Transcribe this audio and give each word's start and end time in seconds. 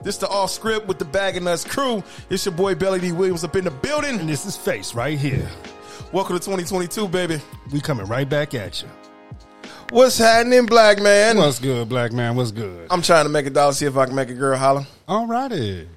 This 0.00 0.16
the 0.16 0.28
off 0.28 0.50
script 0.50 0.86
with 0.88 0.98
the 0.98 1.04
Bag 1.04 1.36
of 1.36 1.42
Nuts 1.42 1.64
crew. 1.64 2.02
It's 2.30 2.44
your 2.44 2.54
boy 2.54 2.74
Belly 2.74 3.00
D 3.00 3.12
Williams 3.12 3.44
up 3.44 3.54
in 3.56 3.64
the 3.64 3.70
building. 3.70 4.18
And 4.18 4.28
this 4.28 4.46
is 4.46 4.56
Face 4.56 4.94
right 4.94 5.18
here. 5.18 5.48
Welcome 6.12 6.38
to 6.38 6.44
2022, 6.44 7.08
baby. 7.08 7.40
We 7.72 7.80
coming 7.80 8.06
right 8.06 8.28
back 8.28 8.54
at 8.54 8.82
you. 8.82 8.88
What's 9.90 10.18
happening, 10.18 10.66
black 10.66 11.00
man? 11.00 11.36
What's 11.36 11.58
good, 11.58 11.88
black 11.88 12.12
man? 12.12 12.34
What's 12.34 12.50
good? 12.50 12.86
I'm 12.90 13.02
trying 13.02 13.24
to 13.26 13.28
make 13.28 13.46
a 13.46 13.50
dollar, 13.50 13.72
see 13.72 13.86
if 13.86 13.96
I 13.96 14.06
can 14.06 14.14
make 14.14 14.30
a 14.30 14.34
girl 14.34 14.56
holler. 14.56 14.86
All 15.06 15.26
righty. 15.26 15.88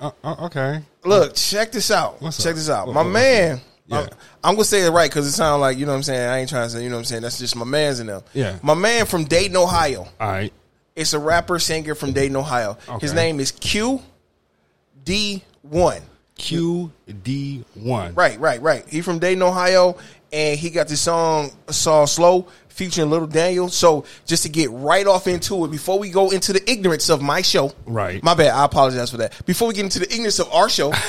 Uh, 0.00 0.10
uh, 0.22 0.46
okay. 0.46 0.82
Look, 1.04 1.34
check 1.34 1.72
this 1.72 1.90
out. 1.90 2.20
What's 2.20 2.38
check 2.42 2.50
up? 2.50 2.56
this 2.56 2.68
out. 2.68 2.86
What- 2.88 2.94
my 2.94 3.02
what- 3.02 3.10
man. 3.10 3.60
Yeah. 3.88 3.98
I'm, 4.00 4.08
I'm 4.42 4.54
gonna 4.56 4.64
say 4.64 4.84
it 4.84 4.90
right 4.90 5.08
because 5.08 5.28
it 5.28 5.32
sounds 5.32 5.60
like 5.60 5.78
you 5.78 5.86
know 5.86 5.92
what 5.92 5.98
I'm 5.98 6.02
saying. 6.02 6.28
I 6.28 6.38
ain't 6.38 6.48
trying 6.48 6.66
to 6.66 6.70
say 6.70 6.82
you 6.82 6.88
know 6.88 6.96
what 6.96 7.00
I'm 7.02 7.04
saying. 7.04 7.22
That's 7.22 7.38
just 7.38 7.54
my 7.54 7.64
man's 7.64 8.00
in 8.00 8.08
them. 8.08 8.20
Yeah. 8.34 8.58
My 8.60 8.74
man 8.74 9.06
from 9.06 9.26
Dayton, 9.26 9.56
Ohio. 9.56 10.08
All 10.18 10.28
right. 10.28 10.52
It's 10.96 11.12
a 11.12 11.18
rapper 11.18 11.58
singer 11.58 11.94
from 11.94 12.12
Dayton, 12.12 12.36
Ohio. 12.36 12.78
His 13.00 13.12
name 13.12 13.38
is 13.38 13.52
Q 13.52 14.00
D 15.04 15.44
One. 15.62 16.02
QD1. 16.38 18.14
Right, 18.16 18.38
right, 18.38 18.60
right. 18.60 18.86
He 18.88 19.00
from 19.00 19.18
Dayton, 19.18 19.42
Ohio, 19.42 19.96
and 20.32 20.58
he 20.58 20.68
got 20.70 20.86
this 20.88 21.00
song 21.00 21.50
"Saw 21.70 22.04
Slow" 22.04 22.46
featuring 22.68 23.08
Little 23.08 23.26
Daniel. 23.26 23.68
So 23.68 24.04
just 24.26 24.42
to 24.42 24.50
get 24.50 24.70
right 24.70 25.06
off 25.06 25.26
into 25.26 25.64
it, 25.64 25.70
before 25.70 25.98
we 25.98 26.10
go 26.10 26.30
into 26.30 26.52
the 26.52 26.70
ignorance 26.70 27.08
of 27.08 27.22
my 27.22 27.40
show, 27.40 27.72
Right. 27.86 28.22
My 28.22 28.34
bad. 28.34 28.50
I 28.50 28.64
apologize 28.64 29.10
for 29.10 29.16
that. 29.18 29.46
Before 29.46 29.68
we 29.68 29.74
get 29.74 29.84
into 29.84 29.98
the 29.98 30.12
ignorance 30.12 30.38
of 30.38 30.52
our 30.52 30.68
show. 30.68 30.92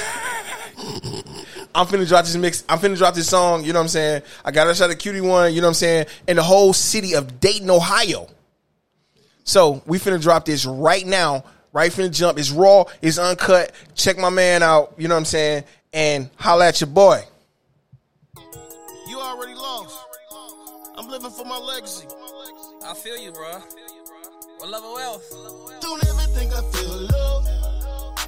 I'm 1.75 1.85
finna 1.85 2.07
drop 2.07 2.25
this 2.25 2.35
mix. 2.35 2.63
I'm 2.69 2.79
finna 2.79 2.97
drop 2.97 3.13
this 3.13 3.29
song. 3.29 3.63
You 3.65 3.73
know 3.73 3.79
what 3.79 3.83
I'm 3.83 3.89
saying? 3.89 4.21
I 4.45 4.51
got 4.51 4.67
a 4.67 4.73
shot 4.75 4.89
of 4.89 4.97
QD1. 4.97 5.53
You 5.53 5.61
know 5.61 5.67
what 5.67 5.71
I'm 5.71 5.73
saying? 5.73 6.05
In 6.27 6.37
the 6.37 6.43
whole 6.43 6.73
city 6.73 7.13
of 7.13 7.39
Dayton, 7.39 7.69
Ohio. 7.69 8.27
So 9.47 9.81
we 9.85 9.97
finna 9.97 10.21
drop 10.21 10.43
this 10.43 10.65
right 10.65 11.05
now. 11.05 11.45
Right 11.71 11.91
from 11.91 12.03
the 12.03 12.09
jump. 12.09 12.37
It's 12.37 12.51
raw. 12.51 12.83
It's 13.01 13.17
uncut. 13.17 13.71
Check 13.95 14.17
my 14.17 14.29
man 14.29 14.61
out. 14.61 14.93
You 14.97 15.07
know 15.07 15.15
what 15.15 15.19
I'm 15.19 15.25
saying? 15.25 15.63
And 15.93 16.29
holla 16.35 16.67
at 16.67 16.81
your 16.81 16.89
boy. 16.89 17.21
You 19.07 19.19
already 19.19 19.53
lost. 19.53 19.97
I'm 20.97 21.07
living 21.07 21.31
for 21.31 21.45
my 21.45 21.57
legacy. 21.57 22.07
I 22.85 22.93
feel 22.93 23.17
you, 23.17 23.31
bro. 23.31 23.61
What 24.57 24.69
level 24.69 24.93
wealth? 24.95 25.31
Don't 25.81 26.03
ever 26.03 26.27
think 26.33 26.51
I 26.53 26.61
feel 26.71 26.89
love. 26.89 27.45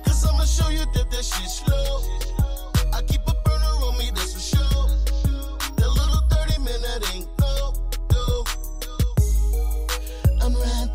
Cause 0.06 0.26
I'ma 0.26 0.45
show 0.45 0.70
you 0.70 0.80
that 0.80 1.11
that 1.11 1.26
shit 1.26 1.50
slow. 1.50 2.02
I 2.94 3.02
keep 3.02 3.22
a 3.28 3.33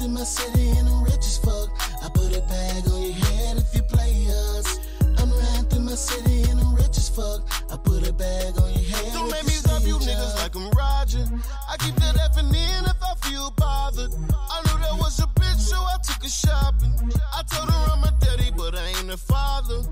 Through 0.05 0.12
my 0.12 0.24
city 0.24 0.69
and 0.77 0.86
I'm 0.86 1.02
rich 1.02 1.24
as 1.24 1.38
fuck. 1.38 1.72
I 2.05 2.10
put 2.12 2.36
a 2.36 2.42
bag 2.42 2.86
on 2.92 3.00
your 3.00 3.14
head 3.24 3.56
if 3.56 3.74
you 3.74 3.80
play 3.88 4.12
us. 4.28 4.78
I'm 5.16 5.33
riding 5.33 5.64
through 5.70 5.80
my 5.80 5.94
city 5.94 6.42
and 6.50 6.60
I'm 6.60 6.74
rich 6.74 6.98
as 6.98 7.08
fuck. 7.08 7.41
I 7.72 7.78
put 7.78 8.06
a 8.06 8.12
bag 8.12 8.52
on 8.58 8.69
your 8.75 8.84
head. 8.84 9.14
Don't 9.14 9.30
make 9.30 9.47
me 9.47 9.56
stop 9.56 9.80
you 9.86 9.97
niggas 9.97 10.36
like 10.36 10.55
I'm 10.56 10.69
Roger. 10.77 11.25
I 11.70 11.78
keep 11.78 11.94
that 12.05 12.16
effing 12.20 12.52
in 12.52 12.84
if 12.84 13.00
I 13.00 13.14
feel 13.25 13.50
bothered. 13.56 14.12
I 14.12 14.60
knew 14.69 14.77
that 14.84 14.92
was 15.00 15.20
a 15.20 15.27
bitch, 15.41 15.56
so 15.56 15.80
I 15.80 15.97
took 16.05 16.22
her 16.22 16.28
shopping. 16.28 16.92
I 17.32 17.41
told 17.48 17.70
her 17.70 17.92
I'm 17.97 18.05
a 18.05 18.12
daddy, 18.20 18.52
but 18.55 18.75
I 18.75 18.84
ain't 19.00 19.08
a 19.08 19.16
father. 19.16 19.88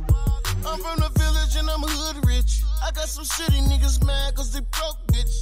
I'm 0.68 0.78
from 0.78 1.00
the 1.00 1.08
village 1.16 1.56
and 1.56 1.70
I'm 1.70 1.80
hood 1.80 2.20
rich. 2.26 2.60
I 2.84 2.90
got 2.90 3.08
some 3.08 3.24
shitty 3.24 3.64
niggas 3.64 4.04
mad 4.04 4.34
cause 4.34 4.52
they 4.52 4.60
broke, 4.60 5.00
bitch. 5.08 5.32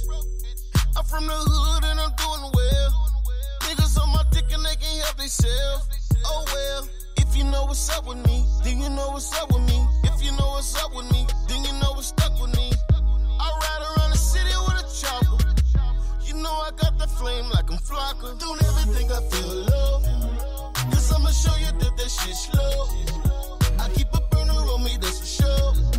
I'm 0.95 1.03
from 1.03 1.27
the 1.27 1.35
hood 1.35 1.83
and 1.83 1.99
I'm 1.99 2.15
doing 2.15 2.51
well. 2.55 3.20
Niggas 3.67 3.99
on 4.01 4.09
my 4.09 4.23
dick 4.31 4.51
and 4.51 4.63
they 4.65 4.75
can't 4.75 5.03
help 5.03 5.17
themselves. 5.17 5.87
Oh 6.25 6.43
well. 6.53 6.87
If 7.17 7.37
you 7.37 7.43
know 7.45 7.65
what's 7.65 7.89
up 7.89 8.05
with 8.07 8.17
me, 8.25 8.45
then 8.63 8.79
you 8.79 8.89
know 8.89 9.09
what's 9.11 9.31
up 9.39 9.51
with 9.53 9.63
me. 9.63 9.87
If 10.03 10.21
you 10.23 10.31
know 10.31 10.49
what's 10.55 10.75
up 10.83 10.93
with 10.93 11.09
me, 11.11 11.25
then 11.47 11.63
you 11.63 11.71
know 11.79 11.93
what's 11.93 12.07
stuck 12.07 12.33
with 12.41 12.55
me. 12.57 12.71
I 13.39 13.47
ride 13.63 13.83
around 13.89 14.11
the 14.11 14.17
city 14.17 14.51
with 14.67 14.83
a 14.83 14.87
chopper. 14.99 15.37
You 16.25 16.33
know 16.35 16.51
I 16.51 16.71
got 16.75 16.97
the 16.97 17.07
flame 17.07 17.45
like 17.53 17.71
I'm 17.71 17.77
Flocka. 17.77 18.37
Don't 18.39 18.61
ever 18.61 18.93
think 18.93 19.11
I 19.11 19.21
feel 19.29 19.55
love. 19.71 20.03
Cause 20.91 21.11
I'ma 21.13 21.29
show 21.31 21.55
you 21.55 21.71
that 21.79 21.97
that 21.97 22.11
shit 22.11 22.35
slow. 22.35 22.87
I 23.79 23.87
keep 23.95 24.07
a 24.13 24.21
burner 24.29 24.51
on 24.51 24.83
me, 24.83 24.97
that's 24.99 25.19
for 25.19 25.43
sure. 25.43 25.90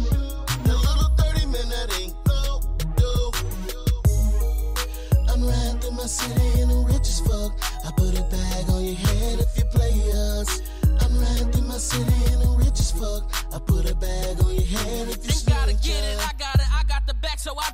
I'm 5.84 5.96
riding 5.96 5.96
through 5.96 6.02
my 6.02 6.06
city 6.06 6.62
and 6.62 6.70
I'm 6.70 6.84
rich 6.84 7.08
as 7.08 7.20
fuck. 7.20 7.52
I 7.84 7.90
put 7.96 8.18
a 8.18 8.22
bag 8.22 8.70
on 8.70 8.84
your 8.84 8.94
head 8.94 9.38
if 9.40 9.58
you 9.58 9.64
play 9.64 10.12
us. 10.12 10.62
I'm 11.00 11.18
riding 11.18 11.50
through 11.50 11.66
my 11.66 11.76
city 11.76 12.32
and 12.32 12.42
I'm 12.42 12.56
rich 12.56 12.78
as 12.78 12.92
fuck. 12.92 13.24
I 13.52 13.58
put 13.58 13.90
a 13.90 13.94
bag 13.96 14.40
on 14.44 14.54
your 14.54 14.62
head 14.62 15.08
if 15.08 15.24
you 15.26 15.32
You 15.32 15.46
gotta 15.46 15.72
snitch, 15.72 15.82
get 15.82 16.04
it. 16.04 16.18
I 16.18 16.32
got 16.38 16.54
it, 16.56 16.68
I 16.72 16.84
got 16.84 17.06
the 17.06 17.14
back, 17.14 17.38
so. 17.38 17.54
I 17.58 17.70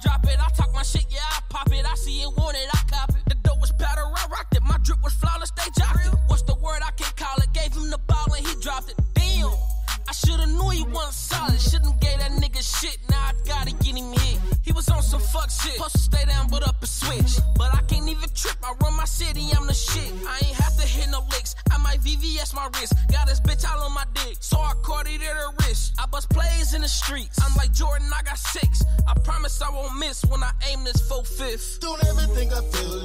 won't 29.88 30.00
miss 30.00 30.24
when 30.26 30.42
I 30.42 30.52
aim 30.70 30.84
this 30.84 31.00
full 31.08 31.24
fifth. 31.24 31.80
Don't 31.80 32.02
ever 32.04 32.26
think 32.34 32.52
I 32.52 32.60
feel 32.60 32.97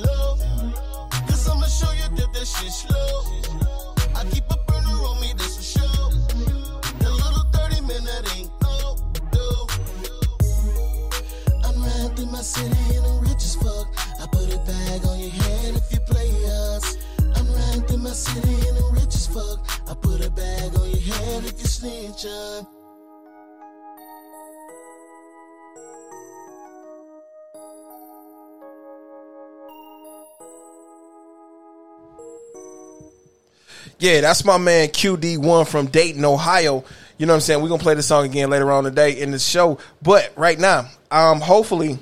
Yeah, 34.03 34.19
that's 34.19 34.43
my 34.43 34.57
man 34.57 34.89
QD1 34.89 35.65
from 35.65 35.85
Dayton, 35.85 36.25
Ohio. 36.25 36.83
You 37.17 37.25
know 37.25 37.31
what 37.31 37.35
I'm 37.35 37.39
saying? 37.39 37.61
We're 37.63 37.69
gonna 37.69 37.81
play 37.81 37.93
the 37.93 38.03
song 38.03 38.25
again 38.25 38.49
later 38.49 38.69
on 38.69 38.83
today 38.83 39.17
in 39.21 39.31
the 39.31 39.39
show. 39.39 39.77
But 40.01 40.33
right 40.35 40.59
now, 40.59 40.89
um, 41.09 41.39
hopefully, 41.39 41.97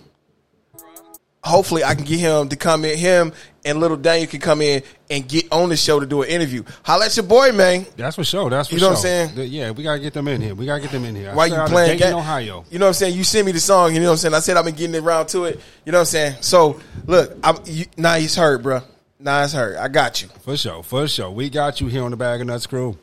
hopefully 1.44 1.84
I 1.84 1.94
can 1.94 2.06
get 2.06 2.20
him 2.20 2.50
to 2.50 2.56
come 2.56 2.86
in. 2.86 2.98
Him 2.98 3.34
and 3.64 3.80
little 3.80 3.98
Daniel 3.98 4.28
can 4.28 4.40
come 4.40 4.62
in 4.62 4.82
and 5.12 5.30
get 5.30 5.52
on 5.52 5.70
the 5.70 5.78
show 5.78 6.00
to 6.00 6.08
do 6.08 6.24
an 6.24 6.30
interview. 6.30 6.64
Holla 6.82 7.06
at 7.06 7.16
your 7.16 7.28
boy, 7.28 7.52
man. 7.52 7.86
That's 7.98 8.16
for 8.16 8.24
sure. 8.24 8.50
That's 8.50 8.70
for 8.70 8.74
You 8.74 8.82
know 8.82 8.88
sure. 8.88 8.94
what 8.94 9.06
I'm 9.06 9.36
saying? 9.36 9.52
Yeah, 9.52 9.70
we 9.70 9.84
gotta 9.84 10.00
get 10.00 10.14
them 10.16 10.28
in 10.28 10.42
here. 10.42 10.56
We 10.56 10.66
gotta 10.66 10.82
get 10.82 10.90
them 10.90 11.06
in 11.06 11.16
here. 11.16 11.36
Why 11.36 11.46
you 11.46 11.56
playing 11.68 12.00
Dayton, 12.00 12.16
Ohio? 12.16 12.66
You 12.72 12.80
know 12.80 12.86
what 12.86 12.90
I'm 12.90 12.94
saying? 12.96 13.16
You 13.16 13.24
send 13.24 13.46
me 13.46 13.52
the 13.52 13.60
song, 13.60 13.94
you 13.94 14.00
know 14.00 14.08
what 14.08 14.14
I'm 14.14 14.18
saying? 14.18 14.34
I 14.34 14.40
said 14.40 14.58
I've 14.58 14.66
been 14.66 14.74
getting 14.74 14.96
around 15.00 15.28
to 15.28 15.44
it. 15.44 15.60
You 15.86 15.92
know 15.92 16.00
what 16.00 16.02
I'm 16.02 16.06
saying? 16.08 16.36
So 16.42 16.80
look, 17.06 17.38
I'm 17.44 17.58
you, 17.66 17.86
now 17.96 18.16
he's 18.16 18.36
hurt, 18.36 18.64
bro. 18.64 18.82
Now 19.22 19.42
he's 19.42 19.54
hurt. 19.54 19.78
I 19.78 19.88
got 19.88 20.22
you. 20.22 20.28
For 20.44 20.58
sure, 20.58 20.84
for 20.84 21.08
sure. 21.08 21.30
We 21.30 21.50
got 21.50 21.80
you 21.80 21.88
here 21.88 22.04
on 22.04 22.12
the 22.12 22.18
Bag 22.18 22.42
of 22.42 22.48
Nuts 22.48 22.66
crew. 22.68 22.98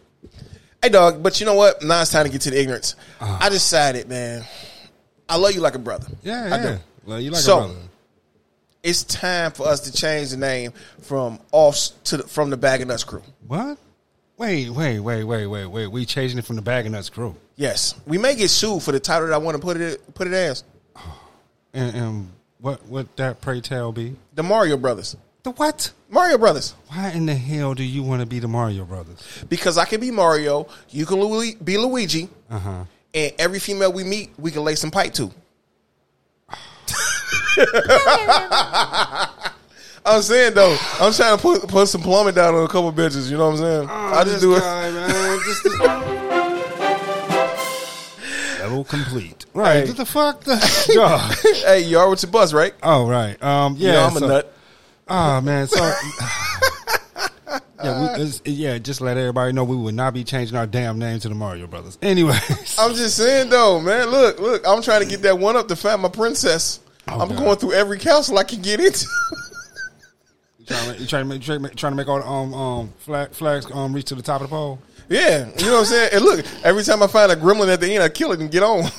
Hey, 0.83 0.89
dog, 0.89 1.23
but 1.23 1.39
you 1.41 1.47
know 1.47 1.55
what? 1.55 1.83
Now 1.83 2.03
it's 2.03 2.11
time 2.13 2.27
to 2.27 2.31
get 2.33 2.41
to 2.43 2.51
the 2.51 2.61
ignorance. 2.61 2.95
Uh-huh. 3.21 3.39
I 3.41 3.49
decided, 3.49 4.09
man, 4.09 4.45
I 5.29 5.37
love 5.37 5.53
you 5.55 5.61
like 5.61 5.75
a 5.75 5.79
brother. 5.81 6.09
Yeah, 6.23 6.55
I 6.55 6.59
do. 6.63 6.69
yeah. 6.69 6.79
Well, 7.05 7.21
you 7.21 7.31
like 7.31 7.41
So- 7.41 7.59
a 7.59 7.65
brother. 7.67 7.75
It's 8.81 9.03
time 9.03 9.51
for 9.51 9.67
us 9.67 9.81
to 9.81 9.93
change 9.93 10.31
the 10.31 10.37
name 10.37 10.73
from 11.03 11.41
off 11.51 11.77
to 12.05 12.19
the, 12.19 12.23
from 12.23 12.49
the 12.51 12.57
Bag 12.57 12.81
of 12.81 12.87
Nuts 12.89 13.03
crew. 13.03 13.23
What? 13.47 13.77
Wait, 14.37 14.71
wait, 14.71 15.01
wait, 15.01 15.25
wait, 15.25 15.47
wait, 15.47 15.67
wait. 15.67 15.87
We 15.89 16.07
changing 16.07 16.39
it 16.39 16.45
from 16.45 16.55
the 16.57 16.63
Bag 16.63 16.87
of 16.87 16.93
Nuts 16.93 17.11
crew. 17.11 17.35
Yes, 17.57 17.97
we 18.07 18.19
may 18.19 18.37
get 18.37 18.49
sued 18.51 18.85
for 18.85 18.93
the 18.93 19.01
title 19.01 19.27
that 19.27 19.35
I 19.35 19.39
want 19.39 19.57
to 19.57 19.61
put 19.61 19.79
it 19.79 20.15
put 20.15 20.29
it 20.29 20.33
as 20.33 20.63
And, 21.75 21.97
and 21.97 22.33
what 22.61 22.87
would 22.89 23.09
that 23.17 23.41
pray 23.41 23.61
tell 23.61 23.91
be? 23.91 24.15
the 24.35 24.45
Mario 24.45 24.77
Brothers. 24.77 25.17
The 25.45 25.51
what? 25.53 25.93
Mario 26.11 26.37
Brothers, 26.39 26.75
Why 26.89 27.11
in 27.11 27.27
the 27.27 27.35
hell 27.35 27.75
do 27.75 27.83
you 27.85 28.03
want 28.03 28.21
to 28.21 28.27
be 28.27 28.39
the 28.39 28.49
Mario 28.49 28.85
Brothers? 28.85 29.45
because 29.49 29.79
I 29.79 29.85
can 29.85 30.01
be 30.01 30.11
Mario, 30.11 30.67
you 30.91 31.07
can 31.07 31.21
Lu- 31.21 31.55
be 31.57 31.79
Luigi, 31.79 32.29
Uh 32.51 32.59
huh. 32.59 32.85
and 33.15 33.33
every 33.39 33.59
female 33.61 33.93
we 33.93 34.05
meet, 34.05 34.31
we 34.39 34.51
can 34.51 34.65
lay 34.65 34.75
some 34.75 34.91
pipe 34.91 35.13
to. 35.15 35.31
I'm 40.07 40.23
saying 40.23 40.55
though, 40.55 40.77
I'm 41.01 41.13
trying 41.13 41.37
to 41.37 41.43
put 41.43 41.69
put 41.69 41.89
some 41.89 42.01
plumbing 42.01 42.35
down 42.35 42.55
on 42.55 42.65
a 42.65 42.69
couple 42.69 42.91
bitches. 42.93 43.31
You 43.31 43.37
know 43.37 43.51
what 43.51 43.61
I'm 43.61 43.69
saying? 43.87 43.89
I 43.91 44.25
just 44.25 44.41
do 44.41 44.57
it. 44.57 44.61
guy, 44.61 44.91
man. 44.91 45.39
Just 45.45 45.63
the- 45.65 46.19
Level 48.63 48.85
complete. 48.85 49.45
Right. 49.55 49.83
Hey. 49.85 49.89
What 49.89 49.97
the 49.99 50.07
fuck? 50.07 50.41
The, 50.45 50.57
Hey, 51.67 51.81
you 51.81 51.99
are 51.99 52.09
with 52.09 52.23
your 52.23 52.33
buzz, 52.33 52.55
right? 52.55 52.73
Oh, 52.83 53.07
right. 53.09 53.41
Um, 53.43 53.77
yeah. 53.77 53.87
you 53.89 53.93
know 53.93 54.05
I'm 54.07 54.13
so- 54.15 54.25
a 54.25 54.29
nut. 54.29 54.55
Oh 55.11 55.41
man, 55.41 55.67
so 55.69 55.93
yeah, 57.83 58.01
we, 58.17 58.23
it's- 58.23 58.43
yeah. 58.45 58.79
Just 58.79 59.01
let 59.01 59.17
everybody 59.17 59.53
know 59.53 59.65
we 59.65 59.77
would 59.77 59.95
not 59.95 60.15
be 60.15 60.25
changing 60.25 60.57
our 60.57 60.67
damn 60.67 60.99
name 60.99 61.19
to 61.21 61.29
the 61.29 61.35
Mario 61.35 61.67
Brothers. 61.67 61.99
Anyways, 62.03 62.77
I'm 62.79 62.95
just 62.95 63.17
saying 63.17 63.51
though, 63.51 63.81
man. 63.81 64.09
Look, 64.11 64.39
look. 64.39 64.67
I'm 64.67 64.83
trying 64.83 65.03
to 65.03 65.09
get 65.09 65.23
that 65.23 65.39
one 65.39 65.57
up 65.57 65.69
to 65.69 65.77
find 65.77 66.03
my 66.03 66.09
princess. 66.09 66.81
Oh, 67.09 67.21
I'm 67.21 67.29
God. 67.31 67.39
going 67.39 67.57
through 67.57 67.73
every 67.73 67.99
council 67.99 68.37
I 68.39 68.45
can 68.45 68.61
get 68.61 68.81
into. 68.81 69.07
you 70.59 70.67
trying 70.67 70.95
to, 70.95 71.01
you 71.01 71.07
trying 71.07 71.25
to 71.25 71.29
make 71.31 71.43
trying 71.43 71.59
to 71.59 71.63
make, 71.63 71.75
trying 71.77 71.93
to 71.93 71.97
make 71.97 72.09
all 72.09 72.21
the 72.21 72.27
um 72.27 72.53
um 72.55 72.93
flag, 72.99 73.31
flags 73.31 73.67
um 73.73 73.93
reach 73.95 74.07
to 74.07 74.15
the 74.15 74.23
top 74.23 74.43
of 74.43 74.51
the 74.51 74.55
pole. 74.55 74.79
yeah, 75.09 75.47
you 75.59 75.67
know 75.67 75.73
what 75.73 75.79
I'm 75.81 75.85
saying. 75.87 76.11
And 76.13 76.23
look, 76.25 76.45
every 76.65 76.83
time 76.85 77.03
I 77.03 77.07
find 77.07 77.33
a 77.33 77.37
gremlin 77.37 77.73
at 77.73 77.81
the 77.81 77.91
end, 77.95 78.03
I 78.03 78.09
kill 78.11 78.33
it 78.33 78.41
and 78.41 78.51
get 78.51 78.63
on. 78.63 78.85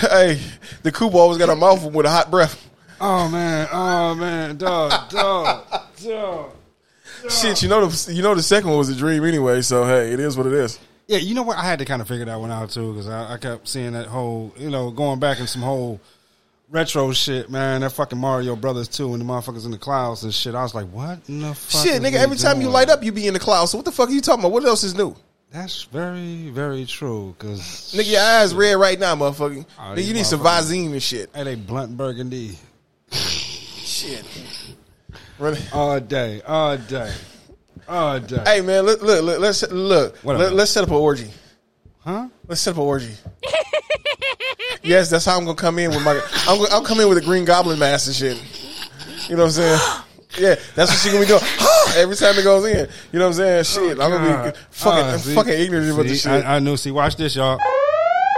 hey, 0.00 0.40
the 0.82 0.92
Koopa 0.92 1.14
always 1.14 1.38
got 1.38 1.48
a 1.48 1.56
mouth 1.56 1.84
with 1.90 2.06
a 2.06 2.10
hot 2.10 2.30
breath. 2.30 2.68
Oh 3.00 3.28
man, 3.28 3.68
oh 3.72 4.14
man, 4.14 4.56
dog, 4.56 5.10
dog, 5.10 5.64
dog. 6.02 6.52
Shit, 7.28 7.62
you 7.62 7.68
know 7.68 7.86
the 7.86 8.12
you 8.12 8.22
know 8.22 8.34
the 8.34 8.42
second 8.42 8.70
one 8.70 8.78
was 8.78 8.88
a 8.88 8.94
dream 8.94 9.24
anyway. 9.24 9.60
So 9.62 9.84
hey, 9.84 10.12
it 10.12 10.20
is 10.20 10.36
what 10.36 10.46
it 10.46 10.52
is. 10.52 10.78
Yeah, 11.06 11.18
you 11.18 11.34
know 11.34 11.42
what? 11.42 11.56
I 11.56 11.62
had 11.62 11.78
to 11.78 11.84
kind 11.84 12.02
of 12.02 12.08
figure 12.08 12.24
that 12.24 12.40
one 12.40 12.50
out 12.50 12.70
too 12.70 12.92
because 12.92 13.08
I, 13.08 13.34
I 13.34 13.36
kept 13.38 13.68
seeing 13.68 13.92
that 13.92 14.06
whole, 14.06 14.52
you 14.56 14.70
know, 14.70 14.90
going 14.90 15.20
back 15.20 15.38
in 15.38 15.46
some 15.46 15.62
whole 15.62 16.00
retro 16.68 17.12
shit, 17.12 17.48
man. 17.48 17.82
That 17.82 17.92
fucking 17.92 18.18
Mario 18.18 18.56
Brothers 18.56 18.88
too, 18.88 19.12
and 19.12 19.20
the 19.20 19.24
motherfuckers 19.24 19.64
in 19.64 19.70
the 19.70 19.78
clouds 19.78 20.24
and 20.24 20.34
shit. 20.34 20.54
I 20.54 20.62
was 20.62 20.74
like, 20.74 20.88
what 20.88 21.20
in 21.28 21.42
the 21.42 21.54
fuck? 21.54 21.86
Shit, 21.86 22.02
nigga. 22.02 22.14
Every 22.14 22.36
time 22.36 22.60
you 22.60 22.68
light 22.68 22.88
up, 22.88 23.04
you 23.04 23.12
be 23.12 23.26
in 23.26 23.34
the 23.34 23.40
cloud. 23.40 23.66
So 23.66 23.78
what 23.78 23.84
the 23.84 23.92
fuck 23.92 24.08
are 24.08 24.12
you 24.12 24.20
talking 24.20 24.40
about? 24.40 24.52
What 24.52 24.64
else 24.64 24.82
is 24.82 24.94
new? 24.94 25.14
That's 25.52 25.84
very, 25.84 26.50
very 26.50 26.84
true. 26.86 27.34
Because 27.38 27.94
Nigga, 27.96 28.12
your 28.12 28.20
eyes 28.20 28.54
red 28.54 28.74
right 28.74 28.98
now, 28.98 29.14
motherfucker. 29.14 29.64
Oh, 29.78 29.82
Nigga, 29.82 30.04
you 30.04 30.14
need 30.14 30.26
some. 30.26 30.40
Visine 30.40 30.92
and 30.92 31.02
shit. 31.02 31.30
hey, 31.34 31.44
they 31.44 31.54
blunt 31.54 31.96
burgundy 31.96 32.56
Shit. 33.10 34.24
Really? 35.38 35.60
all 35.72 36.00
day, 36.00 36.40
all 36.42 36.76
day, 36.76 37.12
all 37.88 38.18
day. 38.20 38.42
Hey 38.44 38.60
man, 38.62 38.84
look, 38.84 39.02
look, 39.02 39.22
look 39.22 39.38
let's 39.38 39.62
look. 39.70 40.16
What 40.18 40.38
Let, 40.38 40.52
us 40.54 40.70
set 40.70 40.82
up 40.84 40.90
an 40.90 40.96
orgy. 40.96 41.30
Huh? 42.00 42.28
Let's 42.48 42.60
set 42.60 42.72
up 42.72 42.78
an 42.78 42.84
orgy. 42.84 43.14
yes, 44.82 45.10
that's 45.10 45.24
how 45.24 45.36
I'm 45.38 45.44
gonna 45.44 45.56
come 45.56 45.78
in 45.78 45.90
with 45.90 46.02
my. 46.02 46.20
I'm 46.48 46.58
gonna, 46.58 46.70
I'll 46.70 46.84
come 46.84 47.00
in 47.00 47.08
with 47.08 47.18
a 47.18 47.22
green 47.22 47.44
goblin 47.44 47.78
mask 47.78 48.06
and 48.06 48.16
shit. 48.16 49.28
You 49.28 49.36
know 49.36 49.42
what 49.44 49.58
I'm 49.58 49.78
saying? 49.78 49.80
Yeah, 50.38 50.54
that's 50.74 50.90
what 50.90 50.98
she 50.98 51.08
gonna 51.10 51.20
be 51.20 51.26
doing 51.26 51.40
every 51.96 52.16
time 52.16 52.38
it 52.38 52.44
goes 52.44 52.64
in. 52.64 52.88
You 53.12 53.18
know 53.18 53.26
what 53.26 53.30
I'm 53.30 53.32
saying? 53.34 53.58
Oh, 53.58 53.62
shit, 53.62 54.00
I'm 54.00 54.10
gonna 54.10 54.52
be 54.52 54.58
fucking 54.70 55.14
ah, 55.14 55.16
see? 55.16 55.34
fucking 55.34 55.52
ignorant 55.52 55.90
about 55.90 56.06
this 56.06 56.22
shit. 56.22 56.44
I, 56.44 56.56
I 56.56 56.58
knew. 56.58 56.76
See, 56.76 56.90
watch 56.90 57.16
this, 57.16 57.36
y'all. 57.36 57.58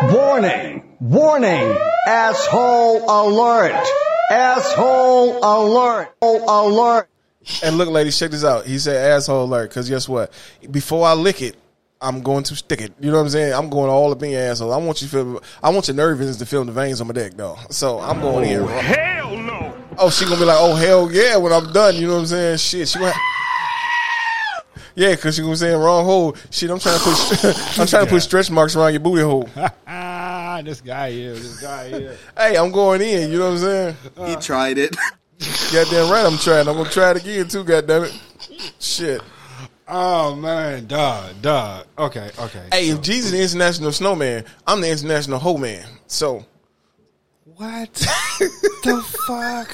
Warning! 0.02 0.96
Warning! 1.00 1.76
Asshole 2.06 3.04
alert! 3.08 3.86
Asshole 4.30 5.40
alert! 5.42 6.14
Alert! 6.22 7.08
And 7.64 7.78
look, 7.78 7.88
ladies, 7.88 8.18
check 8.18 8.30
this 8.30 8.44
out. 8.44 8.66
He 8.66 8.78
said 8.78 9.12
asshole 9.12 9.44
alert, 9.44 9.70
because 9.70 9.88
guess 9.88 10.08
what? 10.08 10.32
Before 10.70 11.06
I 11.06 11.14
lick 11.14 11.42
it, 11.42 11.56
I'm 12.00 12.22
going 12.22 12.44
to 12.44 12.54
stick 12.54 12.80
it. 12.80 12.92
You 13.00 13.10
know 13.10 13.16
what 13.16 13.24
I'm 13.24 13.28
saying? 13.30 13.52
I'm 13.52 13.68
going 13.70 13.90
all 13.90 14.12
up 14.12 14.22
in 14.22 14.30
your 14.30 14.40
asshole. 14.42 14.72
I 14.72 14.76
want 14.76 15.02
you 15.02 15.08
to 15.08 15.12
feel 15.12 15.42
I 15.62 15.70
want 15.70 15.88
your 15.88 15.96
nerve 15.96 16.20
endings 16.20 16.36
to 16.38 16.46
feel 16.46 16.64
the 16.64 16.72
veins 16.72 17.00
on 17.00 17.08
my 17.08 17.12
dick, 17.12 17.36
though. 17.36 17.58
So 17.70 17.98
I'm 17.98 18.20
going 18.20 18.50
in. 18.50 18.60
Oh, 18.60 18.66
hell 18.66 19.27
no! 19.27 19.27
Oh, 20.00 20.10
she 20.10 20.24
gonna 20.24 20.36
be 20.36 20.44
like, 20.44 20.58
oh 20.60 20.74
hell 20.74 21.10
yeah, 21.10 21.36
when 21.36 21.52
I'm 21.52 21.72
done. 21.72 21.96
You 21.96 22.06
know 22.06 22.14
what 22.14 22.20
I'm 22.20 22.26
saying? 22.26 22.58
Shit, 22.58 22.88
she 22.88 22.98
gonna. 22.98 23.12
Yeah, 24.94 25.14
cause 25.14 25.36
she 25.36 25.42
gonna 25.42 25.56
say 25.56 25.72
wrong 25.72 26.04
hole. 26.04 26.36
Shit, 26.50 26.70
I'm 26.70 26.78
trying 26.78 26.98
to 26.98 27.04
put 27.04 27.78
I'm 27.78 27.86
trying 27.86 28.04
to 28.04 28.10
put 28.10 28.20
stretch 28.20 28.50
marks 28.50 28.74
around 28.74 28.92
your 28.92 29.00
booty 29.00 29.22
hole. 29.22 29.48
Ah, 29.86 30.60
this 30.64 30.80
guy 30.80 31.12
here, 31.12 31.34
this 31.34 31.60
guy 31.60 31.88
here. 31.88 32.16
hey, 32.36 32.56
I'm 32.56 32.72
going 32.72 33.00
in. 33.00 33.30
You 33.30 33.38
know 33.38 33.52
what 33.52 33.62
I'm 33.62 33.94
saying? 33.96 33.96
He 34.26 34.36
tried 34.36 34.78
it. 34.78 34.96
Goddamn 35.72 36.10
right, 36.10 36.26
I'm 36.26 36.38
trying. 36.38 36.66
I'm 36.66 36.76
gonna 36.76 36.90
try 36.90 37.12
it 37.12 37.18
again 37.18 37.46
too. 37.46 37.62
Goddamn 37.62 38.04
it. 38.04 38.20
Shit. 38.80 39.22
Oh 39.86 40.34
man, 40.34 40.86
dog, 40.86 41.42
dog. 41.42 41.86
Okay, 41.96 42.30
okay. 42.38 42.68
Hey, 42.72 42.88
if 42.90 42.98
Jeezy 42.98 43.30
the 43.30 43.40
international 43.40 43.92
snowman, 43.92 44.44
I'm 44.66 44.80
the 44.80 44.90
international 44.90 45.38
hoe 45.38 45.58
man. 45.58 45.86
So, 46.08 46.44
what 47.58 47.92
the 48.84 49.04
fuck? 49.26 49.70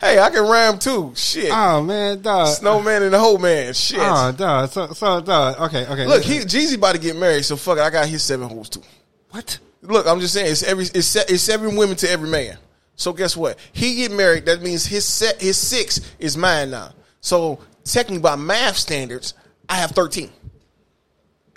hey, 0.00 0.18
I 0.18 0.30
can 0.30 0.42
rhyme 0.42 0.78
too. 0.78 1.12
Shit. 1.14 1.50
Oh 1.52 1.80
man, 1.82 2.20
dog. 2.20 2.48
Snowman 2.48 3.04
and 3.04 3.14
the 3.14 3.18
hoe 3.18 3.38
man. 3.38 3.72
Shit. 3.72 4.00
Oh, 4.00 4.32
dog. 4.32 4.68
So, 4.70 4.88
so, 4.88 5.20
dog. 5.20 5.60
Okay, 5.60 5.86
okay. 5.86 6.06
Look, 6.06 6.22
he 6.22 6.40
Jeezy 6.40 6.76
about 6.76 6.96
to 6.96 7.00
get 7.00 7.16
married, 7.16 7.44
so 7.44 7.56
fuck 7.56 7.78
it. 7.78 7.82
I 7.82 7.90
got 7.90 8.06
his 8.08 8.22
seven 8.22 8.48
hoes 8.48 8.68
too. 8.68 8.82
what? 9.30 9.58
Look, 9.82 10.06
I'm 10.06 10.20
just 10.20 10.34
saying, 10.34 10.50
it's 10.50 10.62
every 10.62 10.84
it's, 10.84 11.16
it's 11.16 11.42
seven 11.42 11.76
women 11.76 11.96
to 11.98 12.10
every 12.10 12.28
man. 12.28 12.58
So 12.96 13.12
guess 13.14 13.36
what? 13.36 13.58
He 13.72 13.94
get 13.96 14.12
married. 14.12 14.44
That 14.46 14.60
means 14.60 14.84
his 14.84 15.06
set 15.06 15.40
his 15.40 15.56
six 15.56 16.00
is 16.18 16.36
mine 16.36 16.70
now. 16.70 16.92
So 17.20 17.60
technically, 17.84 18.20
by 18.20 18.36
math 18.36 18.76
standards, 18.76 19.34
I 19.68 19.76
have 19.76 19.92
thirteen, 19.92 20.30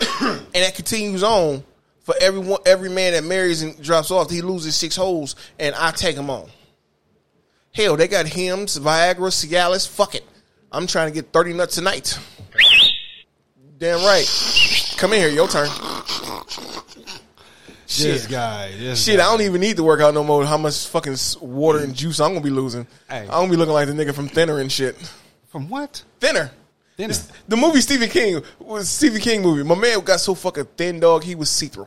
and 0.20 0.40
that 0.54 0.74
continues 0.74 1.22
on 1.22 1.64
for 2.04 2.14
everyone. 2.20 2.60
Every 2.64 2.88
man 2.88 3.14
that 3.14 3.24
marries 3.24 3.62
and 3.62 3.80
drops 3.82 4.10
off, 4.12 4.30
he 4.30 4.40
loses 4.40 4.76
six 4.76 4.94
holes, 4.94 5.34
and 5.58 5.74
I 5.74 5.90
take 5.90 6.16
him 6.16 6.30
on. 6.30 6.48
Hell, 7.74 7.96
they 7.96 8.06
got 8.06 8.26
Hims, 8.28 8.78
Viagra, 8.78 9.16
Cialis. 9.30 9.88
Fuck 9.88 10.14
it, 10.14 10.24
I'm 10.70 10.86
trying 10.86 11.08
to 11.08 11.14
get 11.14 11.32
thirty 11.32 11.52
nuts 11.52 11.74
tonight. 11.74 12.16
Damn 13.78 13.98
right. 14.04 14.24
Come 14.96 15.12
in 15.12 15.18
here, 15.18 15.28
your 15.28 15.48
turn. 15.48 15.68
This 17.86 18.22
Shit. 18.22 18.30
guy. 18.30 18.70
This 18.76 19.04
Shit, 19.04 19.18
guy. 19.18 19.26
I 19.26 19.30
don't 19.30 19.42
even 19.42 19.60
need 19.60 19.76
to 19.76 19.82
work 19.84 20.00
out 20.00 20.14
no 20.14 20.24
more. 20.24 20.44
How 20.44 20.56
much 20.56 20.86
fucking 20.88 21.16
water 21.40 21.80
and 21.80 21.94
juice 21.94 22.20
I'm 22.20 22.30
gonna 22.30 22.40
be 22.40 22.50
losing? 22.50 22.86
Hey. 23.08 23.22
I'm 23.22 23.28
gonna 23.28 23.50
be 23.50 23.56
looking 23.56 23.74
like 23.74 23.86
the 23.88 23.92
nigga 23.92 24.14
from 24.14 24.28
Thinner 24.28 24.58
and 24.58 24.70
shit. 24.70 24.96
From 25.48 25.68
what? 25.68 26.02
Thinner. 26.18 26.50
The 26.96 27.56
movie 27.56 27.80
Stephen 27.80 28.08
King 28.08 28.42
was 28.58 28.88
Stephen 28.88 29.20
King 29.20 29.42
movie. 29.42 29.62
My 29.64 29.74
man 29.74 30.00
got 30.00 30.20
so 30.20 30.34
fucking 30.34 30.66
thin, 30.76 31.00
dog. 31.00 31.24
He 31.24 31.34
was 31.34 31.50
see 31.50 31.66
through. 31.66 31.86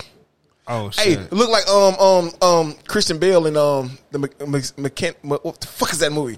Oh 0.67 0.89
shit. 0.89 1.19
it 1.19 1.31
looked 1.31 1.51
like 1.51 1.67
um 1.69 1.95
um 1.95 2.31
um 2.41 2.75
Christian 2.87 3.19
Bale 3.19 3.47
and 3.47 3.55
um 3.55 3.97
the 4.11 4.19
Mc, 4.19 4.47
Mc, 4.47 4.63
McKen, 4.75 5.15
Mc- 5.23 5.43
what 5.45 5.61
the 5.61 5.67
fuck 5.67 5.93
is 5.93 5.99
that 5.99 6.11
movie? 6.11 6.37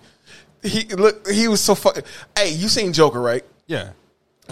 He 0.62 0.84
look 0.84 1.28
he 1.28 1.48
was 1.48 1.62
so 1.62 1.74
fucking. 1.74 2.04
Hey, 2.38 2.52
you 2.54 2.68
seen 2.68 2.94
Joker 2.94 3.20
right? 3.20 3.44
yeah. 3.66 3.92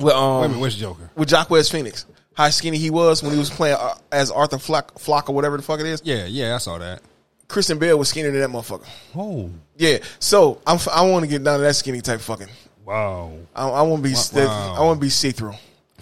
With 0.02 0.14
um 0.14 0.40
Wait 0.42 0.46
a 0.46 0.50
minute. 0.50 0.62
Which 0.62 0.78
Joker? 0.78 1.10
with 1.15 1.32
Joaquin 1.32 1.63
Phoenix. 1.63 2.06
How 2.34 2.50
skinny 2.50 2.77
he 2.77 2.89
was 2.91 3.22
when 3.24 3.34
he 3.34 3.38
was 3.39 3.50
playing 3.50 3.77
uh, 3.80 3.96
as 4.12 4.30
Arthur 4.30 4.60
Flock, 4.60 4.98
Flock 5.00 5.27
or 5.30 5.34
whatever 5.36 5.58
the 5.58 5.63
fuck 5.63 5.80
it 5.80 5.88
is. 5.88 6.01
Yeah, 6.03 6.25
yeah. 6.25 6.53
I 6.56 6.60
saw 6.60 6.77
that. 6.77 7.01
Christian 7.48 7.80
Bale 7.80 7.98
was 7.98 8.10
skinnier 8.10 8.32
than 8.32 8.41
that 8.41 8.50
motherfucker. 8.50 8.88
Oh. 9.15 9.50
Yeah, 9.75 10.00
so 10.20 10.62
I'm, 10.68 10.77
I 10.91 11.01
want 11.10 11.24
to 11.24 11.30
get 11.30 11.44
down 11.44 11.60
to 11.60 11.63
that 11.63 11.75
skinny 11.75 12.01
type 12.01 12.20
fucking. 12.20 12.48
Wow. 12.88 13.34
I, 13.53 13.67
I 13.67 13.82
want 13.82 14.01
to 14.01 14.10
be 14.10 14.15
Wow. 14.15 14.75
I 14.77 14.82
want 14.82 14.98
to 15.00 15.01
be 15.06 15.10
see 15.10 15.32
through. 15.32 15.56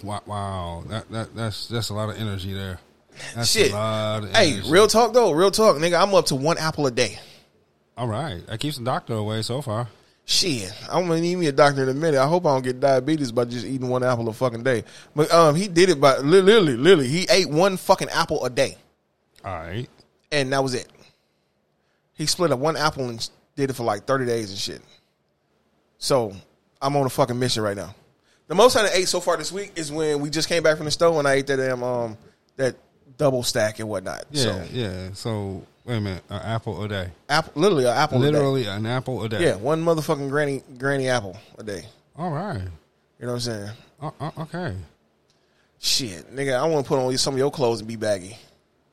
Wow. 0.04 0.22
Wow. 0.24 0.84
That 0.86 1.10
that 1.10 1.34
that's 1.34 1.66
that's 1.68 1.88
a 1.88 1.94
lot 1.94 2.10
of 2.10 2.16
energy 2.16 2.52
there. 2.52 2.78
That's 3.34 3.50
Shit. 3.50 3.72
a 3.72 3.74
lot 3.74 4.22
of 4.22 4.30
Hey, 4.36 4.60
real 4.68 4.86
talk 4.86 5.12
though, 5.12 5.32
real 5.32 5.50
talk, 5.50 5.76
nigga. 5.76 6.00
I'm 6.00 6.14
up 6.14 6.26
to 6.26 6.36
one 6.36 6.58
apple 6.58 6.86
a 6.86 6.92
day. 6.92 7.18
All 7.96 8.06
right. 8.06 8.46
That 8.46 8.60
keeps 8.60 8.78
the 8.78 8.84
doctor 8.84 9.14
away 9.14 9.42
so 9.42 9.60
far. 9.62 9.88
Shit, 10.26 10.72
I'm 10.90 11.08
gonna 11.08 11.20
need 11.20 11.36
me 11.36 11.46
a 11.48 11.52
doctor 11.52 11.82
in 11.82 11.88
a 11.88 11.94
minute. 11.94 12.20
I 12.20 12.26
hope 12.28 12.46
I 12.46 12.50
don't 12.54 12.62
get 12.62 12.78
diabetes 12.78 13.32
by 13.32 13.46
just 13.46 13.66
eating 13.66 13.88
one 13.88 14.04
apple 14.04 14.28
a 14.28 14.32
fucking 14.32 14.62
day. 14.62 14.84
But 15.14 15.32
um, 15.32 15.56
he 15.56 15.66
did 15.66 15.88
it 15.88 16.00
by 16.00 16.18
literally, 16.18 16.76
literally, 16.76 17.08
he 17.08 17.26
ate 17.30 17.48
one 17.48 17.76
fucking 17.76 18.08
apple 18.10 18.44
a 18.44 18.50
day, 18.50 18.76
All 19.44 19.54
right. 19.54 19.88
and 20.32 20.52
that 20.52 20.62
was 20.62 20.74
it. 20.74 20.88
He 22.14 22.26
split 22.26 22.50
up 22.52 22.58
one 22.58 22.76
apple 22.76 23.08
and 23.08 23.28
did 23.56 23.70
it 23.70 23.74
for 23.74 23.84
like 23.84 24.04
30 24.04 24.26
days 24.26 24.50
and 24.50 24.58
shit. 24.58 24.82
So 25.98 26.32
I'm 26.86 26.94
on 26.96 27.04
a 27.04 27.10
fucking 27.10 27.38
mission 27.38 27.64
right 27.64 27.76
now. 27.76 27.94
The 28.46 28.54
most 28.54 28.76
I 28.76 28.86
ate 28.92 29.08
so 29.08 29.20
far 29.20 29.36
this 29.36 29.50
week 29.50 29.72
is 29.74 29.90
when 29.90 30.20
we 30.20 30.30
just 30.30 30.48
came 30.48 30.62
back 30.62 30.76
from 30.76 30.84
the 30.84 30.92
store 30.92 31.18
and 31.18 31.26
I 31.26 31.34
ate 31.34 31.48
that 31.48 31.56
damn 31.56 31.82
um 31.82 32.16
that 32.56 32.76
double 33.18 33.42
stack 33.42 33.80
and 33.80 33.88
whatnot. 33.88 34.24
Yeah. 34.30 34.42
So 34.42 34.64
Yeah. 34.72 35.08
So 35.14 35.66
wait 35.84 35.96
a 35.96 36.00
minute. 36.00 36.22
An 36.30 36.42
apple 36.42 36.84
a 36.84 36.88
day. 36.88 37.08
apple, 37.28 37.60
literally 37.60 37.86
an 37.86 37.96
apple, 37.96 38.18
a 38.18 38.20
day. 38.20 38.30
Literally 38.30 38.66
an 38.66 38.86
apple 38.86 39.24
a 39.24 39.28
day. 39.28 39.42
yeah, 39.42 39.56
one 39.56 39.84
motherfucking 39.84 40.30
granny 40.30 40.62
granny 40.78 41.08
apple 41.08 41.36
a 41.58 41.64
day. 41.64 41.86
All 42.16 42.30
right. 42.30 42.60
You 43.18 43.26
know 43.26 43.32
what 43.32 43.34
I'm 43.34 43.40
saying? 43.40 43.70
Uh, 44.00 44.10
uh, 44.20 44.30
okay. 44.42 44.76
Shit, 45.80 46.34
nigga, 46.34 46.56
I 46.56 46.64
want 46.66 46.86
to 46.86 46.88
put 46.88 46.98
on 46.98 47.18
some 47.18 47.34
of 47.34 47.38
your 47.38 47.50
clothes 47.50 47.80
and 47.80 47.88
be 47.88 47.96
baggy. 47.96 48.38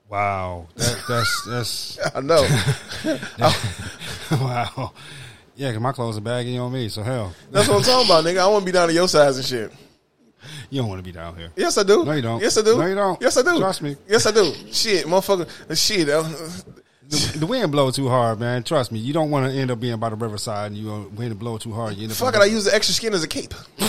Wow. 0.10 0.68
That, 0.76 1.04
that's 1.08 1.48
that's 1.48 2.00
I 2.16 2.22
know. 2.22 2.48
wow. 4.32 4.94
Yeah, 5.56 5.72
'cause 5.72 5.82
my 5.82 5.92
clothes 5.92 6.18
are 6.18 6.22
baggy 6.22 6.58
on 6.58 6.72
me, 6.72 6.90
so 6.90 7.04
hell, 7.04 7.34
That's 7.52 7.68
what 7.68 7.78
I'm 7.78 7.84
talking 7.84 8.08
about, 8.08 8.24
nigga. 8.26 8.40
I 8.40 8.48
want 8.48 8.62
to 8.64 8.66
be 8.66 8.72
down 8.72 8.88
to 8.88 8.94
your 8.94 9.08
size 9.08 9.38
and 9.38 9.46
shit. 9.46 9.72
you 10.70 10.82
don't 10.82 10.90
want 10.90 11.00
to 11.00 11.04
be 11.04 11.12
down 11.12 11.36
here. 11.38 11.50
Yes, 11.56 11.78
I 11.78 11.84
do. 11.84 12.04
No, 12.04 12.12
you 12.14 12.22
don't. 12.22 12.42
Yes, 12.42 12.58
I 12.58 12.62
do. 12.64 12.78
No, 12.78 12.86
you 12.88 12.96
don't. 12.96 13.22
Yes, 13.22 13.38
I 13.38 13.42
do. 13.44 13.60
Trust 13.60 13.82
me. 13.84 13.96
Yes, 14.08 14.26
I 14.26 14.32
do. 14.32 14.52
Shit, 14.72 15.06
motherfucker. 15.06 15.48
Shit. 15.78 16.10
uh, 16.10 16.24
the, 17.08 17.38
the 17.40 17.46
wind 17.46 17.72
blow 17.72 17.92
too 17.92 18.10
hard, 18.10 18.40
man. 18.40 18.64
Trust 18.64 18.92
me, 18.92 18.98
you 19.00 19.14
don't 19.14 19.30
want 19.30 19.52
to 19.52 19.58
end 19.58 19.70
up 19.70 19.80
being 19.80 19.98
by 20.00 20.10
the 20.10 20.16
riverside 20.16 20.72
and 20.72 20.78
you 20.78 20.92
uh, 20.92 21.02
wind 21.10 21.38
blow 21.38 21.58
too 21.60 21.72
hard. 21.72 21.96
You 21.96 22.04
end 22.04 22.12
up 22.12 22.18
Fuck 22.18 22.36
it, 22.36 22.42
I 22.42 22.46
use 22.46 22.66
the 22.66 22.74
extra 22.74 22.96
skin 22.96 23.14
as 23.14 23.24
a 23.24 23.28
cape. 23.28 23.54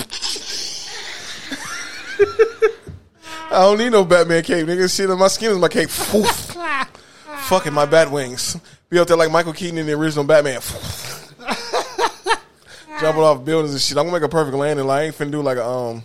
I 3.50 3.60
don't 3.60 3.78
need 3.78 3.92
no 3.92 4.04
Batman 4.04 4.42
cape, 4.42 4.66
nigga. 4.66 4.94
Shit, 4.94 5.08
my 5.16 5.28
skin 5.28 5.52
is 5.52 5.58
my 5.58 5.68
cape. 5.68 5.88
Fucking 5.90 7.72
my 7.72 7.86
bat 7.86 8.10
wings. 8.10 8.56
Be 8.90 8.98
up 8.98 9.06
there 9.06 9.16
like 9.16 9.30
Michael 9.30 9.52
Keaton 9.52 9.78
in 9.78 9.86
the 9.86 9.92
original 9.92 10.24
Batman. 10.24 10.60
Jumping 13.00 13.22
off 13.22 13.44
buildings 13.44 13.72
and 13.72 13.80
shit. 13.80 13.96
I'm 13.96 14.04
gonna 14.06 14.18
make 14.18 14.26
a 14.26 14.28
perfect 14.28 14.56
landing. 14.56 14.86
Like 14.86 15.00
I 15.00 15.04
ain't 15.06 15.14
finna 15.18 15.30
do 15.32 15.42
like 15.42 15.58
a, 15.58 15.64
um 15.66 16.04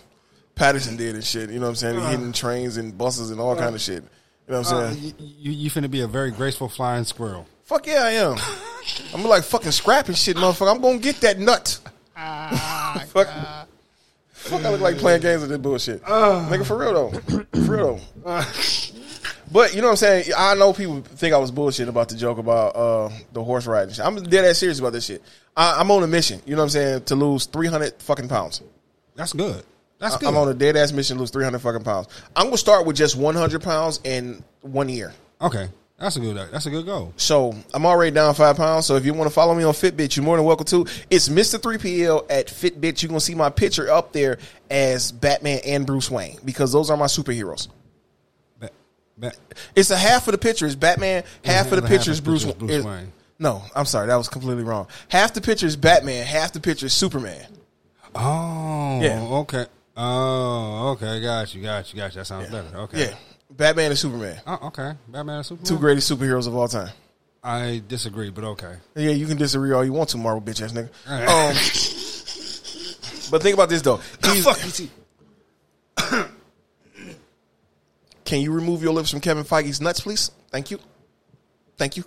Patterson 0.54 0.96
did 0.96 1.14
and 1.14 1.24
shit. 1.24 1.50
You 1.50 1.56
know 1.58 1.66
what 1.66 1.70
I'm 1.70 1.74
saying? 1.76 2.00
He 2.00 2.06
hitting 2.06 2.32
trains 2.32 2.76
and 2.76 2.96
buses 2.96 3.30
and 3.30 3.40
all 3.40 3.56
kind 3.56 3.74
of 3.74 3.80
shit. 3.80 4.02
You 4.02 4.54
know 4.54 4.58
what 4.60 4.72
I'm 4.72 4.76
Uh, 4.76 4.90
saying? 4.92 5.14
you, 5.18 5.36
you, 5.38 5.52
you 5.52 5.70
finna 5.70 5.90
be 5.90 6.00
a 6.00 6.06
very 6.08 6.30
graceful 6.32 6.68
flying 6.68 7.04
squirrel. 7.04 7.46
Fuck 7.64 7.86
yeah, 7.86 8.02
I 8.02 8.10
am. 8.10 8.36
I'm 9.14 9.22
like 9.24 9.44
fucking 9.44 9.70
scrapping 9.70 10.16
shit, 10.16 10.36
motherfucker. 10.36 10.74
I'm 10.74 10.80
gonna 10.82 10.98
get 10.98 11.16
that 11.20 11.38
nut. 11.38 11.78
fuck. 13.08 13.28
Fuck, 14.32 14.64
I 14.64 14.70
look 14.70 14.80
like 14.80 14.96
playing 14.98 15.20
games 15.20 15.42
with 15.42 15.50
this 15.50 15.58
bullshit. 15.58 16.02
Nigga, 16.02 16.66
for 16.66 16.78
real 16.78 16.94
though. 17.10 17.18
For 17.20 17.76
real 17.76 18.00
though. 18.24 18.40
But 19.52 19.74
you 19.74 19.80
know 19.80 19.88
what 19.88 19.92
I'm 19.92 19.96
saying? 19.96 20.24
I 20.36 20.54
know 20.54 20.72
people 20.72 21.00
think 21.00 21.34
I 21.34 21.38
was 21.38 21.50
bullshit 21.50 21.88
about 21.88 22.08
the 22.08 22.16
joke 22.16 22.38
about 22.38 22.76
uh, 22.76 23.10
the 23.32 23.42
horse 23.42 23.66
riding 23.66 23.92
shit. 23.92 24.04
I'm 24.04 24.22
dead 24.22 24.44
ass 24.44 24.58
serious 24.58 24.78
about 24.78 24.92
this 24.92 25.06
shit. 25.06 25.22
I, 25.56 25.80
I'm 25.80 25.90
on 25.90 26.02
a 26.02 26.06
mission, 26.06 26.40
you 26.46 26.54
know 26.54 26.62
what 26.62 26.66
I'm 26.66 26.70
saying, 26.70 27.04
to 27.04 27.16
lose 27.16 27.46
300 27.46 27.94
fucking 28.00 28.28
pounds. 28.28 28.62
That's 29.16 29.32
good. 29.32 29.64
That's 29.98 30.16
good. 30.16 30.28
I'm 30.28 30.36
on 30.36 30.48
a 30.48 30.54
dead 30.54 30.76
ass 30.76 30.92
mission 30.92 31.16
to 31.16 31.20
lose 31.20 31.30
300 31.30 31.58
fucking 31.58 31.84
pounds. 31.84 32.08
I'm 32.36 32.46
gonna 32.46 32.56
start 32.56 32.86
with 32.86 32.96
just 32.96 33.16
100 33.16 33.62
pounds 33.62 34.00
in 34.04 34.42
one 34.62 34.88
year. 34.88 35.12
okay, 35.40 35.68
that's 35.98 36.16
a 36.16 36.20
good. 36.20 36.36
That's 36.50 36.64
a 36.64 36.70
good 36.70 36.86
goal. 36.86 37.12
So 37.18 37.54
I'm 37.74 37.84
already 37.84 38.10
down 38.14 38.32
five 38.34 38.56
pounds. 38.56 38.86
So 38.86 38.96
if 38.96 39.04
you 39.04 39.12
want 39.12 39.28
to 39.28 39.34
follow 39.34 39.54
me 39.54 39.64
on 39.64 39.74
Fitbit, 39.74 40.16
you're 40.16 40.24
more 40.24 40.38
than 40.38 40.46
welcome 40.46 40.64
to. 40.66 40.86
It's 41.10 41.28
Mr. 41.28 41.58
3PL 41.58 42.24
at 42.30 42.46
Fitbit. 42.46 43.02
You're 43.02 43.08
gonna 43.08 43.20
see 43.20 43.34
my 43.34 43.50
picture 43.50 43.90
up 43.90 44.12
there 44.12 44.38
as 44.70 45.12
Batman 45.12 45.60
and 45.66 45.86
Bruce 45.86 46.10
Wayne 46.10 46.38
because 46.44 46.72
those 46.72 46.88
are 46.88 46.96
my 46.96 47.04
superheroes. 47.04 47.68
Ba- 49.20 49.32
ba- 49.48 49.54
It's 49.76 49.90
a 49.90 49.96
half 49.96 50.26
of 50.28 50.32
the 50.32 50.38
picture 50.38 50.66
is 50.66 50.74
Batman, 50.76 51.24
half 51.44 51.66
Mhm, 51.68 51.72
of 51.72 51.82
the 51.82 51.88
picture 51.88 52.10
is 52.10 52.20
Bruce, 52.20 52.44
Bruce 52.44 52.70
is- 52.70 52.84
Wayne. 52.84 53.12
No, 53.38 53.62
I'm 53.74 53.86
sorry, 53.86 54.06
that 54.08 54.16
was 54.16 54.28
completely 54.28 54.64
wrong. 54.64 54.86
Half 55.08 55.34
the 55.34 55.40
picture 55.40 55.66
is 55.66 55.76
Batman, 55.76 56.26
half 56.26 56.52
the 56.52 56.60
picture 56.60 56.86
is 56.86 56.92
Superman. 56.92 57.46
Oh, 58.14 59.00
Yeah. 59.00 59.20
okay. 59.22 59.66
Oh, 59.96 60.88
okay. 60.90 61.20
Got 61.20 61.54
you. 61.54 61.62
Got 61.62 61.92
you. 61.92 62.00
Got 62.00 62.12
you. 62.14 62.20
That 62.20 62.26
sounds 62.26 62.48
better. 62.50 62.68
Okay. 62.74 63.00
Yeah, 63.08 63.14
Batman 63.50 63.90
and 63.90 63.98
Superman, 63.98 64.40
Oh, 64.46 64.58
okay. 64.68 64.92
Batman 65.08 65.36
and 65.36 65.46
Superman. 65.46 65.66
two 65.66 65.78
greatest 65.78 66.10
superheroes 66.10 66.46
of 66.46 66.56
all 66.56 66.68
time. 66.68 66.90
I 67.42 67.82
disagree, 67.88 68.30
but 68.30 68.44
okay. 68.44 68.74
Yeah, 68.94 69.10
you 69.10 69.26
can 69.26 69.36
disagree 69.38 69.72
all 69.72 69.84
you 69.84 69.92
want 69.92 70.10
to, 70.10 70.18
Marvel 70.18 70.42
bitch 70.42 70.62
ass 70.62 70.72
nigga. 70.72 70.88
Right. 71.08 71.26
Um, 71.26 71.54
but 73.30 73.42
think 73.42 73.54
about 73.54 73.68
this 73.70 73.80
though. 73.82 74.00
He's- 74.22 74.44
Fuck 74.44 74.78
you. 74.80 74.88
Can 78.30 78.40
you 78.42 78.52
remove 78.52 78.80
your 78.80 78.92
lips 78.92 79.10
from 79.10 79.20
Kevin 79.20 79.42
Feige's 79.42 79.80
nuts, 79.80 80.02
please? 80.02 80.30
Thank 80.52 80.70
you. 80.70 80.78
Thank 81.76 81.96
you. 81.96 82.04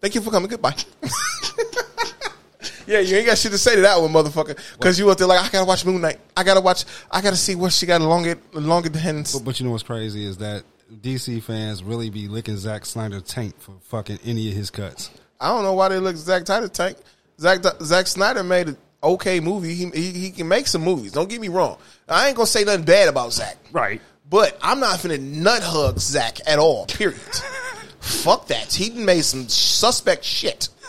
Thank 0.00 0.14
you 0.14 0.22
for 0.22 0.30
coming. 0.30 0.48
Goodbye. 0.48 0.74
yeah, 2.86 3.00
you 3.00 3.14
ain't 3.18 3.26
got 3.26 3.36
shit 3.36 3.52
to 3.52 3.58
say 3.58 3.74
to 3.74 3.82
that 3.82 4.00
one, 4.00 4.10
motherfucker. 4.10 4.58
Because 4.72 4.98
you 4.98 5.10
up 5.10 5.18
there 5.18 5.26
like, 5.26 5.38
I 5.38 5.50
gotta 5.50 5.66
watch 5.66 5.84
Moon 5.84 6.00
Knight. 6.00 6.18
I 6.34 6.44
gotta 6.44 6.62
watch. 6.62 6.86
I 7.10 7.20
gotta 7.20 7.36
see 7.36 7.56
what 7.56 7.74
she 7.74 7.84
got 7.84 8.00
longer, 8.00 8.38
longer 8.54 8.98
hands. 8.98 9.34
But, 9.34 9.44
but 9.44 9.60
you 9.60 9.66
know 9.66 9.72
what's 9.72 9.82
crazy 9.82 10.24
is 10.24 10.38
that 10.38 10.64
DC 11.02 11.42
fans 11.42 11.84
really 11.84 12.08
be 12.08 12.26
licking 12.26 12.56
Zack 12.56 12.86
Snyder 12.86 13.20
tank 13.20 13.60
for 13.60 13.74
fucking 13.82 14.20
any 14.24 14.48
of 14.48 14.54
his 14.54 14.70
cuts. 14.70 15.10
I 15.38 15.48
don't 15.48 15.62
know 15.62 15.74
why 15.74 15.90
they 15.90 15.98
look 15.98 16.16
Zack 16.16 16.46
Snyder 16.46 16.68
tank. 16.68 16.96
Zack 17.38 17.62
Zack 17.82 18.06
Snyder 18.06 18.42
made 18.42 18.68
an 18.68 18.78
okay 19.02 19.40
movie. 19.40 19.74
He, 19.74 19.90
he 19.90 20.12
he 20.12 20.30
can 20.30 20.48
make 20.48 20.68
some 20.68 20.80
movies. 20.80 21.12
Don't 21.12 21.28
get 21.28 21.38
me 21.38 21.48
wrong. 21.48 21.76
I 22.08 22.28
ain't 22.28 22.36
gonna 22.38 22.46
say 22.46 22.64
nothing 22.64 22.86
bad 22.86 23.08
about 23.10 23.34
Zack. 23.34 23.58
Right. 23.72 24.00
But 24.28 24.58
I'm 24.60 24.80
not 24.80 24.98
finna 24.98 25.20
nut 25.20 25.62
hug 25.62 25.98
Zach 25.98 26.38
at 26.46 26.58
all. 26.58 26.86
Period. 26.86 27.20
Fuck 28.00 28.48
that. 28.48 28.72
He 28.72 28.90
made 28.90 29.24
some 29.24 29.48
suspect 29.48 30.24
shit. 30.24 30.68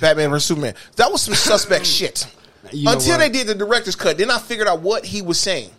Batman 0.00 0.30
vs 0.30 0.44
Superman. 0.44 0.74
That 0.96 1.10
was 1.10 1.22
some 1.22 1.34
suspect 1.34 1.86
shit. 1.98 2.26
You 2.72 2.84
know 2.86 2.92
Until 2.92 3.12
what? 3.12 3.18
they 3.18 3.28
did 3.28 3.46
the 3.46 3.54
director's 3.54 3.96
cut, 3.96 4.18
then 4.18 4.30
I 4.30 4.38
figured 4.38 4.66
out 4.68 4.80
what 4.80 5.04
he 5.04 5.22
was 5.22 5.38
saying. 5.38 5.70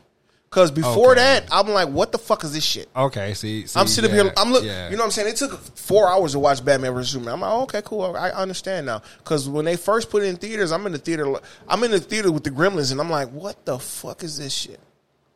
Because 0.50 0.72
before 0.72 1.12
Okay. 1.12 1.22
that, 1.22 1.48
I'm 1.52 1.68
like, 1.68 1.90
what 1.90 2.12
the 2.14 2.18
fuck 2.18 2.44
is 2.46 2.54
this 2.54 2.64
shit? 2.64 2.88
Okay. 2.96 3.34
See. 3.34 3.68
see 3.68 3.78
I'm 3.80 3.88
sitting 3.88 4.12
yeah, 4.12 4.24
here. 4.24 4.34
I'm 4.38 4.52
look. 4.54 4.64
yeah. 4.64 4.90
You 4.90 4.96
know 4.96 5.02
what 5.02 5.08
I'm 5.08 5.12
saying? 5.12 5.28
It 5.28 5.36
took 5.36 5.60
four 5.76 6.08
hours 6.08 6.32
to 6.32 6.40
watch 6.40 6.64
Batman 6.64 6.94
vs 6.94 7.12
Superman. 7.12 7.34
I'm 7.34 7.42
like, 7.42 7.52
oh, 7.52 7.62
okay, 7.64 7.82
cool. 7.84 8.16
I 8.16 8.30
understand 8.30 8.86
now. 8.86 9.02
Because 9.18 9.50
when 9.50 9.66
they 9.66 9.76
first 9.76 10.10
put 10.10 10.24
it 10.24 10.28
in 10.28 10.38
theaters, 10.38 10.72
I'm 10.72 10.86
in 10.86 10.94
the 10.94 10.98
theater. 10.98 11.34
I'm 11.68 11.84
in 11.84 11.92
the 11.92 12.00
theater 12.00 12.32
with 12.32 12.44
the 12.46 12.52
Gremlins, 12.52 12.92
and 12.92 13.02
I'm 13.02 13.10
like, 13.10 13.30
what 13.32 13.66
the 13.66 13.78
fuck 13.80 14.24
is 14.24 14.38
this 14.38 14.54
shit? 14.54 14.80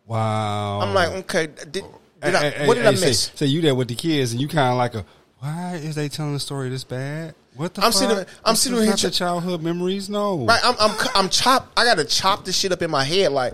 Wow. 0.10 0.82
I'm 0.82 0.94
like, 0.94 1.10
okay, 1.24 1.48
did, 1.48 1.72
did 1.72 1.84
Hey, 2.22 2.34
I, 2.36 2.50
hey, 2.50 2.68
what 2.68 2.74
did 2.74 2.84
hey, 2.84 2.90
I 2.90 2.96
say- 2.96 3.06
miss? 3.08 3.32
So, 3.36 3.46
you 3.46 3.62
there 3.62 3.74
with 3.76 3.88
the 3.88 3.96
kids, 3.96 4.32
and 4.34 4.42
you 4.42 4.48
kind 4.50 4.72
of 4.72 4.78
like 4.78 4.94
a. 4.96 5.06
Why 5.38 5.76
is 5.76 5.96
they 5.96 6.10
telling 6.10 6.34
the 6.34 6.40
story 6.42 6.68
this 6.68 6.84
bad? 6.84 7.34
What 7.56 7.74
the 7.76 7.82
I'm 7.82 7.94
fuck? 7.94 8.02
sitting- 8.02 8.26
I'm 8.44 8.54
This 8.54 8.62
sitting 8.62 8.82
here 8.82 8.94
ch- 8.96 9.04
the 9.04 9.12
childhood 9.12 9.62
memories. 9.62 10.10
No. 10.10 10.40
Right, 10.46 10.60
I'm 10.64 10.76
I'm 10.80 10.98
I'm 11.16 11.30
chop. 11.30 11.72
I 11.78 11.86
gotta 11.86 12.04
chop 12.04 12.44
this 12.44 12.58
shit 12.58 12.74
up 12.74 12.82
in 12.82 12.92
my 12.92 13.04
head. 13.06 13.32
Like, 13.32 13.54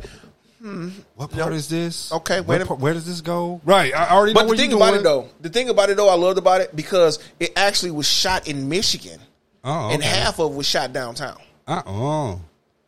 What 1.16 1.30
part 1.32 1.54
is 1.54 1.68
this? 1.70 2.12
Okay, 2.12 2.40
What 2.40 2.48
wait 2.48 2.62
a- 2.62 2.66
part- 2.66 2.80
where 2.80 2.94
does 2.96 3.06
this 3.06 3.22
go? 3.22 3.62
Right. 3.66 3.94
I 3.94 4.10
already 4.16 4.34
know 4.34 4.42
but 4.42 4.50
the 4.50 4.58
thing 4.58 4.74
about 4.74 4.96
it 4.96 5.04
though, 5.04 5.30
the 5.42 5.50
thing 5.50 5.70
about 5.70 5.90
it 5.92 5.98
though, 5.98 6.10
I 6.10 6.16
loved 6.16 6.40
about 6.40 6.62
it 6.62 6.76
because 6.76 7.20
it 7.40 7.52
actually 7.56 7.92
was 7.92 8.08
shot 8.08 8.48
in 8.48 8.68
Michigan, 8.68 9.20
Oh, 9.64 9.90
and 9.92 10.02
half 10.02 10.40
of 10.40 10.54
it 10.54 10.56
was 10.56 10.66
shot 10.66 10.92
downtown. 10.92 11.38
Uh 11.68 11.84
oh. 11.86 12.42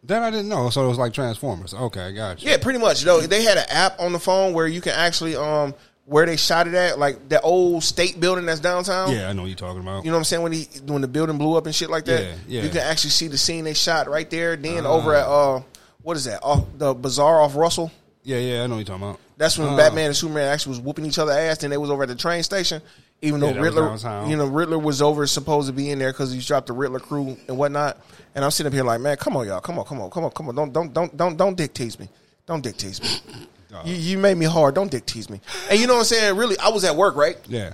That 0.07 0.23
I 0.23 0.31
didn't 0.31 0.49
know. 0.49 0.69
So 0.69 0.85
it 0.85 0.87
was 0.87 0.97
like 0.97 1.13
Transformers. 1.13 1.73
Okay, 1.73 2.01
I 2.01 2.11
got 2.11 2.41
you. 2.41 2.49
Yeah, 2.49 2.57
pretty 2.57 2.79
much. 2.79 3.01
Though 3.03 3.21
they 3.21 3.43
had 3.43 3.57
an 3.57 3.65
app 3.69 3.99
on 3.99 4.13
the 4.13 4.19
phone 4.19 4.53
where 4.53 4.67
you 4.67 4.81
can 4.81 4.93
actually 4.93 5.35
um 5.35 5.73
where 6.05 6.25
they 6.25 6.37
shot 6.37 6.67
it 6.69 6.73
at, 6.73 6.97
like 6.97 7.27
the 7.27 7.41
old 7.41 7.83
state 7.83 8.17
building 8.19 8.45
that's 8.45 8.61
downtown. 8.61 9.11
Yeah, 9.11 9.29
I 9.29 9.33
know 9.33 9.41
what 9.41 9.49
you're 9.49 9.57
talking 9.57 9.81
about. 9.81 10.05
You 10.05 10.11
know 10.11 10.15
what 10.15 10.21
I'm 10.21 10.23
saying 10.23 10.41
when 10.43 10.53
he 10.53 10.67
when 10.85 11.01
the 11.01 11.07
building 11.09 11.37
blew 11.37 11.55
up 11.57 11.65
and 11.65 11.75
shit 11.75 11.89
like 11.89 12.05
that. 12.05 12.23
Yeah, 12.23 12.33
yeah. 12.47 12.61
You 12.63 12.69
can 12.69 12.79
actually 12.79 13.09
see 13.09 13.27
the 13.27 13.37
scene 13.37 13.65
they 13.65 13.73
shot 13.73 14.07
right 14.09 14.29
there. 14.29 14.55
Then 14.55 14.85
over 14.85 15.13
at 15.13 15.25
uh 15.27 15.61
what 16.01 16.15
is 16.15 16.23
that? 16.25 16.39
Off 16.41 16.63
the 16.77 16.93
bazaar 16.93 17.41
off 17.41 17.55
Russell. 17.57 17.91
yeah, 18.23 18.37
yeah, 18.37 18.63
I 18.63 18.67
know 18.67 18.75
what 18.75 18.79
you're 18.79 18.85
talking 18.97 19.03
about. 19.03 19.19
That's 19.35 19.57
when 19.57 19.67
Uh, 19.67 19.77
Batman 19.77 20.05
and 20.07 20.15
Superman 20.15 20.47
actually 20.47 20.71
was 20.71 20.79
whooping 20.79 21.05
each 21.05 21.19
other 21.19 21.33
ass. 21.33 21.57
Then 21.59 21.69
they 21.69 21.77
was 21.77 21.89
over 21.91 22.03
at 22.03 22.09
the 22.09 22.15
train 22.15 22.41
station. 22.43 22.81
Even 23.21 23.39
though 23.39 23.49
Yeah, 23.49 23.61
Riddler, 23.61 24.27
you 24.27 24.37
know, 24.37 24.45
Riddler 24.45 24.77
was 24.77 25.01
over 25.01 25.25
supposed 25.25 25.67
to 25.67 25.73
be 25.73 25.89
in 25.89 25.97
there 25.97 26.11
because 26.11 26.31
he 26.31 26.39
dropped 26.39 26.67
the 26.67 26.73
Riddler 26.73 26.99
crew 26.99 27.35
and 27.47 27.57
whatnot. 27.57 27.97
And 28.35 28.45
I'm 28.45 28.51
sitting 28.51 28.67
up 28.67 28.73
here 28.73 28.83
like, 28.83 29.01
man, 29.01 29.17
come 29.17 29.35
on, 29.35 29.47
y'all, 29.47 29.59
come 29.59 29.79
on, 29.79 29.85
come 29.85 29.99
on, 30.01 30.11
come 30.11 30.25
on, 30.25 30.31
come 30.31 30.49
on, 30.49 30.55
don't, 30.55 30.71
don't, 30.71 30.93
don't, 30.93 31.17
don't, 31.17 31.35
don't 31.37 31.57
dick 31.57 31.73
tease 31.73 31.99
me, 31.99 32.09
don't 32.45 32.61
dick 32.61 32.77
tease 32.77 33.01
me. 33.01 33.45
You, 33.85 33.95
you 33.95 34.17
made 34.17 34.37
me 34.37 34.45
hard. 34.45 34.75
Don't 34.75 34.89
dick 34.89 35.05
tease 35.05 35.29
me. 35.29 35.39
And 35.69 35.79
you 35.79 35.87
know 35.87 35.93
what 35.93 35.99
I'm 35.99 36.05
saying? 36.05 36.37
Really, 36.37 36.57
I 36.57 36.69
was 36.69 36.83
at 36.83 36.95
work, 36.95 37.15
right? 37.15 37.37
Yeah. 37.47 37.73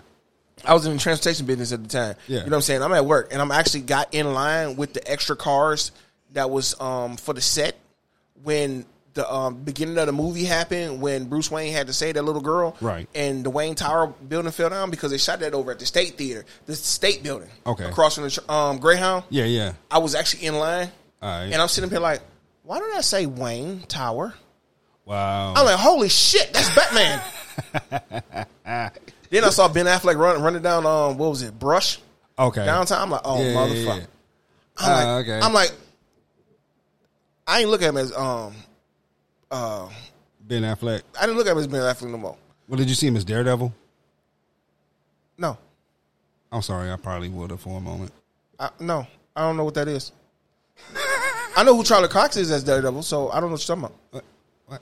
I 0.66 0.74
was 0.74 0.86
in 0.86 0.94
the 0.94 1.00
transportation 1.00 1.46
business 1.46 1.72
at 1.72 1.84
the 1.84 1.90
time. 1.90 2.16
Yeah. 2.28 2.40
You 2.40 2.46
know 2.46 2.50
what 2.50 2.56
I'm 2.56 2.62
saying? 2.62 2.82
I'm 2.82 2.94
at 2.94 3.06
work 3.06 3.30
and 3.32 3.42
I'm 3.42 3.52
actually 3.52 3.82
got 3.82 4.14
in 4.14 4.34
line 4.34 4.76
with 4.76 4.94
the 4.94 5.10
extra 5.10 5.36
cars 5.36 5.92
that 6.32 6.50
was 6.50 6.80
um, 6.80 7.18
for 7.18 7.34
the 7.34 7.42
set 7.42 7.76
when 8.44 8.86
the 9.14 9.32
um, 9.32 9.56
beginning 9.64 9.98
of 9.98 10.08
the 10.08 10.12
movie 10.12 10.44
happened 10.44 11.02
when 11.02 11.26
Bruce 11.26 11.52
Wayne 11.52 11.72
had 11.72 11.88
to 11.88 11.94
save 11.94 12.16
that 12.16 12.24
little 12.24 12.42
girl. 12.42 12.76
Right. 12.82 13.08
And 13.14 13.44
the 13.44 13.50
Wayne 13.50 13.76
Tower 13.76 14.08
building 14.08 14.52
fell 14.52 14.70
down 14.70 14.90
because 14.90 15.12
they 15.12 15.18
shot 15.18 15.40
that 15.42 15.54
over 15.54 15.72
at 15.72 15.80
the 15.80 15.86
State 15.86 16.18
Theater, 16.18 16.46
the 16.66 16.76
State 16.76 17.22
building. 17.24 17.50
Okay. 17.66 17.86
Across 17.86 18.16
from 18.16 18.24
the 18.26 18.52
um, 18.52 18.80
Greyhound. 18.80 19.24
Yeah, 19.30 19.46
yeah. 19.46 19.74
I 19.92 20.00
was 20.00 20.16
actually 20.16 20.46
in 20.48 20.56
line. 20.56 20.90
All 21.22 21.30
right. 21.30 21.52
And 21.52 21.62
I'm 21.62 21.68
sitting 21.68 21.88
up 21.88 21.92
here 21.92 22.00
like, 22.00 22.22
why 22.64 22.80
did 22.80 22.94
I 22.96 23.02
say 23.02 23.26
Wayne 23.26 23.82
Tower? 23.82 24.34
Wow. 25.06 25.54
I'm 25.56 25.66
like, 25.66 25.78
holy 25.78 26.10
shit, 26.10 26.52
that's 26.54 26.74
Batman. 26.76 27.22
then 29.30 29.44
I 29.44 29.50
saw 29.50 29.68
Ben 29.68 29.86
Affleck 29.86 30.18
run, 30.18 30.42
running 30.42 30.62
down, 30.62 30.86
um, 30.86 31.18
what 31.18 31.30
was 31.30 31.42
it, 31.42 31.58
Brush? 31.60 32.00
okay. 32.40 32.66
downtown. 32.66 33.02
I'm 33.02 33.10
like, 33.12 33.22
oh 33.26 33.42
Yeah, 33.42 33.50
yeah, 33.50 33.56
motherfucker. 33.56 34.00
yeah. 34.00 34.06
I'm 34.80 34.92
like, 34.92 35.06
Ah, 35.06 35.16
okay. 35.18 35.40
I'm 35.40 35.54
like, 35.54 35.72
I 37.46 37.60
ain't 37.62 37.70
look 37.70 37.82
at 37.82 37.90
him 37.90 37.98
as 37.98 38.16
um, 38.16 38.56
uh, 39.54 39.90
Ben 40.42 40.64
Affleck. 40.64 41.04
I 41.20 41.26
didn't 41.26 41.38
look 41.38 41.48
at 41.48 41.52
him 41.52 41.60
as 41.60 41.68
Ben 41.68 41.82
Affleck 41.82 42.10
no 42.10 42.18
more. 42.18 42.38
Well, 42.68 42.78
did 42.78 42.90
you 42.90 42.96
see 42.96 43.08
him 43.08 43.16
as 43.16 43.24
Daredevil? 43.24 43.74
No, 45.38 45.58
I'm 46.52 46.62
sorry, 46.62 46.92
I 46.92 46.96
probably 46.96 47.30
would 47.30 47.50
have 47.50 47.62
for 47.62 47.78
a 47.78 47.82
moment. 47.82 48.12
I, 48.60 48.70
no, 48.80 49.08
I 49.36 49.42
don't 49.42 49.58
know 49.58 49.64
what 49.64 49.74
that 49.74 49.88
is. 49.88 50.12
I 51.56 51.64
know 51.64 51.76
who 51.76 51.84
Charlie 51.84 52.08
Cox 52.08 52.38
is 52.38 52.52
as 52.52 52.64
Daredevil, 52.64 53.04
so 53.04 53.30
I 53.30 53.40
don't 53.40 53.50
know 53.50 53.54
what 53.54 53.68
you're 53.68 53.76
talking 53.76 53.84
about. 53.86 53.98
What? 54.12 54.24
What? 54.68 54.82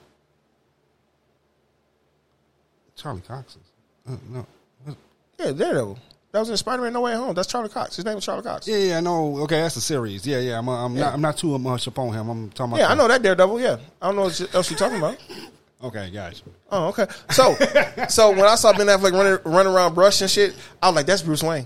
Charlie 2.96 3.22
Cox 3.22 3.56
is. 3.56 4.12
Uh, 4.14 4.18
no. 4.30 4.46
What? 4.84 4.98
Yeah, 5.40 5.52
Daredevil. 5.52 6.00
That 6.32 6.40
was 6.40 6.50
in 6.50 6.56
Spider 6.56 6.84
Man 6.84 6.94
No 6.94 7.02
Way 7.02 7.14
Home. 7.14 7.36
That's 7.36 7.48
Charlie 7.48 7.68
Cox. 7.70 7.98
His 7.98 8.06
name 8.06 8.18
is 8.18 8.26
Charlie 8.26 8.44
Cox. 8.44 8.66
Yeah, 8.68 8.78
yeah, 8.78 8.98
I 8.98 9.02
know. 9.02 9.38
Okay, 9.40 9.60
that's 9.60 9.76
the 9.76 9.82
series. 9.82 10.26
Yeah, 10.26 10.40
yeah. 10.40 10.58
I'm, 10.60 10.68
I'm 10.70 10.96
not. 10.96 11.14
I'm 11.14 11.22
not 11.22 11.38
too 11.38 11.58
much 11.60 11.88
upon 11.88 12.14
him. 12.14 12.30
I'm 12.30 12.50
talking 12.52 12.74
about. 12.74 12.80
Yeah, 12.80 12.92
I 12.92 12.96
know 12.96 13.08
that 13.08 13.22
Daredevil. 13.22 13.60
Yeah, 13.60 13.78
I 14.02 14.08
don't 14.08 14.16
know 14.16 14.24
what 14.24 14.56
else 14.56 14.70
you're 14.72 14.78
talking 14.78 14.98
about. 14.98 15.18
Okay, 15.84 16.12
guys. 16.12 16.44
Oh, 16.72 16.90
okay. 16.90 17.08
So, 17.32 17.56
so 18.08 18.30
when 18.30 18.42
I 18.46 18.54
saw 18.54 18.72
Ben 18.72 18.86
Affleck 18.86 19.14
running 19.14 19.40
running 19.52 19.74
around 19.74 19.96
brushing 19.96 20.28
shit, 20.28 20.56
I 20.80 20.88
was 20.90 20.96
like, 20.96 21.08
"That's 21.08 21.24
Bruce 21.24 21.42
Wayne." 21.42 21.66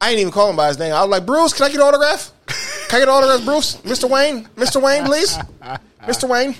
I 0.00 0.10
ain't 0.10 0.18
even 0.18 0.32
call 0.32 0.50
him 0.50 0.56
by 0.56 0.66
his 0.66 0.76
name. 0.76 0.92
I 0.92 1.00
was 1.02 1.10
like, 1.10 1.24
"Bruce, 1.24 1.52
can 1.52 1.66
I 1.66 1.68
get 1.68 1.76
an 1.76 1.82
autograph? 1.82 2.32
Can 2.88 2.96
I 2.96 2.98
get 2.98 3.08
an 3.08 3.14
autograph, 3.14 3.44
Bruce? 3.44 3.84
Mister 3.84 4.08
Wayne, 4.08 4.48
Mister 4.56 4.80
Wayne, 4.80 5.04
please, 5.04 5.38
Mister 6.08 6.26
Wayne." 6.26 6.56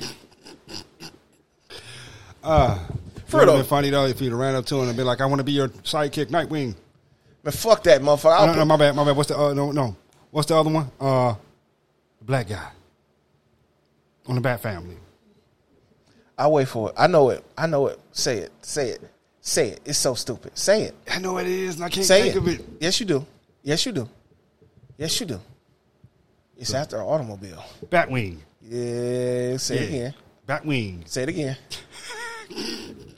Uh, 2.44 2.78
For 3.30 3.38
would 3.38 3.44
real 3.46 3.56
have 3.56 3.64
been 3.64 3.68
funny 3.68 3.90
though 3.90 4.06
if 4.06 4.20
you'd 4.20 4.30
have 4.30 4.38
ran 4.38 4.54
up 4.54 4.66
to 4.66 4.76
him 4.80 4.88
and 4.88 4.96
been 4.96 5.06
like, 5.06 5.20
"I 5.20 5.26
want 5.26 5.38
to 5.40 5.44
be 5.44 5.52
your 5.52 5.68
sidekick, 5.68 6.26
Nightwing." 6.26 6.74
But 7.42 7.54
fuck 7.54 7.82
that 7.84 8.02
motherfucker. 8.02 8.32
I'll 8.38 8.46
No, 8.48 8.54
no, 8.54 8.64
my 8.64 8.76
bad, 8.76 8.94
my 8.94 9.04
bad. 9.04 9.16
What's 9.16 9.28
the 9.30 9.38
uh, 9.38 9.54
no, 9.54 9.72
no? 9.72 9.96
What's 10.30 10.46
the 10.48 10.56
other 10.56 10.70
one? 10.70 10.90
Uh, 11.00 11.34
the 12.18 12.24
black 12.24 12.48
guy 12.48 12.68
on 14.26 14.34
the 14.34 14.40
Bat 14.40 14.60
Family. 14.60 14.96
I'll 16.38 16.52
wait 16.52 16.68
for 16.68 16.88
it. 16.90 16.94
I 16.98 17.06
know 17.06 17.30
it. 17.30 17.44
I 17.56 17.66
know 17.66 17.86
it. 17.88 17.98
Say 18.12 18.38
it. 18.38 18.52
Say 18.62 18.90
it. 18.90 19.00
Say 19.40 19.70
it. 19.70 19.80
It's 19.84 19.98
so 19.98 20.14
stupid. 20.14 20.56
Say 20.56 20.82
it. 20.84 20.94
I 21.10 21.18
know 21.18 21.34
what 21.34 21.46
it 21.46 21.52
is, 21.52 21.76
and 21.76 21.84
I 21.84 21.88
can't 21.88 22.06
Say 22.06 22.30
think 22.30 22.36
it. 22.36 22.38
of 22.38 22.48
it. 22.48 22.66
Yes, 22.80 23.00
you 23.00 23.06
do. 23.06 23.26
Yes, 23.62 23.84
you 23.86 23.92
do. 23.92 24.08
Yes, 24.98 25.18
you 25.20 25.26
do. 25.26 25.40
It's 26.56 26.74
after 26.74 26.96
an 26.96 27.02
automobile. 27.04 27.64
Batwing. 27.86 28.38
Yeah. 28.62 29.56
Say 29.56 29.76
it 29.78 29.80
Yeah. 29.90 29.96
again. 29.96 30.14
Batwing. 30.46 31.08
Say 31.08 31.22
it 31.24 31.28
again. 31.30 31.56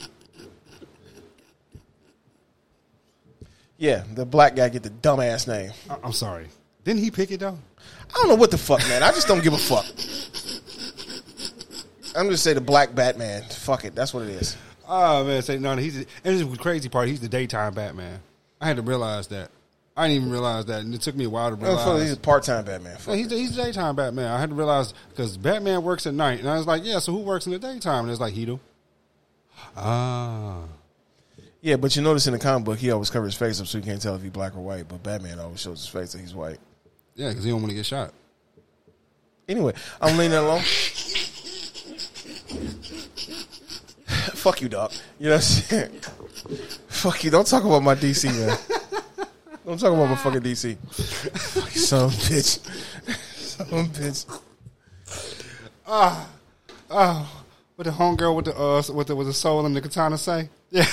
yeah, 3.83 4.05
the 4.15 4.25
black 4.25 4.55
guy 4.55 4.69
get 4.69 4.85
the 4.85 4.91
dumbass 4.91 5.49
name. 5.49 5.73
I- 5.91 5.97
I'm 6.05 6.13
sorry. 6.13 6.47
Didn't 6.85 7.01
he 7.01 7.11
pick 7.11 7.31
it 7.33 7.41
though? 7.41 7.59
I 8.11 8.15
don't 8.15 8.29
know 8.29 8.35
what 8.37 8.51
the 8.53 8.59
fuck, 8.59 8.79
man. 8.89 9.03
I 9.03 9.11
just 9.11 9.27
don't 9.27 9.43
give 9.43 9.53
a 9.53 9.59
fuck. 9.59 9.85
I'm 12.17 12.29
just 12.31 12.45
say 12.45 12.53
the 12.53 12.61
black 12.61 12.95
Batman. 12.95 13.43
Fuck 13.51 13.85
it. 13.85 13.95
That's 13.95 14.13
what 14.15 14.23
it 14.25 14.29
is. 14.31 14.57
Oh 14.87 15.25
man, 15.25 15.43
say 15.43 15.59
no. 15.59 15.75
He's 15.77 15.97
and 15.97 16.07
this 16.23 16.41
is 16.43 16.49
the 16.49 16.57
crazy 16.59 16.89
part. 16.89 17.09
He's 17.09 17.21
the 17.21 17.29
daytime 17.29 17.75
Batman. 17.75 18.21
I 18.61 18.67
had 18.69 18.77
to 18.77 18.83
realize 18.83 19.27
that. 19.29 19.51
I 19.97 20.09
didn't 20.09 20.23
even 20.23 20.33
realize 20.33 20.65
that, 20.67 20.81
and 20.81 20.95
it 20.95 21.03
took 21.03 21.15
me 21.17 21.25
a 21.25 21.31
while 21.31 21.51
to 21.55 21.67
Oh, 21.67 21.69
realize. 21.69 22.03
He's 22.03 22.13
a 22.13 22.17
part 22.17 22.45
time 22.45 22.65
Batman. 22.65 22.97
No, 23.07 23.13
he's, 23.13 23.27
it. 23.31 23.37
he's 23.39 23.57
the 23.57 23.63
daytime 23.63 23.95
Batman. 23.97 24.31
I 24.31 24.39
had 24.41 24.49
to 24.51 24.55
realize 24.55 24.95
because 25.11 25.37
Batman 25.37 25.83
works 25.83 26.07
at 26.07 26.15
night, 26.15 26.41
and 26.41 26.49
I 26.49 26.57
was 26.57 26.67
like, 26.67 26.83
yeah. 26.85 26.99
So 26.99 27.13
who 27.13 27.19
works 27.19 27.47
in 27.47 27.53
the 27.53 27.59
daytime? 27.59 28.05
And 28.05 28.11
it's 28.11 28.21
like 28.21 28.33
he 28.35 28.45
do. 28.47 28.59
Ah, 29.77 30.63
Yeah, 31.63 31.77
but 31.77 31.95
you 31.95 32.03
notice 32.03 32.27
in 32.27 32.33
the 32.33 32.41
comic 32.41 32.65
book, 32.65 32.79
he 32.79 32.91
always 32.91 33.09
covers 33.09 33.35
his 33.35 33.39
face 33.39 33.61
up 33.61 33.69
so 33.69 33.79
you 33.79 33.85
can't 33.85 34.03
tell 34.03 34.17
if 34.17 34.23
he's 34.23 34.33
black 34.33 34.57
or 34.57 34.61
white. 34.61 34.89
But 34.89 35.05
Batman 35.05 35.39
always 35.39 35.61
shows 35.61 35.79
his 35.79 35.89
face 35.89 36.11
that 36.13 36.21
he's 36.21 36.35
white. 36.35 36.59
yeah, 37.15 37.29
because 37.29 37.45
he 37.45 37.51
don't 37.51 37.63
want 37.63 37.71
to 37.71 37.77
get 37.77 37.87
shot. 37.87 38.13
Anyway, 39.49 39.73
I'm 40.01 40.19
leaving 40.19 40.33
that 40.33 40.43
alone. 40.43 40.63
Fuck 44.35 44.61
you, 44.61 44.69
Doc. 44.69 44.93
You 45.21 45.27
know 45.27 45.37
what 45.37 45.37
I'm 45.37 45.41
saying? 45.43 46.01
Fuck 46.89 47.23
you. 47.23 47.31
Don't 47.31 47.47
talk 47.47 47.63
about 47.63 47.83
my 47.83 47.95
DC, 47.95 48.25
man. 48.25 48.59
Don't 49.65 49.79
talk 49.79 49.93
about 49.93 50.09
my 50.09 50.17
fucking 50.17 50.41
DC. 50.41 50.77
Fuck 50.79 51.75
you, 51.75 51.81
son 51.81 52.05
of 52.07 52.13
a 52.13 52.17
bitch. 52.17 52.59
Son 53.37 53.67
of 53.69 53.73
a 53.73 53.85
bitch. 53.85 54.41
Ah, 55.87 56.29
oh, 56.91 57.45
what 57.77 57.85
the 57.85 57.91
homegirl 57.91 58.35
with 58.35 58.47
the 58.47 58.57
uh 58.57 58.83
with 58.93 59.07
the 59.07 59.15
with 59.15 59.29
the 59.29 59.33
soul 59.33 59.65
and 59.65 59.77
the 59.77 59.81
katana 59.81 60.19
say? 60.19 60.49
Yeah, 60.71 60.87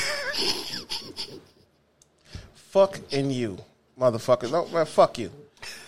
Fuck 2.70 3.00
and 3.12 3.32
you, 3.34 3.58
motherfucker. 4.00 4.52
No, 4.52 4.68
man, 4.68 4.86
fuck 4.86 5.18
you. 5.18 5.32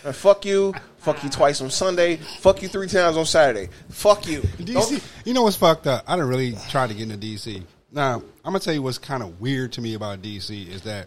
Man, 0.04 0.12
fuck 0.12 0.44
you. 0.44 0.74
Fuck 0.98 1.22
you 1.22 1.30
twice 1.30 1.60
on 1.60 1.70
Sunday. 1.70 2.16
Fuck 2.16 2.60
you 2.62 2.68
three 2.68 2.88
times 2.88 3.16
on 3.16 3.24
Saturday. 3.24 3.68
Fuck 3.88 4.26
you. 4.26 4.40
DC. 4.58 4.72
Don't- 4.74 5.02
You 5.24 5.34
know 5.34 5.42
what's 5.42 5.56
fucked 5.56 5.86
up? 5.86 6.04
I 6.08 6.16
didn't 6.16 6.28
really 6.28 6.56
try 6.68 6.86
to 6.86 6.94
get 6.94 7.08
into 7.10 7.16
DC. 7.24 7.62
Now 7.92 8.16
I'm 8.16 8.24
gonna 8.44 8.58
tell 8.60 8.74
you 8.74 8.82
what's 8.82 8.98
kind 8.98 9.22
of 9.22 9.40
weird 9.40 9.72
to 9.74 9.80
me 9.80 9.94
about 9.94 10.22
DC 10.22 10.68
is 10.68 10.82
that 10.82 11.06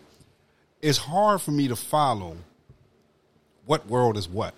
it's 0.81 0.97
hard 0.97 1.41
for 1.41 1.51
me 1.51 1.67
to 1.67 1.75
follow 1.75 2.37
what 3.65 3.87
world 3.87 4.17
is 4.17 4.29
what. 4.29 4.53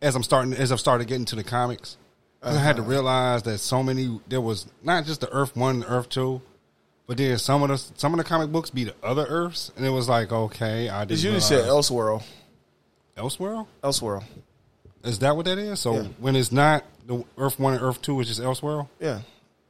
As 0.00 0.14
I'm 0.14 0.22
starting, 0.22 0.54
as 0.54 0.72
I've 0.72 0.80
started 0.80 1.06
getting 1.06 1.26
to 1.26 1.36
the 1.36 1.44
comics, 1.44 1.96
'Cause 2.40 2.56
I 2.56 2.60
had 2.60 2.76
to 2.76 2.82
uh-huh. 2.82 2.90
realize 2.90 3.42
that 3.42 3.58
so 3.58 3.82
many 3.82 4.18
there 4.28 4.40
was 4.40 4.66
not 4.82 5.04
just 5.04 5.20
the 5.20 5.30
Earth 5.30 5.54
One, 5.54 5.76
and 5.82 5.84
Earth 5.86 6.08
Two, 6.08 6.40
but 7.10 7.16
then 7.16 7.36
some 7.38 7.64
of 7.64 7.68
the 7.70 7.76
some 7.98 8.14
of 8.14 8.18
the 8.18 8.22
comic 8.24 8.52
books 8.52 8.70
be 8.70 8.84
the 8.84 8.94
other 9.02 9.26
Earths, 9.28 9.72
and 9.76 9.84
it 9.84 9.90
was 9.90 10.08
like 10.08 10.30
okay, 10.30 10.88
I 10.88 11.00
didn't. 11.00 11.10
It's 11.10 11.24
usually 11.24 11.40
said 11.40 11.64
Elseworld. 11.64 12.22
Elseworld. 13.16 13.66
Elseworld. 13.82 14.22
Is 15.02 15.18
that 15.18 15.34
what 15.34 15.46
that 15.46 15.58
is? 15.58 15.80
So 15.80 15.94
Yeah. 15.94 16.02
when 16.20 16.36
it's 16.36 16.52
not 16.52 16.84
the 17.08 17.24
Earth 17.36 17.58
One 17.58 17.74
and 17.74 17.82
Earth 17.82 18.00
Two, 18.00 18.20
it's 18.20 18.28
just 18.28 18.40
Elseworld. 18.40 18.86
Yeah. 19.00 19.22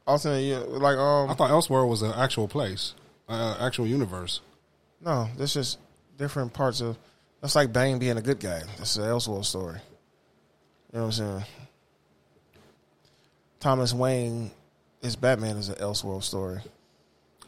Also, 0.05 0.37
yeah, 0.37 0.59
like 0.59 0.95
um. 0.97 1.31
I 1.31 1.33
thought 1.33 1.49
Elseworld 1.49 1.89
was 1.89 2.03
an 2.03 2.11
actual 2.15 2.47
place, 2.47 2.93
uh, 3.27 3.57
actual 3.59 3.87
universe. 3.87 4.41
No, 5.03 5.27
that's 5.35 5.55
just 5.55 5.79
different 6.19 6.53
parts 6.53 6.79
of. 6.79 6.95
That's 7.41 7.55
like 7.55 7.73
Bane 7.73 7.97
being 7.97 8.17
a 8.19 8.21
good 8.21 8.39
guy. 8.39 8.61
That's 8.77 8.97
an 8.97 9.05
Elseworld 9.05 9.45
story. 9.45 9.79
You 10.93 10.99
know 10.99 11.05
what 11.05 11.19
I'm 11.19 11.41
saying? 11.41 11.43
Thomas 13.59 13.95
Wayne, 13.95 14.51
his 15.01 15.15
Batman 15.15 15.57
is 15.57 15.69
an 15.69 15.75
Elseworld 15.77 16.21
story. 16.21 16.59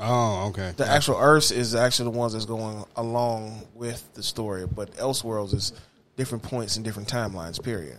Oh, 0.06 0.48
okay. 0.50 0.74
The 0.76 0.86
actual 0.86 1.18
Earths 1.18 1.52
is 1.52 1.76
actually 1.76 2.12
the 2.12 2.18
ones 2.18 2.34
that's 2.34 2.46
going 2.46 2.84
along 2.98 3.62
with 3.74 4.13
the 4.16 4.24
story, 4.24 4.68
but 4.68 4.92
Elseworlds 4.98 5.54
is 5.54 5.74
different 6.18 6.44
points 6.44 6.76
and 6.76 6.84
different 6.84 7.08
timelines. 7.08 7.63
Period. 7.63 7.98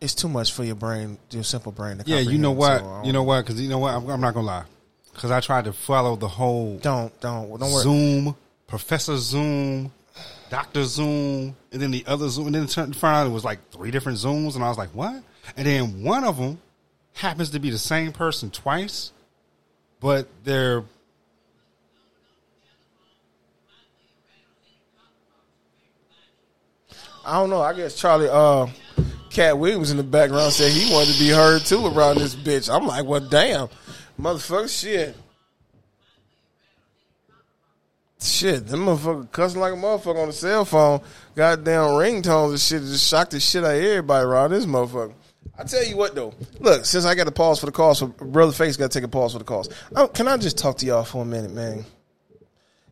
It's 0.00 0.14
too 0.14 0.28
much 0.28 0.52
for 0.52 0.62
your 0.62 0.76
brain, 0.76 1.18
your 1.30 1.42
simple 1.42 1.72
brain. 1.72 1.98
To 1.98 2.04
yeah, 2.06 2.20
you 2.20 2.38
know 2.38 2.52
what? 2.52 2.80
so 2.80 3.02
you 3.04 3.12
know 3.12 3.24
what? 3.24 3.42
Because 3.42 3.60
you 3.60 3.68
know 3.68 3.78
what? 3.78 3.94
I'm, 3.94 4.08
I'm 4.08 4.20
not 4.20 4.34
gonna 4.34 4.46
lie. 4.46 4.64
Because 5.12 5.30
I 5.30 5.40
tried 5.40 5.64
to 5.64 5.72
follow 5.72 6.16
the 6.16 6.28
whole 6.28 6.78
Don't 6.78 7.18
don't 7.20 7.48
don't 7.48 7.72
worry. 7.72 7.82
Zoom, 7.82 8.36
Professor 8.66 9.16
Zoom, 9.16 9.92
Doctor 10.48 10.84
Zoom, 10.84 11.56
and 11.72 11.82
then 11.82 11.90
the 11.90 12.04
other 12.06 12.28
Zoom, 12.28 12.46
and 12.46 12.54
then 12.54 12.64
it 12.64 12.70
turned 12.70 12.96
found 12.96 13.16
out 13.16 13.26
it 13.26 13.34
was 13.34 13.44
like 13.44 13.70
three 13.70 13.90
different 13.90 14.18
Zooms, 14.18 14.54
and 14.54 14.64
I 14.64 14.68
was 14.68 14.78
like, 14.78 14.90
what? 14.90 15.22
And 15.56 15.66
then 15.66 16.02
one 16.02 16.24
of 16.24 16.36
them 16.36 16.58
happens 17.14 17.50
to 17.50 17.58
be 17.58 17.70
the 17.70 17.78
same 17.78 18.12
person 18.12 18.50
twice, 18.50 19.12
but 20.00 20.28
they're 20.44 20.84
I 27.24 27.38
don't 27.38 27.50
know. 27.50 27.60
I 27.60 27.72
guess 27.74 27.94
Charlie 27.94 28.28
uh 28.30 28.66
Katt 29.30 29.58
Williams 29.58 29.90
in 29.90 29.96
the 29.96 30.02
background 30.02 30.52
said 30.52 30.72
he 30.72 30.92
wanted 30.92 31.14
to 31.14 31.18
be 31.18 31.28
heard 31.28 31.64
too 31.64 31.86
around 31.86 32.18
this 32.18 32.34
bitch. 32.34 32.74
I'm 32.74 32.86
like, 32.86 33.04
well 33.04 33.20
damn. 33.20 33.68
Motherfucker 34.20 34.68
shit. 34.68 35.16
Shit, 38.20 38.68
them 38.68 38.86
motherfucker 38.86 39.30
cussing 39.32 39.60
like 39.60 39.72
a 39.72 39.76
motherfucker 39.76 40.22
on 40.22 40.28
the 40.28 40.32
cell 40.32 40.64
phone. 40.64 41.00
Goddamn 41.34 41.90
ringtones 41.90 42.50
and 42.50 42.60
shit 42.60 42.82
just 42.82 43.08
shocked 43.08 43.32
the 43.32 43.40
shit 43.40 43.64
out 43.64 43.74
of 43.74 43.82
everybody 43.82 44.24
around 44.24 44.50
this 44.50 44.66
motherfucker. 44.66 45.14
I 45.58 45.64
tell 45.64 45.84
you 45.84 45.96
what 45.96 46.14
though, 46.14 46.34
look, 46.60 46.84
since 46.84 47.04
I 47.04 47.14
got 47.14 47.24
to 47.24 47.32
pause 47.32 47.60
for 47.60 47.66
the 47.66 47.72
calls, 47.72 47.98
so 47.98 48.06
brother 48.06 48.52
face 48.52 48.76
got 48.76 48.90
to 48.90 48.98
take 48.98 49.04
a 49.04 49.08
pause 49.08 49.32
for 49.32 49.38
the 49.38 49.44
calls. 49.44 49.68
Oh, 49.94 50.08
can 50.08 50.26
I 50.26 50.36
just 50.36 50.58
talk 50.58 50.78
to 50.78 50.86
y'all 50.86 51.04
for 51.04 51.22
a 51.22 51.26
minute, 51.26 51.52
man? 51.52 51.84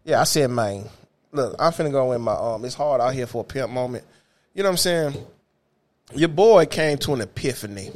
Yeah, 0.05 0.21
I 0.21 0.25
said 0.25 0.51
man. 0.51 0.85
Look, 1.33 1.55
I'm 1.59 1.73
finna 1.73 1.93
go 1.93 2.13
in 2.13 2.21
my 2.21 2.35
um. 2.35 2.65
It's 2.65 2.75
hard 2.75 3.01
out 3.01 3.15
here 3.15 3.27
for 3.27 3.43
a 3.43 3.45
pimp 3.45 3.71
moment. 3.71 4.05
You 4.55 4.63
know 4.63 4.69
what 4.69 4.75
I'm 4.75 4.79
saying? 4.79 5.27
Your 6.15 6.29
boy 6.29 6.67
came 6.67 6.99
to 6.99 7.15
an 7.15 7.21
epiphany. 7.21 7.91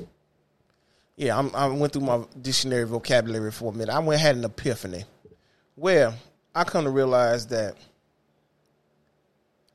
Yeah, 1.16 1.38
I'm, 1.38 1.54
I 1.54 1.66
went 1.68 1.92
through 1.92 2.02
my 2.02 2.24
dictionary 2.40 2.84
vocabulary 2.84 3.52
for 3.52 3.72
a 3.72 3.74
minute. 3.74 3.92
I 3.92 3.98
went 3.98 4.20
had 4.20 4.36
an 4.36 4.44
epiphany, 4.44 5.04
where 5.74 6.14
I 6.54 6.64
come 6.64 6.84
to 6.84 6.90
realize 6.90 7.48
that 7.48 7.76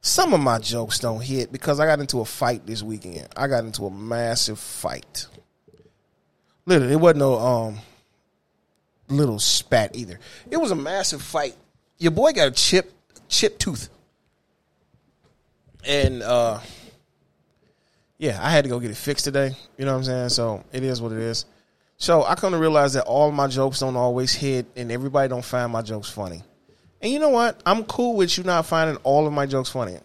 some 0.01 0.33
of 0.33 0.39
my 0.39 0.59
jokes 0.59 0.99
don't 0.99 1.21
hit 1.21 1.51
because 1.51 1.79
I 1.79 1.85
got 1.85 1.99
into 1.99 2.21
a 2.21 2.25
fight 2.25 2.65
this 2.65 2.81
weekend. 2.81 3.27
I 3.35 3.47
got 3.47 3.65
into 3.65 3.85
a 3.85 3.91
massive 3.91 4.59
fight. 4.59 5.27
Literally, 6.65 6.93
it 6.93 6.97
wasn't 6.97 7.19
no 7.19 7.37
um 7.37 7.79
little 9.09 9.39
spat 9.39 9.95
either. 9.95 10.19
It 10.49 10.57
was 10.57 10.71
a 10.71 10.75
massive 10.75 11.21
fight. 11.21 11.55
Your 11.97 12.11
boy 12.11 12.31
got 12.31 12.47
a 12.47 12.51
chip 12.51 12.91
chip 13.27 13.57
tooth. 13.59 13.89
And 15.85 16.21
uh 16.21 16.59
yeah, 18.17 18.37
I 18.41 18.51
had 18.51 18.65
to 18.65 18.69
go 18.69 18.79
get 18.79 18.91
it 18.91 18.97
fixed 18.97 19.25
today. 19.25 19.55
You 19.77 19.85
know 19.85 19.93
what 19.93 19.99
I'm 19.99 20.03
saying? 20.03 20.29
So 20.29 20.63
it 20.71 20.83
is 20.83 21.01
what 21.01 21.11
it 21.11 21.19
is. 21.19 21.45
So 21.97 22.23
I 22.23 22.35
come 22.35 22.53
to 22.53 22.59
realize 22.59 22.93
that 22.93 23.03
all 23.03 23.31
my 23.31 23.47
jokes 23.47 23.79
don't 23.79 23.95
always 23.97 24.33
hit 24.33 24.65
and 24.75 24.91
everybody 24.91 25.27
don't 25.27 25.43
find 25.43 25.71
my 25.71 25.81
jokes 25.81 26.09
funny. 26.09 26.43
And 27.01 27.11
you 27.11 27.19
know 27.19 27.29
what? 27.29 27.61
I'm 27.65 27.83
cool 27.85 28.15
with 28.15 28.37
you 28.37 28.43
not 28.43 28.65
finding 28.65 28.97
all 29.03 29.25
of 29.25 29.33
my 29.33 29.45
jokes 29.45 29.69
funny. 29.69 29.97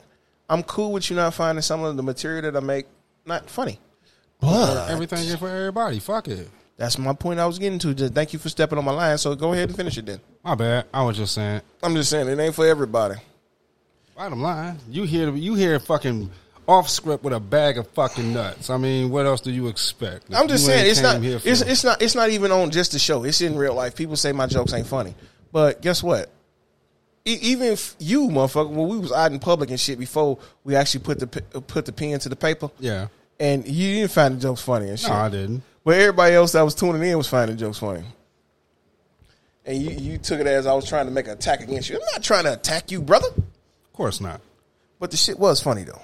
I'm 0.48 0.62
cool 0.62 0.92
with 0.92 1.10
you 1.10 1.16
not 1.16 1.34
finding 1.34 1.62
some 1.62 1.82
of 1.82 1.96
the 1.96 2.02
material 2.02 2.42
that 2.42 2.56
I 2.56 2.60
make 2.60 2.86
not 3.26 3.48
funny. 3.48 3.78
But 4.40 4.90
everything 4.90 5.20
is 5.20 5.36
for 5.36 5.48
everybody. 5.48 5.98
Fuck 5.98 6.28
it. 6.28 6.48
that's 6.76 6.98
my 6.98 7.14
point 7.14 7.40
I 7.40 7.46
was 7.46 7.58
getting 7.58 7.78
to. 7.80 7.94
Just 7.94 8.14
thank 8.14 8.32
you 8.32 8.38
for 8.38 8.48
stepping 8.48 8.76
on 8.78 8.84
my 8.84 8.92
line. 8.92 9.16
So 9.18 9.34
go 9.34 9.52
ahead 9.52 9.68
and 9.68 9.76
finish 9.76 9.96
it 9.96 10.06
then. 10.06 10.20
My 10.44 10.54
bad. 10.54 10.86
I 10.92 11.02
was 11.02 11.16
just 11.16 11.34
saying. 11.34 11.62
I'm 11.82 11.94
just 11.94 12.10
saying 12.10 12.28
it 12.28 12.38
ain't 12.38 12.54
for 12.54 12.66
everybody. 12.66 13.16
Bottom 14.16 14.42
line, 14.42 14.78
you 14.88 15.04
hear 15.04 15.34
you 15.34 15.54
hear 15.54 15.80
fucking 15.80 16.30
off 16.68 16.88
script 16.88 17.24
with 17.24 17.32
a 17.32 17.40
bag 17.40 17.78
of 17.78 17.88
fucking 17.88 18.32
nuts. 18.32 18.70
I 18.70 18.76
mean, 18.76 19.10
what 19.10 19.26
else 19.26 19.40
do 19.40 19.50
you 19.50 19.66
expect? 19.68 20.32
I'm 20.32 20.46
just 20.46 20.66
saying 20.66 20.88
it's 20.88 21.02
not 21.02 21.20
here 21.20 21.40
it's, 21.44 21.62
it's 21.62 21.82
not 21.82 22.00
it's 22.00 22.14
not 22.14 22.30
even 22.30 22.52
on 22.52 22.70
just 22.70 22.92
the 22.92 22.98
show. 23.00 23.24
It's 23.24 23.40
in 23.40 23.56
real 23.56 23.74
life. 23.74 23.96
People 23.96 24.16
say 24.16 24.30
my 24.32 24.46
jokes 24.46 24.72
ain't 24.72 24.86
funny, 24.86 25.14
but 25.52 25.82
guess 25.82 26.02
what? 26.02 26.30
Even 27.26 27.68
if 27.68 27.96
you 27.98 28.28
motherfucker, 28.28 28.68
when 28.68 28.86
we 28.88 28.98
was 28.98 29.10
out 29.10 29.32
in 29.32 29.38
public 29.38 29.70
and 29.70 29.80
shit 29.80 29.98
before 29.98 30.38
we 30.62 30.76
actually 30.76 31.00
put 31.02 31.18
the 31.18 31.26
put 31.26 31.86
the 31.86 31.92
pen 31.92 32.18
to 32.18 32.28
the 32.28 32.36
paper, 32.36 32.70
yeah. 32.78 33.08
and 33.40 33.66
you 33.66 33.94
didn't 33.94 34.10
find 34.10 34.36
the 34.36 34.40
jokes 34.42 34.60
funny 34.60 34.90
and 34.90 35.00
shit. 35.00 35.08
No, 35.08 35.16
I 35.16 35.30
didn't. 35.30 35.62
But 35.84 35.98
everybody 35.98 36.34
else 36.34 36.52
that 36.52 36.62
was 36.62 36.74
tuning 36.74 37.02
in 37.02 37.16
was 37.16 37.26
finding 37.26 37.56
jokes 37.56 37.78
funny. 37.78 38.04
And 39.64 39.78
you, 39.78 39.90
you 39.90 40.18
took 40.18 40.40
it 40.40 40.46
as 40.46 40.66
I 40.66 40.74
was 40.74 40.86
trying 40.86 41.06
to 41.06 41.10
make 41.10 41.26
an 41.26 41.32
attack 41.32 41.60
against 41.60 41.88
you. 41.88 41.96
I'm 41.96 42.02
not 42.12 42.22
trying 42.22 42.44
to 42.44 42.52
attack 42.52 42.90
you, 42.90 43.00
brother. 43.00 43.28
Of 43.28 43.92
course 43.94 44.20
not. 44.20 44.42
But 44.98 45.10
the 45.10 45.16
shit 45.16 45.38
was 45.38 45.62
funny 45.62 45.84
though. 45.84 46.02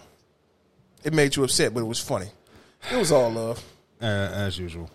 It 1.05 1.13
made 1.13 1.37
you 1.37 1.45
upset, 1.45 1.75
but 1.75 1.81
it 1.81 1.87
was 1.87 2.01
funny. 2.01 2.29
It 2.91 2.97
was 2.97 3.13
all 3.13 3.31
love. 3.31 3.63
Uh, 4.01 4.07
as 4.07 4.59
usual. 4.59 4.91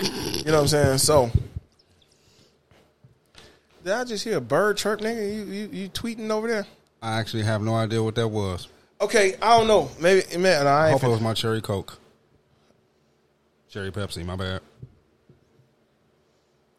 You 0.00 0.44
know 0.46 0.52
what 0.52 0.60
I'm 0.60 0.68
saying? 0.68 0.98
So 0.98 1.30
did 3.84 3.92
I 3.92 4.04
just 4.04 4.24
hear 4.24 4.38
a 4.38 4.40
bird 4.40 4.76
chirp, 4.76 5.00
nigga? 5.00 5.34
You 5.36 5.42
you, 5.44 5.68
you 5.72 5.88
tweeting 5.90 6.30
over 6.30 6.48
there? 6.48 6.66
I 7.02 7.18
actually 7.20 7.42
have 7.44 7.62
no 7.62 7.74
idea 7.74 8.02
what 8.02 8.14
that 8.16 8.28
was. 8.28 8.68
Okay, 9.00 9.34
I 9.42 9.58
don't 9.58 9.66
know. 9.66 9.90
Maybe 10.00 10.22
man, 10.38 10.66
I 10.66 10.88
I 10.88 10.90
hope 10.92 11.04
it 11.04 11.08
was 11.08 11.20
my 11.20 11.34
cherry 11.34 11.60
coke. 11.60 11.98
Cherry 13.68 13.90
Pepsi, 13.90 14.24
my 14.24 14.36
bad. 14.36 14.60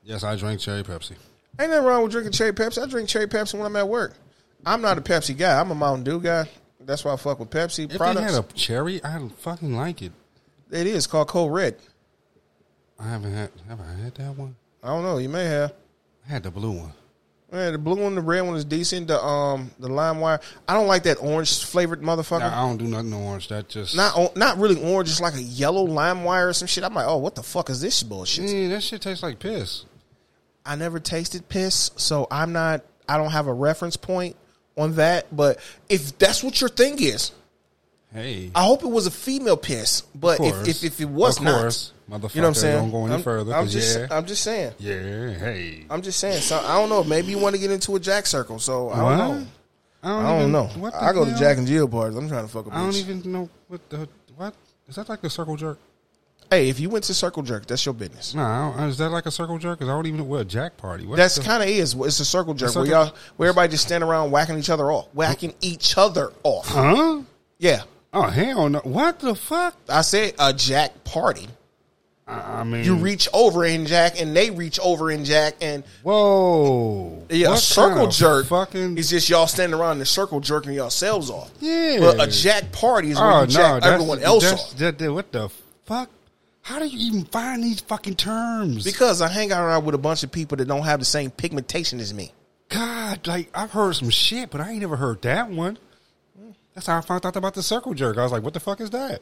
Yes, 0.04 0.24
I 0.24 0.36
drink 0.36 0.60
cherry 0.62 0.84
Pepsi. 0.84 1.12
ain't 1.60 1.70
nothing 1.72 1.84
wrong 1.86 2.04
with 2.04 2.12
drinking 2.12 2.32
cherry 2.34 2.54
Pepsi. 2.54 2.82
I 2.82 2.88
drink 2.88 3.10
cherry 3.10 3.28
Pepsi 3.28 3.54
when 3.56 3.66
I'm 3.66 3.76
at 3.76 3.88
work. 3.88 4.14
I'm 4.66 4.82
not 4.82 4.98
a 4.98 5.02
Pepsi 5.02 5.38
guy. 5.38 5.60
I'm 5.60 5.72
a 5.72 5.76
Mountain 5.76 6.04
Dew 6.04 6.20
guy. 6.20 6.50
That's 6.80 7.04
why 7.04 7.14
I 7.14 7.16
fuck 7.18 7.40
with 7.40 7.50
Pepsi 7.50 7.90
If 7.92 7.98
products. 7.98 8.26
they 8.28 8.34
had 8.36 8.44
a 8.46 8.54
cherry, 8.54 9.04
I 9.04 9.20
fucking 9.40 9.76
like 9.76 10.02
it. 10.02 10.12
it 10.72 10.88
is 10.88 11.08
called 11.08 11.28
Code 11.28 11.52
Red. 11.52 11.76
I 13.00 13.10
haven't 13.10 13.34
had. 13.34 13.50
Have 13.68 13.82
I 13.82 13.94
had 14.04 14.16
that 14.16 14.38
one? 14.38 14.56
I 14.84 14.88
don't 14.88 15.04
know. 15.04 15.18
You 15.18 15.30
may 15.30 15.46
have. 15.46 15.74
I 16.28 16.32
had 16.32 16.44
the 16.44 16.52
blue 16.52 16.72
one. 16.72 16.94
Yeah, 17.54 17.72
the 17.72 17.78
blue 17.78 18.02
one, 18.02 18.16
the 18.16 18.22
red 18.22 18.42
one 18.42 18.56
is 18.56 18.66
decent. 18.66 19.08
The 19.08 19.24
um, 19.24 19.72
the 19.80 19.88
LiveWire. 19.88 20.42
I 20.68 20.74
don't 20.74 20.88
like 20.88 21.04
that 21.04 21.18
orange 21.22 21.64
flavored 21.64 22.02
motherfucker. 22.02 22.40
Nah, 22.40 22.64
I 22.64 22.68
don't 22.68 22.78
do 22.78 22.86
nothing 22.86 23.14
orange. 23.14 23.48
That 23.50 23.70
just 23.70 23.96
not 23.96 24.36
not 24.36 24.58
really 24.58 24.82
orange, 24.84 25.10
just 25.10 25.22
like 25.22 25.36
a 25.36 25.42
yellow 25.42 25.88
LiveWire 25.88 26.50
or 26.50 26.54
some 26.54 26.68
shit. 26.68 26.84
I'm 26.84 26.94
like, 26.94 27.08
oh, 27.08 27.18
what 27.18 27.36
the 27.36 27.44
fuck 27.44 27.70
is 27.70 27.80
this 27.82 28.02
bullshit? 28.04 28.50
Yeah, 28.50 28.70
that 28.70 28.84
shit 28.84 29.02
tastes 29.02 29.24
like 29.24 29.40
piss. 29.40 29.86
I 30.66 30.76
never 30.76 31.00
tasted 31.00 31.48
piss, 31.48 31.92
so 31.96 32.28
I'm 32.32 32.52
not. 32.52 32.84
I 33.08 33.18
don't 33.18 33.32
have 33.32 33.48
a 33.48 33.54
reference 33.54 33.96
point 33.96 34.36
on 34.76 34.96
that. 34.96 35.34
But 35.34 35.60
if 35.88 36.18
that's 36.18 36.44
what 36.44 36.60
your 36.60 36.70
thing 36.70 37.02
is, 37.02 37.32
Hey, 38.16 38.50
I 38.56 38.64
hope 38.64 38.84
it 38.84 38.88
was 38.90 39.08
a 39.08 39.12
female 39.12 39.58
piss. 39.58 40.02
But 40.16 40.40
if, 40.40 40.68
if 40.70 40.84
if 40.86 41.02
it 41.02 41.10
was 41.10 41.38
Of 41.38 41.44
not, 41.44 41.60
course. 41.62 41.92
you 42.08 42.14
know 42.18 42.20
what 42.24 42.44
I'm 42.48 42.54
saying? 42.54 42.78
don't 42.78 42.92
go 42.92 43.06
any 43.06 43.16
I'm, 43.16 43.22
further, 43.24 43.54
I'm 43.54 43.68
just 43.68 44.00
yeah. 44.00 44.08
I'm 44.10 44.26
just 44.26 44.42
saying. 44.42 44.74
yeah, 44.80 45.32
hey. 45.38 45.86
I'm 45.90 46.02
just 46.02 46.20
saying. 46.20 46.42
So 46.42 46.58
I 46.58 46.78
don't 46.80 46.88
know. 46.90 47.04
Maybe 47.04 47.28
you 47.28 47.38
want 47.40 47.56
to 47.56 47.62
get 47.62 47.72
into 47.72 47.96
a 47.96 48.00
Jack 48.00 48.26
circle. 48.26 48.58
So 48.58 48.90
I 48.90 48.98
don't 48.98 49.18
know. 49.18 49.48
I 50.02 50.08
don't, 50.08 50.26
I 50.26 50.30
don't 50.30 50.40
even, 50.40 50.52
know. 50.54 50.64
What 50.80 50.94
the 50.94 51.04
I 51.04 51.14
go 51.14 51.26
to? 51.26 51.36
Jack 51.36 51.58
and 51.58 51.68
Jill 51.68 51.88
parties. 51.90 52.18
I'm 52.18 52.30
trying 52.30 52.46
to 52.46 52.52
fuck 52.52 52.68
a 52.68 52.70
bitch. 52.70 52.74
I 52.74 52.84
don't 52.84 52.96
even 52.96 53.32
know 53.32 53.50
what 53.68 53.90
the 53.90 54.08
what 54.38 54.54
is 54.88 54.96
that 54.96 55.10
like 55.10 55.22
the 55.22 55.30
circle 55.30 55.58
jerk? 55.58 55.78
Hey, 56.50 56.70
if 56.70 56.80
you 56.80 56.90
went 56.90 57.04
to 57.06 57.14
Circle 57.16 57.42
Jerk, 57.42 57.66
that's 57.66 57.84
your 57.88 57.96
business. 57.96 58.36
No, 58.36 58.44
I 58.44 58.72
don't- 58.78 58.88
is 58.90 59.00
that 59.00 59.10
like 59.10 59.26
a 59.26 59.32
circle 59.32 59.58
jerk? 59.58 59.80
Because 59.80 59.90
I 59.90 59.94
don't 59.94 60.06
even 60.06 60.20
know 60.20 60.26
what 60.26 60.42
a 60.42 60.46
jack 60.46 60.78
party. 60.78 61.04
What 61.08 61.16
That's 61.18 61.40
kind 61.40 61.64
of 61.64 61.68
is. 61.68 61.96
It's 61.96 62.20
a 62.20 62.26
circle 62.26 62.54
jerk 62.54 62.70
circle- 62.70 62.84
where 62.84 62.92
y'all, 62.92 63.16
where 63.36 63.50
everybody 63.50 63.72
just 63.72 63.88
stand 63.88 64.04
around 64.04 64.30
whacking 64.30 64.56
each 64.60 64.70
other 64.70 64.92
off, 64.92 65.08
whacking 65.14 65.56
each 65.62 65.98
other 65.98 66.32
off. 66.44 66.68
huh? 66.68 67.22
Yeah, 67.58 67.82
Oh 68.16 68.24
hell 68.24 68.70
no! 68.70 68.80
What 68.80 69.20
the 69.20 69.36
fuck? 69.36 69.76
I 69.90 70.02
said 70.02 70.34
a 70.40 70.54
Jack 70.54 71.04
party. 71.04 71.48
I 72.28 72.64
mean, 72.64 72.84
You 72.86 72.96
reach 72.96 73.28
over 73.34 73.64
in 73.66 73.86
Jack, 73.86 74.20
and 74.20 74.36
they 74.36 74.50
reach 74.50 74.80
over 74.80 75.12
in 75.12 75.26
Jack, 75.26 75.56
and 75.62 75.84
Whoa! 76.02 77.24
yeah, 77.30 77.54
a 77.54 77.58
circle 77.58 77.96
kind 77.98 78.08
of 78.08 78.14
jerk 78.14 78.46
Fucking 78.48 78.98
is 78.98 79.12
just 79.12 79.30
y'all 79.30 79.46
standing 79.46 79.80
around 79.80 79.94
in 79.94 80.00
the 80.00 80.06
circle 80.08 80.40
jerking 80.40 80.74
yourselves 80.74 81.30
off. 81.30 81.52
yeah. 81.60 81.98
But 82.00 82.20
a 82.28 82.32
Jack 82.32 82.72
party 82.72 83.12
is 83.12 83.20
where 83.20 83.32
Oh 83.32 83.42
you 83.42 83.48
no! 83.48 83.80
jack 83.80 83.84
everyone 83.86 84.24
else 84.24 84.44
that's, 84.50 84.64
off. 84.74 84.78
that- 84.78 84.98
that- 84.98 85.14
what 85.14 85.32
the 85.32 85.50
fuck? 85.86 86.10
How 86.64 86.80
do 86.80 86.88
you 86.88 86.98
even 87.12 87.26
find 87.26 87.64
these 87.64 87.82
fucking 87.82 88.16
terms? 88.16 88.84
Because 88.84 89.22
I 89.22 89.28
hang 89.28 89.52
out 89.52 89.64
around 89.64 89.86
with 89.86 89.94
a 89.94 90.00
bunch 90.00 90.24
of 90.24 90.32
people 90.32 90.58
that 90.58 90.66
don't 90.68 90.82
have 90.82 90.98
the 91.00 91.06
same 91.06 91.30
pigmentation 91.30 92.00
as 92.00 92.12
me. 92.12 92.32
God, 92.70 93.28
like 93.28 93.50
I've 93.54 93.70
heard 93.70 93.96
some 93.98 94.10
shit, 94.10 94.50
but 94.50 94.62
I 94.62 94.72
ain't 94.72 94.80
never 94.82 94.96
heard 94.96 95.22
that 95.22 95.52
one. 95.52 95.78
That's 96.76 96.88
how 96.88 96.98
I 96.98 97.02
found 97.02 97.26
out 97.26 97.36
about 97.38 97.54
the 97.54 97.64
circle 97.64 97.94
jerk. 97.94 98.18
I 98.18 98.24
was 98.24 98.32
like, 98.34 98.44
"What 98.44 98.54
the 98.54 98.60
fuck 98.60 98.82
is 98.82 98.90
that?" 98.90 99.22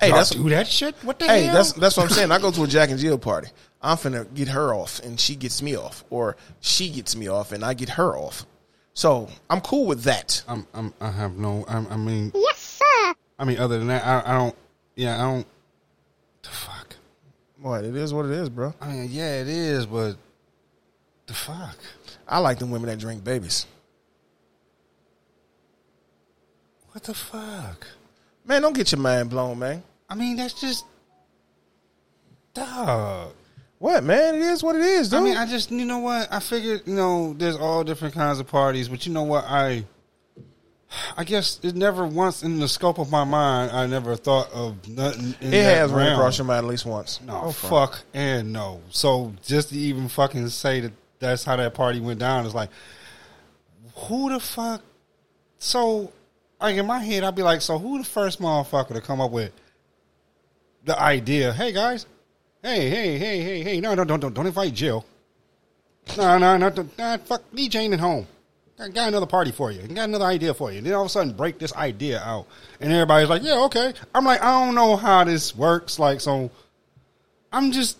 Hey, 0.00 0.08
Y'all 0.08 0.16
that's- 0.16 0.30
do 0.30 0.48
that 0.48 0.66
shit. 0.66 0.94
What 1.04 1.18
the 1.18 1.26
Hey, 1.26 1.44
hell? 1.44 1.54
that's 1.54 1.72
that's 1.74 1.96
what 1.98 2.04
I'm 2.04 2.08
saying. 2.08 2.32
I 2.32 2.38
go 2.38 2.50
to 2.50 2.62
a 2.64 2.66
Jack 2.74 2.88
and 2.90 2.98
Jill 2.98 3.18
party. 3.18 3.48
I'm 3.82 3.98
finna 3.98 4.32
get 4.32 4.48
her 4.48 4.72
off, 4.74 5.00
and 5.00 5.20
she 5.20 5.36
gets 5.36 5.60
me 5.60 5.76
off, 5.76 6.02
or 6.08 6.36
she 6.60 6.88
gets 6.88 7.14
me 7.14 7.28
off, 7.28 7.52
and 7.52 7.62
I 7.62 7.74
get 7.74 7.90
her 7.90 8.16
off. 8.16 8.46
So 8.94 9.28
I'm 9.50 9.60
cool 9.60 9.84
with 9.86 10.04
that. 10.04 10.42
I'm, 10.48 10.66
I'm, 10.72 10.94
I 11.00 11.10
have 11.10 11.36
no. 11.36 11.66
I'm, 11.68 11.86
I 11.88 11.96
mean, 11.98 12.32
yes, 12.34 12.58
sir. 12.82 13.14
I 13.38 13.44
mean, 13.44 13.58
other 13.58 13.76
than 13.78 13.88
that, 13.88 14.06
I, 14.06 14.22
I 14.24 14.38
don't. 14.38 14.56
Yeah, 14.96 15.16
I 15.16 15.30
don't. 15.30 15.46
The 16.42 16.48
fuck. 16.48 16.96
What 17.60 17.84
it 17.84 17.94
is, 17.96 18.14
what 18.14 18.24
it 18.24 18.30
is, 18.32 18.48
bro. 18.48 18.72
I 18.80 18.88
mean, 18.88 19.08
yeah, 19.10 19.40
it 19.42 19.48
is, 19.48 19.84
but 19.84 20.14
the 21.26 21.34
fuck. 21.34 21.76
I 22.26 22.38
like 22.38 22.58
the 22.58 22.66
women 22.66 22.88
that 22.88 22.98
drink 22.98 23.22
babies. 23.24 23.66
What 26.94 27.02
the 27.02 27.12
fuck? 27.12 27.88
Man, 28.44 28.62
don't 28.62 28.72
get 28.72 28.92
your 28.92 29.00
mind 29.00 29.28
blown, 29.28 29.58
man. 29.58 29.82
I 30.08 30.14
mean, 30.14 30.36
that's 30.36 30.54
just. 30.54 30.84
Dog. 32.54 33.32
What, 33.80 34.04
man? 34.04 34.36
It 34.36 34.42
is 34.42 34.62
what 34.62 34.76
it 34.76 34.82
is, 34.82 35.08
dude. 35.08 35.18
I 35.18 35.22
mean, 35.24 35.36
I 35.36 35.44
just, 35.44 35.72
you 35.72 35.84
know 35.84 35.98
what? 35.98 36.32
I 36.32 36.38
figured, 36.38 36.82
you 36.86 36.94
know, 36.94 37.34
there's 37.36 37.56
all 37.56 37.82
different 37.82 38.14
kinds 38.14 38.38
of 38.38 38.46
parties, 38.46 38.88
but 38.88 39.06
you 39.06 39.12
know 39.12 39.24
what? 39.24 39.44
I, 39.44 39.84
I 41.16 41.24
guess 41.24 41.58
it 41.64 41.74
never 41.74 42.06
once 42.06 42.44
in 42.44 42.60
the 42.60 42.68
scope 42.68 43.00
of 43.00 43.10
my 43.10 43.24
mind, 43.24 43.72
I 43.72 43.86
never 43.86 44.14
thought 44.14 44.52
of 44.52 44.88
nothing. 44.88 45.34
In 45.40 45.52
it 45.52 45.64
has 45.64 45.90
run 45.90 46.12
across 46.12 46.38
your 46.38 46.44
mind 46.44 46.64
at 46.64 46.70
least 46.70 46.86
once. 46.86 47.20
No, 47.22 47.36
oh, 47.36 47.42
Go 47.46 47.50
for 47.50 47.68
fuck 47.68 48.02
and 48.14 48.52
no. 48.52 48.80
So 48.90 49.34
just 49.44 49.70
to 49.70 49.76
even 49.76 50.06
fucking 50.06 50.48
say 50.50 50.78
that 50.78 50.92
that's 51.18 51.42
how 51.42 51.56
that 51.56 51.74
party 51.74 51.98
went 51.98 52.20
down 52.20 52.46
is 52.46 52.54
like, 52.54 52.70
who 53.96 54.32
the 54.32 54.38
fuck? 54.38 54.80
So, 55.58 56.12
like 56.64 56.76
in 56.76 56.86
my 56.86 56.98
head, 56.98 57.24
I'd 57.24 57.34
be 57.34 57.42
like, 57.42 57.60
so 57.60 57.78
who 57.78 57.98
the 57.98 58.04
first 58.04 58.40
motherfucker 58.40 58.94
to 58.94 59.00
come 59.00 59.20
up 59.20 59.30
with 59.30 59.52
the 60.84 60.98
idea? 60.98 61.52
Hey 61.52 61.72
guys, 61.72 62.06
hey, 62.62 62.88
hey, 62.88 63.18
hey, 63.18 63.42
hey, 63.42 63.62
hey, 63.62 63.80
no, 63.80 63.94
no, 63.94 64.04
don't, 64.04 64.18
don't, 64.18 64.32
don't 64.32 64.46
invite 64.46 64.72
Jill. 64.72 65.04
No, 66.16 66.38
no, 66.38 66.56
no, 66.56 66.70
no, 66.70 66.88
nah, 66.98 67.18
fuck, 67.18 67.42
leave 67.52 67.70
Jane 67.70 67.92
at 67.92 68.00
home. 68.00 68.26
I 68.78 68.88
got 68.88 69.08
another 69.08 69.26
party 69.26 69.52
for 69.52 69.70
you. 69.72 69.82
I 69.82 69.86
got 69.86 70.08
another 70.08 70.24
idea 70.24 70.54
for 70.54 70.72
you. 70.72 70.78
And 70.78 70.86
then 70.86 70.94
all 70.94 71.02
of 71.02 71.06
a 71.06 71.10
sudden, 71.10 71.34
break 71.34 71.58
this 71.58 71.72
idea 71.74 72.20
out, 72.20 72.46
and 72.80 72.92
everybody's 72.92 73.28
like, 73.28 73.42
"Yeah, 73.42 73.62
okay." 73.66 73.92
I'm 74.14 74.24
like, 74.24 74.42
I 74.42 74.64
don't 74.64 74.74
know 74.74 74.96
how 74.96 75.22
this 75.22 75.54
works. 75.54 75.98
Like, 75.98 76.20
so 76.20 76.50
I'm 77.52 77.72
just, 77.72 77.98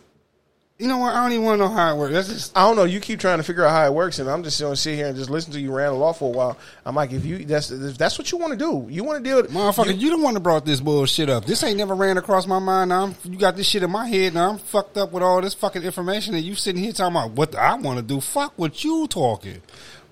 you 0.79 0.89
know 0.89 0.99
what? 0.99 1.15
I 1.15 1.23
don't 1.23 1.33
even 1.33 1.45
want 1.45 1.61
to 1.61 1.69
know 1.69 1.73
how 1.73 1.95
it 1.95 1.99
works. 1.99 2.15
That's 2.15 2.29
just 2.29 2.59
I 2.59 2.63
don't 2.63 2.75
know. 2.75 2.83
You 2.83 2.99
keep 2.99 3.21
trying 3.21 3.39
to 3.39 3.45
figure 3.45 3.65
out 3.65 3.71
how 3.71 3.87
it 3.87 3.95
works, 3.95 4.19
and 4.19 4.29
I'm 4.29 4.43
just 4.43 4.61
going 4.61 4.75
to 4.75 4.81
sit 4.81 4.97
here 4.97 5.07
and 5.07 5.17
just 5.17 5.31
listen 5.31 5.53
to 5.53 5.61
you 5.61 5.73
ramble 5.73 6.03
off 6.03 6.19
for 6.19 6.35
a 6.35 6.37
while. 6.37 6.59
I'm 6.85 6.97
like, 6.97 7.13
if 7.13 7.25
you 7.25 7.45
that's 7.45 7.71
if 7.71 7.97
that's 7.97 8.19
what 8.19 8.33
you 8.33 8.39
want 8.39 8.53
to 8.53 8.59
do, 8.59 8.87
you 8.91 9.05
want 9.05 9.23
to 9.23 9.29
deal 9.29 9.41
with 9.41 9.53
motherfucker. 9.53 9.97
You, 9.97 10.11
don't 10.11 10.23
want 10.23 10.35
to 10.35 10.41
brought 10.41 10.67
this 10.67 10.81
bullshit 10.81 11.31
up. 11.31 11.45
This 11.45 11.63
ain't 11.63 11.79
never 11.79 11.95
ran 11.95 12.19
across 12.19 12.49
my 12.49 12.59
mind. 12.59 12.89
Now 12.89 13.05
I'm, 13.05 13.15
you 13.23 13.39
got 13.39 13.55
this 13.57 13.69
shit 13.69 13.85
in 13.85 13.91
my 13.91 14.09
head. 14.09 14.35
Now 14.35 14.51
I'm 14.51 14.59
fucked 14.59 14.97
up 14.97 15.13
with 15.13 15.23
all 15.23 15.41
this 15.41 15.55
fucking 15.55 15.83
information, 15.83 16.35
and 16.35 16.43
you 16.43 16.57
sitting 16.57 16.83
here 16.83 16.93
talking 16.93 17.17
about 17.17 17.31
what 17.31 17.55
I 17.55 17.77
want 17.77 18.01
to 18.01 18.05
do. 18.05 18.21
Fuck 18.21 18.55
what 18.57 18.83
you 18.83 19.07
talking. 19.07 19.63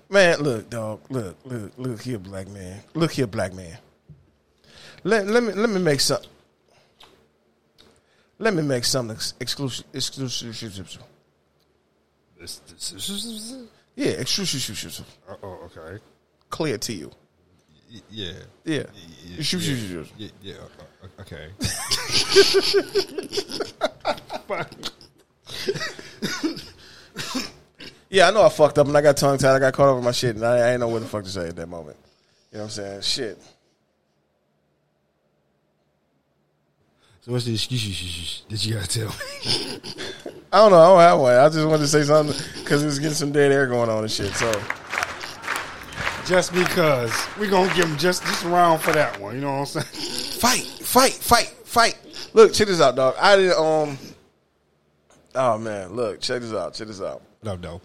Man, 0.09 0.39
look, 0.41 0.71
dog. 0.71 1.01
Look, 1.09 1.39
look, 1.45 1.73
look 1.77 2.03
here, 2.03 2.19
black 2.19 2.47
man. 2.47 2.83
Look 2.95 3.11
here, 3.11 3.27
black 3.27 3.53
man. 3.53 3.79
Let 5.03 5.27
let 5.27 5.43
me 5.43 5.55
let 5.55 5.71
me 5.71 5.81
make 5.81 5.99
some. 5.99 6.19
Let 8.43 8.55
me 8.55 8.63
make 8.63 8.85
something 8.85 9.15
ex- 9.15 9.35
exclusive. 9.39 9.85
Exclusive. 9.95 10.99
Yeah, 13.95 14.07
exclusive. 14.09 15.07
Oh, 15.29 15.37
oh, 15.45 15.71
okay. 15.77 16.03
Clear 16.51 16.77
to 16.77 16.93
you. 16.93 17.13
Y- 17.89 18.01
Yeah. 18.11 18.33
Yeah. 18.65 18.83
Yeah, 19.25 19.39
Exclusive. 19.39 20.13
yeah, 20.19 20.29
yeah, 20.43 20.55
uh, 20.55 21.05
uh, 21.05 21.23
okay. 21.23 21.51
Yeah, 28.11 28.29
I 28.29 28.31
know 28.31 28.45
I 28.45 28.51
fucked 28.51 28.77
up 28.79 28.87
and 28.89 28.97
I 28.97 29.01
got 29.01 29.17
tongue 29.17 29.39
tied. 29.39 29.57
I 29.57 29.59
got 29.59 29.73
caught 29.73 29.89
up 29.89 29.97
in 29.99 30.05
my 30.05 30.13
shit 30.13 30.37
and 30.37 30.45
I, 30.45 30.57
I 30.59 30.71
ain't 30.73 30.81
know 30.81 30.89
what 30.89 31.01
the 31.01 31.09
fuck 31.09 31.25
to 31.25 31.31
say 31.31 31.49
at 31.49 31.57
that 31.57 31.69
moment. 31.69 31.97
You 32.51 32.59
know 32.59 32.65
what 32.65 32.79
I'm 32.79 33.01
saying? 33.01 33.01
Shit. 33.01 33.39
So 37.23 37.31
what's 37.31 37.45
the 37.45 37.55
excuse 37.55 38.43
that 38.49 38.67
you 38.67 38.75
gotta 38.75 38.89
tell 38.89 39.07
me? 39.07 39.79
I 40.53 40.59
don't 40.59 40.73
know. 40.73 40.81
I 40.81 40.89
don't 40.89 41.01
have 41.01 41.21
one. 41.21 41.37
I 41.37 41.49
just 41.49 41.65
wanted 41.65 41.83
to 41.83 41.87
say 41.87 42.03
something 42.03 42.37
because 42.59 42.83
it 42.83 42.87
was 42.87 42.99
getting 42.99 43.15
some 43.15 43.31
dead 43.31 43.53
air 43.53 43.69
going 43.69 43.89
on 43.89 44.03
and 44.03 44.11
shit. 44.11 44.35
So, 44.35 44.51
just 46.27 46.53
because 46.53 47.15
we're 47.39 47.49
gonna 47.49 47.73
give 47.77 47.85
him 47.85 47.97
just 47.97 48.25
just 48.25 48.45
around 48.45 48.81
for 48.81 48.91
that 48.93 49.21
one. 49.21 49.37
You 49.37 49.43
know 49.43 49.53
what 49.53 49.77
I'm 49.77 49.83
saying? 49.83 50.41
Fight, 50.41 50.65
fight, 50.65 51.13
fight, 51.13 51.47
fight. 51.65 51.97
Look, 52.33 52.55
check 52.55 52.67
this 52.67 52.81
out, 52.81 52.97
dog. 52.97 53.15
I 53.21 53.37
did 53.37 53.53
um. 53.53 53.97
Oh 55.37 55.59
man, 55.59 55.93
look, 55.93 56.21
check 56.21 56.43
this 56.43 56.53
out. 56.53 56.75
Check 56.75 56.89
this 56.89 57.01
out. 57.01 57.23
No, 57.45 57.55
no. 57.55 57.81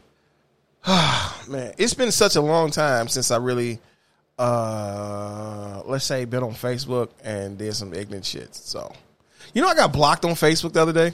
Man, 1.47 1.73
it's 1.77 1.93
been 1.93 2.11
such 2.11 2.37
a 2.37 2.41
long 2.41 2.71
time 2.71 3.07
since 3.07 3.29
I 3.29 3.37
really, 3.37 3.79
uh, 4.39 5.83
let's 5.85 6.05
say, 6.05 6.25
been 6.25 6.43
on 6.43 6.53
Facebook 6.53 7.09
and 7.23 7.57
did 7.57 7.75
some 7.75 7.93
ignorant 7.93 8.25
shit. 8.25 8.55
So, 8.55 8.93
you 9.53 9.61
know, 9.61 9.67
I 9.67 9.75
got 9.75 9.93
blocked 9.93 10.25
on 10.25 10.31
Facebook 10.31 10.73
the 10.73 10.81
other 10.81 10.93
day. 10.93 11.13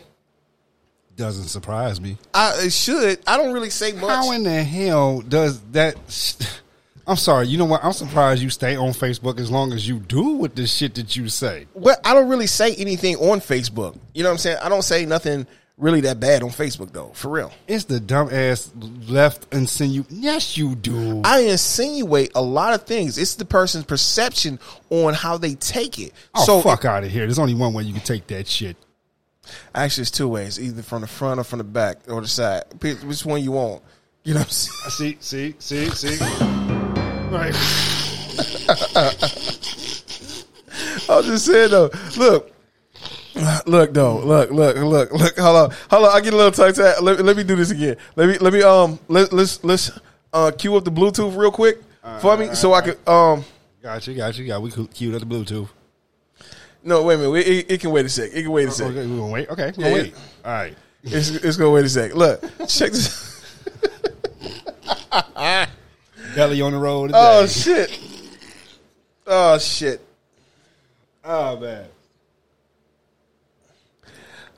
Doesn't 1.16 1.50
surprise 1.50 2.02
me. 2.02 2.18
I 2.34 2.66
it 2.66 2.74
should. 2.74 3.20
I 3.28 3.38
don't 3.38 3.54
really 3.54 3.70
say 3.70 3.92
much. 3.92 4.10
How 4.10 4.32
in 4.32 4.44
the 4.44 4.64
hell 4.64 5.22
does 5.22 5.62
that? 5.72 5.96
I'm 7.06 7.18
sorry. 7.18 7.48
You 7.48 7.58
know 7.58 7.66
what? 7.66 7.84
I'm 7.84 7.94
surprised 7.94 8.42
you 8.42 8.50
stay 8.50 8.76
on 8.76 8.90
Facebook 8.90 9.40
as 9.40 9.52
long 9.52 9.74
as 9.74 9.88
you 9.88 10.00
do 10.00 10.36
with 10.36 10.56
the 10.56 10.66
shit 10.66 10.96
that 10.96 11.16
you 11.16 11.28
say. 11.28 11.68
Well, 11.74 11.98
I 12.04 12.14
don't 12.14 12.30
really 12.30 12.48
say 12.48 12.74
anything 12.76 13.18
on 13.18 13.42
Facebook. 13.42 13.98
You 14.14 14.24
know 14.24 14.30
what 14.30 14.34
I'm 14.34 14.38
saying? 14.40 14.58
I 14.62 14.70
don't 14.70 14.84
say 14.84 15.06
nothing 15.06 15.46
really 15.84 16.02
that 16.02 16.20
bad 16.20 16.42
on 16.42 16.50
Facebook 16.50 16.92
though, 16.92 17.10
for 17.10 17.30
real. 17.30 17.52
It's 17.68 17.84
the 17.84 18.00
dumb 18.00 18.30
ass 18.32 18.72
left 19.08 19.50
insinu. 19.52 20.06
Yes, 20.10 20.58
you 20.58 20.76
do. 20.76 21.22
I 21.24 21.42
insinuate 21.42 22.32
a 22.34 22.42
lot 22.42 22.74
of 22.74 22.84
things. 22.84 23.18
It's 23.18 23.36
the 23.36 23.46
person's 23.46 23.86
perception 23.86 24.60
on 24.90 25.14
how 25.14 25.38
they 25.38 25.56
take 25.56 26.00
it. 26.00 26.14
oh 26.34 26.46
so 26.46 26.62
fuck 26.62 26.86
out 26.86 27.04
of 27.04 27.12
here. 27.12 27.26
There's 27.26 27.40
only 27.40 27.54
one 27.54 27.74
way 27.74 27.84
you 27.84 27.94
can 27.94 28.02
take 28.02 28.28
that 28.28 28.48
shit. 28.48 28.78
actually, 29.76 30.04
it's 30.04 30.12
two 30.12 30.30
ways: 30.30 30.60
either 30.60 30.82
from 30.82 31.02
the 31.02 31.08
front 31.08 31.40
or 31.40 31.44
from 31.44 31.58
the 31.58 31.66
back 31.66 31.98
or 32.08 32.22
the 32.22 32.28
side. 32.28 32.64
Which 32.82 33.26
one 33.26 33.44
you 33.44 33.52
want? 33.52 33.84
You 34.24 34.36
know 34.36 34.40
what 34.40 34.70
I'm 34.86 34.90
saying? 34.90 35.18
See, 35.20 35.56
see, 35.60 35.90
see, 35.90 35.90
see. 35.90 36.18
right. 37.30 37.54
I'm 41.10 41.24
just 41.24 41.46
saying 41.46 41.72
though. 41.72 41.90
Look, 42.18 42.53
look 43.66 43.94
though. 43.94 44.20
Look, 44.20 44.52
look, 44.52 44.76
look, 44.78 45.12
look. 45.12 45.38
Hold 45.38 45.72
on, 45.72 45.78
hold 45.90 46.06
on. 46.06 46.16
I 46.16 46.22
get 46.22 46.34
a 46.34 46.38
little 46.38 46.52
tongue 46.52 46.74
tied. 46.74 47.02
Let, 47.02 47.20
let 47.24 47.36
me 47.36 47.44
do 47.44 47.56
this 47.56 47.72
again. 47.72 47.98
Let 48.16 48.30
me, 48.30 48.38
let 48.38 48.54
me. 48.54 48.62
Um, 48.62 49.00
let, 49.08 49.34
let's 49.34 49.64
let's 49.64 49.92
uh 50.32 50.52
cue 50.58 50.76
up 50.76 50.84
the 50.84 50.92
Bluetooth 50.92 51.36
real 51.36 51.52
quick 51.52 51.82
for 52.20 52.38
me, 52.38 52.54
so 52.54 52.74
I 52.74 52.82
could 52.82 53.08
um. 53.08 53.44
Got 53.82 54.08
you, 54.08 54.14
got 54.14 54.38
you, 54.38 54.48
got. 54.48 54.62
We 54.62 54.72
queued 54.72 55.16
up 55.16 55.22
the 55.22 55.26
Bluetooth. 55.26 55.68
No, 56.84 57.04
wait 57.04 57.16
a 57.16 57.18
minute. 57.18 57.36
It, 57.36 57.48
it, 57.48 57.72
it 57.72 57.82
can 57.82 57.92
wait 57.92 58.06
a 58.06 58.10
sec. 58.10 58.30
It 58.34 58.44
can 58.44 58.52
wait 58.52 58.68
a 58.68 58.72
sec. 58.72 58.88
Okay, 58.88 59.08
we're 59.08 59.18
gonna 59.18 59.32
wait. 59.32 59.50
Okay, 59.50 59.72
we're 59.78 59.84
Yeah, 59.84 59.90
gonna 59.90 59.90
yeah. 59.90 59.94
wait. 60.04 60.16
All 60.46 60.52
right. 60.52 60.78
It's, 61.04 61.30
it's 61.30 61.58
gonna 61.58 61.72
wait 61.72 61.86
a 61.86 61.90
sec. 61.90 62.14
Look, 62.14 62.42
check 62.68 62.92
this. 62.92 63.32
Belly 66.36 66.62
on 66.62 66.72
the 66.74 66.78
road 66.78 67.08
today. 67.08 67.20
Oh 67.22 67.46
shit. 67.48 68.00
Oh 69.28 69.58
shit. 69.58 70.02
oh 71.24 71.60
man. 71.60 71.86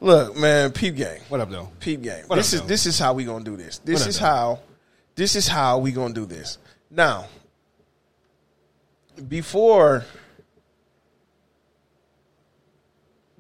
Look, 0.02 0.36
man, 0.38 0.72
peep 0.72 0.96
game. 0.96 1.22
What 1.30 1.40
up, 1.42 1.50
though? 1.50 1.70
Peep 1.80 2.02
game. 2.02 2.26
What 2.28 2.36
this 2.36 2.54
up, 2.54 2.56
is 2.56 2.62
though? 2.62 2.68
this 2.68 2.86
is 2.86 3.00
how 3.00 3.14
we 3.14 3.24
gonna 3.26 3.44
do 3.46 3.56
this. 3.58 3.80
This 3.80 3.96
What 4.00 4.02
up, 4.04 4.10
is 4.10 4.18
how 4.18 4.60
this 5.16 5.36
is 5.36 5.48
how 5.48 5.80
we 5.80 5.92
gonna 5.92 6.14
do 6.14 6.26
this. 6.26 6.58
Now, 6.92 7.28
before 9.28 10.04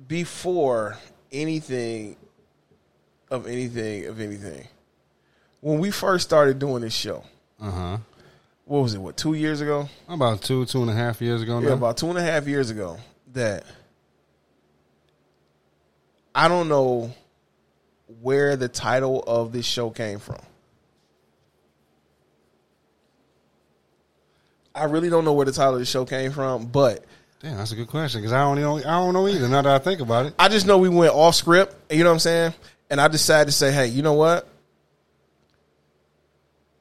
before 0.08 0.98
anything 1.32 2.16
of 3.30 3.48
anything 3.48 4.06
of 4.06 4.20
anything, 4.20 4.68
when 5.62 5.80
we 5.80 5.92
first 5.92 6.26
started 6.26 6.60
doing 6.60 6.82
this 6.82 6.94
show, 6.94 7.24
Uh 7.60 7.72
huh. 7.72 7.98
what 8.66 8.80
was 8.82 8.94
it? 8.94 9.00
What 9.00 9.18
two 9.18 9.34
years 9.34 9.62
ago? 9.62 9.90
About 10.08 10.42
two, 10.42 10.66
two 10.66 10.82
and 10.82 10.90
a 10.90 10.94
half 10.94 11.22
years 11.22 11.42
ago 11.42 11.60
now. 11.60 11.68
Yeah, 11.68 11.74
about 11.74 11.98
two 11.98 12.10
and 12.10 12.18
a 12.18 12.22
half 12.24 12.48
years 12.48 12.70
ago. 12.70 12.98
That 13.34 13.66
I 16.36 16.48
don't 16.50 16.68
know 16.68 17.12
where 18.22 18.56
the 18.58 18.68
title 18.68 19.24
of 19.26 19.52
this 19.54 19.66
show 19.66 19.90
came 19.90 20.20
from. 20.20 20.40
I 24.74 24.84
really 24.86 25.10
don't 25.10 25.24
know 25.24 25.34
where 25.34 25.46
the 25.46 25.54
title 25.54 25.74
of 25.76 25.80
the 25.80 25.86
show 25.86 26.06
came 26.06 26.32
from, 26.32 26.66
but 26.68 27.06
Damn, 27.42 27.58
that's 27.58 27.72
a 27.72 27.76
good 27.76 27.88
question 27.88 28.22
because 28.22 28.34
I 28.34 28.40
don't 28.42 28.60
know. 28.60 28.78
I 28.78 28.82
don't 28.82 29.14
know 29.14 29.28
either. 29.28 29.48
Now 29.48 29.62
that 29.62 29.74
I 29.74 29.80
think 29.80 30.02
about 30.02 30.26
it, 30.26 30.34
I 30.40 30.50
just 30.50 30.66
know 30.66 30.78
we 30.78 30.90
went 30.90 31.14
off 31.14 31.36
script. 31.36 31.76
You 31.92 32.00
know 32.04 32.10
what 32.10 32.14
I'm 32.16 32.20
saying? 32.20 32.54
And 32.90 33.00
I 33.00 33.08
decided 33.08 33.46
to 33.48 33.52
say, 33.52 33.72
"Hey, 33.72 33.88
you 33.88 34.02
know 34.02 34.14
what? 34.14 34.48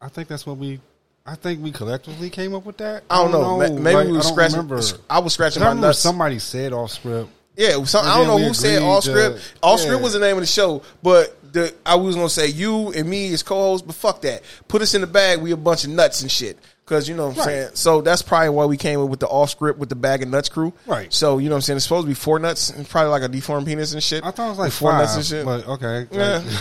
I 0.01 0.09
think 0.09 0.29
that's 0.29 0.47
what 0.47 0.57
we. 0.57 0.81
I 1.27 1.35
think 1.37 1.63
we 1.63 1.71
collectively 1.71 2.31
came 2.31 2.55
up 2.55 2.65
with 2.67 2.79
that. 2.79 3.05
I 3.11 3.23
don't 3.23 3.31
know. 3.33 3.59
Ma- 3.59 3.69
Maybe 3.69 3.95
Like, 3.95 4.07
we 4.07 4.13
were 4.13 4.19
I 4.19 4.23
don't 4.23 4.33
scratching. 4.33 4.57
remember. 4.57 4.81
I 5.09 5.19
was 5.21 5.33
scratching 5.35 5.63
I 5.63 5.73
my 5.75 5.81
nuts. 5.81 5.99
somebody 5.99 6.39
said 6.39 6.73
off 6.73 6.91
script. 6.93 7.31
Yeah, 7.57 7.85
so, 7.85 8.01
I 8.01 8.19
don't 8.19 8.27
know 8.27 8.39
who 8.39 8.53
said 8.55 8.83
all 8.83 9.01
to- 9.01 9.09
script. 9.11 9.55
All 9.63 9.79
yeah. 9.79 9.85
script 9.85 10.03
was 10.03 10.13
the 10.13 10.19
name 10.19 10.37
of 10.37 10.43
the 10.43 10.47
show, 10.47 10.83
but 11.03 11.37
the 11.53 11.73
I 11.87 11.95
was 11.95 12.17
gonna 12.17 12.29
say 12.29 12.49
you 12.49 12.93
and 12.93 13.09
me 13.09 13.33
as 13.33 13.43
co-hosts, 13.43 13.87
but 13.87 13.95
fuck 13.95 14.23
that. 14.23 14.43
Put 14.67 14.83
us 14.83 14.95
in 14.95 15.01
the 15.03 15.07
bag. 15.07 15.41
We 15.41 15.53
a 15.53 15.57
bunch 15.57 15.85
of 15.85 15.91
nuts 15.91 16.23
and 16.23 16.31
shit. 16.31 16.59
Cause 16.87 17.09
you 17.09 17.15
know 17.15 17.29
what 17.29 17.33
I'm 17.35 17.39
Right. 17.39 17.45
saying. 17.47 17.69
So 17.75 18.03
that's 18.03 18.21
probably 18.21 18.51
why 18.51 18.67
we 18.67 18.77
came 18.77 19.01
up 19.01 19.09
with 19.09 19.21
the 19.21 19.27
off 19.29 19.49
script 19.51 19.79
with 19.79 19.89
the 19.89 19.95
bag 19.95 20.23
of 20.23 20.29
nuts 20.29 20.51
crew. 20.51 20.75
Right. 20.85 21.11
So 21.15 21.39
you 21.39 21.49
know 21.49 21.55
what 21.55 21.59
I'm 21.59 21.63
saying. 21.63 21.77
It's 21.79 21.85
supposed 21.87 22.05
to 22.05 22.09
be 22.09 22.15
four 22.15 22.39
nuts 22.39 22.69
and 22.71 22.87
probably 22.87 23.11
like 23.11 23.23
a 23.23 23.29
deformed 23.29 23.67
penis 23.67 23.95
and 23.95 24.03
shit. 24.03 24.23
I 24.23 24.33
thought 24.33 24.47
it 24.47 24.51
was 24.51 24.59
like 24.59 24.73
four 24.73 24.91
five, 24.91 25.01
nuts 25.03 25.17
and 25.17 25.25
shit. 25.25 25.45
but 25.47 25.67
okay. 25.69 26.07
Yeah. 26.11 26.43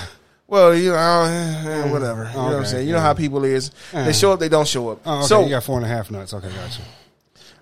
Well, 0.45 0.75
you 0.75 0.91
know, 0.91 0.95
eh, 1.23 1.63
eh, 1.65 1.91
whatever. 1.91 2.25
You 2.25 2.38
know 2.38 2.43
what 2.43 2.56
I'm 2.58 2.65
saying. 2.65 2.86
You 2.86 2.93
know 2.93 2.99
how 2.99 3.13
people 3.15 3.43
is. 3.43 3.71
Yeah. 3.91 4.03
They 4.03 4.13
show 4.13 4.34
up, 4.34 4.39
they 4.39 4.49
don't 4.49 4.67
show 4.67 4.89
up. 4.89 4.99
oh, 5.03 5.19
okay. 5.19 5.27
So 5.27 5.43
you 5.45 5.49
got 5.49 5.63
four 5.63 5.77
and 5.77 5.86
a 5.86 5.89
half 5.89 6.12
nuts. 6.12 6.32
Okay, 6.32 6.47
got 6.49 6.77
you. 6.77 6.84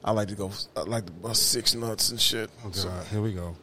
I 0.04 0.12
like 0.12 0.28
to 0.30 0.36
go. 0.36 0.52
I 0.76 0.82
like 0.82 1.06
to 1.06 1.12
bust 1.12 1.52
six 1.52 1.76
nuts 1.76 2.10
and 2.10 2.20
shit. 2.20 2.50
Oh, 2.66 2.72
So- 2.72 2.90
God. 2.90 3.06
Here 3.08 3.22
we 3.22 3.34
go. 3.34 3.56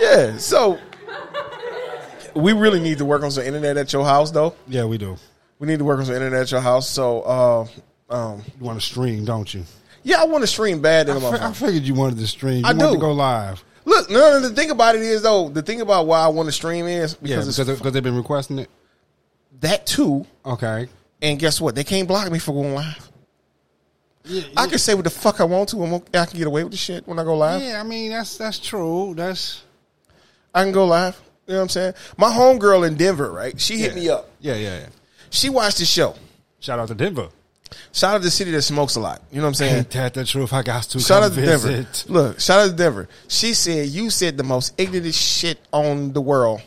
yeah. 0.00 0.36
So 0.38 0.78
we 2.34 2.52
really 2.52 2.80
need 2.80 2.98
to 2.98 3.04
work 3.04 3.22
on 3.22 3.30
some 3.30 3.44
internet 3.44 3.76
at 3.76 3.92
your 3.92 4.04
house, 4.04 4.30
though. 4.30 4.54
Yeah, 4.68 4.84
we 4.84 4.98
do. 4.98 5.16
We 5.58 5.66
need 5.68 5.78
to 5.78 5.84
work 5.84 5.98
on 6.00 6.06
some 6.06 6.14
internet 6.14 6.42
at 6.42 6.50
your 6.50 6.60
house. 6.60 6.88
So, 6.88 7.22
uh, 7.22 7.66
um, 8.14 8.42
You 8.58 8.64
want 8.66 8.80
to 8.80 8.84
stream, 8.86 9.24
don't 9.24 9.52
you? 9.52 9.64
yeah, 10.02 10.20
I 10.20 10.24
want 10.24 10.42
to 10.42 10.46
stream 10.48 10.80
bad 10.82 11.08
in 11.08 11.16
I, 11.16 11.20
fi- 11.20 11.48
I 11.48 11.52
figured 11.52 11.84
you 11.84 11.94
wanted 11.94 12.18
to 12.18 12.26
stream. 12.26 12.58
You 12.58 12.64
I 12.64 12.72
wanted 12.72 12.88
do. 12.88 12.94
to 12.94 13.00
go 13.00 13.12
live. 13.12 13.64
Look, 13.84 14.10
no, 14.10 14.18
no, 14.18 14.40
the 14.40 14.50
thing 14.50 14.70
about 14.70 14.94
it 14.96 15.02
is 15.02 15.22
though, 15.22 15.48
the 15.48 15.62
thing 15.62 15.80
about 15.80 16.06
why 16.06 16.20
I 16.20 16.28
want 16.28 16.46
to 16.48 16.52
stream 16.52 16.86
is 16.86 17.16
Yeah, 17.20 17.36
because 17.36 17.46
because 17.56 17.68
it's 17.68 17.78
because 17.78 17.92
they've 17.92 18.02
been 18.02 18.16
requesting 18.16 18.58
it. 18.58 18.70
that 19.60 19.86
too. 19.86 20.26
Okay. 20.44 20.88
And 21.22 21.38
guess 21.38 21.60
what? 21.60 21.74
They 21.74 21.84
can't 21.84 22.08
block 22.08 22.30
me 22.30 22.38
for 22.38 22.52
going 22.52 22.74
live. 22.74 23.10
Yeah, 24.24 24.42
I 24.56 24.66
can 24.66 24.78
say 24.78 24.94
what 24.94 25.04
the 25.04 25.10
fuck 25.10 25.40
I 25.40 25.44
want 25.44 25.68
to. 25.70 25.82
and 25.82 26.02
I 26.14 26.24
can 26.24 26.38
get 26.38 26.46
away 26.46 26.64
with 26.64 26.72
the 26.72 26.78
shit 26.78 27.06
when 27.06 27.18
I 27.18 27.24
go 27.24 27.36
live. 27.36 27.60
yeah, 27.62 27.78
I 27.80 27.82
mean 27.82 28.10
that's 28.10 28.38
that's 28.38 28.58
true. 28.58 29.12
That's 29.14 29.62
I 30.54 30.62
can 30.62 30.72
go 30.72 30.86
live. 30.86 31.20
You 31.46 31.52
know 31.52 31.58
what 31.58 31.62
I'm 31.64 31.68
saying? 31.68 31.94
My 32.16 32.30
homegirl 32.30 32.86
in 32.86 32.96
Denver, 32.96 33.30
right? 33.30 33.60
She 33.60 33.76
hit 33.76 33.94
yeah. 33.94 34.00
me 34.00 34.08
up. 34.08 34.30
Yeah, 34.40 34.54
yeah, 34.54 34.78
yeah. 34.78 34.86
She 35.28 35.50
watched 35.50 35.78
the 35.78 35.84
show. 35.84 36.14
Shout 36.60 36.78
out 36.78 36.88
to 36.88 36.94
Denver. 36.94 37.28
Shout 37.92 38.14
out 38.14 38.18
to 38.18 38.24
the 38.24 38.30
city 38.30 38.50
that 38.52 38.62
smokes 38.62 38.96
a 38.96 39.00
lot. 39.00 39.22
You 39.30 39.38
know 39.38 39.44
what 39.44 39.48
I'm 39.48 39.54
saying? 39.54 39.76
Ain't 39.76 39.90
that 39.90 40.14
the 40.14 40.24
truth? 40.24 40.52
I 40.52 40.62
got 40.62 40.82
to 40.84 41.00
Shout 41.00 41.22
out 41.22 41.32
to 41.32 41.40
Denver. 41.40 41.68
visit. 41.68 42.04
Look, 42.08 42.40
shout 42.40 42.60
out 42.60 42.70
to 42.70 42.76
Denver. 42.76 43.08
She 43.28 43.54
said 43.54 43.88
you 43.88 44.10
said 44.10 44.36
the 44.36 44.42
most 44.44 44.74
ignorant 44.78 45.14
shit 45.14 45.58
on 45.72 46.12
the 46.12 46.20
world. 46.20 46.60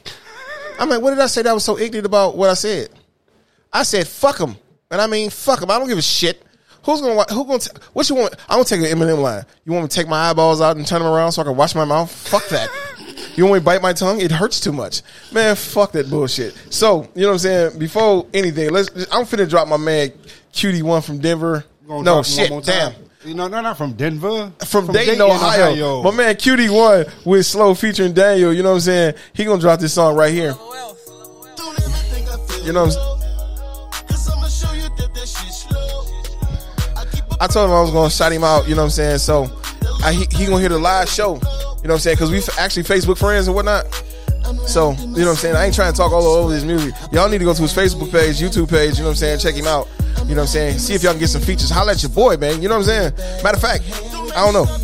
I'm 0.79 0.89
like, 0.89 1.01
what 1.01 1.11
did 1.11 1.19
I 1.19 1.27
say 1.27 1.41
that 1.43 1.53
was 1.53 1.63
so 1.63 1.77
ignorant 1.77 2.05
about 2.05 2.35
what 2.37 2.49
I 2.49 2.53
said? 2.53 2.89
I 3.71 3.83
said 3.83 4.07
fuck 4.07 4.37
them, 4.37 4.55
and 4.91 5.01
I 5.01 5.07
mean 5.07 5.29
fuck 5.29 5.59
them. 5.59 5.71
I 5.71 5.77
don't 5.79 5.87
give 5.87 5.97
a 5.97 6.01
shit. 6.01 6.41
Who's 6.83 7.01
gonna 7.01 7.23
who 7.33 7.45
gonna 7.45 7.59
t- 7.59 7.71
what 7.93 8.09
you 8.09 8.15
want? 8.15 8.35
I'm 8.47 8.55
gonna 8.57 8.65
take 8.65 8.79
an 8.79 8.85
Eminem 8.97 9.21
line. 9.21 9.43
You 9.65 9.73
want 9.73 9.83
me 9.83 9.89
to 9.89 9.95
take 9.95 10.07
my 10.07 10.29
eyeballs 10.29 10.61
out 10.61 10.77
and 10.77 10.87
turn 10.87 11.01
them 11.01 11.11
around 11.11 11.31
so 11.33 11.41
I 11.41 11.45
can 11.45 11.55
wash 11.57 11.75
my 11.75 11.83
mouth? 11.85 12.09
Fuck 12.11 12.47
that. 12.49 12.69
You 13.35 13.43
want 13.43 13.55
me 13.55 13.59
to 13.59 13.65
bite 13.65 13.81
my 13.81 13.93
tongue? 13.93 14.21
It 14.21 14.31
hurts 14.31 14.59
too 14.59 14.71
much, 14.71 15.01
man. 15.33 15.55
Fuck 15.55 15.91
that 15.91 16.09
bullshit. 16.09 16.55
So 16.69 17.07
you 17.13 17.21
know 17.23 17.27
what 17.29 17.33
I'm 17.33 17.39
saying? 17.39 17.79
Before 17.79 18.25
anything, 18.33 18.69
let's. 18.71 18.89
I'm 19.11 19.25
finna 19.25 19.49
drop 19.49 19.67
my 19.67 19.77
man 19.77 20.11
QD1 20.57 21.05
from 21.05 21.19
Denver. 21.19 21.63
No 21.87 22.23
shit, 22.23 22.49
one 22.49 22.57
more 22.57 22.61
time. 22.61 22.93
damn 22.93 23.29
You 23.29 23.35
know, 23.35 23.47
no, 23.47 23.61
not 23.61 23.77
from 23.77 23.93
Denver. 23.93 24.51
from, 24.65 24.91
Dayton, 24.91 25.21
Ohio. 25.21 26.01
My 26.01 26.11
man 26.11 26.35
QD1 26.35 27.25
with 27.25 27.45
Slow 27.45 27.75
featuring 27.75 28.13
Daniel. 28.13 28.51
You 28.51 28.63
know 28.63 28.69
what 28.69 28.75
I'm 28.75 28.81
saying? 28.81 29.15
He 29.33 29.45
gonna 29.45 29.61
drop 29.61 29.79
this 29.79 29.93
song 29.93 30.15
right 30.15 30.33
here. 30.33 30.53
Don't 31.55 31.79
ever 31.79 31.89
think 31.89 32.27
I 32.27 32.37
feel 32.47 32.65
You 32.65 32.73
know 32.73 32.85
what 32.85 32.97
I'm 32.97 33.19
saying? 33.21 34.07
Cause 34.07 34.29
I'ma 34.29 34.47
show 34.47 34.73
you 34.73 34.89
that 34.97 35.13
that 35.13 35.27
shit 35.27 35.53
slow. 35.53 36.05
I 36.97 37.05
keep 37.05 37.23
a 37.31 37.43
I 37.43 37.47
told 37.47 37.69
him 37.69 37.75
I 37.75 37.81
was 37.81 37.91
gonna 37.91 38.09
shout 38.09 38.31
him 38.31 38.43
out. 38.43 38.67
You 38.67 38.73
know 38.75 38.81
what 38.81 38.85
I'm 38.85 38.91
saying? 38.91 39.19
So 39.19 39.45
I, 40.03 40.11
he, 40.11 40.25
he 40.31 40.45
gonna 40.47 40.59
hear 40.59 40.69
the 40.69 40.79
live 40.79 41.07
show. 41.07 41.35
You 41.35 41.39
know 41.39 41.39
what 41.39 41.91
I'm 41.91 41.99
saying? 41.99 42.15
Because 42.15 42.31
we 42.31 42.41
actually 42.59 42.83
Facebook 42.83 43.19
friends 43.19 43.47
and 43.47 43.55
whatnot. 43.55 43.85
So 44.65 44.91
you 44.91 44.97
know 44.97 45.05
what 45.05 45.29
I'm 45.29 45.35
saying? 45.35 45.55
I 45.55 45.65
ain't 45.65 45.75
trying 45.75 45.93
to 45.93 45.97
talk 45.97 46.11
all 46.11 46.23
over 46.23 46.53
his 46.53 46.65
music. 46.65 46.93
Y'all 47.11 47.29
need 47.29 47.37
to 47.37 47.45
go 47.45 47.53
to 47.53 47.61
his 47.61 47.73
Facebook 47.73 48.11
page, 48.11 48.39
YouTube 48.39 48.69
page. 48.69 48.95
You 48.95 49.03
know 49.03 49.09
what 49.09 49.11
I'm 49.11 49.15
saying? 49.15 49.39
Check 49.39 49.55
him 49.55 49.67
out. 49.67 49.87
You 50.27 50.35
know 50.35 50.41
what 50.41 50.41
I'm 50.41 50.47
saying? 50.47 50.79
See 50.79 50.93
if 50.93 51.03
y'all 51.03 51.13
can 51.13 51.19
get 51.19 51.29
some 51.29 51.41
features. 51.41 51.69
Holla 51.69 51.93
at 51.93 52.03
your 52.03 52.11
boy, 52.11 52.35
man. 52.35 52.61
You 52.61 52.67
know 52.67 52.77
what 52.77 52.87
I'm 52.89 53.13
saying? 53.13 53.43
Matter 53.43 53.55
of 53.55 53.61
fact, 53.61 53.83
I 54.35 54.43
don't 54.43 54.53
know. 54.53 54.65
Some 54.65 54.81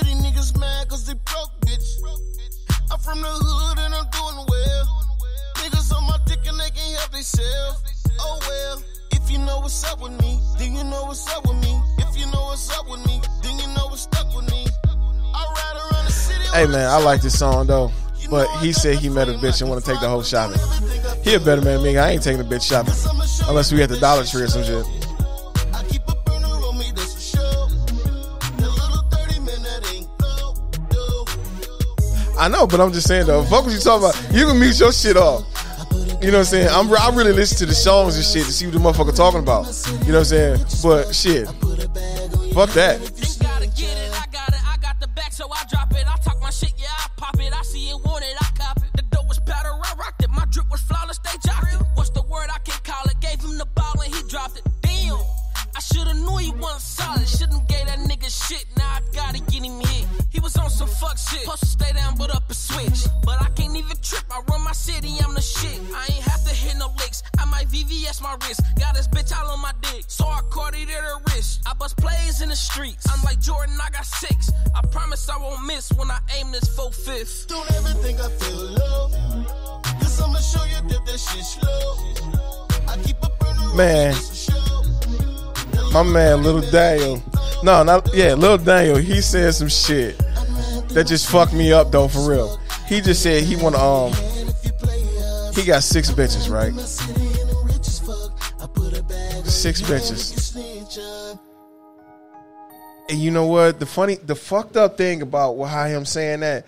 niggas 0.00 0.58
mad 0.58 0.88
cause 0.88 1.06
they 1.06 1.14
broke, 1.14 1.50
bitch. 1.60 1.98
I'm 2.90 2.98
from 2.98 3.20
the 3.20 3.28
hood 3.28 3.78
and 3.78 3.94
I'm 3.94 4.06
doing 4.10 4.46
well. 4.48 5.04
Niggas 5.56 5.94
on 5.94 6.04
my 6.06 6.18
dick 6.26 6.40
and 6.46 6.58
they 6.58 6.70
can't 6.70 6.98
help 6.98 7.10
themselves. 7.10 7.99
Oh 8.22 8.38
well. 8.46 8.82
If 9.12 9.30
you 9.30 9.38
know 9.38 9.60
what's 9.60 9.84
up 9.84 10.00
with 10.00 10.12
me, 10.20 10.38
then 10.58 10.74
you 10.74 10.84
know 10.84 11.04
what's 11.04 11.26
up 11.34 11.46
with 11.46 11.56
me. 11.56 11.80
If 11.98 12.16
you 12.18 12.26
know 12.26 12.42
what's 12.42 12.70
up 12.76 12.88
with 12.88 13.04
me, 13.06 13.20
then 13.42 13.58
you 13.58 13.66
know 13.74 13.86
what's 13.86 14.02
stuck 14.02 14.34
with 14.34 14.50
me. 14.50 14.66
I 15.34 15.44
ride 15.56 15.76
around 15.92 16.04
the 16.04 16.12
city. 16.12 16.44
Hey 16.52 16.66
man, 16.66 16.88
I 16.88 16.98
like 16.98 17.22
this 17.22 17.38
song 17.38 17.66
though. 17.66 17.90
But 18.30 18.46
he 18.60 18.72
said 18.72 18.96
he 18.98 19.08
met 19.08 19.28
a 19.28 19.32
bitch 19.32 19.60
and 19.60 19.68
want 19.68 19.84
to 19.84 19.90
take 19.90 20.00
the 20.00 20.08
whole 20.08 20.22
shopping. 20.22 20.60
He 21.24 21.34
a 21.34 21.40
better 21.40 21.62
man 21.62 21.76
than 21.76 21.82
me. 21.82 21.98
I 21.98 22.10
ain't 22.10 22.22
taking 22.22 22.38
the 22.38 22.54
bitch 22.54 22.62
shopping 22.62 22.94
unless 23.48 23.72
we 23.72 23.82
at 23.82 23.88
the 23.88 23.98
Dollar 23.98 24.24
Tree 24.24 24.42
or 24.42 24.48
some 24.48 24.62
shit. 24.62 24.84
I 25.74 25.82
keep 25.88 26.02
a 26.06 26.14
burner 26.24 26.46
on 26.46 26.78
me, 26.78 26.92
that's 26.94 27.14
for 27.14 27.36
sure. 27.36 27.68
That 28.58 28.70
little 28.70 29.02
30 29.10 29.40
minute 29.40 29.94
ain't 29.94 30.08
go, 30.18 30.54
go. 30.90 32.38
I 32.38 32.46
know, 32.48 32.68
but 32.68 32.80
I'm 32.80 32.92
just 32.92 33.08
saying 33.08 33.26
though. 33.26 33.42
Fuck 33.44 33.64
what 33.64 33.72
you 33.72 33.80
talking 33.80 34.08
about. 34.08 34.32
You 34.32 34.46
can 34.46 34.60
mute 34.60 34.78
your 34.78 34.92
shit 34.92 35.16
off. 35.16 35.44
You 36.20 36.30
know 36.30 36.38
what 36.38 36.38
I'm 36.40 36.44
saying? 36.44 36.68
I'm 36.70 36.92
I 36.92 37.16
really 37.16 37.32
listen 37.32 37.58
to 37.58 37.66
the 37.66 37.74
songs 37.74 38.16
and 38.16 38.24
shit 38.24 38.44
to 38.44 38.52
see 38.52 38.66
what 38.66 38.74
the 38.74 38.78
motherfucker 38.78 39.16
talking 39.16 39.40
about. 39.40 39.66
You 40.04 40.12
know 40.12 40.18
what 40.18 40.32
I'm 40.32 40.58
saying? 40.58 40.58
But 40.82 41.14
shit, 41.14 41.46
fuck 42.54 42.70
that. 42.70 43.00
Drip 50.50 50.68
was 50.68 50.80
flawless, 50.80 51.18
they 51.18 51.30
it. 51.30 51.78
What's 51.94 52.10
the 52.10 52.22
word? 52.22 52.48
I 52.52 52.58
can't 52.58 52.82
call 52.82 53.04
it. 53.04 53.20
Gave 53.20 53.40
him 53.40 53.56
the 53.56 53.66
ball 53.66 53.94
and 54.02 54.12
he 54.12 54.20
I 55.80 55.82
shoulda 55.82 56.12
knew 56.12 56.36
he 56.36 56.50
wasn't 56.50 56.82
solid. 56.82 57.26
Shouldn't 57.26 57.66
gave 57.66 57.86
that 57.86 58.00
nigga 58.00 58.28
shit. 58.28 58.66
Now 58.76 58.98
I 58.98 59.00
gotta 59.14 59.38
get 59.38 59.64
him 59.64 59.80
hit. 59.80 60.04
He 60.28 60.38
was 60.38 60.54
on 60.58 60.68
some 60.68 60.88
fuck 60.88 61.16
shit. 61.16 61.40
Supposed 61.40 61.60
to 61.60 61.66
stay 61.66 61.92
down, 61.94 62.16
but 62.18 62.28
up 62.34 62.50
a 62.50 62.54
switch. 62.54 63.08
But 63.24 63.40
I 63.40 63.48
can't 63.56 63.74
even 63.74 63.96
trip. 64.02 64.24
I 64.30 64.42
run 64.50 64.62
my 64.62 64.72
city, 64.72 65.08
I'm 65.24 65.32
the 65.32 65.40
shit. 65.40 65.80
I 65.96 66.04
ain't 66.12 66.24
have 66.24 66.44
to 66.44 66.54
hit 66.54 66.76
no 66.76 66.88
licks. 66.98 67.22
I 67.38 67.46
might 67.46 67.68
VVS 67.68 68.20
my 68.20 68.36
wrist. 68.42 68.60
Got 68.78 68.94
this 68.94 69.08
bitch 69.08 69.34
all 69.34 69.50
on 69.52 69.62
my 69.62 69.72
dick. 69.80 70.04
So 70.08 70.26
I 70.26 70.42
caught 70.50 70.74
it 70.74 70.90
at 70.90 71.02
her 71.02 71.16
wrist. 71.28 71.62
I 71.64 71.72
bust 71.72 71.96
plays 71.96 72.42
in 72.42 72.50
the 72.50 72.56
streets. 72.56 73.08
I'm 73.10 73.22
like 73.22 73.40
Jordan, 73.40 73.76
I 73.82 73.88
got 73.88 74.04
six. 74.04 74.52
I 74.74 74.82
promise 74.88 75.30
I 75.30 75.38
won't 75.38 75.64
miss 75.64 75.90
when 75.94 76.10
I 76.10 76.18
aim 76.36 76.52
this 76.52 76.68
full 76.76 76.90
fifth. 76.92 77.46
Don't 77.48 77.70
ever 77.72 77.94
think 78.04 78.20
I 78.20 78.28
feel 78.28 78.68
love. 78.82 79.12
Cause 79.98 80.20
I'ma 80.20 80.40
show 80.40 80.64
you 80.64 80.90
that 80.90 81.06
that 81.06 81.18
shit 81.18 81.42
slow. 81.42 81.96
I 82.86 82.98
keep 83.02 83.16
a 83.22 83.30
burner 83.40 83.60
on 83.60 83.70
me, 83.70 83.76
Man. 83.78 84.14
My 85.92 86.02
man, 86.04 86.42
little 86.42 86.60
Daniel. 86.70 87.22
No, 87.62 87.82
not 87.82 88.08
yeah, 88.14 88.34
little 88.34 88.58
Daniel. 88.58 88.96
He 88.96 89.20
said 89.20 89.54
some 89.54 89.68
shit 89.68 90.16
that 90.90 91.06
just 91.06 91.28
fucked 91.28 91.52
me 91.52 91.72
up 91.72 91.90
though, 91.90 92.08
for 92.08 92.28
real. 92.28 92.58
He 92.86 93.00
just 93.00 93.22
said 93.22 93.42
he 93.42 93.56
wanna 93.56 93.78
um. 93.78 94.12
He 95.54 95.64
got 95.64 95.82
six 95.82 96.10
bitches, 96.10 96.48
right? 96.48 96.72
Six 99.46 99.82
bitches. 99.82 100.56
And 103.08 103.18
you 103.18 103.32
know 103.32 103.46
what? 103.46 103.80
The 103.80 103.86
funny, 103.86 104.14
the 104.14 104.36
fucked 104.36 104.76
up 104.76 104.96
thing 104.96 105.22
about 105.22 105.60
how 105.64 105.86
him 105.86 106.04
saying 106.04 106.40
that. 106.40 106.66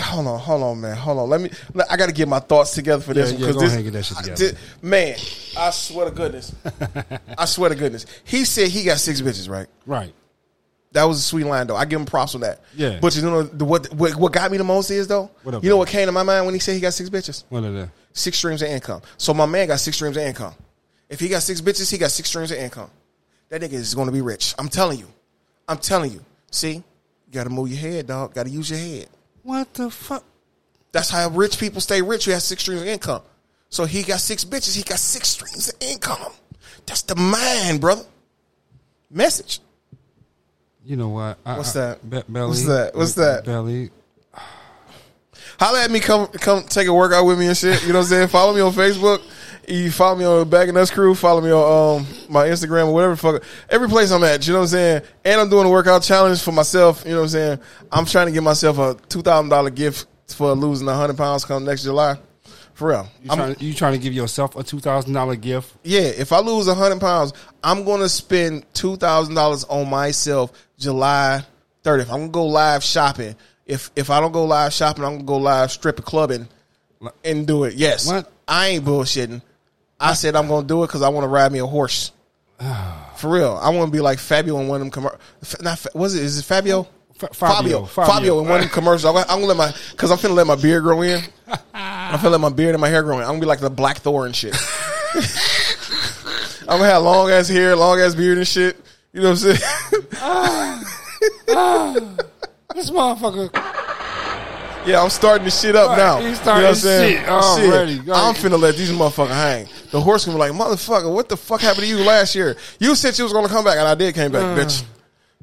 Hold 0.00 0.26
on, 0.26 0.38
hold 0.38 0.62
on, 0.62 0.80
man. 0.80 0.96
Hold 0.96 1.18
on. 1.18 1.28
Let 1.28 1.40
me. 1.42 1.50
I 1.90 1.98
got 1.98 2.06
to 2.06 2.12
get 2.12 2.26
my 2.26 2.38
thoughts 2.38 2.74
together 2.74 3.02
for 3.02 3.12
this 3.12 3.30
Yeah, 3.30 3.34
one 3.34 3.40
yeah, 3.42 3.46
because 3.48 3.56
go 3.56 3.60
this, 3.60 3.72
ahead 3.72 3.84
and 3.84 3.92
get 3.92 3.98
that 3.98 4.04
shit 4.04 4.18
I 4.18 4.22
together. 4.22 4.58
man. 4.80 5.16
I 5.58 5.70
swear 5.70 6.04
to 6.06 6.10
goodness. 6.10 6.54
I 7.38 7.44
swear 7.44 7.68
to 7.68 7.76
goodness. 7.76 8.06
He 8.24 8.46
said 8.46 8.68
he 8.68 8.84
got 8.84 8.98
six 8.98 9.20
bitches, 9.20 9.50
right? 9.50 9.66
Right. 9.84 10.14
That 10.92 11.04
was 11.04 11.18
a 11.18 11.22
sweet 11.22 11.44
line, 11.44 11.66
though. 11.66 11.76
I 11.76 11.84
give 11.84 12.00
him 12.00 12.06
props 12.06 12.34
on 12.34 12.40
that. 12.40 12.60
Yeah. 12.74 12.98
But 13.00 13.14
you 13.16 13.22
know 13.22 13.42
the, 13.42 13.64
what, 13.66 13.92
what? 13.92 14.14
What 14.16 14.32
got 14.32 14.50
me 14.50 14.56
the 14.58 14.64
most 14.64 14.90
is 14.90 15.08
though. 15.08 15.30
What 15.42 15.54
up, 15.56 15.62
you 15.62 15.68
know 15.68 15.76
bro? 15.76 15.80
what 15.80 15.88
came 15.88 16.06
to 16.06 16.12
my 16.12 16.22
mind 16.22 16.46
when 16.46 16.54
he 16.54 16.60
said 16.60 16.74
he 16.74 16.80
got 16.80 16.94
six 16.94 17.10
bitches? 17.10 17.44
What 17.50 17.62
are 17.64 17.72
they? 17.72 17.88
Six 18.14 18.38
streams 18.38 18.62
of 18.62 18.68
income. 18.68 19.02
So 19.18 19.34
my 19.34 19.46
man 19.46 19.68
got 19.68 19.80
six 19.80 19.96
streams 19.96 20.16
of 20.16 20.22
income. 20.22 20.54
If 21.10 21.20
he 21.20 21.28
got 21.28 21.42
six 21.42 21.60
bitches, 21.60 21.90
he 21.90 21.98
got 21.98 22.10
six 22.10 22.30
streams 22.30 22.50
of 22.50 22.56
income. 22.58 22.90
That 23.50 23.60
nigga 23.60 23.72
is 23.74 23.94
going 23.94 24.06
to 24.06 24.12
be 24.12 24.22
rich. 24.22 24.54
I'm 24.58 24.68
telling 24.68 24.98
you. 24.98 25.06
I'm 25.68 25.76
telling 25.78 26.12
you. 26.12 26.24
See, 26.50 26.74
you 26.76 26.82
got 27.32 27.44
to 27.44 27.50
move 27.50 27.68
your 27.68 27.78
head, 27.78 28.06
dog. 28.06 28.34
Got 28.34 28.44
to 28.44 28.50
use 28.50 28.70
your 28.70 28.78
head. 28.78 29.08
What 29.42 29.74
the 29.74 29.90
fuck? 29.90 30.24
That's 30.92 31.10
how 31.10 31.28
rich 31.30 31.58
people 31.58 31.80
stay 31.80 32.02
rich. 32.02 32.26
You 32.26 32.32
have 32.34 32.42
six 32.42 32.62
streams 32.62 32.82
of 32.82 32.86
income. 32.88 33.22
So 33.70 33.84
he 33.86 34.02
got 34.02 34.20
six 34.20 34.44
bitches. 34.44 34.76
He 34.76 34.82
got 34.82 34.98
six 34.98 35.28
streams 35.28 35.68
of 35.68 35.74
income. 35.80 36.32
That's 36.86 37.02
the 37.02 37.14
man, 37.16 37.78
brother. 37.78 38.04
Message. 39.10 39.60
You 40.84 40.96
know 40.96 41.08
what? 41.08 41.38
I, 41.46 41.56
What's 41.56 41.74
I- 41.76 41.80
that? 41.80 42.10
Be- 42.10 42.22
belly. 42.28 42.48
What's 42.48 42.66
that? 42.66 42.94
What's 42.94 43.14
that? 43.14 43.44
Belly. 43.44 43.90
Holla 45.58 45.84
at 45.84 45.90
me, 45.90 46.00
come 46.00 46.26
come 46.28 46.64
take 46.64 46.88
a 46.88 46.92
workout 46.92 47.24
with 47.24 47.38
me 47.38 47.46
and 47.46 47.56
shit. 47.56 47.82
You 47.82 47.88
know 47.92 48.00
what 48.00 48.04
I'm 48.06 48.08
saying? 48.10 48.28
Follow 48.28 48.52
me 48.54 48.60
on 48.60 48.72
Facebook. 48.72 49.20
You 49.68 49.90
follow 49.92 50.16
me 50.18 50.24
on 50.24 50.40
the 50.40 50.44
Bag 50.44 50.68
and 50.68 50.76
Nuts 50.76 50.90
Crew. 50.90 51.14
Follow 51.14 51.40
me 51.40 51.50
on 51.52 52.00
um, 52.00 52.06
my 52.28 52.46
Instagram 52.48 52.88
or 52.88 52.94
whatever. 52.94 53.14
the 53.14 53.16
Fuck, 53.16 53.42
every 53.70 53.88
place 53.88 54.10
I'm 54.10 54.24
at. 54.24 54.44
You 54.46 54.52
know 54.54 54.60
what 54.60 54.64
I'm 54.64 54.68
saying? 54.70 55.02
And 55.24 55.40
I'm 55.40 55.48
doing 55.48 55.66
a 55.66 55.70
workout 55.70 56.02
challenge 56.02 56.42
for 56.42 56.52
myself. 56.52 57.04
You 57.04 57.12
know 57.12 57.18
what 57.18 57.22
I'm 57.24 57.28
saying? 57.28 57.58
I'm 57.92 58.04
trying 58.04 58.26
to 58.26 58.32
give 58.32 58.42
myself 58.42 58.78
a 58.78 58.96
two 59.08 59.22
thousand 59.22 59.50
dollar 59.50 59.70
gift 59.70 60.06
for 60.28 60.52
losing 60.54 60.88
hundred 60.88 61.16
pounds 61.16 61.44
come 61.44 61.64
next 61.64 61.84
July. 61.84 62.16
For 62.74 62.88
real. 62.88 63.08
You 63.22 63.30
I'm- 63.30 63.38
trying, 63.38 63.56
you 63.60 63.74
trying 63.74 63.92
to 63.92 63.98
give 63.98 64.12
yourself 64.14 64.56
a 64.56 64.62
two 64.64 64.80
thousand 64.80 65.12
dollar 65.12 65.36
gift? 65.36 65.74
yeah, 65.84 66.00
if 66.02 66.32
I 66.32 66.40
lose 66.40 66.66
hundred 66.68 67.00
pounds, 67.00 67.32
I'm 67.62 67.84
gonna 67.84 68.08
spend 68.08 68.64
two 68.74 68.96
thousand 68.96 69.34
dollars 69.36 69.64
on 69.64 69.88
myself 69.88 70.52
July 70.78 71.44
30th. 71.84 72.02
I'm 72.10 72.18
gonna 72.20 72.28
go 72.28 72.46
live 72.46 72.82
shopping. 72.82 73.36
If 73.66 73.90
if 73.94 74.10
I 74.10 74.20
don't 74.20 74.32
go 74.32 74.44
live 74.44 74.72
shopping, 74.72 75.04
I'm 75.04 75.12
gonna 75.18 75.24
go 75.24 75.36
live 75.36 75.70
stripper 75.70 76.02
clubbing 76.02 76.48
and 77.24 77.46
do 77.46 77.64
it. 77.64 77.74
Yes, 77.74 78.06
What? 78.08 78.30
I 78.48 78.68
ain't 78.68 78.84
bullshitting. 78.84 79.40
I 80.02 80.14
said 80.14 80.34
I'm 80.36 80.48
gonna 80.48 80.66
do 80.66 80.82
it 80.82 80.88
because 80.88 81.02
I 81.02 81.08
want 81.08 81.24
to 81.24 81.28
ride 81.28 81.52
me 81.52 81.60
a 81.60 81.66
horse. 81.66 82.12
For 83.16 83.30
real, 83.30 83.58
I 83.62 83.70
want 83.70 83.86
to 83.88 83.92
be 83.92 84.00
like 84.00 84.18
Fabio 84.18 84.58
in 84.58 84.66
one 84.68 84.82
of 84.82 84.90
them. 84.90 85.04
Commer- 85.04 85.16
F- 85.42 85.62
not 85.62 85.78
Fa- 85.78 85.90
was 85.94 86.14
it? 86.16 86.22
Is 86.24 86.38
it 86.38 86.44
Fabio? 86.44 86.88
Fa- 87.16 87.28
Fabio. 87.32 87.84
Fabio. 87.84 87.84
Fabio. 87.86 88.12
Fabio. 88.14 88.40
in 88.40 88.48
one 88.48 88.56
of 88.60 88.66
them 88.66 88.70
commercials. 88.74 89.04
I'm 89.04 89.14
gonna, 89.14 89.26
I'm 89.28 89.36
gonna 89.40 89.46
let 89.52 89.56
my 89.56 89.72
because 89.92 90.10
I'm 90.10 90.18
finna 90.18 90.34
let 90.34 90.46
my 90.46 90.56
beard 90.56 90.82
grow 90.82 91.02
in. 91.02 91.20
I'm 91.72 92.18
finna 92.18 92.32
let 92.32 92.40
my 92.40 92.48
beard 92.50 92.74
and 92.74 92.80
my 92.80 92.88
hair 92.88 93.02
grow 93.04 93.16
in. 93.18 93.22
I'm 93.22 93.28
gonna 93.30 93.40
be 93.40 93.46
like 93.46 93.60
the 93.60 93.70
Black 93.70 93.98
Thor 93.98 94.26
and 94.26 94.34
shit. 94.34 94.56
I'm 96.68 96.78
gonna 96.78 96.84
have 96.86 97.02
long 97.02 97.30
ass 97.30 97.48
hair, 97.48 97.76
long 97.76 98.00
ass 98.00 98.14
beard 98.16 98.38
and 98.38 98.48
shit. 98.48 98.76
You 99.12 99.20
know 99.22 99.30
what 99.30 99.44
I'm 99.44 99.56
saying? 99.56 99.60
Ah. 100.16 100.82
Ah. 101.50 101.94
This 102.74 102.90
motherfucker. 102.90 103.50
Yeah, 104.86 105.02
I'm 105.02 105.10
starting 105.10 105.44
this 105.44 105.60
shit 105.60 105.76
up 105.76 105.90
Right, 105.90 105.98
now. 105.98 106.18
he's 106.18 106.38
You 106.38 106.44
know 106.44 106.52
what 106.52 106.64
I'm 106.64 106.74
saying? 106.74 107.18
shit 107.18 107.28
already. 107.28 107.98
I'm 107.98 108.34
finna 108.34 108.58
let 108.58 108.76
these 108.76 108.90
motherfuckers 108.90 109.28
hang. 109.28 109.68
The 109.90 110.00
horse 110.00 110.24
gonna 110.24 110.36
be 110.36 110.40
like, 110.40 110.52
motherfucker, 110.52 111.12
what 111.12 111.28
the 111.28 111.36
fuck 111.36 111.60
happened 111.60 111.84
to 111.84 111.88
you 111.88 111.98
last 111.98 112.34
year? 112.34 112.56
You 112.78 112.94
said 112.94 113.16
you 113.18 113.24
was 113.24 113.32
gonna 113.32 113.48
come 113.48 113.64
back, 113.64 113.78
and 113.78 113.86
I 113.86 113.94
did 113.94 114.14
came 114.14 114.32
back, 114.32 114.42
mm. 114.42 114.56
bitch. 114.56 114.84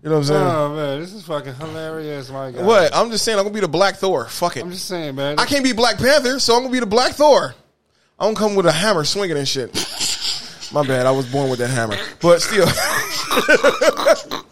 You 0.01 0.09
know 0.09 0.15
what 0.15 0.21
I'm 0.21 0.25
saying? 0.25 0.41
Oh 0.41 0.75
man, 0.75 1.01
this 1.01 1.13
is 1.13 1.25
fucking 1.25 1.55
hilarious, 1.55 2.29
my 2.29 2.51
God. 2.51 2.65
what? 2.65 2.95
I'm 2.95 3.11
just 3.11 3.25
saying, 3.25 3.37
I'm 3.37 3.43
gonna 3.43 3.53
be 3.53 3.59
the 3.59 3.67
Black 3.67 3.97
Thor. 3.97 4.25
Fuck 4.25 4.57
it. 4.57 4.63
I'm 4.63 4.71
just 4.71 4.87
saying, 4.87 5.15
man. 5.15 5.37
I 5.37 5.45
can't 5.45 5.63
be 5.63 5.73
Black 5.73 5.97
Panther, 5.97 6.39
so 6.39 6.55
I'm 6.55 6.61
gonna 6.61 6.71
be 6.71 6.79
the 6.79 6.85
Black 6.85 7.13
Thor. 7.13 7.53
I'm 8.17 8.33
gonna 8.33 8.47
come 8.47 8.55
with 8.55 8.65
a 8.65 8.71
hammer 8.71 9.03
swinging 9.03 9.37
and 9.37 9.47
shit. 9.47 9.73
My 10.71 10.85
bad, 10.85 11.05
I 11.05 11.11
was 11.11 11.29
born 11.31 11.49
with 11.49 11.59
that 11.59 11.69
hammer. 11.69 11.97
But 12.21 12.41
still. 12.41 12.67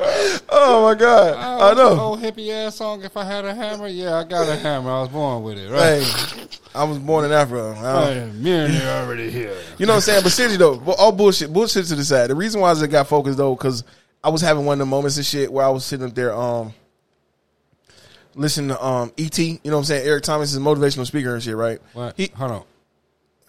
oh 0.48 0.82
my 0.82 0.94
god. 0.94 1.34
I 1.36 1.74
know. 1.74 2.00
Old 2.00 2.20
hippie 2.20 2.50
ass 2.50 2.76
song. 2.76 3.02
If 3.02 3.16
I 3.16 3.24
had 3.24 3.44
a 3.44 3.54
hammer, 3.54 3.88
yeah, 3.88 4.16
I 4.16 4.24
got 4.24 4.48
a 4.48 4.56
hammer. 4.56 4.90
I 4.90 5.00
was 5.00 5.08
born 5.10 5.42
with 5.42 5.58
it, 5.58 5.70
right? 5.70 6.02
Hey, 6.02 6.46
I 6.74 6.84
was 6.84 6.98
born 6.98 7.24
in 7.24 7.32
Africa. 7.32 7.74
I 7.78 8.14
don't- 8.14 8.42
Hey, 8.42 8.88
already 8.88 9.30
here. 9.30 9.54
You 9.78 9.86
know 9.86 9.92
what 9.92 9.96
I'm 9.96 10.00
saying? 10.02 10.22
But 10.22 10.32
seriously 10.32 10.58
though, 10.58 10.76
but 10.76 10.96
all 10.98 11.12
bullshit, 11.12 11.52
bullshit 11.52 11.86
to 11.86 11.94
the 11.96 12.04
side. 12.04 12.30
The 12.30 12.34
reason 12.34 12.60
why 12.60 12.70
I 12.72 12.86
got 12.86 13.08
focused 13.08 13.36
though, 13.38 13.54
because 13.54 13.84
I 14.24 14.28
was 14.30 14.40
having 14.40 14.64
one 14.64 14.74
of 14.74 14.78
the 14.80 14.86
moments 14.90 15.16
and 15.16 15.26
shit 15.26 15.52
where 15.52 15.64
I 15.66 15.68
was 15.70 15.84
sitting 15.84 16.06
up 16.06 16.14
there, 16.14 16.34
um, 16.34 16.72
listening 18.34 18.68
to 18.68 18.84
um 18.84 19.12
ET. 19.18 19.38
You 19.38 19.58
know 19.64 19.72
what 19.72 19.78
I'm 19.78 19.84
saying? 19.84 20.06
Eric 20.06 20.24
Thomas 20.24 20.50
is 20.50 20.56
a 20.56 20.60
motivational 20.60 21.06
speaker 21.06 21.34
and 21.34 21.42
shit, 21.42 21.56
right? 21.56 21.80
What? 21.92 22.14
He, 22.16 22.30
Hold 22.36 22.50
on. 22.52 22.62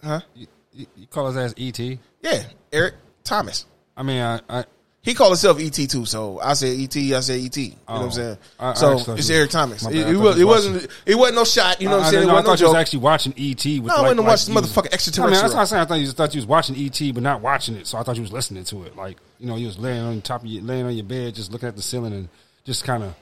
huh? 0.02 0.20
You, 0.34 0.46
you 0.72 0.86
you 0.96 1.06
call 1.06 1.28
his 1.30 1.36
ass 1.36 1.54
ET? 1.56 1.78
Yeah, 2.22 2.42
Eric 2.72 2.94
Thomas. 3.24 3.66
I 3.96 4.02
mean, 4.02 4.20
I, 4.22 4.40
I 4.48 4.64
He 5.04 5.14
called 5.14 5.30
himself 5.32 5.58
ET 5.58 5.72
too, 5.72 6.04
so 6.04 6.38
I 6.38 6.52
said 6.52 6.78
ET, 6.78 6.96
I 6.96 7.18
said 7.18 7.40
ET. 7.40 7.56
You 7.56 7.70
know 7.70 7.76
what 7.86 7.96
I'm 8.02 8.06
Oh. 8.06 8.10
saying? 8.10 8.38
I- 8.60 8.70
I 8.70 8.74
so 8.74 8.98
thought 8.98 9.18
it's 9.18 9.30
Eric 9.30 9.50
Thomas. 9.50 9.84
It, 9.84 9.96
it 9.96 10.16
was, 10.16 10.38
it 10.38 10.44
was 10.44 10.68
wasn't. 10.68 10.90
It 11.04 11.14
wasn't 11.16 11.36
no 11.38 11.44
shot. 11.44 11.80
You 11.82 11.88
know 11.88 11.96
what 11.96 12.02
I, 12.04 12.06
I'm 12.06 12.12
saying? 12.12 12.22
I, 12.22 12.26
It 12.26 12.30
I 12.30 12.32
wasn't 12.34 12.46
no 12.46 12.50
thought 12.52 12.60
you 12.60 12.66
was 12.68 12.74
actually 12.76 12.98
watching 13.00 13.32
ET. 13.36 13.64
With 13.64 13.82
No, 13.86 13.94
I 13.94 13.96
like, 13.96 14.06
went 14.06 14.18
and 14.20 14.28
watched 14.28 14.48
like 14.48 14.54
you- 14.54 14.62
motherfucking 14.62 14.76
I 14.78 14.82
mean, 14.82 14.90
that's 14.92 14.94
extraterrestrial. 14.94 15.52
what 15.54 15.58
I'm 15.60 15.66
saying. 15.66 15.82
I 15.82 15.84
thought 15.86 15.94
you, 16.00 16.06
thought 16.12 16.34
you 16.34 16.38
was 16.38 16.46
watching 16.46 16.76
ET, 16.76 17.14
but 17.14 17.22
not 17.24 17.40
watching 17.40 17.74
it. 17.74 17.86
So 17.88 17.98
I 17.98 18.04
thought 18.04 18.14
you 18.14 18.22
was 18.22 18.32
listening 18.32 18.62
to 18.62 18.84
it. 18.84 18.94
Like 18.96 19.16
you 19.40 19.46
know, 19.48 19.56
you 19.56 19.66
was 19.66 19.76
laying 19.76 20.02
on 20.04 20.22
top 20.22 20.42
of 20.42 20.46
your, 20.46 20.62
laying 20.62 20.86
on 20.86 20.94
your 20.94 21.04
bed, 21.04 21.34
just 21.34 21.50
looking 21.50 21.68
at 21.68 21.74
the 21.74 21.82
ceiling 21.82 22.12
and 22.12 22.28
just 22.64 22.84
kind 22.84 23.02
of 23.02 23.12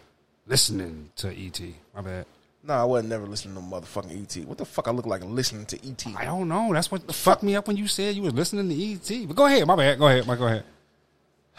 listening 0.46 1.08
to 1.16 1.28
ET. 1.28 1.60
My 1.94 2.02
bad. 2.02 2.26
No, 2.62 2.74
I 2.74 2.84
wasn't 2.84 3.08
never 3.08 3.26
listening 3.26 3.54
to 3.54 3.62
motherfucking 3.62 4.22
ET. 4.36 4.46
What 4.46 4.58
the 4.58 4.66
fuck 4.66 4.86
I 4.86 4.90
look 4.90 5.06
like 5.06 5.24
listening 5.24 5.64
to 5.64 5.76
ET? 5.88 6.06
I 6.14 6.26
don't 6.26 6.46
know. 6.46 6.74
That's 6.74 6.90
what 6.90 7.10
fucked 7.14 7.42
me 7.42 7.56
up 7.56 7.66
when 7.68 7.78
you 7.78 7.86
said 7.86 8.14
you 8.16 8.20
was 8.20 8.34
listening 8.34 8.68
to 8.68 8.74
ET. 9.14 9.26
But 9.28 9.34
go 9.34 9.46
ahead. 9.46 9.66
My 9.66 9.76
bad. 9.76 9.98
Go 9.98 10.08
ahead. 10.08 10.26
My 10.26 10.36
go 10.36 10.46
ahead. 10.46 10.64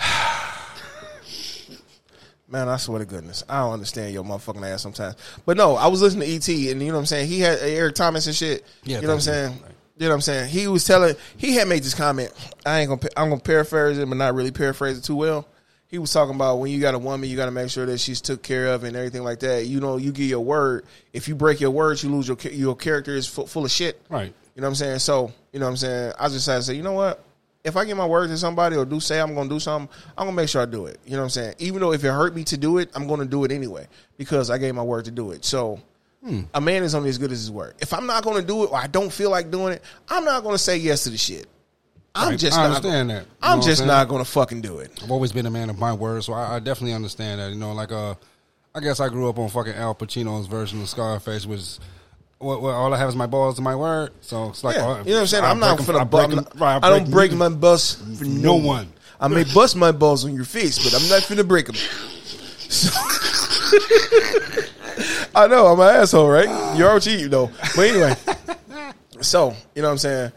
Man, 2.47 2.67
I 2.67 2.77
swear 2.77 2.99
to 2.99 3.05
goodness, 3.05 3.43
I 3.47 3.59
don't 3.59 3.73
understand 3.73 4.13
your 4.13 4.25
motherfucking 4.25 4.69
ass 4.69 4.81
sometimes. 4.81 5.15
But 5.45 5.55
no, 5.55 5.75
I 5.75 5.87
was 5.87 6.01
listening 6.01 6.27
to 6.27 6.35
ET, 6.35 6.47
and 6.71 6.81
you 6.81 6.87
know 6.89 6.95
what 6.95 6.99
I'm 6.99 7.05
saying. 7.05 7.29
He 7.29 7.39
had 7.39 7.59
uh, 7.59 7.63
Eric 7.63 7.95
Thomas 7.95 8.27
and 8.27 8.35
shit. 8.35 8.65
Yeah, 8.83 8.97
you 8.97 9.03
know 9.03 9.07
what 9.09 9.13
I'm 9.13 9.21
saying. 9.21 9.53
you. 9.53 9.63
Right. 9.63 9.71
You 9.97 10.07
know 10.07 10.09
what 10.09 10.15
I'm 10.15 10.21
saying. 10.21 10.49
He 10.49 10.67
was 10.67 10.83
telling. 10.83 11.15
He 11.37 11.53
had 11.55 11.67
made 11.69 11.83
this 11.83 11.93
comment. 11.93 12.33
I 12.65 12.81
ain't 12.81 12.89
gonna. 12.89 13.01
I'm 13.15 13.29
gonna 13.29 13.39
paraphrase 13.39 13.97
it, 13.99 14.09
but 14.09 14.17
not 14.17 14.33
really 14.33 14.51
paraphrase 14.51 14.97
it 14.97 15.03
too 15.03 15.15
well. 15.15 15.47
He 15.87 15.97
was 15.97 16.11
talking 16.11 16.35
about 16.35 16.59
when 16.59 16.71
you 16.71 16.79
got 16.79 16.95
a 16.95 16.99
woman, 16.99 17.29
you 17.29 17.35
got 17.35 17.45
to 17.45 17.51
make 17.51 17.69
sure 17.69 17.85
that 17.85 17.99
she's 17.99 18.21
took 18.21 18.41
care 18.41 18.67
of 18.67 18.85
and 18.85 18.95
everything 18.95 19.23
like 19.23 19.41
that. 19.41 19.65
You 19.65 19.81
know, 19.81 19.97
you 19.97 20.13
give 20.13 20.27
your 20.27 20.39
word. 20.39 20.85
If 21.11 21.27
you 21.27 21.35
break 21.35 21.59
your 21.59 21.71
words, 21.71 22.01
you 22.03 22.09
lose 22.09 22.27
your 22.27 22.37
your 22.51 22.75
character 22.75 23.13
is 23.13 23.27
full, 23.27 23.45
full 23.45 23.65
of 23.65 23.71
shit. 23.71 24.01
Right. 24.09 24.33
You 24.55 24.61
know 24.61 24.67
what 24.67 24.71
I'm 24.71 24.75
saying? 24.75 24.99
So, 24.99 25.31
you 25.51 25.59
know 25.59 25.65
what 25.65 25.71
I'm 25.71 25.77
saying? 25.77 26.13
I 26.19 26.23
just 26.25 26.35
decided 26.35 26.59
to 26.59 26.65
say, 26.67 26.73
you 26.75 26.83
know 26.83 26.93
what? 26.93 27.23
If 27.63 27.77
I 27.77 27.85
give 27.85 27.95
my 27.97 28.05
word 28.07 28.27
to 28.29 28.37
somebody 28.37 28.75
or 28.75 28.85
do 28.85 28.99
say 28.99 29.19
I'm 29.21 29.35
going 29.35 29.47
to 29.47 29.55
do 29.55 29.59
something, 29.59 29.93
I'm 30.17 30.25
going 30.25 30.35
to 30.35 30.41
make 30.41 30.49
sure 30.49 30.61
I 30.61 30.65
do 30.65 30.87
it. 30.87 30.99
You 31.05 31.11
know 31.11 31.17
what 31.19 31.23
I'm 31.25 31.29
saying? 31.29 31.55
Even 31.59 31.79
though 31.81 31.93
if 31.93 32.03
it 32.03 32.07
hurt 32.09 32.35
me 32.35 32.43
to 32.45 32.57
do 32.57 32.79
it, 32.79 32.89
I'm 32.95 33.07
going 33.07 33.19
to 33.19 33.25
do 33.25 33.43
it 33.43 33.51
anyway 33.51 33.87
because 34.17 34.49
I 34.49 34.57
gave 34.57 34.73
my 34.73 34.81
word 34.83 35.05
to 35.05 35.11
do 35.11 35.31
it. 35.31 35.45
So, 35.45 35.79
a 36.53 36.61
man 36.61 36.83
is 36.83 36.93
only 36.95 37.09
as 37.09 37.17
good 37.17 37.31
as 37.31 37.39
his 37.39 37.51
word. 37.51 37.75
If 37.79 37.93
I'm 37.93 38.05
not 38.05 38.23
going 38.23 38.39
to 38.41 38.45
do 38.47 38.63
it 38.63 38.71
or 38.71 38.77
I 38.77 38.87
don't 38.87 39.11
feel 39.11 39.29
like 39.31 39.49
doing 39.51 39.73
it, 39.73 39.83
I'm 40.09 40.23
not 40.25 40.43
going 40.43 40.53
to 40.53 40.59
say 40.59 40.77
yes 40.77 41.03
to 41.05 41.09
the 41.09 41.17
shit. 41.17 41.47
I'm 42.13 42.29
Right. 42.31 42.39
just 42.39 42.57
I 42.57 42.67
not 42.67 42.75
understand 42.77 43.09
gonna- 43.09 43.19
that. 43.21 43.25
You 43.25 43.35
I'm 43.41 43.61
just 43.61 43.81
I'm 43.81 43.87
not 43.87 44.07
going 44.07 44.23
to 44.23 44.29
fucking 44.29 44.61
do 44.61 44.79
it. 44.79 44.91
I've 45.03 45.09
always 45.11 45.31
been 45.31 45.45
a 45.45 45.51
man 45.51 45.69
of 45.69 45.79
my 45.79 45.93
word, 45.93 46.23
so 46.23 46.33
I, 46.33 46.55
I 46.55 46.59
definitely 46.59 46.93
understand 46.93 47.39
that. 47.41 47.51
You 47.51 47.57
know, 47.57 47.73
like 47.73 47.91
uh, 47.91 48.15
I 48.75 48.79
guess 48.81 48.99
I 48.99 49.07
grew 49.09 49.29
up 49.29 49.39
on 49.39 49.49
fucking 49.49 49.73
Al 49.73 49.95
Pacino's 49.95 50.45
version 50.47 50.81
of 50.81 50.89
Scarface, 50.89 51.45
was 51.45 51.79
well, 52.41 52.61
well, 52.61 52.73
all 52.75 52.93
I 52.93 52.97
have 52.97 53.09
is 53.09 53.15
my 53.15 53.27
balls 53.27 53.57
and 53.57 53.63
my 53.63 53.75
word. 53.75 54.11
So 54.21 54.49
it's 54.49 54.63
like, 54.63 54.75
Yeah. 54.75 54.85
oh, 54.87 54.97
you 54.99 55.05
know 55.11 55.15
what 55.15 55.21
I'm 55.21 55.27
saying? 55.27 55.43
I 55.43 55.49
I'm 55.51 55.59
not 55.59 55.77
break 55.77 55.89
'em- 55.89 55.95
finna 55.95 55.99
I 55.99 56.03
bu- 56.03 56.09
break 56.17 56.31
I'm 56.31 56.37
'em- 56.39 56.47
right, 56.59 56.83
I 56.83 56.89
don't 56.89 57.03
them- 57.03 57.11
break 57.11 57.31
my 57.33 57.49
bus 57.49 57.95
for 58.17 58.25
no 58.25 58.55
one. 58.55 58.91
I 59.19 59.27
may 59.27 59.43
bust 59.43 59.75
my 59.75 59.91
balls 59.91 60.25
on 60.25 60.33
your 60.35 60.45
face, 60.45 60.79
but 60.79 60.99
I'm 60.99 61.07
not 61.09 61.21
finna 61.21 61.47
break 61.47 61.67
them. 61.67 61.75
So 62.69 62.89
I 65.35 65.47
know 65.47 65.67
I'm 65.67 65.79
an 65.79 66.01
asshole, 66.01 66.29
right? 66.29 66.77
You're 66.77 66.89
already 66.89 67.11
you 67.13 67.29
know. 67.29 67.51
But 67.75 67.89
anyway, 67.89 68.15
so 69.21 69.53
you 69.75 69.81
know 69.81 69.87
what 69.89 69.93
I'm 69.93 69.97
saying. 69.99 70.31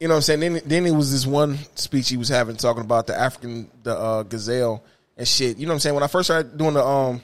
You 0.00 0.06
know 0.08 0.14
what 0.14 0.18
I'm 0.18 0.22
saying. 0.22 0.40
Then, 0.40 0.60
then 0.64 0.86
it 0.86 0.92
was 0.92 1.10
this 1.10 1.26
one 1.26 1.58
speech 1.74 2.08
he 2.08 2.16
was 2.16 2.28
having 2.28 2.56
talking 2.56 2.84
about 2.84 3.06
the 3.08 3.18
African 3.18 3.68
the 3.82 3.98
uh, 3.98 4.22
gazelle 4.22 4.82
and 5.16 5.26
shit. 5.26 5.58
You 5.58 5.66
know 5.66 5.72
what 5.72 5.76
I'm 5.76 5.80
saying. 5.80 5.94
When 5.94 6.04
I 6.04 6.08
first 6.08 6.28
started 6.28 6.56
doing 6.56 6.74
the 6.74 6.84
um, 6.84 7.20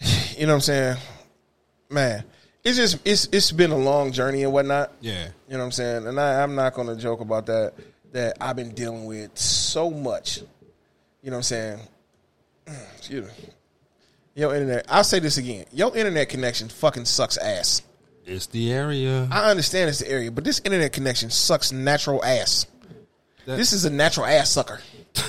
you 0.36 0.46
know 0.46 0.52
what 0.52 0.56
I'm 0.56 0.60
saying, 0.62 0.96
man. 1.90 2.24
It's 2.68 2.76
just 2.76 2.98
it's 3.04 3.28
it's 3.32 3.50
been 3.52 3.70
a 3.70 3.76
long 3.78 4.12
journey 4.12 4.42
and 4.42 4.52
whatnot. 4.52 4.92
Yeah. 5.00 5.24
You 5.48 5.54
know 5.54 5.58
what 5.60 5.64
I'm 5.64 5.72
saying? 5.72 6.06
And 6.06 6.20
I, 6.20 6.42
I'm 6.42 6.54
not 6.54 6.74
going 6.74 6.88
to 6.88 6.96
joke 6.96 7.20
about 7.20 7.46
that, 7.46 7.72
that 8.12 8.36
I've 8.40 8.56
been 8.56 8.74
dealing 8.74 9.06
with 9.06 9.36
so 9.38 9.90
much. 9.90 10.38
You 11.22 11.30
know 11.30 11.32
what 11.32 11.36
I'm 11.38 11.42
saying? 11.44 11.80
Excuse 12.98 13.26
me. 13.26 13.32
Your 14.34 14.54
internet, 14.54 14.84
I'll 14.88 15.02
say 15.04 15.18
this 15.18 15.36
again. 15.38 15.64
Your 15.72 15.96
internet 15.96 16.28
connection 16.28 16.68
fucking 16.68 17.06
sucks 17.06 17.36
ass. 17.38 17.82
It's 18.24 18.46
the 18.46 18.70
area. 18.72 19.26
I 19.32 19.50
understand 19.50 19.88
it's 19.88 20.00
the 20.00 20.10
area, 20.10 20.30
but 20.30 20.44
this 20.44 20.60
internet 20.64 20.92
connection 20.92 21.30
sucks 21.30 21.72
natural 21.72 22.22
ass. 22.24 22.66
That- 23.46 23.56
This 23.56 23.72
is 23.72 23.84
a 23.86 23.90
natural 23.90 24.26
ass 24.26 24.50
sucker. 24.50 24.80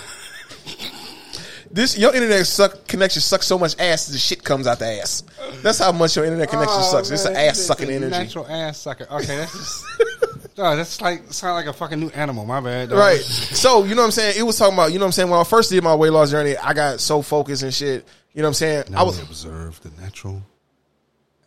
this 1.72 1.97
your 1.97 2.13
internet 2.13 2.45
suck 2.47 2.88
connection 2.88 3.22
sucks 3.22 3.45
so 3.47 3.57
much 3.57 3.76
ass 3.80 4.07
the 4.07 4.17
shit 4.17 4.43
comes 4.43 4.67
out 4.67 4.80
the 4.80 4.88
ass. 5.01 5.24
That's 5.61 5.80
how 5.80 5.91
much 5.91 6.15
your 6.15 6.26
internet 6.26 6.49
connection 6.49 6.78
Oh, 6.80 6.91
sucks. 6.91 7.09
It's 7.11 7.26
an 7.26 7.34
man, 7.34 7.49
ass 7.49 7.59
sucking 7.59 7.89
a 7.89 7.93
energy. 7.93 8.11
Natural 8.11 8.47
ass 8.47 8.78
sucker. 8.80 9.07
Okay, 9.11 9.38
that's 9.38 9.53
just. 9.53 9.86
no, 10.57 10.76
that's 10.76 11.01
like 11.01 11.32
sound 11.32 11.55
like 11.55 11.67
a 11.67 11.74
fucking 11.74 11.99
new 11.99 12.09
animal. 12.09 12.45
My 12.45 12.59
bad. 12.59 12.89
dog. 12.89 12.97
Right. 12.97 13.20
So, 13.20 13.84
you 13.84 13.95
know 13.95 14.01
what 14.01 14.05
I'm 14.07 14.11
saying? 14.11 14.36
It 14.38 14.43
was 14.43 14.57
talking 14.57 14.74
about, 14.74 14.91
you 14.91 14.99
know 14.99 15.05
what 15.05 15.09
I'm 15.09 15.11
saying? 15.13 15.30
When 15.30 15.39
I 15.39 15.43
first 15.43 15.70
did 15.70 15.84
my 15.84 15.95
weight 15.95 16.11
loss 16.11 16.32
journey, 16.32 16.57
I 16.57 16.74
got 16.74 16.99
so 16.99 17.22
focused 17.22 17.63
and 17.63 17.74
shit. 17.74 18.05
You 18.34 18.41
know 18.41 18.47
what 18.47 18.49
I'm 18.49 18.53
saying? 18.55 18.84
Now 18.89 18.99
I 18.99 19.03
was 19.03 19.17
we 19.17 19.24
observe 19.24 19.80
the 19.82 19.89
natural 20.01 20.41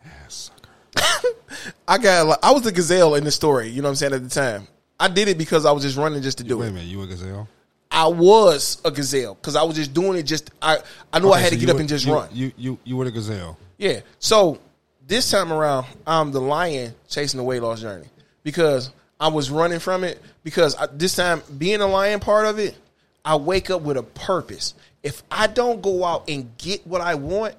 ass 0.05 0.51
sucker. 0.95 1.27
I 1.87 1.97
got 1.97 2.25
like, 2.27 2.39
I 2.43 2.51
was 2.51 2.63
the 2.63 2.71
gazelle 2.71 3.15
in 3.15 3.23
the 3.23 3.31
story, 3.31 3.69
you 3.69 3.81
know 3.81 3.87
what 3.87 3.91
I'm 3.91 3.95
saying, 3.95 4.13
at 4.13 4.23
the 4.23 4.29
time. 4.29 4.67
I 4.99 5.07
did 5.07 5.27
it 5.27 5.37
because 5.37 5.65
I 5.65 5.71
was 5.71 5.83
just 5.83 5.97
running 5.97 6.21
just 6.21 6.37
to 6.37 6.43
do 6.43 6.57
it. 6.57 6.61
Wait 6.61 6.67
a 6.69 6.71
minute, 6.71 6.87
you 6.87 7.01
a 7.01 7.07
gazelle? 7.07 7.47
I 7.93 8.07
was 8.07 8.81
a 8.83 8.89
gazelle 8.91 9.35
because 9.35 9.55
I 9.55 9.63
was 9.63 9.75
just 9.75 9.93
doing 9.93 10.17
it 10.17 10.23
just 10.23 10.49
I 10.61 10.79
I 11.13 11.19
knew 11.19 11.31
I 11.31 11.39
had 11.39 11.49
so 11.49 11.55
to 11.55 11.59
get 11.59 11.69
up 11.69 11.75
were- 11.75 11.79
and 11.81 11.89
just 11.89 12.05
you, 12.05 12.13
run. 12.13 12.29
You 12.33 12.51
you 12.57 12.79
you 12.83 12.97
were 12.97 13.05
the 13.05 13.11
gazelle. 13.11 13.57
Yeah. 13.77 14.01
So 14.19 14.59
this 15.05 15.29
time 15.29 15.53
around, 15.53 15.85
I'm 16.07 16.31
the 16.31 16.41
lion 16.41 16.95
chasing 17.07 17.37
the 17.37 17.43
weight 17.43 17.61
loss 17.61 17.81
journey 17.81 18.07
because 18.43 18.91
I 19.19 19.27
was 19.27 19.51
running 19.51 19.79
from 19.79 20.03
it. 20.03 20.19
Because 20.43 20.75
I, 20.75 20.87
this 20.87 21.15
time, 21.15 21.41
being 21.57 21.81
a 21.81 21.87
lion 21.87 22.19
part 22.19 22.45
of 22.45 22.59
it, 22.59 22.75
I 23.23 23.35
wake 23.35 23.69
up 23.69 23.81
with 23.81 23.97
a 23.97 24.03
purpose. 24.03 24.73
If 25.03 25.21
I 25.29 25.47
don't 25.47 25.81
go 25.81 26.03
out 26.03 26.27
and 26.27 26.57
get 26.57 26.85
what 26.87 27.01
I 27.01 27.15
want, 27.15 27.55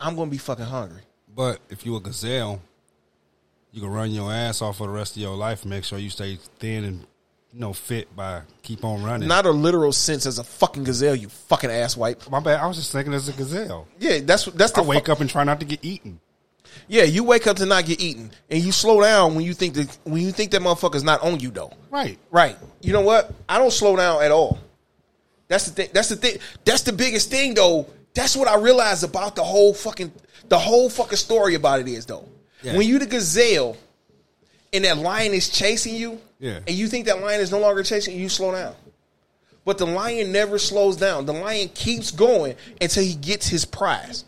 I'm 0.00 0.16
gonna 0.16 0.30
be 0.30 0.38
fucking 0.38 0.64
hungry. 0.64 1.02
But 1.34 1.60
if 1.70 1.86
you 1.86 1.96
a 1.96 2.00
gazelle, 2.00 2.60
you 3.70 3.80
can 3.80 3.90
run 3.90 4.10
your 4.10 4.32
ass 4.32 4.62
off 4.62 4.78
for 4.78 4.86
the 4.86 4.92
rest 4.92 5.16
of 5.16 5.22
your 5.22 5.36
life 5.36 5.64
make 5.64 5.84
sure 5.84 5.98
you 5.98 6.10
stay 6.10 6.38
thin 6.58 6.84
and 6.84 7.06
you 7.54 7.60
know 7.60 7.72
fit 7.72 8.14
by 8.16 8.42
keep 8.62 8.84
on 8.84 9.02
running. 9.04 9.28
Not 9.28 9.46
a 9.46 9.50
literal 9.50 9.92
sense 9.92 10.26
as 10.26 10.38
a 10.38 10.44
fucking 10.44 10.84
gazelle, 10.84 11.14
you 11.14 11.28
fucking 11.28 11.70
ass 11.70 11.96
wipe. 11.96 12.28
my 12.30 12.40
bad. 12.40 12.60
I 12.60 12.66
was 12.66 12.76
just 12.76 12.90
thinking 12.90 13.14
as 13.14 13.28
a 13.28 13.32
gazelle. 13.32 13.86
Yeah, 14.00 14.18
that's 14.22 14.46
that's 14.46 14.72
the 14.72 14.82
I 14.82 14.84
wake 14.84 15.06
fu- 15.06 15.12
up 15.12 15.20
and 15.20 15.30
try 15.30 15.44
not 15.44 15.60
to 15.60 15.66
get 15.66 15.84
eaten. 15.84 16.18
Yeah, 16.88 17.04
you 17.04 17.22
wake 17.22 17.46
up 17.46 17.56
to 17.58 17.66
not 17.66 17.86
get 17.86 18.00
eaten, 18.00 18.32
and 18.50 18.62
you 18.62 18.72
slow 18.72 19.00
down 19.00 19.36
when 19.36 19.44
you 19.44 19.54
think 19.54 19.74
that 19.74 19.96
when 20.04 20.20
you 20.22 20.32
think 20.32 20.50
that 20.50 20.62
motherfucker's 20.62 21.04
not 21.04 21.22
on 21.22 21.38
you 21.38 21.50
though. 21.50 21.72
Right. 21.90 22.18
Right. 22.32 22.56
You 22.80 22.92
know 22.92 23.02
what? 23.02 23.32
I 23.48 23.58
don't 23.58 23.72
slow 23.72 23.94
down 23.96 24.22
at 24.22 24.32
all. 24.32 24.58
That's 25.46 25.66
the 25.66 25.72
thing. 25.72 25.88
That's 25.94 26.08
the 26.08 26.16
thing. 26.16 26.38
That's 26.64 26.82
the 26.82 26.92
biggest 26.92 27.30
thing 27.30 27.54
though. 27.54 27.86
That's 28.14 28.36
what 28.36 28.48
I 28.48 28.56
realized 28.56 29.04
about 29.04 29.36
the 29.36 29.44
whole 29.44 29.74
fucking 29.74 30.10
the 30.48 30.58
whole 30.58 30.90
fucking 30.90 31.16
story 31.18 31.54
about 31.54 31.80
it 31.80 31.88
is 31.88 32.04
though. 32.06 32.28
Yeah. 32.62 32.76
When 32.76 32.88
you 32.88 32.98
the 32.98 33.06
gazelle 33.06 33.76
and 34.72 34.84
that 34.84 34.98
lion 34.98 35.32
is 35.34 35.48
chasing 35.48 35.94
you, 35.94 36.20
Yeah. 36.40 36.58
and 36.66 36.76
you 36.76 36.88
think 36.88 37.06
that 37.06 37.20
lion 37.20 37.40
is 37.40 37.50
no 37.50 37.58
longer 37.60 37.82
chasing 37.82 38.18
you, 38.18 38.28
slow 38.28 38.52
down. 38.52 38.74
But 39.64 39.78
the 39.78 39.86
lion 39.86 40.30
never 40.30 40.58
slows 40.58 40.96
down. 40.96 41.24
The 41.26 41.32
lion 41.32 41.68
keeps 41.70 42.10
going 42.10 42.54
until 42.80 43.02
he 43.02 43.14
gets 43.14 43.48
his 43.48 43.64
prize. 43.64 44.24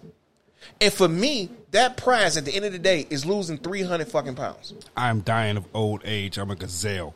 And 0.81 0.93
for 0.93 1.09
me, 1.09 1.51
that 1.73 1.97
prize 1.99 2.37
at 2.39 2.45
the 2.47 2.55
end 2.55 2.65
of 2.65 2.73
the 2.73 2.79
day 2.79 3.07
is 3.11 3.27
losing 3.27 3.59
300 3.59 4.09
fucking 4.09 4.35
pounds. 4.35 4.73
I'm 4.97 5.21
dying 5.21 5.57
of 5.59 5.67
old 5.75 6.03
age. 6.05 6.39
I'm 6.39 6.51
a 6.51 6.57
gazelle. 6.57 7.15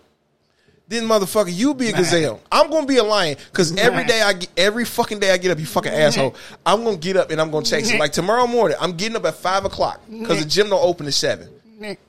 then 0.89 1.05
motherfucker, 1.05 1.51
you 1.55 1.73
be 1.73 1.89
a 1.89 1.93
gazelle. 1.93 2.41
I'm 2.53 2.69
gonna 2.69 2.87
be 2.87 2.97
a 2.99 3.05
lion 3.05 3.37
because 3.51 3.75
every 3.79 4.05
day 4.05 4.21
I 4.23 4.33
get, 4.35 4.51
every 4.57 4.85
fucking 4.85 5.19
day 5.21 5.31
I 5.31 5.39
get 5.39 5.53
up, 5.53 5.59
you 5.59 5.67
fucking 5.67 5.93
asshole. 5.93 6.35
I'm 6.67 6.85
gonna 6.85 6.97
get 6.97 7.17
up 7.17 7.31
and 7.31 7.41
I'm 7.41 7.51
gonna 7.51 7.65
chase 7.65 7.91
it. 7.91 7.99
Like 7.99 8.13
tomorrow 8.13 8.47
morning, 8.47 8.77
I'm 8.81 8.93
getting 8.97 9.17
up 9.17 9.25
at 9.25 9.37
five 9.37 9.65
o'clock 9.65 10.01
because 10.11 10.43
the 10.43 10.49
gym 10.49 10.69
don't 10.69 10.83
open 10.83 11.07
at 11.07 11.15
seven. 11.15 11.49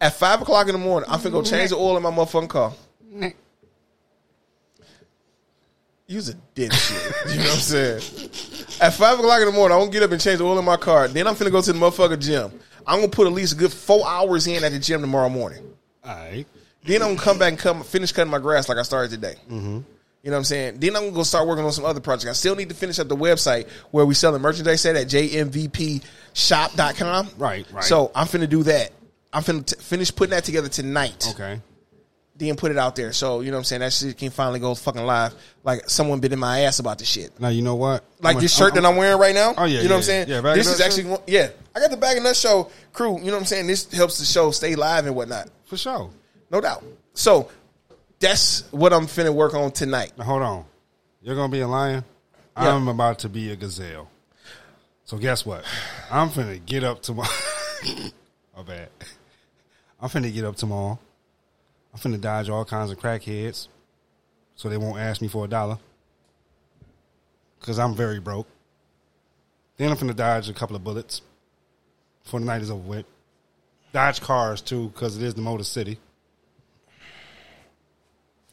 At 0.01 0.13
five 0.15 0.41
o'clock 0.41 0.67
in 0.67 0.73
the 0.73 0.79
morning, 0.79 1.09
I'm 1.09 1.19
finna 1.19 1.31
go 1.31 1.41
change 1.41 1.69
the 1.69 1.77
oil 1.77 1.97
in 1.97 2.03
my 2.03 2.11
motherfucking 2.11 2.49
car. 2.49 2.73
You's 6.07 6.27
a 6.27 6.33
dipshit. 6.55 7.31
you 7.31 7.37
know 7.37 7.43
what 7.45 7.53
I'm 7.53 7.59
saying? 7.59 8.01
At 8.81 8.93
five 8.93 9.17
o'clock 9.17 9.39
in 9.39 9.45
the 9.45 9.53
morning, 9.53 9.75
I'm 9.77 9.83
gonna 9.83 9.91
get 9.91 10.03
up 10.03 10.11
and 10.11 10.19
change 10.19 10.39
the 10.39 10.43
oil 10.43 10.59
in 10.59 10.65
my 10.65 10.75
car. 10.75 11.07
Then 11.07 11.25
I'm 11.25 11.35
finna 11.35 11.51
go 11.51 11.61
to 11.61 11.71
the 11.71 11.79
motherfucking 11.79 12.19
gym. 12.19 12.51
I'm 12.85 12.99
gonna 12.99 13.11
put 13.11 13.27
at 13.27 13.33
least 13.33 13.53
a 13.53 13.55
good 13.55 13.71
four 13.71 14.05
hours 14.05 14.45
in 14.45 14.61
at 14.65 14.73
the 14.73 14.79
gym 14.79 14.99
tomorrow 14.99 15.29
morning. 15.29 15.63
All 16.03 16.15
right. 16.15 16.45
Then 16.83 17.01
I'm 17.01 17.15
gonna 17.15 17.21
come 17.21 17.39
back 17.39 17.49
and 17.49 17.59
come 17.59 17.83
finish 17.83 18.11
cutting 18.11 18.29
my 18.29 18.39
grass 18.39 18.67
like 18.67 18.77
I 18.77 18.81
started 18.81 19.11
today. 19.11 19.35
Mm-hmm. 19.49 19.79
You 20.23 20.29
know 20.29 20.31
what 20.31 20.39
I'm 20.39 20.43
saying? 20.43 20.79
Then 20.79 20.97
I'm 20.97 21.03
gonna 21.03 21.15
go 21.15 21.23
start 21.23 21.47
working 21.47 21.63
on 21.63 21.71
some 21.71 21.85
other 21.85 22.01
projects. 22.01 22.29
I 22.29 22.33
still 22.33 22.55
need 22.55 22.67
to 22.69 22.75
finish 22.75 22.99
up 22.99 23.07
the 23.07 23.15
website 23.15 23.69
where 23.91 24.05
we 24.05 24.13
selling 24.13 24.41
merchandise 24.41 24.85
at 24.85 24.97
at 24.97 25.07
jmvpshop.com. 25.07 25.99
Right, 27.37 27.65
right. 27.71 27.83
So 27.83 28.11
I'm 28.13 28.27
finna 28.27 28.49
do 28.49 28.63
that. 28.63 28.91
I'm 29.33 29.43
finna 29.43 29.65
t- 29.65 29.75
finish 29.79 30.13
putting 30.13 30.31
that 30.31 30.43
together 30.43 30.69
tonight. 30.69 31.27
Okay. 31.31 31.61
Then 32.35 32.55
put 32.55 32.71
it 32.71 32.77
out 32.77 32.95
there. 32.95 33.13
So 33.13 33.41
you 33.41 33.51
know 33.51 33.57
what 33.57 33.59
I'm 33.59 33.63
saying? 33.65 33.79
That 33.81 33.93
shit 33.93 34.17
can 34.17 34.31
finally 34.31 34.59
go 34.59 34.73
fucking 34.73 35.03
live. 35.05 35.33
Like 35.63 35.89
someone 35.89 36.19
bit 36.19 36.33
in 36.33 36.39
my 36.39 36.61
ass 36.61 36.79
about 36.79 36.97
the 36.97 37.05
shit. 37.05 37.39
Now 37.39 37.49
you 37.49 37.61
know 37.61 37.75
what? 37.75 38.03
Like 38.19 38.35
I'm 38.37 38.41
this 38.41 38.55
shirt 38.55 38.73
that 38.73 38.85
I'm 38.85 38.95
wearing 38.95 39.19
right 39.19 39.35
now. 39.35 39.53
Oh, 39.57 39.65
yeah, 39.65 39.81
you 39.81 39.87
know 39.87 39.95
what 39.95 39.97
I'm 39.97 40.03
saying. 40.03 40.27
yeah, 40.27 40.41
this 40.41 40.67
is 40.67 40.81
actually 40.81 41.05
one, 41.05 41.21
yeah. 41.27 41.49
I 41.75 41.79
got 41.79 41.91
the 41.91 41.97
bag 41.97 42.17
of 42.17 42.23
nuts 42.23 42.39
show 42.39 42.71
crew. 42.93 43.19
You 43.19 43.27
know 43.27 43.33
what 43.33 43.39
I'm 43.39 43.45
saying. 43.45 43.67
This 43.67 43.91
helps 43.91 44.17
the 44.17 44.25
show 44.25 44.51
stay 44.51 44.75
live 44.75 45.05
and 45.05 45.15
whatnot. 45.15 45.49
for 45.65 45.77
sure. 45.77 46.09
No 46.49 46.59
doubt. 46.61 46.83
So 47.13 47.49
that's 48.19 48.63
what 48.71 48.91
I'm 48.91 49.05
finna 49.05 49.33
work 49.33 49.53
on 49.53 49.71
tonight. 49.71 50.13
Now 50.17 50.23
hold 50.23 50.41
on. 50.41 50.65
You're 51.21 51.35
gonna 51.35 51.51
be 51.51 51.59
a 51.59 51.67
lion. 51.67 52.03
Yeah. 52.57 52.75
I'm 52.75 52.87
about 52.87 53.19
to 53.19 53.29
be 53.29 53.51
a 53.51 53.55
gazelle. 53.55 54.09
So 55.05 55.17
guess 55.17 55.45
what? 55.45 55.63
I'm 56.11 56.29
finna 56.29 56.65
get 56.65 56.83
up 56.83 57.01
tomorrow. 57.03 57.29
My 58.57 58.63
bad. 58.63 58.89
I'm 60.01 60.09
finna 60.09 60.33
get 60.33 60.45
up 60.45 60.55
tomorrow. 60.55 60.97
I'm 61.93 61.99
finna 61.99 62.19
dodge 62.19 62.49
all 62.49 62.65
kinds 62.65 62.91
of 62.91 62.99
crackheads, 62.99 63.67
so 64.55 64.67
they 64.67 64.77
won't 64.77 64.99
ask 64.99 65.21
me 65.21 65.27
for 65.27 65.45
a 65.45 65.47
dollar. 65.47 65.77
Cause 67.59 67.77
I'm 67.77 67.93
very 67.93 68.19
broke. 68.19 68.47
Then 69.77 69.91
I'm 69.91 69.97
finna 69.97 70.15
dodge 70.15 70.49
a 70.49 70.53
couple 70.53 70.75
of 70.75 70.83
bullets 70.83 71.21
before 72.23 72.39
the 72.39 72.45
night 72.45 72.63
is 72.63 72.71
over 72.71 72.81
with. 72.81 73.05
Dodge 73.93 74.21
cars 74.21 74.61
too, 74.61 74.91
cause 74.95 75.17
it 75.17 75.23
is 75.23 75.35
the 75.35 75.41
Motor 75.41 75.63
City. 75.63 75.99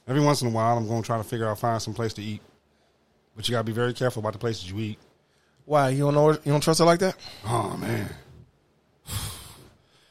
Every 0.07 0.23
once 0.23 0.43
in 0.43 0.49
a 0.49 0.51
while, 0.51 0.77
I'm 0.77 0.89
going 0.89 1.03
to 1.03 1.07
try 1.07 1.19
to 1.19 1.25
figure 1.25 1.47
out 1.47 1.59
find 1.59 1.81
some 1.81 1.95
place 1.95 2.15
to 2.15 2.23
eat. 2.23 2.41
But 3.37 3.47
you 3.47 3.53
got 3.53 3.61
to 3.61 3.65
be 3.65 3.73
very 3.73 3.93
careful 3.93 4.21
about 4.21 4.33
the 4.33 4.39
places 4.39 4.71
you 4.71 4.79
eat. 4.79 4.99
Why 5.65 5.91
you 5.91 6.05
don't 6.05 6.15
know? 6.15 6.33
You 6.33 6.39
don't 6.47 6.63
trust 6.63 6.81
her 6.81 6.87
like 6.87 7.01
that? 7.01 7.17
Oh 7.47 7.77
man, 7.77 8.09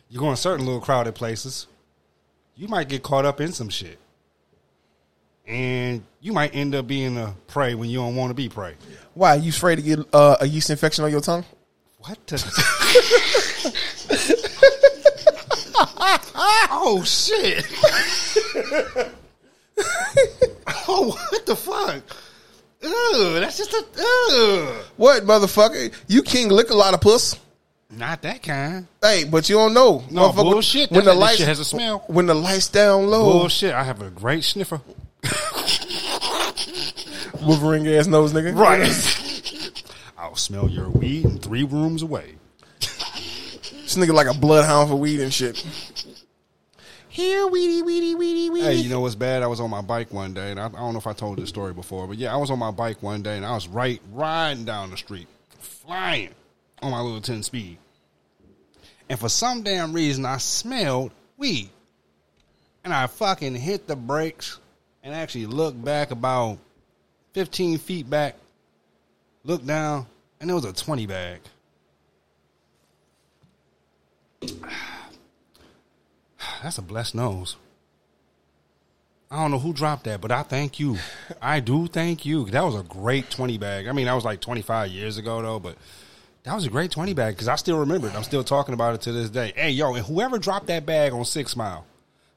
you 0.09 0.19
go 0.19 0.29
in 0.29 0.35
certain 0.37 0.65
little 0.65 0.81
crowded 0.81 1.15
places, 1.15 1.67
you 2.55 2.67
might 2.67 2.89
get 2.89 3.03
caught 3.03 3.25
up 3.25 3.41
in 3.41 3.51
some 3.51 3.69
shit, 3.69 3.97
and 5.45 6.03
you 6.21 6.33
might 6.33 6.55
end 6.55 6.75
up 6.75 6.87
being 6.87 7.17
a 7.17 7.33
prey 7.47 7.75
when 7.75 7.89
you 7.89 7.99
don't 7.99 8.15
want 8.15 8.29
to 8.29 8.33
be 8.33 8.49
prey. 8.49 8.73
Why 9.13 9.35
you 9.35 9.49
afraid 9.49 9.77
to 9.77 9.81
get 9.81 9.99
uh, 10.13 10.37
a 10.41 10.47
yeast 10.47 10.69
infection 10.69 11.03
on 11.05 11.11
your 11.11 11.21
tongue? 11.21 11.45
What? 11.99 12.25
The- 12.27 12.37
oh 16.71 17.03
shit! 17.05 17.65
oh, 20.87 21.17
what 21.31 21.45
the 21.45 21.55
fuck? 21.55 22.01
Ugh, 22.83 23.41
that's 23.41 23.57
just 23.57 23.73
a 23.73 23.83
ugh. 23.99 24.85
What 24.97 25.23
motherfucker? 25.23 25.91
You 26.07 26.21
king 26.21 26.49
lick 26.49 26.69
a 26.69 26.75
lot 26.75 26.93
of 26.93 27.01
puss. 27.01 27.35
Not 27.89 28.21
that 28.23 28.43
kind. 28.43 28.87
Hey, 29.01 29.23
but 29.23 29.47
you 29.49 29.55
don't 29.55 29.73
know. 29.73 30.03
No, 30.11 30.29
Motherfucker, 30.29 30.35
bullshit. 30.51 30.91
When 30.91 31.05
That- 31.05 31.05
the 31.05 31.11
that 31.13 31.19
lights 31.19 31.37
shit 31.37 31.47
has 31.47 31.59
a 31.59 31.65
smell. 31.65 32.03
When 32.07 32.25
the 32.25 32.33
lights 32.33 32.67
down 32.67 33.07
low, 33.07 33.23
Bullshit. 33.31 33.73
I 33.73 33.83
have 33.83 34.01
a 34.01 34.09
great 34.09 34.43
sniffer. 34.43 34.81
Wolverine 37.41 37.87
ass 37.87 38.07
nose 38.07 38.33
nigga. 38.33 38.55
Right. 38.57 39.83
I'll 40.17 40.35
smell 40.35 40.69
your 40.69 40.89
weed 40.89 41.25
in 41.25 41.37
three 41.39 41.63
rooms 41.63 42.01
away. 42.01 42.35
This 42.79 43.95
nigga 43.95 44.13
like 44.13 44.27
a 44.27 44.33
bloodhound 44.33 44.89
for 44.89 44.95
weed 44.95 45.21
and 45.21 45.33
shit. 45.33 45.63
Here, 47.07 47.47
weedy, 47.47 47.81
weedy, 47.81 48.15
weedy, 48.15 48.49
weedy. 48.49 48.65
Hey, 48.65 48.73
you 48.75 48.89
know 48.89 48.99
what's 48.99 49.15
bad? 49.15 49.43
I 49.43 49.47
was 49.47 49.59
on 49.59 49.69
my 49.69 49.81
bike 49.81 50.13
one 50.13 50.33
day, 50.33 50.51
and 50.51 50.59
I, 50.59 50.65
I 50.65 50.69
don't 50.69 50.93
know 50.93 50.99
if 50.99 51.07
I 51.07 51.13
told 51.13 51.39
this 51.39 51.49
story 51.49 51.73
before, 51.73 52.05
but 52.05 52.17
yeah, 52.17 52.33
I 52.33 52.37
was 52.37 52.51
on 52.51 52.59
my 52.59 52.71
bike 52.71 53.01
one 53.01 53.23
day, 53.23 53.37
and 53.37 53.45
I 53.45 53.53
was 53.55 53.67
right 53.67 54.01
riding 54.11 54.65
down 54.65 54.91
the 54.91 54.97
street, 54.97 55.27
flying 55.59 56.29
on 56.81 56.91
my 56.91 57.01
little 57.01 57.21
ten 57.21 57.43
speed, 57.43 57.77
and 59.09 59.19
for 59.19 59.29
some 59.29 59.63
damn 59.63 59.93
reason, 59.93 60.25
I 60.25 60.37
smelled 60.37 61.11
weed, 61.37 61.69
and 62.83 62.93
I 62.93 63.07
fucking 63.07 63.55
hit 63.55 63.87
the 63.87 63.95
brakes 63.95 64.59
and 65.03 65.13
actually 65.13 65.45
looked 65.45 65.83
back 65.83 66.11
about 66.11 66.57
fifteen 67.33 67.77
feet 67.77 68.09
back, 68.09 68.35
looked 69.43 69.65
down, 69.67 70.05
and 70.39 70.49
there 70.49 70.55
was 70.55 70.65
a 70.65 70.73
twenty 70.73 71.05
bag. 71.05 71.41
That's 76.61 76.77
a 76.77 76.81
blessed 76.81 77.15
nose. 77.15 77.55
I 79.29 79.41
don't 79.41 79.51
know 79.51 79.59
who 79.59 79.73
dropped 79.73 80.05
that, 80.05 80.21
but 80.21 80.31
I 80.31 80.43
thank 80.43 80.79
you. 80.79 80.97
I 81.41 81.59
do 81.59 81.87
thank 81.87 82.25
you. 82.25 82.45
That 82.45 82.63
was 82.63 82.75
a 82.75 82.83
great 82.83 83.29
20 83.29 83.57
bag. 83.57 83.87
I 83.87 83.91
mean, 83.91 84.05
that 84.05 84.13
was 84.13 84.23
like 84.23 84.39
25 84.39 84.89
years 84.89 85.17
ago, 85.17 85.41
though, 85.41 85.59
but 85.59 85.75
that 86.47 86.55
was 86.55 86.65
a 86.65 86.69
great 86.69 86.91
20 86.91 87.13
bag 87.13 87.35
because 87.35 87.49
I 87.49 87.55
still 87.55 87.79
remember 87.79 88.07
it. 88.07 88.15
I'm 88.15 88.23
still 88.23 88.43
talking 88.43 88.73
about 88.73 88.95
it 88.95 89.01
to 89.01 89.11
this 89.11 89.29
day. 89.29 89.51
Hey, 89.53 89.71
yo, 89.71 89.93
and 89.95 90.05
whoever 90.05 90.39
dropped 90.39 90.67
that 90.67 90.85
bag 90.85 91.11
on 91.11 91.25
Six 91.25 91.57
Mile, 91.57 91.85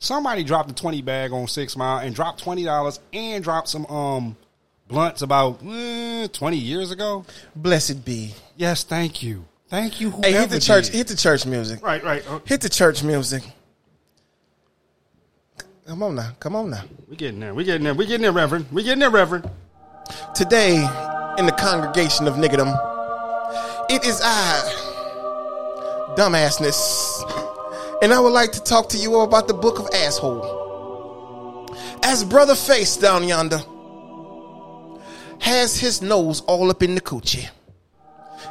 somebody 0.01 0.43
dropped 0.43 0.69
the 0.69 0.75
20 0.75 1.01
bag 1.03 1.33
on 1.33 1.47
Six 1.47 1.77
Mile 1.77 1.99
and 1.99 2.13
dropped 2.13 2.45
$20 2.45 2.99
and 3.13 3.45
dropped 3.45 3.69
some 3.69 3.87
um 3.87 4.37
blunts 4.89 5.23
about 5.23 5.61
eh, 5.65 6.27
20 6.27 6.57
years 6.57 6.91
ago. 6.91 7.25
Blessed 7.55 8.05
be. 8.05 8.35
Yes, 8.57 8.83
thank 8.83 9.23
you. 9.23 9.45
Thank 9.69 10.01
you. 10.01 10.11
Hey, 10.11 10.33
hit 10.33 10.51
the 10.51 10.59
church. 10.59 10.87
did. 10.87 10.97
Hit 10.97 11.07
the 11.07 11.17
church 11.17 11.47
music. 11.47 11.81
Right, 11.81 12.03
right. 12.03 12.29
Uh, 12.29 12.41
Hit 12.45 12.63
the 12.63 12.69
church 12.69 13.05
music. 13.05 13.45
Come 15.87 16.03
on 16.03 16.17
now. 16.17 16.33
Come 16.41 16.57
on 16.57 16.71
now. 16.71 16.83
We 17.09 17.15
getting 17.15 17.39
there. 17.39 17.55
We 17.55 17.63
getting 17.63 17.85
there. 17.85 17.95
We 17.95 18.07
getting 18.07 18.23
there, 18.23 18.33
Reverend. 18.33 18.67
We 18.73 18.83
getting 18.83 18.99
there, 18.99 19.11
Reverend. 19.11 19.49
Today, 20.35 20.79
in 21.39 21.47
the 21.47 21.53
congregation 21.57 22.27
of 22.27 22.35
niggerdom, 22.35 23.00
it 23.93 24.05
is 24.05 24.21
I, 24.23 26.15
dumbassness, 26.17 26.79
and 28.03 28.13
I 28.13 28.21
would 28.21 28.33
like 28.33 28.53
to 28.53 28.63
talk 28.63 28.89
to 28.91 28.97
you 28.99 29.15
all 29.15 29.25
about 29.25 29.49
the 29.49 29.55
book 29.55 29.79
of 29.79 29.89
asshole. 29.95 30.59
As 32.03 32.25
brother 32.25 32.55
face 32.55 32.97
down 32.97 33.25
yonder 33.29 33.61
has 35.41 35.79
his 35.79 36.01
nose 36.03 36.41
all 36.43 36.71
up 36.71 36.83
in 36.83 36.95
the 36.95 37.01
coochie, 37.01 37.49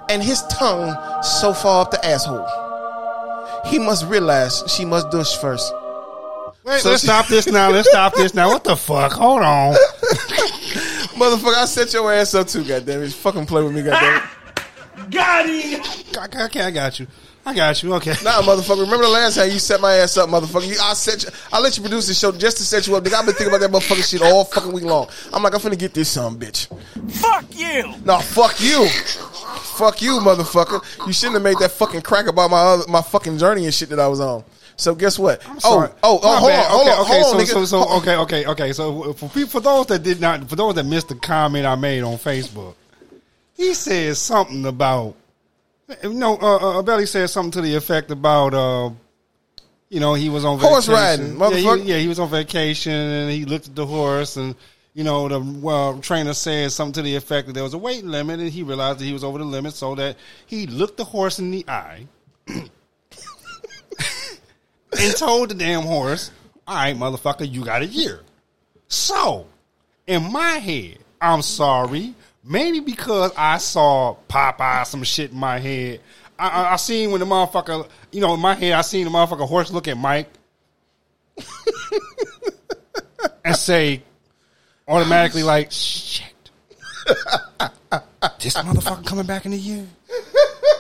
and 0.10 0.22
his 0.24 0.42
tongue 0.44 0.96
so 1.24 1.54
far 1.54 1.82
up 1.84 1.92
the 1.92 2.04
asshole, 2.06 2.46
he 3.66 3.80
must 3.80 4.06
realize 4.06 4.64
she 4.68 4.86
must 4.86 5.10
douche 5.12 5.36
first. 5.38 5.74
Wait, 6.66 6.82
So 6.82 6.90
let's 6.90 7.02
she- 7.02 7.08
stop 7.08 7.28
this 7.28 7.48
now. 7.48 7.70
Let's 7.72 7.90
stop 7.90 8.14
this 8.14 8.34
now. 8.34 8.50
What 8.50 8.64
the 8.64 8.76
fuck? 8.76 9.14
Hold 9.14 9.42
on. 9.42 9.74
Motherfucker, 11.16 11.56
I 11.56 11.66
set 11.66 11.92
your 11.94 12.14
ass 12.14 12.34
up 12.36 12.48
too, 12.48 12.64
goddamn 12.64 13.02
it. 13.04 13.12
Fucking 13.12 13.46
play 13.46 13.64
with 13.64 13.74
me, 13.74 13.82
goddamn 13.82 14.18
it. 14.18 14.24
Okay, 15.10 16.44
okay, 16.44 16.62
I 16.62 16.72
got 16.72 17.00
you. 17.00 17.08
I 17.46 17.54
got 17.56 17.82
you. 17.82 17.94
Okay. 17.96 18.12
Nah, 18.24 18.42
motherfucker. 18.42 18.82
Remember 18.82 19.06
the 19.06 19.12
last 19.12 19.36
time 19.36 19.50
you 19.50 19.60
set 19.60 19.82
my 19.82 19.94
ass 19.96 20.18
up, 20.18 20.30
motherfucker? 20.30 20.68
You, 20.68 20.76
I 20.82 20.94
set 20.94 21.24
you, 21.24 21.30
I 21.52 21.60
let 21.60 21.78
you 21.78 21.82
produce 21.82 22.08
the 22.08 22.14
show 22.14 22.32
just 22.32 22.58
to 22.58 22.64
set 22.64 22.86
you 22.86 22.96
up. 22.96 23.04
Nigga, 23.04 23.14
I've 23.14 23.26
been 23.26 23.34
thinking 23.36 23.56
about 23.56 23.62
that 23.62 23.72
motherfucking 23.72 24.10
shit 24.10 24.22
all 24.22 24.44
fucking 24.44 24.72
week 24.72 24.84
long. 24.84 25.08
I'm 25.34 25.42
like, 25.42 25.54
I'm 25.54 25.60
finna 25.60 25.80
get 25.80 25.94
this 25.94 26.10
son, 26.10 26.38
bitch. 26.38 26.68
Fuck 27.12 27.46
you! 27.56 27.94
Nah, 28.06 28.20
fuck 28.20 28.60
you. 28.60 28.88
Fuck 29.78 30.02
you, 30.02 30.20
motherfucker. 30.20 31.08
You 31.08 31.14
shouldn't 31.14 31.36
have 31.36 31.44
made 31.44 31.58
that 31.60 31.72
fucking 31.72 32.02
crack 32.02 32.28
about 32.28 32.52
my 32.52 32.60
other, 32.60 32.84
my 32.88 33.02
fucking 33.02 33.38
journey 33.38 33.66
and 33.66 33.74
shit 33.74 33.90
that 33.90 34.00
I 34.00 34.08
was 34.08 34.20
on. 34.20 34.44
So 34.76 34.94
guess 34.96 35.18
what? 35.18 35.42
Sorry. 35.62 35.90
Oh, 36.04 36.04
oh, 36.04 36.20
oh, 36.22 36.34
My 36.34 36.40
hold 36.40 36.50
bad. 36.52 36.66
on, 36.66 36.72
hold 36.72 36.82
okay, 36.82 36.92
on, 36.92 37.02
okay, 37.02 37.22
hold 37.22 37.36
on, 37.36 37.46
so, 37.48 37.54
nigga. 37.54 37.68
so, 37.68 37.84
so, 37.84 37.98
okay, 37.98 38.16
okay, 38.16 38.46
okay. 38.46 38.74
So 38.74 39.14
for 39.14 39.30
people, 39.30 39.50
for 39.50 39.60
those 39.60 39.88
that 39.88 40.04
did 40.04 40.22
not, 40.22 40.50
for 40.50 40.56
those 40.56 40.76
that 40.76 40.86
missed 40.86 41.10
the 41.10 41.16
comment 41.16 41.66
I 41.66 41.76
made 41.76 42.02
on 42.04 42.18
Facebook, 42.18 42.76
he 43.60 43.74
said 43.74 44.16
something 44.16 44.66
about, 44.66 45.16
you 46.02 46.14
know, 46.14 46.38
uh, 46.42 46.80
uh, 46.80 46.82
Belly 46.82 47.06
said 47.06 47.30
something 47.30 47.52
to 47.52 47.62
the 47.62 47.76
effect 47.76 48.10
about, 48.10 48.54
uh, 48.54 48.90
you 49.90 50.00
know, 50.00 50.14
he 50.14 50.30
was 50.30 50.46
on 50.46 50.60
Horse 50.60 50.88
vacation. 50.88 51.38
riding, 51.38 51.40
Yeah, 51.40 51.74
motherfucker. 51.74 51.84
he, 51.84 51.90
yeah, 51.92 51.98
he 51.98 52.08
was 52.08 52.20
on 52.20 52.30
vacation 52.30 52.94
and 52.94 53.30
he 53.32 53.44
looked 53.46 53.68
at 53.68 53.76
the 53.76 53.86
horse 53.86 54.38
and. 54.38 54.56
You 54.96 55.04
know, 55.04 55.28
the 55.30 55.68
uh, 55.68 56.02
trainer 56.02 56.34
said 56.34 56.72
something 56.72 56.94
to 56.94 57.02
the 57.04 57.16
effect 57.16 57.46
that 57.48 57.54
there 57.54 57.64
was 57.64 57.76
a 57.76 57.78
weight 57.78 58.04
limit, 58.04 58.40
and 58.40 58.50
he 58.50 58.64
realized 58.64 59.00
that 59.00 59.06
he 59.06 59.14
was 59.14 59.24
over 59.24 59.38
the 59.38 59.46
limit, 59.46 59.74
so 59.74 59.94
that 59.96 60.18
he 60.48 60.66
looked 60.66 60.98
the 60.98 61.06
horse 61.06 61.38
in 61.40 61.52
the 61.52 61.64
eye 61.70 62.06
and 62.48 62.70
told 65.16 65.50
the 65.50 65.54
damn 65.54 65.84
horse, 65.84 66.32
"All 66.68 66.76
right, 66.76 66.98
motherfucker, 66.98 67.50
you 67.50 67.64
got 67.64 67.84
a 67.84 67.86
year." 67.86 68.22
So, 68.88 69.46
in 70.08 70.30
my 70.32 70.54
head, 70.58 70.98
I'm 71.22 71.44
sorry. 71.44 72.14
Maybe 72.50 72.80
because 72.80 73.32
I 73.38 73.60
saw 73.60 74.18
Popeye 74.28 74.84
some 74.88 75.04
shit 75.04 75.32
in 75.32 75.38
my 75.38 75.60
head. 75.60 76.02
I, 76.40 76.48
I, 76.48 76.74
I 76.74 76.76
seen 76.78 77.12
when 77.12 77.20
the 77.20 77.28
motherfucker, 77.28 77.88
you 78.12 78.22
know, 78.22 78.34
in 78.34 78.40
my 78.40 78.56
head, 78.56 78.74
I 78.74 78.82
seen 78.82 79.06
the 79.06 79.12
motherfucker 79.12 79.48
horse 79.48 79.72
look 79.72 79.88
at 79.88 79.96
Mike 79.96 80.28
and 83.46 83.56
say, 83.56 84.02
automatically 84.88 85.44
like, 85.44 85.72
shit, 85.72 86.34
this 88.40 88.56
motherfucker 88.56 89.06
coming 89.06 89.28
back 89.28 89.46
in 89.46 89.54
a 89.54 89.58
year 89.58 89.86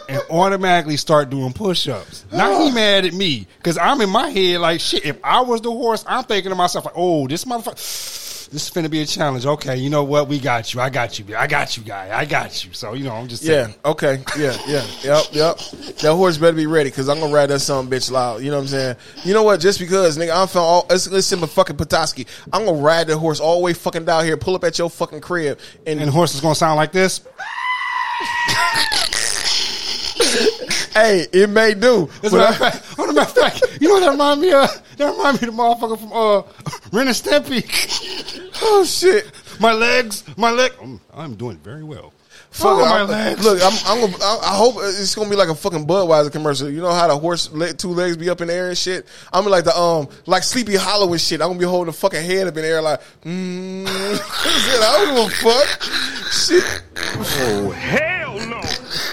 and 0.10 0.24
automatically 0.32 0.98
start 0.98 1.30
doing 1.30 1.54
push-ups. 1.54 2.26
Now 2.32 2.66
he 2.66 2.72
mad 2.72 3.06
at 3.06 3.14
me 3.14 3.46
because 3.60 3.78
I'm 3.78 4.02
in 4.02 4.10
my 4.10 4.30
head 4.30 4.60
like 4.60 4.82
shit. 4.82 5.06
If 5.06 5.20
I 5.24 5.42
was 5.42 5.62
the 5.62 5.70
horse, 5.70 6.04
I'm 6.08 6.24
thinking 6.24 6.50
to 6.50 6.56
myself 6.56 6.86
like, 6.86 6.96
oh, 6.98 7.28
this 7.28 7.46
motherfucker. 7.46 8.39
This 8.52 8.64
is 8.64 8.70
gonna 8.72 8.90
be 8.90 9.02
a 9.02 9.06
challenge. 9.06 9.46
Okay, 9.46 9.78
you 9.78 9.92
know 9.92 10.04
what? 10.04 10.28
We 10.28 10.40
got 10.40 10.74
you. 10.74 10.82
I 10.82 10.90
got 10.90 11.20
you. 11.20 11.36
I 11.38 11.46
got 11.46 11.78
you, 11.78 11.84
guy. 11.84 12.10
I 12.18 12.26
got 12.26 12.66
you. 12.66 12.74
So 12.74 12.94
you 12.94 13.04
know, 13.04 13.14
I'm 13.14 13.28
just 13.28 13.44
Yeah. 13.44 13.66
saying. 13.66 13.76
Okay. 13.86 14.24
Yeah. 14.38 14.58
Yeah. 14.68 14.84
Yep. 15.04 15.24
Yep. 15.34 15.58
That 16.00 16.16
horse 16.16 16.38
better 16.40 16.58
be 16.58 16.66
ready 16.66 16.90
because 16.90 17.10
I'm 17.10 17.20
gonna 17.20 17.32
ride 17.34 17.48
that 17.48 17.60
son 17.60 17.88
bitch 17.90 18.10
loud. 18.10 18.42
You 18.42 18.50
know 18.50 18.58
what 18.58 18.64
I'm 18.64 18.68
saying? 18.70 18.96
You 19.24 19.36
know 19.36 19.44
what? 19.44 19.60
Just 19.60 19.78
because 19.80 20.18
nigga, 20.18 20.36
I'm 20.36 20.48
from 20.48 20.62
all 20.62 20.86
it's, 20.90 21.06
it's 21.06 21.32
in 21.32 21.46
fucking 21.46 21.78
Petoskey. 21.78 22.26
I'm 22.52 22.66
gonna 22.66 22.82
ride 22.82 23.06
that 23.08 23.18
horse 23.18 23.40
all 23.40 23.58
the 23.60 23.62
way 23.66 23.74
fucking 23.74 24.06
down 24.06 24.26
here, 24.26 24.36
pull 24.36 24.56
up 24.56 24.64
at 24.64 24.80
your 24.80 24.90
fucking 24.90 25.22
crib, 25.22 25.60
and, 25.86 26.00
And 26.00 26.08
the 26.08 26.12
horse 26.12 26.34
is 26.34 26.42
gonna 26.42 26.56
sound 26.56 26.76
like 26.78 26.92
this. 26.92 27.22
hey, 30.94 31.26
it 31.32 31.50
may 31.50 31.74
do. 31.74 32.10
As 32.24 32.32
but 32.32 32.34
a 32.34 32.38
matter 32.38 32.64
I- 32.64 32.68
of 32.68 32.74
fact, 32.74 33.00
on 33.00 33.10
a 33.10 33.14
matter 33.14 33.30
of 33.30 33.36
fact, 33.54 33.82
you 33.82 33.88
know 33.88 33.94
what 33.96 34.00
that 34.02 34.12
remind 34.12 34.42
me 34.42 34.52
of? 34.52 34.98
That 34.98 35.12
remind 35.12 35.42
me 35.42 35.48
of 35.48 35.56
the 35.56 35.62
motherfucker 35.62 36.00
from 36.00 36.14
uh, 36.14 36.42
Ren 36.92 37.08
and 37.08 37.16
Stimpy. 37.16 38.52
oh 38.62 38.84
shit. 38.86 39.32
My 39.60 39.74
legs, 39.74 40.24
my 40.38 40.52
leg. 40.52 40.72
I'm, 40.82 41.02
I'm 41.14 41.36
doing 41.36 41.58
very 41.58 41.84
well. 41.84 42.14
Fuck 42.52 42.78
oh, 42.78 42.80
my 42.80 42.98
I'm- 43.00 43.08
legs. 43.08 43.44
Look, 43.44 43.60
I'm, 43.62 43.74
I'm 43.86 44.12
gonna, 44.12 44.24
I 44.24 44.40
I 44.44 44.56
hope 44.56 44.76
it's 44.80 45.14
gonna 45.16 45.30
be 45.30 45.36
like 45.36 45.50
a 45.50 45.56
fucking 45.56 45.86
Budweiser 45.86 46.32
commercial. 46.32 46.70
You 46.70 46.82
know 46.82 46.92
how 46.94 47.08
the 47.08 47.18
horse 47.18 47.52
let 47.52 47.78
two 47.78 47.90
legs 47.90 48.18
be 48.18 48.30
up 48.30 48.42
in 48.42 48.48
the 48.48 48.54
air 48.54 48.70
and 48.70 48.78
shit. 48.78 49.06
I'm 49.32 49.46
like 49.46 49.66
the 49.66 49.78
um 49.78 50.08
like 50.26 50.44
Sleepy 50.44 50.76
Hollow 50.76 51.12
and 51.12 51.22
shit. 51.22 51.42
I'm 51.42 51.50
gonna 51.50 51.60
be 51.60 51.66
holding 51.66 51.92
the 51.92 51.98
fucking 51.98 52.24
head 52.24 52.48
up 52.48 52.56
in 52.58 52.64
the 52.64 52.68
air 52.68 52.82
like, 52.82 53.02
mm, 53.24 53.86
I 53.88 55.06
don't 55.06 55.16
give 55.16 55.26
a 55.26 55.54
fuck. 55.54 55.84
Shit. 56.32 56.84
Oh, 56.98 57.70
hell 57.72 58.19
no! 58.19 58.19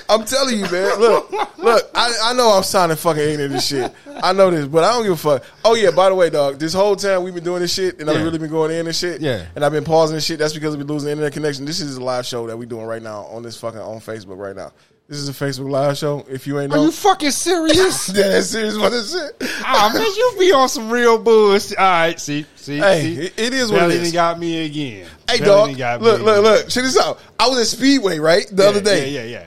I'm 0.08 0.24
telling 0.24 0.56
you, 0.58 0.70
man. 0.70 0.98
Look, 1.00 1.30
look. 1.58 1.90
I, 1.94 2.12
I 2.24 2.32
know 2.34 2.50
I'm 2.50 2.62
sounding 2.62 2.96
fucking 2.96 3.22
ignorant 3.22 3.54
and 3.54 3.62
shit. 3.62 3.92
I 4.22 4.32
know 4.32 4.50
this, 4.50 4.66
but 4.66 4.84
I 4.84 4.92
don't 4.92 5.02
give 5.04 5.12
a 5.12 5.16
fuck. 5.16 5.44
Oh 5.64 5.74
yeah, 5.74 5.90
by 5.90 6.08
the 6.08 6.14
way, 6.14 6.30
dog. 6.30 6.58
This 6.58 6.72
whole 6.72 6.96
time 6.96 7.22
we've 7.22 7.34
been 7.34 7.44
doing 7.44 7.60
this 7.62 7.72
shit, 7.74 8.00
and 8.00 8.08
I've 8.08 8.16
Yeah. 8.16 8.22
really 8.22 8.38
been 8.38 8.50
going 8.50 8.70
in 8.70 8.86
and 8.86 8.94
shit. 8.96 9.20
Yeah. 9.20 9.46
And 9.54 9.64
I've 9.64 9.72
been 9.72 9.84
pausing 9.84 10.14
and 10.14 10.22
shit. 10.24 10.38
That's 10.38 10.54
because 10.54 10.76
we're 10.76 10.84
losing 10.84 11.10
internet 11.10 11.32
connection. 11.32 11.64
This 11.64 11.80
is 11.80 11.96
a 11.96 12.02
live 12.04 12.24
show 12.26 12.46
that 12.46 12.56
we're 12.56 12.66
doing 12.66 12.86
right 12.86 13.02
now 13.02 13.22
on 13.26 13.42
this 13.42 13.58
fucking 13.60 13.80
on 13.80 13.98
Facebook 14.00 14.38
right 14.38 14.54
now. 14.56 14.72
This 15.08 15.18
is 15.18 15.28
a 15.28 15.32
Facebook 15.32 15.70
live 15.70 15.96
show. 15.96 16.26
If 16.28 16.48
you 16.48 16.58
ain't 16.58 16.72
Are 16.72 16.76
know, 16.78 16.84
you 16.86 16.90
fucking 16.90 17.30
serious? 17.30 18.08
yeah, 18.14 18.26
that's 18.28 18.48
serious 18.48 18.74
about 18.76 18.90
this 18.90 19.12
shit. 19.12 19.36
Ah 19.64 19.90
man, 19.94 20.02
you 20.04 20.34
be 20.38 20.50
on 20.52 20.68
some 20.68 20.90
real 20.90 21.16
bullshit. 21.18 21.78
All 21.78 21.84
right, 21.84 22.18
see, 22.18 22.44
see, 22.56 22.78
Hey, 22.78 23.02
see. 23.02 23.20
it- 23.26 23.34
it 23.38 23.54
is 23.54 23.70
what 23.70 23.80
Belly 23.82 23.96
it 23.96 24.02
is. 24.02 24.12
got 24.12 24.36
me 24.38 24.64
again. 24.66 25.06
Hey, 25.30 25.38
Belly 25.38 25.74
dog. 25.74 25.78
done 25.78 26.02
Look, 26.02 26.20
look, 26.22 26.38
again. 26.38 26.42
look. 26.42 26.68
Check 26.68 26.82
this 26.82 26.98
out. 26.98 27.20
I 27.38 27.48
was 27.48 27.58
at 27.60 27.66
Speedway 27.68 28.18
right 28.18 28.46
the 28.50 28.64
Yeah, 28.64 28.68
other 28.68 28.80
day. 28.80 29.10
Yeah, 29.10 29.22
yeah, 29.22 29.28
yeah. 29.30 29.46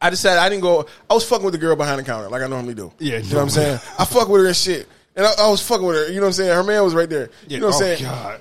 I 0.00 0.10
decided 0.10 0.40
I 0.40 0.48
didn't 0.48 0.62
go. 0.62 0.86
I 1.08 1.14
was 1.14 1.26
fucking 1.28 1.44
with 1.44 1.52
the 1.52 1.58
girl 1.58 1.76
behind 1.76 1.98
the 1.98 2.04
counter 2.04 2.28
like 2.28 2.42
I 2.42 2.46
normally 2.46 2.74
do. 2.74 2.92
Yeah, 2.98 3.18
you 3.18 3.30
know 3.30 3.36
what 3.36 3.42
I'm 3.44 3.50
saying. 3.50 3.80
I 3.98 4.04
fuck 4.04 4.28
with 4.28 4.42
her 4.42 4.46
and 4.46 4.56
shit, 4.56 4.86
and 5.14 5.26
I, 5.26 5.30
I 5.38 5.48
was 5.48 5.66
fucking 5.66 5.86
with 5.86 5.96
her. 5.96 6.08
You 6.08 6.16
know 6.16 6.22
what 6.22 6.26
I'm 6.28 6.32
saying. 6.34 6.54
Her 6.54 6.64
man 6.64 6.84
was 6.84 6.94
right 6.94 7.08
there. 7.08 7.30
yeah. 7.46 7.54
You 7.54 7.60
know 7.60 7.66
what 7.68 7.76
I'm 7.76 7.82
oh, 7.82 7.96
saying. 7.96 8.02
God. 8.02 8.40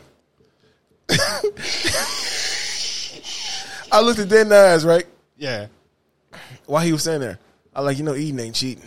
I 3.91 4.01
looked 4.01 4.19
at 4.19 4.27
dead 4.27 4.51
eyes 4.51 4.83
right 4.83 5.05
Yeah. 5.37 5.67
while 6.65 6.83
he 6.83 6.91
was 6.91 7.03
saying 7.03 7.21
there. 7.21 7.39
I 7.73 7.81
like 7.81 7.97
you 7.97 8.03
know 8.03 8.15
eating 8.15 8.39
ain't 8.39 8.55
cheating. 8.55 8.83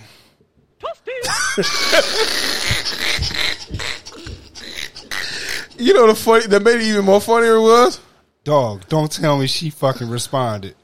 you 5.79 5.95
know 5.95 6.07
the 6.07 6.15
funny 6.15 6.47
that 6.47 6.63
made 6.63 6.77
it 6.77 6.83
even 6.83 7.05
more 7.05 7.21
funnier 7.21 7.61
was 7.61 8.01
Dog, 8.45 8.89
don't 8.89 9.11
tell 9.13 9.39
me 9.39 9.47
she 9.47 9.71
fucking 9.71 10.09
responded. 10.09 10.75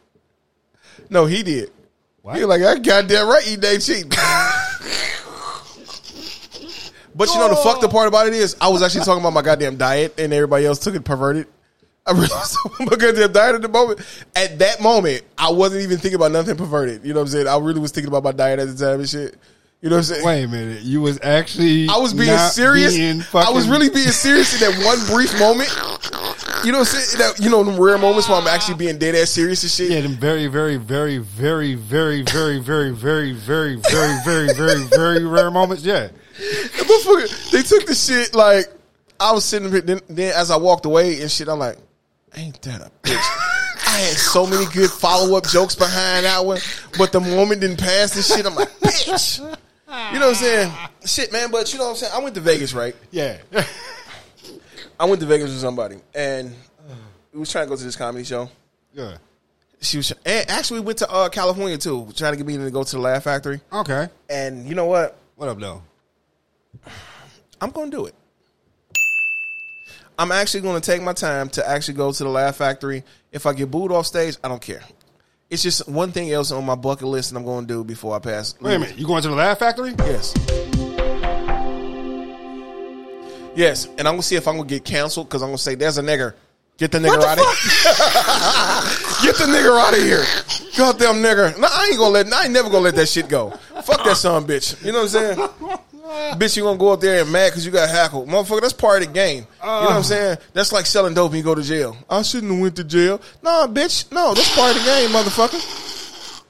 No 1.11 1.27
he 1.27 1.43
did. 1.43 1.71
What? 2.23 2.37
He 2.37 2.45
was 2.45 2.49
like 2.59 2.63
I 2.63 2.79
goddamn 2.81 3.29
right 3.29 3.47
eating 3.47 3.65
ain't 3.65 3.83
cheating. 3.83 4.11
But 7.17 7.29
you 7.29 7.39
know 7.39 7.49
the 7.49 7.57
fucked 7.57 7.85
up 7.85 7.93
part 7.93 8.09
about 8.09 8.27
it 8.27 8.33
is 8.35 8.57
I 8.61 8.69
was 8.69 8.83
actually 8.83 9.05
talking 9.05 9.21
about 9.21 9.33
my 9.33 9.43
goddamn 9.43 9.77
diet 9.77 10.19
and 10.19 10.33
everybody 10.33 10.67
else 10.67 10.81
took 10.81 10.95
it 10.95 11.05
perverted. 11.05 11.47
I 12.07 12.13
realized 12.13 12.57
my 12.81 12.97
goddamn 12.97 13.33
diet 13.33 13.55
at 13.55 13.63
the 13.63 13.69
moment. 13.69 14.01
At 14.35 14.59
that 14.59 14.81
moment, 14.81 15.23
I 15.39 15.51
wasn't 15.53 15.83
even 15.83 15.99
thinking 15.99 16.17
about 16.17 16.33
nothing 16.33 16.57
perverted. 16.57 17.05
You 17.05 17.15
know 17.15 17.21
what 17.21 17.27
I'm 17.27 17.33
saying? 17.33 17.49
I 17.49 17.57
really 17.59 17.81
was 17.81 17.93
thinking 17.93 18.09
about 18.09 18.25
my 18.25 18.33
diet 18.33 18.59
at 18.59 18.69
the 18.69 18.75
time 18.75 19.01
and 19.01 19.09
shit. 19.09 19.37
You 19.81 19.91
know 19.91 19.97
what 19.97 20.11
I'm 20.11 20.15
saying? 20.15 20.25
Wait 20.25 20.43
a 20.45 20.49
minute. 20.49 20.83
You 20.83 21.03
was 21.03 21.21
actually 21.23 21.89
I 21.89 21.99
was 21.99 22.15
being 22.15 22.37
serious. 22.39 22.97
being 22.97 23.23
I 23.35 23.51
was 23.51 23.69
really 23.69 23.91
being 23.91 24.09
serious 24.09 24.55
in 24.55 24.61
that 24.61 24.85
one 24.85 24.99
brief 25.15 25.39
moment. 25.39 25.69
You 26.65 26.73
know 26.73 26.79
what 26.79 26.95
I'm 26.95 27.01
saying? 27.01 27.19
That, 27.19 27.45
you 27.45 27.51
know, 27.51 27.63
them 27.63 27.79
rare 27.79 27.99
moments 27.99 28.29
where 28.29 28.39
I'm 28.39 28.47
actually 28.47 28.77
being 28.77 28.99
dead 28.99 29.15
ass 29.15 29.31
serious 29.31 29.63
and 29.63 29.71
shit. 29.71 29.91
Yeah, 29.91 30.01
them 30.01 30.15
very, 30.15 30.47
very, 30.47 30.77
very, 30.77 31.19
very, 31.19 31.75
very, 31.75 32.23
very, 32.23 32.63
very, 32.63 32.91
very, 32.93 33.33
very, 33.33 33.77
very, 33.77 34.19
very, 34.25 34.55
very, 34.55 34.85
very 34.85 35.25
rare 35.25 35.51
moments. 35.51 35.85
Yeah. 35.85 36.09
They 36.39 37.63
took 37.63 37.87
the 37.87 37.95
shit 37.95 38.35
like 38.35 38.67
I 39.21 39.33
was 39.33 39.45
sitting 39.45 39.71
here. 39.71 39.83
Then, 39.83 40.01
then 40.09 40.33
as 40.35 40.51
I 40.51 40.57
walked 40.57 40.87
away 40.87 41.21
and 41.21 41.31
shit, 41.31 41.49
I'm 41.49 41.59
like, 41.59 41.77
ain't 42.35 42.61
that 42.63 42.81
a 42.81 42.91
bitch? 43.03 43.15
I 43.87 43.99
had 43.99 44.17
so 44.17 44.47
many 44.47 44.65
good 44.73 44.91
follow 44.91 45.37
up 45.37 45.47
jokes 45.47 45.75
behind 45.75 46.25
that 46.25 46.45
one, 46.45 46.59
but 46.99 47.13
the 47.13 47.21
moment 47.21 47.61
didn't 47.61 47.79
pass 47.79 48.17
and 48.17 48.25
shit. 48.25 48.47
I'm 48.47 48.55
like, 48.55 48.71
bitch. 48.81 49.39
You 49.39 50.19
know 50.19 50.29
what 50.29 50.29
I'm 50.29 50.35
saying? 50.35 50.73
Shit, 51.05 51.31
man. 51.33 51.51
But 51.51 51.73
you 51.73 51.79
know 51.79 51.85
what 51.85 51.91
I'm 51.91 51.97
saying? 51.97 52.13
I 52.17 52.19
went 52.21 52.35
to 52.35 52.41
Vegas, 52.41 52.73
right? 52.73 52.97
Yeah. 53.13 53.37
I 54.99 55.05
went 55.07 55.21
to 55.21 55.27
Vegas 55.27 55.51
with 55.51 55.61
somebody, 55.61 55.97
and 56.15 56.55
we 57.33 57.41
was 57.41 57.51
trying 57.51 57.67
to 57.67 57.71
go 57.71 57.77
to 57.77 57.85
this 57.85 57.97
comedy 57.97 58.25
show. 58.25 58.49
yeah. 58.93 59.17
She 59.81 59.99
was, 59.99 60.13
and 60.25 60.49
actually, 60.49 60.81
we 60.81 60.87
went 60.87 60.99
to 61.01 61.11
uh, 61.11 61.29
California 61.29 61.77
too, 61.77 62.09
trying 62.17 62.33
to 62.33 62.39
get 62.39 62.47
me 62.47 62.57
to 62.57 62.71
go 62.71 62.85
to 62.85 62.97
the 62.97 63.03
Laugh 63.03 63.25
Factory. 63.25 63.61
Okay. 63.71 64.09
And 64.31 64.67
you 64.67 64.75
know 64.75 64.87
what? 64.87 65.19
What 65.37 65.51
up, 65.51 65.59
though? 65.61 65.83
I'm 67.61 67.71
going 67.71 67.91
to 67.91 67.97
do 67.97 68.07
it. 68.07 68.15
I'm 70.19 70.33
actually 70.33 70.63
going 70.63 70.81
to 70.81 70.91
take 70.91 71.03
my 71.03 71.13
time 71.13 71.51
to 71.51 71.69
actually 71.69 71.95
go 71.95 72.13
to 72.13 72.25
the 72.25 72.31
Laugh 72.31 72.57
Factory. 72.57 73.05
If 73.31 73.45
I 73.45 73.53
get 73.53 73.71
booed 73.71 73.93
off 73.93 74.07
stage, 74.07 74.39
I 74.43 74.49
don't 74.49 74.63
care. 74.63 74.83
It's 75.51 75.63
just 75.63 75.87
one 75.87 76.13
thing 76.13 76.33
else 76.33 76.51
on 76.51 76.65
my 76.65 76.77
bucket 76.77 77.07
list 77.09 77.31
that 77.33 77.37
I'm 77.37 77.45
going 77.45 77.67
to 77.67 77.75
do 77.75 77.85
before 77.85 78.17
I 78.17 78.21
pass. 78.21 78.55
Wait 78.63 78.77
a 78.77 78.79
minute. 78.79 78.97
You 78.97 79.07
going 79.07 79.23
to 79.23 79.29
the 79.29 79.35
Laugh 79.35 79.59
Factory? 79.59 79.93
Yes. 79.99 80.33
Yes, 83.55 83.87
and 83.87 84.01
I'm 84.09 84.15
gonna 84.15 84.23
see 84.23 84.37
if 84.37 84.49
I'm 84.49 84.57
gonna 84.57 84.69
get 84.69 84.85
canceled 84.85 85.29
because 85.29 85.43
I'm 85.43 85.49
gonna 85.49 85.59
say 85.59 85.75
there's 85.75 85.99
a 85.99 86.03
nigger. 86.03 86.35
Get 86.77 86.91
the 86.91 86.99
nigger 86.99 87.23
out 87.23 87.39
of 87.39 87.45
here. 87.45 87.93
Get 89.23 89.37
the 89.37 89.45
nigger 89.47 89.79
out 89.79 89.97
of 89.97 90.03
here. 90.03 90.25
Goddamn 90.77 91.23
nigger. 91.23 91.57
No, 91.57 91.69
I 91.71 91.87
ain't 91.91 91.99
gonna 91.99 92.11
let. 92.11 92.33
I 92.33 92.45
ain't 92.45 92.53
never 92.53 92.69
gonna 92.69 92.83
let 92.83 92.97
that 92.97 93.09
shit 93.09 93.29
go. 93.29 93.51
Fuck 93.85 94.03
that 94.05 94.17
son, 94.17 94.45
bitch. 94.45 94.85
You 94.85 94.91
know 94.91 95.05
what 95.05 95.15
I'm 95.15 95.37
saying? 95.37 95.37
bitch, 96.37 96.57
you 96.57 96.65
gonna 96.65 96.77
go 96.79 96.93
up 96.93 97.01
there 97.01 97.23
and 97.23 97.31
mad 97.31 97.51
because 97.51 97.65
you 97.65 97.71
got 97.71 97.89
hackled, 97.89 98.29
motherfucker. 98.29 98.61
That's 98.61 98.73
part 98.73 99.03
of 99.03 99.09
the 99.09 99.15
game. 99.15 99.47
you 99.63 99.67
know 99.69 99.81
what 99.83 99.93
I'm 99.93 100.03
saying? 100.03 100.39
That's 100.53 100.73
like 100.73 100.87
selling 100.87 101.15
dope 101.15 101.31
and 101.31 101.39
you 101.39 101.45
go 101.45 101.55
to 101.55 101.63
jail. 101.63 101.97
I 102.11 102.23
shouldn't 102.23 102.51
have 102.51 102.61
went 102.61 102.75
to 102.77 102.85
jail. 102.85 103.21
Nah, 103.41 103.69
bitch. 103.69 104.11
No, 104.11 104.35
that's 104.35 104.53
part 104.57 104.77
of 104.77 104.83
the 104.83 104.85
game, 104.85 105.11
motherfucker. 105.11 106.43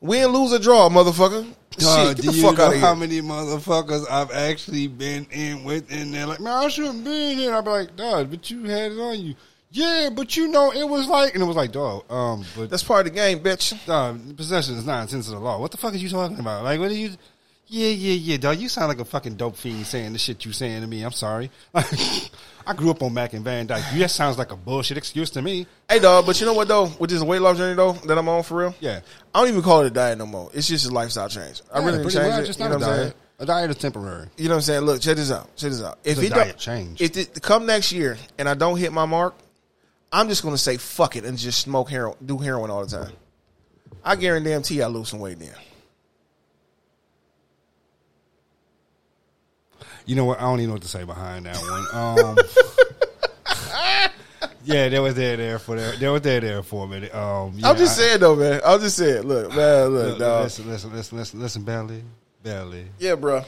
Win, 0.00 0.28
lose, 0.28 0.52
or 0.52 0.60
draw, 0.60 0.88
motherfucker. 0.88 1.46
Dog, 1.78 2.08
Shit, 2.08 2.16
do 2.18 2.30
the 2.30 2.36
you 2.36 2.42
fuck 2.42 2.58
know 2.58 2.78
how 2.78 2.94
many 2.94 3.20
motherfuckers 3.20 4.04
I've 4.10 4.30
actually 4.30 4.86
been 4.86 5.26
in 5.30 5.64
with 5.64 5.90
and 5.90 6.14
they're 6.14 6.26
like, 6.26 6.40
man, 6.40 6.52
I 6.64 6.68
shouldn't 6.68 7.04
be 7.04 7.32
in 7.32 7.38
here. 7.38 7.54
I'd 7.54 7.64
be 7.64 7.70
like, 7.70 7.96
dog, 7.96 8.30
but 8.30 8.50
you 8.50 8.64
had 8.64 8.92
it 8.92 8.98
on 8.98 9.18
you. 9.20 9.34
Yeah, 9.70 10.10
but 10.12 10.36
you 10.36 10.46
know, 10.48 10.70
it 10.72 10.88
was 10.88 11.08
like, 11.08 11.34
and 11.34 11.42
it 11.42 11.46
was 11.46 11.56
like, 11.56 11.72
dog, 11.72 12.10
um, 12.10 12.44
but 12.56 12.70
That's 12.70 12.84
part 12.84 13.06
of 13.06 13.12
the 13.12 13.18
game, 13.18 13.40
bitch. 13.40 13.74
dog, 13.86 14.36
possession 14.36 14.76
is 14.76 14.86
not 14.86 15.02
intense 15.02 15.26
of 15.26 15.34
the 15.34 15.40
law. 15.40 15.58
What 15.58 15.72
the 15.72 15.76
fuck 15.76 15.92
are 15.94 15.96
you 15.96 16.08
talking 16.08 16.38
about? 16.38 16.62
Like, 16.62 16.78
what 16.78 16.90
are 16.92 16.94
you? 16.94 17.10
Yeah, 17.66 17.88
yeah, 17.88 18.12
yeah, 18.12 18.36
dog. 18.36 18.58
You 18.58 18.68
sound 18.68 18.88
like 18.88 19.00
a 19.00 19.04
fucking 19.04 19.34
dope 19.34 19.56
fiend 19.56 19.86
saying 19.86 20.12
the 20.12 20.18
shit 20.18 20.44
you 20.44 20.52
saying 20.52 20.82
to 20.82 20.86
me. 20.86 21.02
I'm 21.02 21.10
sorry. 21.12 21.50
I 22.66 22.72
grew 22.72 22.90
up 22.90 23.02
on 23.02 23.12
Mack 23.12 23.32
and 23.34 23.44
Van 23.44 23.66
Dyke. 23.66 23.84
That 23.98 24.10
sounds 24.10 24.38
like 24.38 24.50
a 24.52 24.56
bullshit 24.56 24.96
excuse 24.96 25.30
to 25.30 25.42
me. 25.42 25.66
Hey, 25.88 25.98
dog, 25.98 26.24
but 26.26 26.40
you 26.40 26.46
know 26.46 26.54
what 26.54 26.68
though? 26.68 26.90
With 26.98 27.10
this 27.10 27.22
weight 27.22 27.40
loss 27.40 27.58
journey 27.58 27.74
though 27.76 27.92
that 27.92 28.16
I'm 28.16 28.28
on 28.28 28.42
for 28.42 28.58
real, 28.58 28.74
Yeah. 28.80 29.00
I 29.34 29.40
don't 29.40 29.48
even 29.48 29.62
call 29.62 29.82
it 29.82 29.86
a 29.88 29.90
diet 29.90 30.16
no 30.18 30.26
more. 30.26 30.50
It's 30.54 30.66
just 30.68 30.86
a 30.88 30.90
lifestyle 30.90 31.28
change. 31.28 31.62
I 31.72 31.80
Yeah, 31.80 31.86
really 31.86 31.98
didn't 31.98 32.10
change 32.12 32.28
much. 32.32 32.40
it. 32.44 32.48
It's 32.50 32.58
You 32.58 32.64
know 32.68 32.70
what 32.78 32.84
I'm 32.84 32.96
saying? 32.96 33.12
A 33.40 33.46
diet 33.46 33.70
is 33.70 33.76
temporary. 33.76 34.28
You 34.36 34.44
know 34.44 34.50
what 34.50 34.54
I'm 34.56 34.62
saying? 34.62 34.80
Look, 34.82 35.00
check 35.00 35.16
this 35.16 35.30
out. 35.32 35.54
Check 35.56 35.70
this 35.70 35.82
out. 35.82 35.98
If 36.04 36.18
It's 36.18 36.20
a 36.22 36.26
it 36.26 36.30
diet 36.30 36.56
change. 36.58 37.00
if 37.02 37.16
it 37.16 37.42
come 37.42 37.66
next 37.66 37.92
year 37.92 38.16
and 38.38 38.48
I 38.48 38.54
don't 38.54 38.76
hit 38.78 38.92
my 38.92 39.06
mark, 39.06 39.34
I'm 40.12 40.28
just 40.28 40.42
gonna 40.42 40.56
say 40.58 40.76
fuck 40.76 41.16
it 41.16 41.24
and 41.24 41.36
just 41.36 41.60
smoke 41.60 41.90
heroin, 41.90 42.16
do 42.24 42.38
heroin 42.38 42.70
all 42.70 42.84
the 42.86 42.96
time. 42.96 43.12
I 44.04 44.16
guarantee 44.16 44.80
I 44.82 44.86
lose 44.86 45.08
some 45.08 45.18
weight 45.20 45.38
then. 45.38 45.50
You 50.06 50.16
know 50.16 50.24
what? 50.26 50.38
I 50.38 50.42
don't 50.42 50.60
even 50.60 50.68
know 50.68 50.74
what 50.74 50.82
to 50.82 50.88
say 50.88 51.04
behind 51.04 51.46
that 51.46 51.56
one. 51.56 51.86
Um, 51.94 52.36
yeah, 54.64 54.88
they 54.88 54.98
was 54.98 55.14
there 55.14 55.36
there 55.36 55.58
for 55.58 55.76
that. 55.76 55.98
They 55.98 56.08
was 56.08 56.22
there 56.22 56.40
there 56.40 56.62
for 56.62 56.84
a 56.86 56.88
minute. 56.88 57.14
Um, 57.14 57.52
yeah, 57.56 57.68
I'm 57.68 57.76
just 57.76 57.98
I- 57.98 58.02
saying 58.02 58.20
though, 58.20 58.36
man. 58.36 58.60
I'm 58.64 58.80
just 58.80 58.96
saying. 58.96 59.22
Look, 59.22 59.50
man. 59.54 59.88
Look, 59.88 60.08
Look, 60.10 60.18
dog. 60.18 60.44
listen, 60.44 60.66
listen, 60.68 60.92
listen, 60.92 61.18
listen, 61.18 61.40
listen, 61.40 61.62
Belly, 61.64 62.02
Belly. 62.42 62.86
Yeah, 62.98 63.14
bro. 63.14 63.44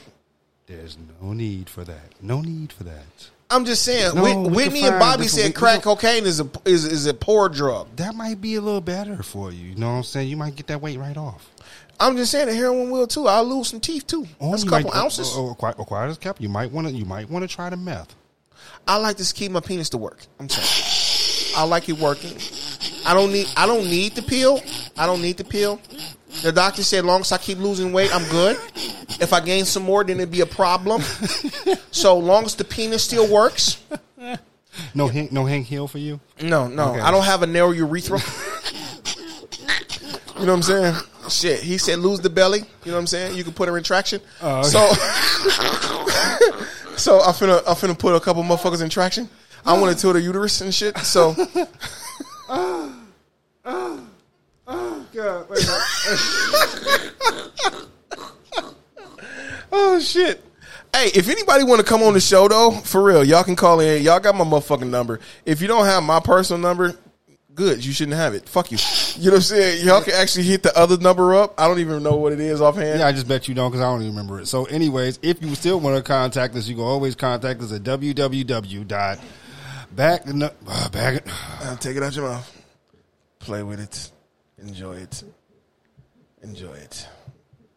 There's 0.67 0.97
no 1.21 1.33
need 1.33 1.69
for 1.69 1.83
that. 1.85 2.11
No 2.21 2.41
need 2.41 2.71
for 2.73 2.83
that. 2.83 3.05
I'm 3.49 3.63
just 3.65 3.83
saying. 3.83 4.13
No, 4.15 4.21
Whit- 4.23 4.35
we 4.37 4.43
can 4.43 4.53
Whitney 4.53 4.83
and 4.83 4.99
Bobby 4.99 5.27
said 5.27 5.55
crack 5.55 5.81
can- 5.81 5.95
cocaine 5.95 6.25
is 6.25 6.39
a 6.39 6.49
is 6.65 6.85
is 6.85 7.05
a 7.07 7.13
poor 7.13 7.49
drug. 7.49 7.87
That 7.95 8.13
might 8.13 8.39
be 8.41 8.55
a 8.55 8.61
little 8.61 8.81
better 8.81 9.23
for 9.23 9.51
you. 9.51 9.69
You 9.69 9.75
know 9.75 9.87
what 9.89 9.97
I'm 9.97 10.03
saying? 10.03 10.27
You 10.29 10.37
might 10.37 10.55
get 10.55 10.67
that 10.67 10.81
weight 10.81 10.99
right 10.99 11.17
off. 11.17 11.49
I'm 11.99 12.15
just 12.15 12.31
saying 12.31 12.47
the 12.47 12.53
heroin 12.53 12.89
will 12.89 13.07
too. 13.07 13.27
I'll 13.27 13.45
lose 13.45 13.69
some 13.69 13.79
teeth 13.79 14.07
too. 14.07 14.27
Or 14.39 14.51
That's 14.51 14.63
a 14.63 14.67
couple 14.67 14.91
might, 14.91 14.97
ounces. 14.97 15.35
Or, 15.35 15.49
or, 15.49 15.55
quiet, 15.55 15.79
or 15.79 15.85
quiet 15.85 16.09
as 16.09 16.17
kept. 16.17 16.41
You 16.41 16.49
might 16.49 16.71
want 16.71 16.87
to. 16.87 16.93
You 16.93 17.05
might 17.05 17.29
want 17.29 17.47
to 17.47 17.53
try 17.53 17.69
the 17.69 17.77
meth. 17.77 18.15
I 18.87 18.97
like 18.97 19.17
to 19.17 19.33
keep 19.33 19.51
my 19.51 19.59
penis 19.59 19.89
to 19.89 19.97
work. 19.97 20.25
I'm 20.39 20.49
saying. 20.49 21.57
I 21.57 21.63
like 21.63 21.89
it 21.89 21.97
working. 21.97 22.37
I 23.05 23.13
don't 23.13 23.31
need 23.31 23.47
I 23.57 23.65
don't 23.65 23.85
need 23.85 24.13
the 24.13 24.21
pill. 24.21 24.61
I 24.97 25.05
don't 25.05 25.21
need 25.21 25.37
the 25.37 25.43
pill. 25.43 25.81
The 26.43 26.51
doctor 26.51 26.83
said 26.83 26.99
as 26.99 27.05
long 27.05 27.21
as 27.21 27.31
I 27.31 27.37
keep 27.37 27.57
losing 27.57 27.93
weight, 27.93 28.13
I'm 28.13 28.27
good. 28.29 28.57
If 29.19 29.33
I 29.33 29.39
gain 29.39 29.65
some 29.65 29.83
more, 29.83 30.03
then 30.03 30.17
it'd 30.17 30.31
be 30.31 30.41
a 30.41 30.45
problem. 30.45 31.01
so 31.91 32.19
long 32.19 32.45
as 32.45 32.55
the 32.55 32.63
penis 32.63 33.03
still 33.03 33.31
works. 33.31 33.81
No, 34.93 35.07
hang, 35.07 35.29
no 35.31 35.45
hang 35.45 35.63
heel 35.63 35.87
for 35.87 35.97
you. 35.97 36.19
No, 36.41 36.67
no. 36.67 36.91
Okay. 36.91 36.99
I 36.99 37.09
don't 37.09 37.23
have 37.23 37.41
a 37.41 37.47
narrow 37.47 37.71
urethra. 37.71 38.19
you 40.39 40.45
know 40.45 40.53
what 40.53 40.55
I'm 40.57 40.61
saying? 40.61 40.95
Shit. 41.29 41.61
He 41.61 41.77
said 41.77 41.99
lose 41.99 42.19
the 42.19 42.29
belly. 42.29 42.59
You 42.59 42.91
know 42.91 42.93
what 42.93 42.99
I'm 42.99 43.07
saying? 43.07 43.35
You 43.37 43.43
can 43.43 43.53
put 43.53 43.69
her 43.69 43.77
in 43.77 43.83
traction. 43.83 44.21
Oh, 44.41 44.59
okay. 44.59 44.69
So 44.69 44.87
So 46.97 47.21
I 47.21 47.27
finna 47.27 47.59
I 47.67 47.73
finna 47.75 47.97
put 47.97 48.15
a 48.15 48.19
couple 48.19 48.43
motherfuckers 48.43 48.81
in 48.81 48.89
traction. 48.89 49.29
I 49.65 49.79
want 49.79 49.95
to 49.95 50.01
tilt 50.01 50.15
the 50.15 50.21
uterus 50.21 50.61
and 50.61 50.73
shit. 50.73 50.97
So 50.99 51.35
oh, 52.49 53.07
oh, 53.65 55.07
God, 55.13 55.49
wait, 55.49 55.65
Oh 59.71 59.99
shit. 59.99 60.43
Hey, 60.93 61.11
if 61.13 61.29
anybody 61.29 61.63
want 61.63 61.79
to 61.81 61.85
come 61.85 62.01
on 62.01 62.13
the 62.13 62.19
show 62.19 62.47
though, 62.47 62.71
for 62.71 63.03
real, 63.03 63.23
y'all 63.23 63.43
can 63.43 63.55
call 63.55 63.79
in. 63.79 64.01
Y'all 64.01 64.19
got 64.19 64.33
my 64.33 64.43
motherfucking 64.43 64.89
number. 64.89 65.19
If 65.45 65.61
you 65.61 65.67
don't 65.67 65.85
have 65.85 66.01
my 66.01 66.19
personal 66.19 66.59
number, 66.59 66.95
good. 67.57 67.83
You 67.83 67.91
shouldn't 67.91 68.15
have 68.15 68.33
it. 68.33 68.47
Fuck 68.47 68.71
you. 68.71 68.77
You 69.17 69.25
know 69.25 69.31
what 69.31 69.37
I'm 69.37 69.41
saying? 69.41 69.85
Y'all 69.85 70.01
can 70.01 70.13
actually 70.13 70.45
hit 70.45 70.63
the 70.63 70.77
other 70.77 70.97
number 70.97 71.35
up. 71.35 71.53
I 71.59 71.67
don't 71.67 71.79
even 71.79 72.01
know 72.03 72.15
what 72.15 72.31
it 72.31 72.39
is 72.39 72.61
offhand. 72.61 72.99
Yeah, 72.99 73.07
I 73.07 73.11
just 73.11 73.27
bet 73.27 73.47
you 73.49 73.55
don't 73.55 73.69
because 73.71 73.81
I 73.81 73.89
don't 73.91 74.01
even 74.03 74.13
remember 74.13 74.39
it. 74.39 74.45
So, 74.45 74.65
anyways, 74.65 75.19
if 75.21 75.41
you 75.41 75.53
still 75.55 75.79
want 75.81 75.97
to 75.97 76.03
contact 76.03 76.55
us, 76.55 76.67
you 76.69 76.75
can 76.75 76.85
always 76.85 77.15
contact 77.15 77.61
us 77.61 77.73
at 77.73 77.83
www. 77.83 78.87
dot 78.87 79.19
Back, 79.91 80.27
uh, 80.27 80.89
back, 80.89 81.25
Uh, 81.61 81.75
take 81.77 81.97
it 81.97 82.03
out 82.03 82.15
your 82.15 82.29
mouth. 82.29 82.63
Play 83.39 83.63
with 83.63 83.79
it. 83.79 84.11
Enjoy 84.59 84.93
it. 84.93 85.23
Enjoy 86.43 86.73
it. 86.73 87.07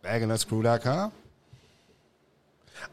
bagandnutscrew.com. 0.05 1.13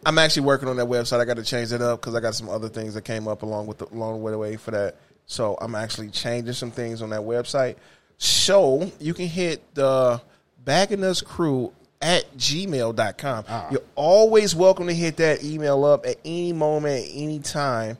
I'm 0.06 0.18
actually 0.18 0.44
working 0.44 0.70
on 0.70 0.78
that 0.78 0.88
website. 0.88 1.20
I 1.20 1.26
got 1.26 1.38
to 1.38 1.44
change 1.44 1.72
it 1.72 1.82
up 1.82 2.00
because 2.02 2.16
I 2.16 2.20
got 2.20 2.36
some 2.36 2.50
other 2.50 2.70
things 2.70 2.94
that 2.94 3.04
came 3.04 3.28
up 3.28 3.42
along 3.42 3.68
with 3.68 3.80
the 3.80 3.88
along 3.94 4.24
the 4.24 4.38
way 4.38 4.56
for 4.58 4.72
that. 4.72 4.96
So 5.28 5.58
I'm 5.62 5.76
actually 5.76 6.10
changing 6.10 6.54
some 6.54 6.72
things 6.72 7.02
on 7.02 7.10
that 7.12 7.22
website. 7.22 7.76
So 8.18 8.92
you 9.00 9.14
can 9.14 9.28
hit 9.28 9.62
the 9.76 10.20
Bag 10.66 10.92
and 10.92 11.02
Nuts 11.02 11.22
Crew 11.22 11.72
at 12.02 12.36
gmail.com. 12.38 13.46
Ah. 13.48 13.68
You're 13.70 13.82
always 13.96 14.56
welcome 14.56 14.88
to 14.88 14.94
hit 14.94 15.18
that 15.18 15.44
email 15.44 15.84
up 15.86 16.06
at 16.06 16.18
any 16.26 16.54
moment, 16.54 17.06
at 17.06 17.12
any 17.14 17.40
time. 17.40 17.98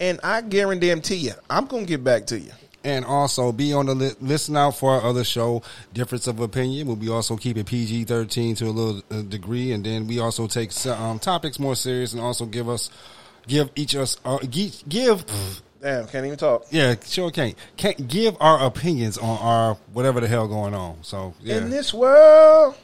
And 0.00 0.18
I 0.24 0.40
guarantee 0.40 1.16
you, 1.16 1.32
I'm 1.48 1.66
gonna 1.66 1.84
get 1.84 2.02
back 2.02 2.26
to 2.26 2.38
you. 2.40 2.50
And 2.82 3.04
also 3.04 3.52
be 3.52 3.74
on 3.74 3.84
the 3.84 3.94
li- 3.94 4.14
listen 4.22 4.56
out 4.56 4.74
for 4.74 4.92
our 4.92 5.02
other 5.02 5.22
show, 5.24 5.62
Difference 5.92 6.26
of 6.26 6.40
Opinion. 6.40 6.86
We'll 6.86 6.96
be 6.96 7.10
also 7.10 7.36
keep 7.36 7.58
it 7.58 7.66
PG 7.66 8.04
thirteen 8.04 8.54
to 8.54 8.64
a 8.64 8.70
little 8.70 9.02
uh, 9.10 9.20
degree, 9.20 9.72
and 9.72 9.84
then 9.84 10.06
we 10.06 10.18
also 10.18 10.46
take 10.46 10.70
um, 10.86 11.18
topics 11.18 11.58
more 11.58 11.76
serious, 11.76 12.14
and 12.14 12.22
also 12.22 12.46
give 12.46 12.70
us 12.70 12.88
give 13.46 13.68
each 13.76 13.94
us 13.94 14.16
uh, 14.24 14.38
gi- 14.38 14.72
give. 14.88 15.26
Damn, 15.80 16.06
can't 16.08 16.26
even 16.26 16.38
talk. 16.38 16.66
Yeah, 16.70 16.94
sure 17.04 17.30
can't 17.30 17.54
can't 17.76 18.06
give 18.06 18.36
our 18.40 18.66
opinions 18.66 19.16
on 19.16 19.38
our 19.38 19.74
whatever 19.92 20.20
the 20.20 20.28
hell 20.28 20.46
going 20.46 20.74
on. 20.74 20.98
So 21.02 21.34
yeah, 21.40 21.56
In 21.56 21.70
this 21.70 21.94
world. 21.94 22.74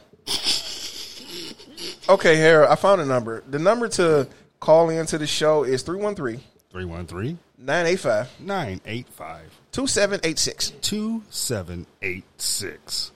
Okay, 2.09 2.37
Harold, 2.37 2.71
I 2.71 2.75
found 2.75 3.01
a 3.01 3.05
number. 3.05 3.43
The 3.49 3.59
number 3.59 3.87
to 3.89 4.27
call 4.59 4.89
into 4.89 5.17
the 5.17 5.27
show 5.27 5.63
is 5.63 5.83
313 5.83 6.41
313 6.71 7.37
985 7.57 8.29
985 8.39 9.59
2786. 9.71 10.71
2786. 10.81 13.11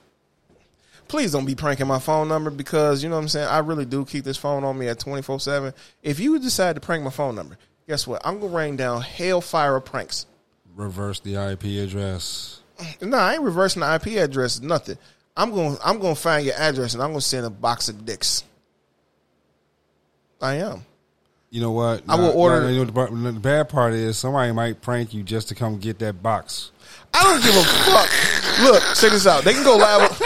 Please 1.07 1.31
don't 1.31 1.45
be 1.45 1.55
pranking 1.55 1.87
my 1.87 1.99
phone 1.99 2.27
number 2.29 2.49
because, 2.49 3.03
you 3.03 3.09
know 3.09 3.15
what 3.15 3.23
I'm 3.23 3.29
saying? 3.29 3.47
I 3.47 3.59
really 3.59 3.85
do 3.85 4.05
keep 4.05 4.23
this 4.23 4.37
phone 4.37 4.63
on 4.63 4.77
me 4.77 4.87
at 4.87 4.99
24 4.99 5.41
7. 5.41 5.73
If 6.03 6.19
you 6.19 6.39
decide 6.39 6.75
to 6.75 6.81
prank 6.81 7.03
my 7.03 7.09
phone 7.09 7.35
number, 7.35 7.57
guess 7.87 8.07
what? 8.07 8.21
I'm 8.25 8.39
going 8.39 8.51
to 8.51 8.57
rain 8.57 8.75
down 8.75 9.01
hellfire 9.01 9.75
of 9.75 9.85
pranks. 9.85 10.25
Reverse 10.75 11.19
the 11.19 11.35
IP 11.35 11.63
address. 11.83 12.61
No, 13.01 13.17
I 13.17 13.33
ain't 13.33 13.43
reversing 13.43 13.81
the 13.81 13.93
IP 13.93 14.17
address, 14.17 14.59
nothing. 14.61 14.97
I'm 15.37 15.51
going 15.51 15.75
to 15.75 15.87
I'm 15.87 15.99
to 16.01 16.15
find 16.15 16.45
your 16.45 16.55
address 16.55 16.93
and 16.93 17.01
I'm 17.03 17.09
going 17.09 17.19
to 17.19 17.25
send 17.25 17.45
a 17.45 17.49
box 17.49 17.89
of 17.89 18.05
dicks. 18.05 18.43
I 20.41 20.55
am. 20.55 20.83
You 21.51 21.61
know 21.61 21.71
what? 21.71 22.03
I 22.07 22.15
will 22.15 22.31
order- 22.31 22.69
you 22.71 22.85
know, 22.85 23.31
the 23.31 23.39
bad 23.39 23.69
part 23.69 23.93
is 23.93 24.17
somebody 24.17 24.51
might 24.53 24.81
prank 24.81 25.13
you 25.13 25.21
just 25.21 25.49
to 25.49 25.55
come 25.55 25.77
get 25.77 25.99
that 25.99 26.23
box. 26.23 26.71
I 27.13 27.23
don't 27.23 27.43
give 27.43 27.55
a 27.55 27.63
fuck. 27.63 28.09
Look, 28.61 28.83
check 28.95 29.11
this 29.11 29.27
out. 29.27 29.43
They 29.43 29.53
can 29.53 29.63
go 29.63 29.77
live. 29.77 30.21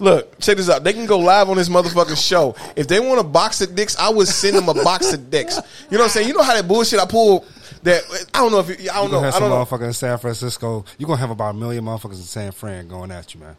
Look, 0.00 0.38
check 0.38 0.56
this 0.56 0.70
out. 0.70 0.84
They 0.84 0.92
can 0.92 1.06
go 1.06 1.18
live 1.18 1.48
on 1.48 1.56
this 1.56 1.68
motherfucking 1.68 2.16
show. 2.24 2.54
If 2.76 2.86
they 2.88 3.00
want 3.00 3.20
a 3.20 3.24
box 3.24 3.60
of 3.60 3.74
dicks, 3.74 3.96
I 3.98 4.10
would 4.10 4.28
send 4.28 4.56
them 4.56 4.68
a 4.68 4.74
box 4.74 5.12
of 5.12 5.30
dicks. 5.30 5.56
You 5.90 5.98
know 5.98 6.04
what 6.04 6.04
I'm 6.04 6.10
saying? 6.10 6.28
You 6.28 6.34
know 6.34 6.42
how 6.42 6.54
that 6.54 6.68
bullshit 6.68 7.00
I 7.00 7.06
pull. 7.06 7.44
That 7.82 8.02
I 8.34 8.40
don't 8.40 8.50
know 8.52 8.60
if 8.60 8.68
you, 8.68 8.90
I 8.90 8.94
don't 8.94 9.10
know. 9.10 9.20
have 9.20 9.34
I 9.34 9.38
don't 9.38 9.50
know. 9.50 9.64
motherfucker 9.64 9.84
in 9.86 9.92
San 9.92 10.18
Francisco. 10.18 10.84
You're 10.98 11.06
gonna 11.06 11.20
have 11.20 11.30
about 11.30 11.54
a 11.54 11.58
million 11.58 11.84
motherfuckers 11.84 12.12
in 12.12 12.22
San 12.22 12.52
Fran 12.52 12.88
going 12.88 13.10
at 13.12 13.34
you, 13.34 13.40
man. 13.40 13.56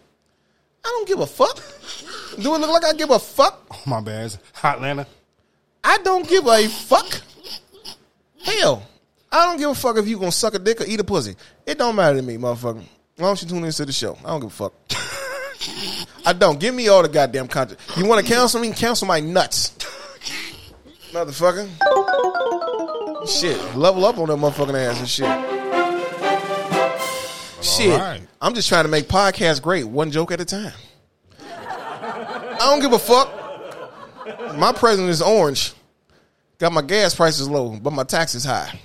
I 0.83 0.87
don't 0.89 1.07
give 1.07 1.19
a 1.19 1.27
fuck. 1.27 1.55
Do 2.41 2.55
it 2.55 2.59
look 2.59 2.69
like 2.69 2.83
I 2.85 2.93
give 2.93 3.11
a 3.11 3.19
fuck? 3.19 3.65
Oh, 3.71 3.81
my 3.85 4.01
bad. 4.01 4.25
It's 4.25 4.37
Hotlanta. 4.55 5.05
I 5.83 5.97
don't 5.99 6.27
give 6.27 6.45
a 6.47 6.67
fuck. 6.67 7.21
Hell, 8.43 8.83
I 9.31 9.45
don't 9.45 9.57
give 9.57 9.69
a 9.69 9.75
fuck 9.75 9.97
if 9.97 10.07
you 10.07 10.17
gonna 10.17 10.31
suck 10.31 10.55
a 10.55 10.59
dick 10.59 10.81
or 10.81 10.85
eat 10.85 10.99
a 10.99 11.03
pussy. 11.03 11.35
It 11.65 11.77
don't 11.77 11.95
matter 11.95 12.17
to 12.17 12.21
me, 12.23 12.37
motherfucker. 12.37 12.83
Why 13.15 13.25
don't 13.27 13.41
you 13.41 13.47
tune 13.47 13.63
into 13.63 13.85
the 13.85 13.91
show, 13.91 14.17
I 14.23 14.29
don't 14.29 14.41
give 14.41 14.49
a 14.49 14.69
fuck. 14.69 14.73
I 16.25 16.33
don't. 16.33 16.59
Give 16.59 16.73
me 16.73 16.87
all 16.87 17.01
the 17.01 17.09
goddamn 17.09 17.47
content. 17.47 17.79
You 17.97 18.05
want 18.05 18.25
to 18.25 18.33
cancel 18.33 18.61
me? 18.61 18.71
Cancel 18.71 19.07
my 19.07 19.19
nuts, 19.19 19.71
motherfucker. 21.11 21.67
Shit, 23.27 23.75
level 23.75 24.05
up 24.05 24.17
on 24.17 24.27
that 24.29 24.37
motherfucking 24.37 24.87
ass 24.87 24.99
and 24.99 25.09
shit. 25.09 25.27
Shit, 27.63 27.99
right. 27.99 28.21
I'm 28.41 28.53
just 28.53 28.69
trying 28.69 28.85
to 28.85 28.89
make 28.89 29.07
podcasts 29.07 29.61
great, 29.61 29.83
one 29.83 30.11
joke 30.11 30.31
at 30.31 30.39
a 30.39 30.45
time. 30.45 30.73
I 31.41 32.57
don't 32.59 32.79
give 32.81 32.93
a 32.93 32.99
fuck. 32.99 33.29
My 34.55 34.71
president 34.71 35.09
is 35.09 35.21
orange. 35.21 35.73
Got 36.57 36.73
my 36.73 36.81
gas 36.81 37.15
prices 37.15 37.49
low, 37.49 37.77
but 37.81 37.91
my 37.91 38.03
taxes 38.03 38.43
high. 38.43 38.79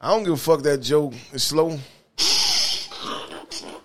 I 0.00 0.08
don't 0.10 0.24
give 0.24 0.32
a 0.32 0.36
fuck 0.36 0.62
that 0.62 0.78
joke 0.78 1.12
is 1.32 1.42
slow. 1.42 1.78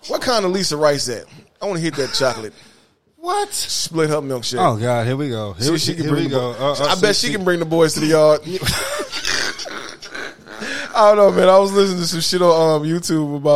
What 0.07 0.21
kind 0.21 0.45
of 0.45 0.51
Lisa 0.51 0.77
Rice 0.77 1.05
that? 1.07 1.25
I 1.61 1.65
want 1.65 1.77
to 1.77 1.83
hit 1.83 1.95
that 1.95 2.13
chocolate. 2.13 2.53
What? 3.17 3.51
Split 3.51 4.09
her 4.09 4.17
milkshake. 4.17 4.59
Oh 4.59 4.77
God, 4.79 5.07
here 5.07 5.17
we 5.17 5.29
go. 5.29 5.53
Here, 5.53 5.63
See, 5.65 5.71
we- 5.71 5.77
she 5.79 5.93
can 5.95 6.03
here 6.03 6.11
bring 6.11 6.25
we 6.25 6.29
go. 6.29 6.51
Uh, 6.51 6.73
uh, 6.73 6.85
I 6.95 7.01
bet 7.01 7.15
see- 7.15 7.27
she 7.27 7.33
can 7.33 7.43
bring 7.43 7.59
the 7.59 7.65
boys 7.65 7.93
to 7.95 7.99
the 7.99 8.05
yard. 8.07 8.41
I 10.97 11.13
don't 11.13 11.17
know, 11.17 11.31
man. 11.31 11.49
I 11.49 11.57
was 11.59 11.73
listening 11.73 11.99
to 12.01 12.07
some 12.07 12.21
shit 12.21 12.41
on 12.41 12.81
um, 12.81 12.87
YouTube 12.87 13.35
about 13.35 13.49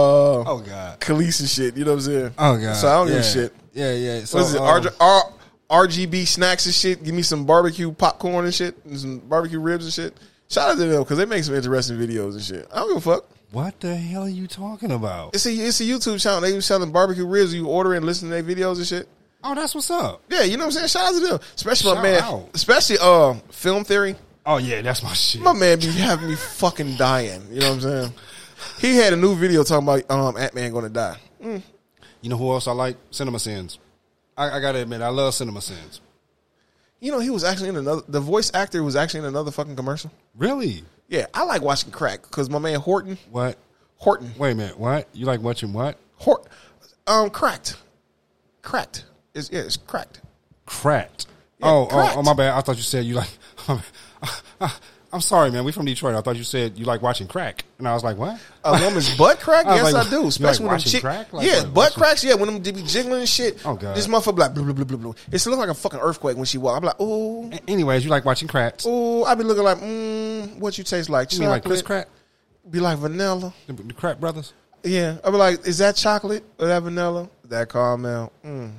uh, 0.48 0.52
Oh 0.52 0.60
God. 0.60 1.00
Khalees 1.00 1.40
and 1.40 1.48
shit. 1.48 1.78
You 1.78 1.86
know 1.86 1.92
what 1.92 1.98
I'm 2.00 2.02
saying? 2.02 2.34
Oh 2.38 2.58
God. 2.60 2.76
So 2.76 2.88
I 2.90 2.94
don't 2.96 3.08
yeah. 3.08 3.14
give 3.14 3.22
a 3.22 3.24
shit. 3.28 3.54
Yeah, 3.74 3.94
yeah. 3.94 4.26
So, 4.26 4.40
What 4.40 4.48
is 4.48 4.56
it? 4.56 4.62
um, 4.62 4.68
R- 5.00 5.24
R- 5.70 5.86
RGB 5.88 6.28
snacks 6.28 6.66
and 6.66 6.76
shit. 6.76 7.02
Give 7.04 7.14
me 7.14 7.22
some 7.22 7.46
barbecue 7.46 7.92
popcorn 7.94 8.44
and 8.46 8.54
shit, 8.54 8.76
and 8.86 9.00
some 9.00 9.20
barbecue 9.20 9.60
ribs 9.60 9.86
and 9.86 9.94
shit. 9.94 10.18
Shout 10.50 10.72
out 10.72 10.78
to 10.78 10.86
them 10.86 11.04
because 11.04 11.18
they 11.18 11.26
make 11.26 11.44
some 11.44 11.56
interesting 11.56 11.98
videos 11.98 12.34
and 12.34 12.42
shit. 12.42 12.68
I 12.74 12.78
don't 12.78 12.90
give 12.90 12.98
a 12.98 13.02
fuck. 13.16 13.26
what 13.52 13.80
the 13.80 13.96
hell 13.96 14.24
are 14.24 14.30
you 14.30 14.48
talking 14.48 14.92
about? 14.92 15.36
It's 15.36 15.46
a 15.46 15.52
it's 15.52 15.80
a 15.80 15.84
YouTube 15.84 16.22
channel. 16.22 16.42
They 16.42 16.60
selling 16.62 16.92
barbecue 16.92 17.26
ribs. 17.26 17.54
You 17.54 17.68
order 17.68 17.94
and 17.94 18.06
listen 18.06 18.30
to 18.30 18.42
their 18.42 18.44
videos 18.56 18.78
and 18.78 18.88
shit. 18.88 19.08
Oh, 19.44 19.56
that's 19.56 19.74
what's 19.76 19.90
up. 19.92 20.22
Yeah, 20.30 20.42
you 20.44 20.58
know 20.58 20.66
what 20.66 20.76
I'm 20.76 20.88
saying. 20.88 20.88
Shout 20.88 21.16
out 21.16 21.20
to 21.22 21.28
them, 21.28 21.40
especially 21.56 21.92
my 21.92 21.96
Shout 21.96 22.04
man, 22.04 22.24
out. 22.24 22.50
especially 22.54 22.98
uh 23.00 23.34
film 23.52 23.84
theory. 23.84 24.16
Oh 24.46 24.58
yeah, 24.58 24.82
that's 24.82 25.04
my 25.04 25.14
shit. 25.14 25.42
My 25.42 25.54
man 25.54 25.80
be 25.80 25.86
having 25.88 26.28
me 26.30 26.36
fucking 26.36 26.96
dying. 26.96 27.44
You 27.52 27.62
know 27.62 27.68
what 27.76 27.76
I'm 27.76 27.82
saying? 27.82 28.14
He 28.80 28.96
had 28.98 29.14
a 29.14 29.16
new 29.18 29.36
video 29.36 29.64
talking 29.64 29.88
about 29.88 30.10
um 30.10 30.36
Ant 30.36 30.56
Man 30.56 30.72
going 30.72 30.84
to 30.86 30.90
die. 30.90 31.18
You 31.42 32.30
know 32.30 32.38
who 32.38 32.52
else 32.52 32.68
I 32.68 32.72
like? 32.74 32.98
Cinema 33.12 33.40
Sins. 33.40 33.78
I, 34.36 34.58
I 34.58 34.60
gotta 34.60 34.82
admit, 34.82 35.02
I 35.02 35.10
love 35.10 35.34
Cinema 35.36 35.62
Sins. 35.62 36.02
You 37.00 37.12
know 37.12 37.20
he 37.20 37.30
was 37.30 37.44
actually 37.44 37.70
in 37.70 37.78
another. 37.78 38.02
The 38.08 38.20
voice 38.20 38.52
actor 38.54 38.84
was 38.84 38.96
actually 38.96 39.22
in 39.22 39.26
another 39.26 39.52
fucking 39.52 39.76
commercial. 39.76 40.12
Really? 40.36 40.84
Yeah, 41.08 41.26
I 41.34 41.44
like 41.44 41.62
watching 41.62 41.92
crack 41.92 42.22
because 42.24 42.50
my 42.50 42.60
man 42.60 42.80
Horton, 42.80 43.18
What? 43.32 43.58
Horton, 43.98 44.32
Wait 44.38 44.52
a 44.52 44.56
minute. 44.56 44.80
What? 44.80 45.08
You 45.14 45.26
like 45.26 45.42
watching 45.42 45.74
what? 45.74 45.98
Hort, 46.18 46.46
um, 47.08 47.30
cracked, 47.30 47.78
cracked. 48.62 49.06
It's 49.34 49.50
yeah, 49.52 49.62
it's 49.62 49.78
cracked. 49.78 50.22
Cracked. 50.66 51.26
Yeah, 51.60 51.68
oh, 51.68 51.86
cracked. 51.88 52.18
oh, 52.18 52.20
oh, 52.20 52.24
my 52.24 52.34
bad. 52.34 52.54
I 52.54 52.62
thought 52.62 52.76
you 52.78 52.84
said 52.84 53.06
you 53.06 53.16
like. 53.16 53.30
I'm 55.12 55.22
sorry, 55.22 55.50
man. 55.50 55.64
We 55.64 55.72
from 55.72 55.86
Detroit. 55.86 56.16
I 56.16 56.22
thought 56.22 56.36
you 56.36 56.44
said 56.44 56.78
you 56.78 56.86
like 56.86 57.02
watching 57.02 57.28
crack, 57.28 57.66
and 57.80 57.88
I 57.88 57.94
was 57.96 58.04
like, 58.04 58.18
what? 58.18 58.40
A 58.64 58.72
woman's 58.84 59.16
butt 59.18 59.40
crack? 59.40 59.66
I 59.68 59.76
Yes, 59.76 59.92
like, 59.94 60.06
I 60.06 60.10
do. 60.10 60.28
Especially 60.28 60.66
like 60.66 60.72
when 60.72 60.80
them 60.80 60.90
chick, 60.92 61.02
crack? 61.02 61.34
Like, 61.34 61.48
yeah, 61.48 61.54
like 61.58 61.64
butt 61.66 61.76
watching- 61.76 61.98
cracks. 61.98 62.24
Yeah, 62.24 62.34
when 62.36 62.46
them 62.62 62.62
be 62.76 62.84
jiggling 62.84 63.20
and 63.22 63.28
shit. 63.30 63.66
Oh, 63.66 63.76
God. 63.76 63.96
this 63.98 64.06
motherfucker 64.08 64.38
like 64.38 64.54
blah, 64.54 64.64
blah, 64.64 64.74
blah, 64.74 64.86
blah, 64.86 64.98
blah. 64.98 65.14
It's 65.32 65.48
look 65.48 65.58
like 65.58 65.70
a 65.70 65.74
fucking 65.74 66.00
earthquake 66.00 66.36
when 66.38 66.46
she 66.46 66.60
walk. 66.60 66.78
I'm 66.78 66.84
like, 66.84 67.02
ooh, 67.02 67.50
Anyways, 67.68 68.04
you 68.04 68.12
like 68.12 68.24
watching 68.26 68.48
cracks? 68.48 68.86
ooh. 68.86 69.24
I 69.24 69.34
be 69.36 69.44
looking 69.44 69.64
like, 69.64 69.80
mm, 69.80 70.58
what 70.60 70.78
you 70.78 70.84
taste 70.84 71.10
like? 71.10 71.34
You 71.34 71.40
mean 71.40 71.50
like 71.50 71.64
Chris? 71.64 71.82
Crack? 71.82 72.08
Be 72.70 72.80
like 72.80 73.00
vanilla. 73.00 73.52
The, 73.66 73.74
the 73.74 73.94
Crack 73.94 74.20
Brothers? 74.20 74.54
Yeah, 74.84 75.18
I 75.24 75.32
be 75.32 75.38
like, 75.38 75.66
is 75.68 75.80
that 75.80 75.96
chocolate 75.96 76.44
or 76.60 76.68
that 76.68 76.84
vanilla? 76.84 77.30
That 77.46 77.70
caramel. 77.70 78.32
Mm, 78.46 78.74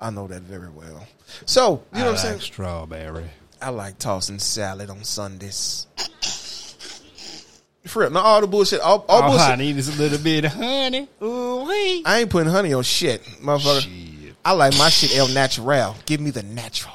I 0.00 0.08
know 0.10 0.26
that 0.26 0.40
very 0.42 0.70
well. 0.70 1.06
So 1.44 1.82
you 1.92 1.98
know 2.00 2.06
what 2.06 2.12
I'm 2.12 2.16
saying? 2.16 2.40
Strawberry. 2.40 3.30
I 3.62 3.70
like 3.70 3.98
tossing 3.98 4.38
salad 4.38 4.90
on 4.90 5.04
Sundays. 5.04 5.86
For 7.86 8.00
real, 8.00 8.10
not 8.10 8.24
all 8.24 8.40
the 8.40 8.46
bullshit. 8.46 8.80
All, 8.80 9.04
all 9.08 9.22
All 9.22 9.30
bullshit. 9.30 9.48
I 9.48 9.56
need 9.56 9.76
is 9.76 9.88
a 9.88 10.00
little 10.00 10.18
bit 10.18 10.44
of 10.44 10.52
honey. 10.52 11.08
Ooh, 11.22 11.64
wee. 11.68 12.02
I 12.04 12.20
ain't 12.20 12.30
putting 12.30 12.50
honey 12.50 12.72
on 12.72 12.82
shit, 12.82 13.22
motherfucker. 13.42 13.80
Shit. 13.80 14.34
I 14.44 14.52
like 14.52 14.76
my 14.78 14.88
shit 14.88 15.16
El 15.16 15.28
Natural. 15.28 15.96
Give 16.06 16.20
me 16.20 16.30
the 16.30 16.42
natural. 16.42 16.94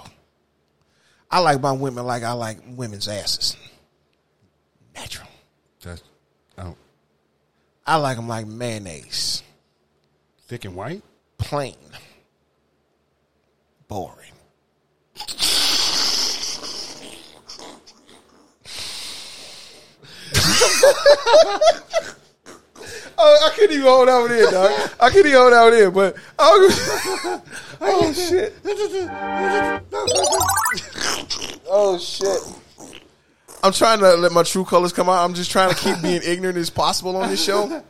I 1.30 1.39
like 1.39 1.59
my 1.59 1.72
women 1.72 2.05
like 2.05 2.24
I 2.24 2.32
like 2.32 2.59
women's 2.68 3.07
asses. 3.07 3.57
Natural. 4.95 5.28
That's, 5.82 6.03
oh, 6.57 6.76
I 7.86 7.97
like 7.97 8.16
them 8.16 8.28
like 8.28 8.47
mayonnaise. 8.47 9.43
thick 10.47 10.66
and 10.66 10.76
white? 10.76 11.03
Plain. 11.38 11.76
Boring. 13.88 14.32
Oh, 23.17 23.47
I 23.47 23.55
couldn't 23.55 23.71
even 23.71 23.86
hold 23.86 24.07
that 24.07 24.19
one 24.19 24.32
in, 24.32 24.51
dog. 24.51 24.91
I 24.99 25.09
couldn't 25.09 25.28
even 25.28 25.39
hold 25.39 25.53
that 25.53 25.63
one 25.63 25.73
in, 25.73 25.93
but 25.93 26.15
oh, 26.38 27.41
oh 27.82 28.13
shit. 28.13 28.53
Oh 31.67 31.97
shit. 31.97 32.91
I'm 33.63 33.71
trying 33.71 33.99
to 33.99 34.15
let 34.15 34.32
my 34.32 34.43
true 34.43 34.65
colors 34.65 34.93
come 34.93 35.09
out. 35.09 35.23
I'm 35.23 35.34
just 35.34 35.49
trying 35.49 35.69
to 35.69 35.76
keep 35.76 36.01
being 36.01 36.21
ignorant 36.23 36.57
as 36.57 36.69
possible 36.69 37.15
on 37.15 37.30
this 37.30 37.43
show. 37.43 37.84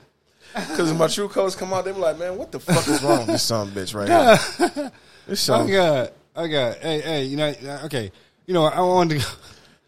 Because 0.53 0.91
if 0.91 0.97
my 0.97 1.07
true 1.07 1.27
colors 1.27 1.55
come 1.55 1.73
out, 1.73 1.83
they're 1.85 1.93
like, 1.93 2.17
man, 2.17 2.37
what 2.37 2.51
the 2.51 2.59
fuck 2.59 2.87
is 2.87 3.03
wrong 3.03 3.19
with 3.19 3.27
this 3.27 3.43
son 3.43 3.71
bitch 3.71 3.93
right 3.95 4.07
now? 4.07 4.89
This 5.27 5.49
I 5.49 5.67
got, 5.67 6.13
I 6.35 6.47
got. 6.47 6.77
Hey, 6.77 7.01
hey, 7.01 7.23
you 7.23 7.35
know, 7.35 7.51
okay. 7.85 8.11
You 8.45 8.53
know, 8.53 8.65
I 8.65 8.79
wanted 8.81 9.21
to, 9.21 9.27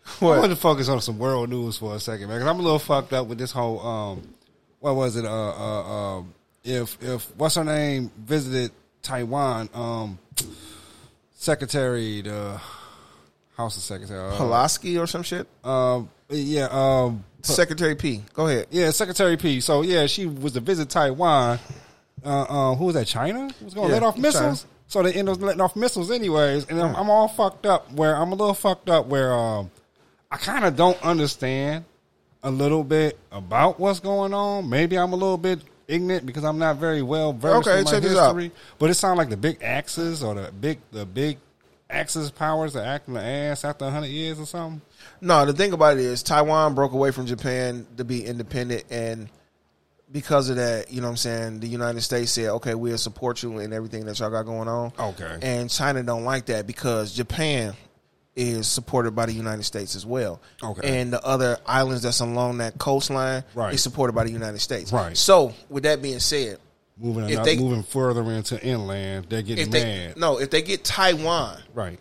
I 0.22 0.26
What? 0.26 0.38
wanted 0.39 0.55
to 0.55 0.62
focus 0.62 0.89
on 0.89 1.01
some 1.01 1.20
world 1.20 1.49
news 1.49 1.78
for 1.78 1.95
a 1.95 1.99
second, 1.99 2.28
man. 2.30 2.38
Because 2.39 2.49
I'm 2.49 2.60
a 2.60 2.64
little 2.64 2.80
fucked 2.80 3.14
up 3.14 3.28
with 3.28 3.38
this 3.38 3.51
whole. 3.51 3.80
um 3.86 4.34
What 4.80 4.95
was 4.95 5.16
it? 5.16 5.26
Uh, 5.26 5.30
uh, 5.30 6.18
um 6.18 6.34
if 6.64 6.97
if 7.01 7.24
what's 7.36 7.55
her 7.55 7.64
name 7.64 8.12
visited 8.18 8.72
Taiwan, 9.01 9.70
um, 9.74 10.20
Secretary, 11.34 12.22
the 12.22 12.60
House 13.55 13.78
of 13.78 13.84
Secretary, 13.84 14.20
uh, 14.20 14.38
Pulaski 14.38 14.97
or 14.97 15.08
some 15.08 15.24
shit? 15.24 15.47
um, 15.64 16.10
yeah, 16.30 16.68
um, 16.72 17.24
Secretary 17.41 17.95
P. 17.95 18.22
Go 18.34 18.47
ahead. 18.47 18.68
yeah, 18.72 18.91
Secretary 18.91 19.38
P. 19.38 19.62
So 19.62 19.82
yeah, 19.82 20.08
she 20.08 20.26
was 20.26 20.53
to 20.53 20.60
visit 20.60 20.89
Taiwan. 20.89 21.60
Uh, 22.26 22.41
uh, 22.41 22.76
who 22.76 22.86
was 22.86 22.95
that? 22.95 23.08
China 23.08 23.49
was 23.64 23.74
going 23.74 23.88
to 23.88 23.93
Yeah, 23.95 23.99
let 24.01 24.03
off 24.03 24.16
China. 24.16 24.28
missiles. 24.28 24.66
So 24.88 25.03
they 25.03 25.14
end 25.14 25.30
up 25.30 25.39
letting 25.41 25.62
off 25.62 25.76
missiles 25.76 26.12
anyways, 26.12 26.66
and 26.66 26.82
I'm, 26.82 26.95
I'm 26.95 27.10
all 27.10 27.28
fucked 27.30 27.66
up. 27.66 27.91
Where 27.93 28.16
I'm 28.16 28.32
a 28.32 28.36
little 28.36 28.53
fucked 28.53 28.89
up. 28.89 29.05
Where 29.05 29.34
um, 29.34 29.70
I 30.32 30.38
kind 30.38 30.66
of 30.66 30.76
don't 30.76 31.02
understand 31.04 31.86
a 32.44 32.52
little 32.52 32.84
bit 32.84 33.18
about 33.32 33.80
what's 33.80 34.00
going 34.00 34.34
on. 34.34 34.70
Maybe 34.70 34.98
I'm 34.98 35.14
a 35.14 35.16
little 35.16 35.38
bit 35.38 35.60
ignorant 35.88 36.26
because 36.26 36.44
I'm 36.44 36.60
not 36.60 36.78
very 36.78 37.02
well 37.02 37.34
versed 37.34 37.68
Okay, 37.68 37.80
in 37.80 37.86
my 37.86 37.92
check 37.92 38.04
this 38.04 38.18
out. 38.18 38.36
history. 38.36 38.52
But 38.78 38.90
it 38.90 38.96
sounds 38.96 39.18
like 39.18 39.30
the 39.30 39.38
big 39.38 39.64
axes 39.64 40.24
or 40.24 40.36
the 40.36 40.52
big 40.52 40.80
the 40.92 41.06
big 41.06 41.38
axis 41.90 42.30
powers 42.30 42.76
are 42.76 42.84
acting 42.84 43.14
the 43.14 43.22
ass 43.22 43.64
after 43.64 43.90
hundred 43.90 44.08
years 44.08 44.40
or 44.40 44.46
something. 44.46 44.82
No, 45.22 45.46
the 45.46 45.54
thing 45.54 45.72
about 45.74 45.98
it 45.98 46.04
is 46.04 46.22
Taiwan 46.24 46.76
broke 46.76 46.92
away 46.92 47.12
from 47.12 47.26
Japan 47.26 47.88
to 47.96 48.04
be 48.04 48.26
independent 48.26 48.84
and 48.90 49.30
because 50.10 50.50
of 50.50 50.56
that, 50.56 50.90
you 50.92 51.02
know 51.02 51.08
what 51.08 51.12
I'm 51.12 51.18
saying, 51.18 51.60
the 51.60 51.68
United 51.68 52.00
States 52.02 52.32
said, 52.32 52.50
Okay, 52.50 52.76
we'll 52.76 52.98
support 52.98 53.44
you 53.44 53.60
in 53.60 53.74
everything 53.74 54.06
that 54.06 54.20
y'all 54.20 54.30
got 54.30 54.44
going 54.44 54.68
on. 54.68 54.92
Okay. 54.98 55.38
And 55.42 55.70
China 55.70 56.02
don't 56.04 56.24
like 56.24 56.46
that 56.46 56.66
because 56.68 57.14
Japan 57.14 57.74
is 58.38 58.68
supported 58.68 59.12
by 59.16 59.26
the 59.26 59.34
United 59.34 59.64
States 59.64 59.96
as 59.96 60.06
well. 60.06 60.40
Okay. 60.64 61.02
And 61.02 61.12
the 61.12 61.22
other 61.26 61.58
islands 61.66 62.04
that's 62.04 62.20
along 62.20 62.60
that 62.60 62.78
coastline 62.78 63.44
Right. 63.56 63.74
is 63.74 63.82
supported 63.82 64.14
by 64.14 64.24
the 64.26 64.32
United 64.32 64.60
States. 64.60 64.94
Right. 64.94 65.18
So 65.18 65.54
with 65.70 65.84
that 65.84 66.02
being 66.02 66.20
said, 66.20 66.60
Moving 67.00 67.30
If 67.30 67.44
they- 67.44 67.58
moving 67.58 67.84
further 67.84 68.24
into 68.32 68.60
inland, 68.64 69.28
they're 69.30 69.44
getting 69.44 69.70
they 69.70 69.84
mad. 69.84 70.18
no, 70.18 70.40
if 70.40 70.50
they 70.50 70.64
get 70.64 70.84
Taiwan, 70.84 71.62
Right. 71.76 72.00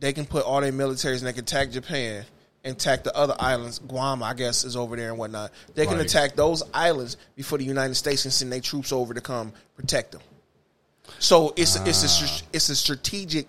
they 0.00 0.14
can 0.14 0.24
put 0.24 0.44
all 0.46 0.62
their 0.62 0.72
militaries 0.72 1.18
and 1.18 1.26
they 1.26 1.34
can 1.34 1.42
attack 1.42 1.70
Japan 1.72 2.24
and 2.64 2.74
attack 2.76 3.04
the 3.04 3.14
other 3.14 3.36
islands. 3.38 3.80
Guam, 3.80 4.22
I 4.22 4.32
guess, 4.32 4.64
is 4.64 4.76
over 4.76 4.96
there 4.96 5.10
and 5.10 5.18
whatnot. 5.18 5.50
They 5.74 5.84
can 5.84 5.98
Right. 5.98 6.06
attack 6.06 6.36
those 6.36 6.62
islands 6.72 7.18
before 7.36 7.58
the 7.58 7.64
United 7.64 7.94
States 7.96 8.22
can 8.22 8.30
send 8.30 8.50
their 8.50 8.60
troops 8.60 8.92
over 8.92 9.12
to 9.12 9.20
come 9.20 9.52
protect 9.76 10.12
them. 10.12 10.22
So 11.18 11.52
it's 11.56 11.76
it's 11.76 12.02
a 12.04 12.24
ah. 12.24 12.40
it's 12.54 12.68
a 12.70 12.76
strategic 12.76 13.46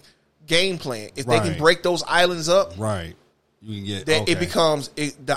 game 0.47 0.77
plan. 0.77 1.09
If 1.15 1.25
they 1.25 1.39
can 1.39 1.55
Ah. 1.55 1.57
Break 1.57 1.83
those 1.83 2.03
islands 2.03 2.49
up, 2.49 2.73
Right. 2.77 3.15
You 3.61 3.77
can 3.79 3.85
get 3.85 4.05
then 4.05 4.21
okay. 4.23 4.31
it 4.33 4.39
becomes 4.39 4.89
it, 4.97 5.25
the 5.25 5.35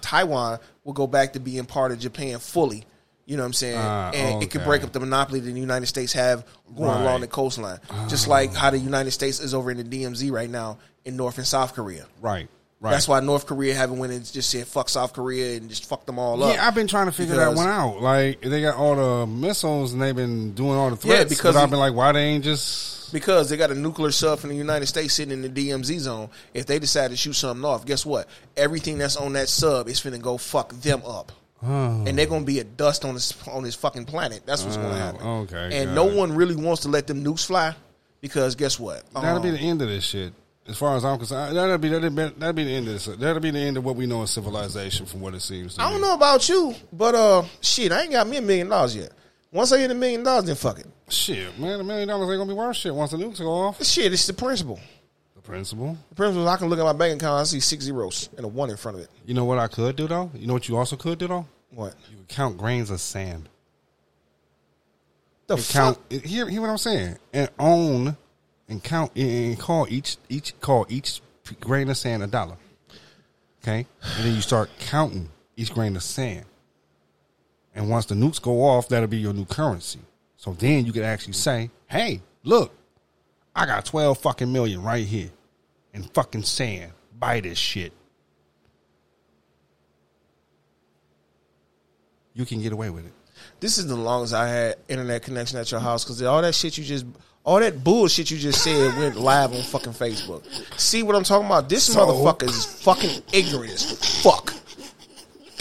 Taiwan 0.00 0.58
will 0.84 0.92
go 0.92 1.06
back 1.06 1.34
to 1.34 1.40
being 1.40 1.64
part 1.66 1.92
of 1.92 1.98
Japan 2.00 2.38
fully. 2.38 2.84
You 3.26 3.36
know 3.36 3.42
what 3.42 3.48
I'm 3.48 3.52
saying? 3.52 3.76
Ah, 3.78 4.10
and 4.14 4.42
it 4.42 4.50
could 4.50 4.64
break 4.64 4.82
up 4.82 4.92
the 4.92 5.00
monopoly 5.00 5.40
that 5.40 5.50
the 5.50 5.60
United 5.60 5.86
States 5.86 6.14
have 6.14 6.44
going 6.74 6.88
Right. 6.90 7.00
along 7.02 7.20
the 7.20 7.26
coastline. 7.26 7.78
Just 8.08 8.26
like 8.26 8.54
how 8.54 8.70
the 8.70 8.78
United 8.78 9.10
States 9.10 9.38
is 9.38 9.52
over 9.54 9.70
in 9.70 9.76
the 9.76 9.84
DMZ 9.84 10.30
right 10.32 10.48
now 10.48 10.78
in 11.04 11.16
North 11.16 11.36
and 11.38 11.46
South 11.46 11.74
Korea. 11.74 12.06
right. 12.20 12.48
Right. 12.80 12.92
That's 12.92 13.08
why 13.08 13.18
North 13.18 13.46
Korea 13.46 13.74
haven't 13.74 13.98
went 13.98 14.12
and 14.12 14.24
just 14.24 14.50
said 14.50 14.64
fuck 14.68 14.88
South 14.88 15.12
Korea 15.12 15.56
and 15.56 15.68
just 15.68 15.84
fuck 15.86 16.06
them 16.06 16.16
all 16.16 16.40
up. 16.44 16.54
Yeah, 16.54 16.64
I've 16.64 16.76
been 16.76 16.86
trying 16.86 17.06
to 17.06 17.12
figure 17.12 17.34
that 17.34 17.54
one 17.54 17.66
out. 17.66 18.00
Like 18.00 18.40
they 18.40 18.60
got 18.62 18.76
all 18.76 18.94
the 18.94 19.26
missiles 19.26 19.92
and 19.92 20.00
they've 20.00 20.14
been 20.14 20.54
doing 20.54 20.76
all 20.78 20.88
the 20.88 20.94
threats. 20.96 21.18
Yeah, 21.18 21.24
because 21.24 21.56
I've 21.56 21.70
been 21.70 21.80
like, 21.80 21.92
why 21.94 22.12
they 22.12 22.20
ain't 22.20 22.44
just 22.44 22.97
because 23.12 23.48
they 23.48 23.56
got 23.56 23.70
a 23.70 23.74
nuclear 23.74 24.10
sub 24.10 24.38
from 24.38 24.50
the 24.50 24.56
United 24.56 24.86
States 24.86 25.14
sitting 25.14 25.32
in 25.32 25.42
the 25.42 25.48
DMZ 25.70 25.98
zone. 25.98 26.30
If 26.54 26.66
they 26.66 26.78
decide 26.78 27.10
to 27.10 27.16
shoot 27.16 27.34
something 27.34 27.64
off, 27.64 27.84
guess 27.86 28.04
what? 28.06 28.28
Everything 28.56 28.98
that's 28.98 29.16
on 29.16 29.32
that 29.34 29.48
sub 29.48 29.88
is 29.88 30.00
finna 30.00 30.20
go 30.20 30.36
fuck 30.38 30.72
them 30.80 31.02
up. 31.06 31.32
And 31.60 32.16
they're 32.16 32.26
gonna 32.26 32.44
be 32.44 32.60
a 32.60 32.64
dust 32.64 33.04
on 33.04 33.14
this 33.14 33.32
on 33.48 33.64
this 33.64 33.74
fucking 33.74 34.04
planet. 34.04 34.42
That's 34.46 34.62
what's 34.62 34.76
gonna 34.76 34.90
Oh, 34.90 34.92
happen. 34.94 35.26
okay, 35.26 35.82
And 35.82 35.94
no 35.94 36.08
it. 36.08 36.16
one 36.16 36.32
really 36.36 36.54
wants 36.54 36.82
to 36.82 36.88
let 36.88 37.06
them 37.08 37.24
nukes 37.24 37.44
fly 37.46 37.74
because 38.20 38.54
guess 38.54 38.78
what? 38.78 39.02
that'll 39.12 39.40
be 39.40 39.48
Um, 39.48 39.54
the 39.56 39.60
end 39.60 39.82
of 39.82 39.88
this 39.88 40.04
shit. 40.04 40.32
As 40.68 40.76
far 40.76 40.94
as 40.96 41.04
I'm 41.04 41.16
concerned, 41.16 41.56
that'll 41.56 41.78
be 41.78 41.88
that'll 41.88 42.10
be, 42.10 42.22
that'll 42.38 42.52
be 42.52 42.62
the 42.64 42.74
end 42.74 42.86
of 42.88 42.92
this. 42.92 43.06
That'll 43.06 43.40
be 43.40 43.50
the 43.50 43.58
end 43.58 43.76
of 43.78 43.84
what 43.84 43.96
we 43.96 44.06
know 44.06 44.22
as 44.22 44.30
civilization, 44.30 45.06
from 45.06 45.20
what 45.22 45.34
it 45.34 45.40
seems. 45.40 45.74
To 45.76 45.82
I 45.82 45.86
me. 45.86 45.92
don't 45.92 46.02
know 46.02 46.12
about 46.14 46.46
you, 46.48 46.74
but 46.92 47.14
uh, 47.14 47.42
shit, 47.62 47.90
I 47.90 48.02
ain't 48.02 48.12
got 48.12 48.28
me 48.28 48.36
a 48.36 48.42
million 48.42 48.68
dollars 48.68 48.94
yet. 48.94 49.10
Once 49.50 49.72
I 49.72 49.78
hit 49.78 49.90
a 49.90 49.94
million 49.94 50.22
dollars, 50.22 50.44
then 50.44 50.56
fuck 50.56 50.78
it. 50.78 50.86
Shit, 51.08 51.58
man, 51.58 51.80
a 51.80 51.84
million 51.84 52.08
dollars 52.08 52.28
ain't 52.28 52.38
gonna 52.38 52.52
be 52.52 52.54
worth 52.54 52.76
shit 52.76 52.94
once 52.94 53.12
the 53.12 53.16
nukes 53.16 53.38
go 53.38 53.50
off. 53.50 53.82
Shit, 53.82 54.12
it's 54.12 54.26
the 54.26 54.34
principle. 54.34 54.78
The 55.34 55.40
principle. 55.40 55.96
The 56.10 56.14
principle. 56.14 56.42
is 56.42 56.48
I 56.48 56.56
can 56.56 56.68
look 56.68 56.78
at 56.78 56.84
my 56.84 56.92
bank 56.92 57.22
account, 57.22 57.40
I 57.40 57.44
see 57.44 57.60
six 57.60 57.84
zeros 57.84 58.28
and 58.36 58.44
a 58.44 58.48
one 58.48 58.68
in 58.68 58.76
front 58.76 58.98
of 58.98 59.04
it. 59.04 59.10
You 59.24 59.34
know 59.34 59.46
what 59.46 59.58
I 59.58 59.68
could 59.68 59.96
do 59.96 60.06
though? 60.06 60.30
You 60.34 60.46
know 60.46 60.52
what 60.52 60.68
you 60.68 60.76
also 60.76 60.96
could 60.96 61.18
do 61.18 61.28
though? 61.28 61.46
What? 61.70 61.94
You 62.10 62.18
would 62.18 62.28
count 62.28 62.58
grains 62.58 62.90
of 62.90 63.00
sand. 63.00 63.48
The 65.46 65.54
and 65.54 65.62
fuck? 65.62 66.10
count. 66.10 66.24
Hear, 66.26 66.46
hear 66.48 66.60
what 66.60 66.68
I'm 66.70 66.78
saying? 66.78 67.16
And 67.32 67.48
own 67.58 68.16
and 68.68 68.84
count 68.84 69.16
and 69.16 69.58
call 69.58 69.86
each 69.88 70.18
each 70.28 70.58
call 70.60 70.84
each 70.90 71.22
grain 71.58 71.88
of 71.88 71.96
sand 71.96 72.22
a 72.22 72.26
dollar. 72.26 72.56
Okay, 73.62 73.86
and 74.16 74.24
then 74.24 74.34
you 74.34 74.42
start 74.42 74.70
counting 74.78 75.30
each 75.56 75.72
grain 75.72 75.96
of 75.96 76.02
sand. 76.02 76.44
And 77.74 77.88
once 77.88 78.06
the 78.06 78.14
nukes 78.14 78.40
go 78.40 78.62
off, 78.64 78.88
that'll 78.88 79.08
be 79.08 79.18
your 79.18 79.32
new 79.32 79.44
currency. 79.44 80.00
So 80.36 80.52
then 80.52 80.84
you 80.86 80.92
could 80.92 81.02
actually 81.04 81.34
say, 81.34 81.70
"Hey, 81.86 82.22
look, 82.44 82.72
I 83.54 83.66
got 83.66 83.84
twelve 83.84 84.18
fucking 84.18 84.52
million 84.52 84.82
right 84.82 85.06
here 85.06 85.30
in 85.92 86.02
fucking 86.02 86.42
sand. 86.44 86.92
Buy 87.18 87.40
this 87.40 87.58
shit." 87.58 87.92
You 92.34 92.44
can 92.44 92.62
get 92.62 92.72
away 92.72 92.90
with 92.90 93.04
it. 93.06 93.12
This 93.60 93.78
is 93.78 93.86
the 93.86 93.96
longest 93.96 94.32
I 94.34 94.48
had 94.48 94.76
internet 94.88 95.22
connection 95.22 95.58
at 95.58 95.70
your 95.70 95.80
house 95.80 96.04
because 96.04 96.22
all 96.22 96.40
that 96.42 96.54
shit 96.54 96.78
you 96.78 96.84
just, 96.84 97.04
all 97.44 97.58
that 97.58 97.82
bullshit 97.82 98.30
you 98.30 98.38
just 98.38 98.62
said 98.62 98.96
went 98.96 99.16
live 99.20 99.52
on 99.52 99.62
fucking 99.62 99.92
Facebook. 99.92 100.44
See 100.78 101.02
what 101.02 101.16
I'm 101.16 101.24
talking 101.24 101.46
about? 101.46 101.68
This 101.68 101.84
So? 101.92 101.98
motherfucker 101.98 102.44
is 102.48 102.64
fucking 102.64 103.22
ignorant 103.32 103.72
as 103.72 104.22
fuck. 104.22 104.54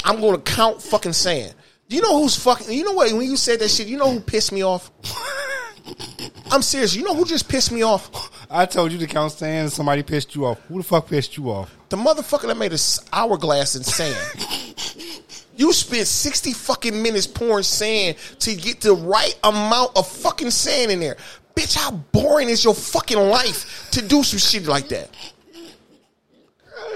I'm 0.03 0.21
going 0.21 0.35
to 0.35 0.41
count 0.41 0.81
fucking 0.81 1.13
sand. 1.13 1.53
You 1.89 2.01
know 2.01 2.21
who's 2.21 2.35
fucking? 2.35 2.71
You 2.71 2.83
know 2.83 2.91
what? 2.93 3.11
When 3.13 3.29
you 3.29 3.37
said 3.37 3.59
that 3.59 3.69
shit, 3.69 3.87
you 3.87 3.97
know 3.97 4.11
who 4.11 4.19
pissed 4.19 4.51
me 4.51 4.61
off? 4.61 4.91
I'm 6.51 6.61
serious. 6.61 6.95
You 6.95 7.03
know 7.03 7.15
who 7.15 7.25
just 7.25 7.47
pissed 7.47 7.71
me 7.71 7.81
off? 7.81 8.31
I 8.49 8.65
told 8.65 8.91
you 8.91 8.97
to 8.99 9.07
count 9.07 9.31
sand 9.31 9.63
and 9.63 9.71
somebody 9.71 10.03
pissed 10.03 10.35
you 10.35 10.45
off. 10.45 10.59
Who 10.67 10.77
the 10.77 10.83
fuck 10.83 11.07
pissed 11.07 11.37
you 11.37 11.49
off? 11.49 11.75
The 11.89 11.97
motherfucker 11.97 12.47
that 12.47 12.57
made 12.57 12.73
a 12.73 12.79
hourglass 13.13 13.75
in 13.75 13.83
sand. 13.83 14.15
You 15.57 15.73
spent 15.73 16.05
60 16.05 16.53
fucking 16.53 17.01
minutes 17.01 17.25
pouring 17.25 17.63
sand 17.63 18.17
to 18.41 18.55
get 18.55 18.79
the 18.79 18.93
right 18.93 19.35
amount 19.43 19.97
of 19.97 20.07
fucking 20.07 20.51
sand 20.51 20.91
in 20.91 20.99
there. 20.99 21.17
Bitch, 21.55 21.75
how 21.75 21.89
boring 21.89 22.47
is 22.47 22.63
your 22.63 22.75
fucking 22.75 23.17
life 23.17 23.89
to 23.89 24.07
do 24.07 24.21
some 24.21 24.37
shit 24.37 24.67
like 24.67 24.87
that? 24.89 25.09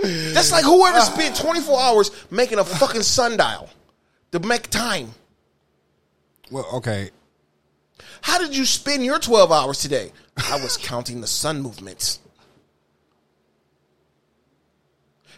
That's 0.04 0.52
like 0.52 0.64
whoever 0.64 1.00
spent 1.00 1.38
24 1.38 1.80
hours 1.80 2.12
making 2.30 2.60
a 2.60 2.64
fucking 2.64 3.02
sundial 3.02 3.68
to 4.32 4.39
make 4.39 4.69
time. 4.69 5.11
Well, 6.49 6.65
okay. 6.75 7.11
How 8.21 8.39
did 8.39 8.55
you 8.55 8.65
spend 8.65 9.03
your 9.05 9.19
12 9.19 9.51
hours 9.51 9.79
today? 9.79 10.11
I 10.49 10.59
was 10.61 10.77
counting 10.82 11.21
the 11.21 11.27
sun 11.27 11.61
movements. 11.61 12.19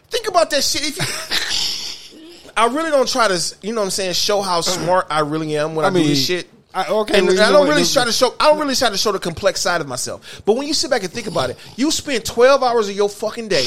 Think 0.08 0.28
about 0.28 0.50
that 0.50 0.62
shit. 0.62 0.82
If 0.86 0.98
you, 0.98 2.50
I 2.56 2.66
really 2.66 2.90
don't 2.90 3.08
try 3.08 3.28
to, 3.28 3.56
you 3.62 3.72
know 3.72 3.80
what 3.80 3.86
I'm 3.86 3.90
saying, 3.90 4.12
show 4.12 4.40
how 4.42 4.60
smart 4.60 5.06
I 5.10 5.20
really 5.20 5.56
am 5.56 5.74
when 5.74 5.84
I, 5.84 5.88
I 5.88 5.92
do 5.92 6.04
this 6.04 6.24
shit. 6.24 6.48
I- 6.72 6.86
okay, 6.88 7.18
and 7.18 7.26
well, 7.28 7.40
I 7.40 7.52
don't 7.52 7.68
really 7.68 7.84
try 7.84 8.04
to 8.04 8.12
show. 8.12 8.34
I 8.38 8.46
don't 8.50 8.58
really 8.58 8.74
try 8.74 8.90
to 8.90 8.98
show 8.98 9.12
the 9.12 9.20
complex 9.20 9.60
side 9.60 9.80
of 9.80 9.86
myself. 9.86 10.42
But 10.44 10.56
when 10.56 10.66
you 10.66 10.74
sit 10.74 10.90
back 10.90 11.04
and 11.04 11.12
think 11.12 11.28
about 11.28 11.50
it, 11.50 11.56
you 11.76 11.90
spend 11.92 12.24
12 12.24 12.62
hours 12.64 12.88
of 12.88 12.96
your 12.96 13.08
fucking 13.08 13.46
day 13.48 13.66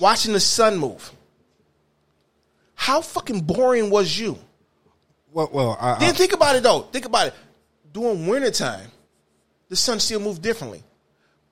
watching 0.00 0.32
the 0.32 0.40
sun 0.40 0.78
move. 0.78 1.12
How 2.76 3.00
fucking 3.00 3.40
boring 3.40 3.90
was 3.90 4.16
you? 4.16 4.38
Well, 5.32 5.50
well, 5.52 5.76
I, 5.80 5.98
Then 5.98 6.10
I, 6.10 6.12
think 6.12 6.32
about 6.32 6.54
it 6.56 6.62
though. 6.62 6.82
Think 6.82 7.06
about 7.06 7.28
it. 7.28 7.34
During 7.92 8.26
wintertime, 8.26 8.88
the 9.68 9.76
sun 9.76 9.98
still 9.98 10.20
moves 10.20 10.38
differently. 10.38 10.84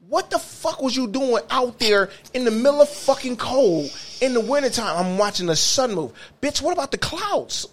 What 0.07 0.31
the 0.31 0.39
fuck 0.39 0.83
was 0.83 0.95
you 0.95 1.07
doing 1.09 1.43
out 1.51 1.79
there 1.79 2.11
in 2.35 2.45
the 2.45 2.51
middle 2.51 2.83
of 2.83 2.89
fucking 2.89 3.37
cold 3.39 3.91
in 4.21 4.35
the 4.35 4.41
wintertime? 4.41 4.97
I'm 4.97 5.19
watching 5.19 5.47
the 5.47 5.57
sun 5.57 5.95
move. 5.95 6.13
Bitch, 6.43 6.61
what 6.63 6.73
about 6.73 6.91
the 6.91 6.99
clouds? 6.99 7.67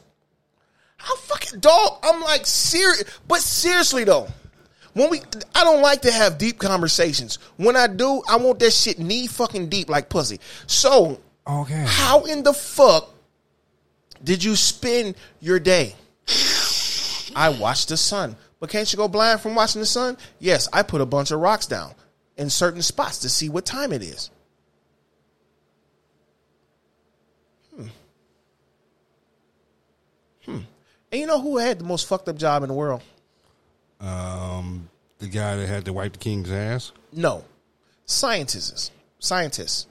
How 0.97 1.15
fucking 1.17 1.59
dog? 1.59 1.99
I'm 2.03 2.21
like 2.21 2.45
serious, 2.45 3.03
but 3.27 3.41
seriously 3.41 4.05
though, 4.05 4.27
when 4.93 5.09
we, 5.09 5.21
I 5.53 5.63
don't 5.63 5.81
like 5.81 6.01
to 6.03 6.11
have 6.11 6.37
deep 6.37 6.57
conversations. 6.57 7.37
When 7.57 7.75
I 7.75 7.87
do, 7.87 8.23
I 8.29 8.37
want 8.37 8.59
that 8.59 8.71
shit 8.71 8.97
knee 8.99 9.27
fucking 9.27 9.67
deep 9.69 9.89
like 9.89 10.09
pussy. 10.09 10.39
So, 10.67 11.19
Okay. 11.47 11.83
how 11.87 12.23
in 12.25 12.43
the 12.43 12.53
fuck 12.53 13.09
did 14.23 14.43
you 14.43 14.55
spend 14.55 15.15
your 15.39 15.59
day? 15.59 15.95
I 17.35 17.49
watched 17.49 17.89
the 17.89 17.97
sun, 17.97 18.35
but 18.59 18.69
can't 18.69 18.91
you 18.91 18.97
go 18.97 19.07
blind 19.07 19.41
from 19.41 19.55
watching 19.55 19.81
the 19.81 19.85
sun? 19.85 20.17
Yes, 20.39 20.67
I 20.71 20.83
put 20.83 21.01
a 21.01 21.05
bunch 21.05 21.31
of 21.31 21.39
rocks 21.39 21.65
down 21.65 21.93
in 22.37 22.49
certain 22.49 22.81
spots 22.81 23.19
to 23.19 23.29
see 23.29 23.49
what 23.49 23.65
time 23.65 23.91
it 23.93 24.01
is. 24.01 24.29
Hmm. 27.75 27.87
Hmm. 30.45 30.59
And 31.11 31.21
you 31.21 31.27
know 31.27 31.41
who 31.41 31.57
had 31.57 31.79
the 31.79 31.83
most 31.83 32.07
fucked 32.07 32.27
up 32.29 32.37
job 32.37 32.63
in 32.63 32.69
the 32.69 32.75
world? 32.75 33.01
Um, 33.99 34.89
the 35.19 35.27
guy 35.27 35.55
that 35.55 35.67
had 35.67 35.85
to 35.85 35.93
wipe 35.93 36.13
the 36.13 36.19
king's 36.19 36.51
ass. 36.51 36.91
No, 37.13 37.45
scientists. 38.05 38.91
Scientists. 39.19 39.85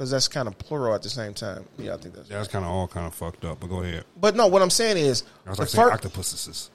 Because 0.00 0.12
that's 0.12 0.28
kind 0.28 0.48
of 0.48 0.56
plural 0.56 0.94
at 0.94 1.02
the 1.02 1.10
same 1.10 1.34
time. 1.34 1.66
Yeah, 1.76 1.92
I 1.92 1.98
think 1.98 2.14
that's. 2.14 2.26
That's 2.26 2.48
kind 2.48 2.64
of 2.64 2.70
all 2.70 2.88
kind 2.88 3.06
of 3.06 3.12
fucked 3.12 3.44
up. 3.44 3.60
But 3.60 3.66
go 3.66 3.82
ahead. 3.82 4.04
But 4.18 4.34
no, 4.34 4.46
what 4.46 4.62
I'm 4.62 4.70
saying 4.70 4.96
is, 4.96 5.24
I 5.44 5.50
was 5.50 5.58
like 5.58 5.68
saying 5.68 5.88
fir- 5.88 5.92
octopuses. 5.92 6.70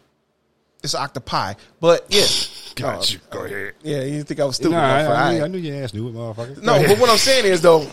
it's 0.84 0.94
octopi. 0.94 1.56
But 1.80 2.06
yeah, 2.10 2.28
Got 2.76 3.12
you. 3.12 3.20
Go 3.32 3.40
uh, 3.40 3.46
ahead. 3.46 3.74
yeah, 3.82 4.04
you 4.04 4.22
think 4.22 4.40
I 4.40 4.46
was 4.46 4.58
stupid? 4.58 4.74
Nah, 4.74 4.84
I, 4.84 5.06
I, 5.06 5.34
knew, 5.34 5.44
I 5.44 5.48
knew 5.48 5.58
your 5.58 5.84
ass 5.84 5.92
knew 5.92 6.08
it, 6.08 6.14
motherfucker. 6.14 6.62
no, 6.62 6.88
but 6.88 7.00
what 7.00 7.10
I'm 7.10 7.18
saying 7.18 7.46
is 7.46 7.62
though, 7.62 7.90